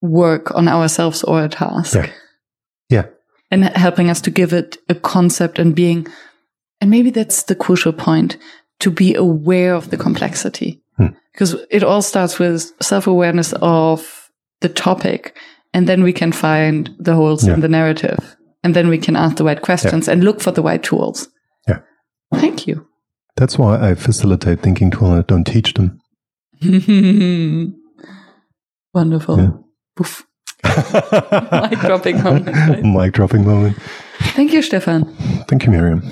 work 0.00 0.54
on 0.54 0.68
ourselves 0.68 1.24
or 1.24 1.42
a 1.44 1.48
task. 1.48 1.94
Yeah. 1.94 2.10
Yeah. 2.90 3.06
And 3.50 3.64
helping 3.64 4.10
us 4.10 4.20
to 4.22 4.30
give 4.30 4.52
it 4.52 4.78
a 4.88 4.94
concept 4.94 5.58
and 5.58 5.74
being, 5.74 6.06
and 6.80 6.90
maybe 6.90 7.10
that's 7.10 7.42
the 7.44 7.54
crucial 7.56 7.92
point 7.92 8.36
to 8.80 8.90
be 8.90 9.14
aware 9.14 9.74
of 9.74 9.90
the 9.90 9.96
complexity. 9.96 10.80
Hmm. 10.96 11.08
Because 11.32 11.56
it 11.70 11.82
all 11.82 12.02
starts 12.02 12.38
with 12.38 12.72
self 12.82 13.06
awareness 13.06 13.52
of 13.60 14.30
the 14.60 14.68
topic. 14.68 15.36
And 15.74 15.86
then 15.88 16.02
we 16.02 16.12
can 16.12 16.32
find 16.32 16.90
the 16.98 17.14
holes 17.14 17.46
Yeah. 17.46 17.54
in 17.54 17.60
the 17.60 17.68
narrative. 17.68 18.36
And 18.64 18.74
then 18.74 18.88
we 18.88 18.98
can 18.98 19.16
ask 19.16 19.36
the 19.36 19.44
right 19.44 19.60
questions 19.60 20.08
and 20.08 20.24
look 20.24 20.40
for 20.40 20.50
the 20.50 20.62
right 20.62 20.82
tools. 20.82 21.28
Yeah. 21.68 21.80
Thank 22.34 22.66
you. 22.66 22.86
That's 23.36 23.56
why 23.58 23.78
I 23.90 23.94
facilitate 23.94 24.60
thinking 24.62 24.90
tool 24.90 25.12
and 25.12 25.18
I 25.20 25.22
don't 25.22 25.44
teach 25.44 25.74
them. 25.74 26.00
Wonderful. 28.94 29.38
Yeah. 29.38 29.50
Poof. 29.96 30.26
Mic 30.64 31.78
dropping 31.80 32.22
moment. 32.22 32.46
right? 32.56 32.82
Mic 32.96 33.12
dropping 33.12 33.44
moment. 33.44 33.76
Thank 34.34 34.52
you, 34.52 34.62
Stefan. 34.62 35.04
Thank 35.48 35.64
you, 35.64 35.70
Miriam. 35.70 36.02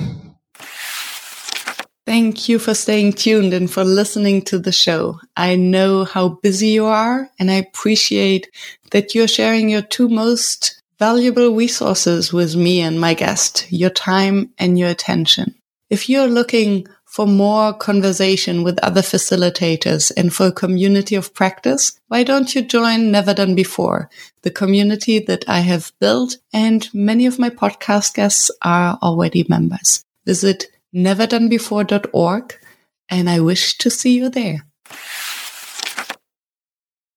Thank 2.07 2.49
you 2.49 2.61
for 2.61 2.73
staying 2.73 3.15
tuned 3.15 3.53
and 3.53 3.69
for 3.69 3.83
listening 3.83 4.43
to 4.43 4.61
the 4.61 4.71
show. 4.71 5.19
I 5.37 5.57
know 5.57 6.05
how 6.05 6.29
busy 6.29 6.69
you 6.69 6.87
are, 6.87 7.29
and 7.41 7.51
I 7.51 7.55
appreciate 7.55 8.49
that 8.93 9.13
you're 9.13 9.27
sharing 9.27 9.69
your 9.69 9.83
two 9.83 10.09
most 10.09 10.81
valuable 11.01 11.53
resources 11.57 12.33
with 12.33 12.55
me 12.55 12.81
and 12.81 13.01
my 13.01 13.15
guest, 13.15 13.67
your 13.71 13.91
time 13.91 14.53
and 14.57 14.79
your 14.79 14.89
attention. 14.89 15.57
If 15.91 16.09
you're 16.09 16.29
looking 16.29 16.87
for 17.07 17.27
more 17.27 17.73
conversation 17.73 18.63
with 18.63 18.79
other 18.85 19.03
facilitators 19.03 20.13
and 20.17 20.33
for 20.33 20.47
a 20.47 20.53
community 20.53 21.17
of 21.17 21.35
practice, 21.35 21.99
why 22.07 22.23
don't 22.23 22.55
you 22.55 22.63
join 22.63 23.11
Never 23.11 23.35
Done 23.35 23.57
Before, 23.57 24.11
the 24.43 24.51
community 24.53 25.19
that 25.19 25.45
I 25.49 25.61
have 25.61 25.93
built 25.99 26.37
and 26.53 26.89
many 26.95 27.27
of 27.27 27.41
my 27.41 27.51
podcast 27.51 28.15
guests 28.15 28.51
are 28.63 28.97
already 29.03 29.45
members. 29.49 30.05
Visit 30.25 30.67
neverdonebefore.org 30.97 32.55
and 33.11 33.31
I 33.31 33.41
wish 33.41 33.79
to 33.79 33.91
see 33.91 34.17
you 34.17 34.31
there. 34.31 34.67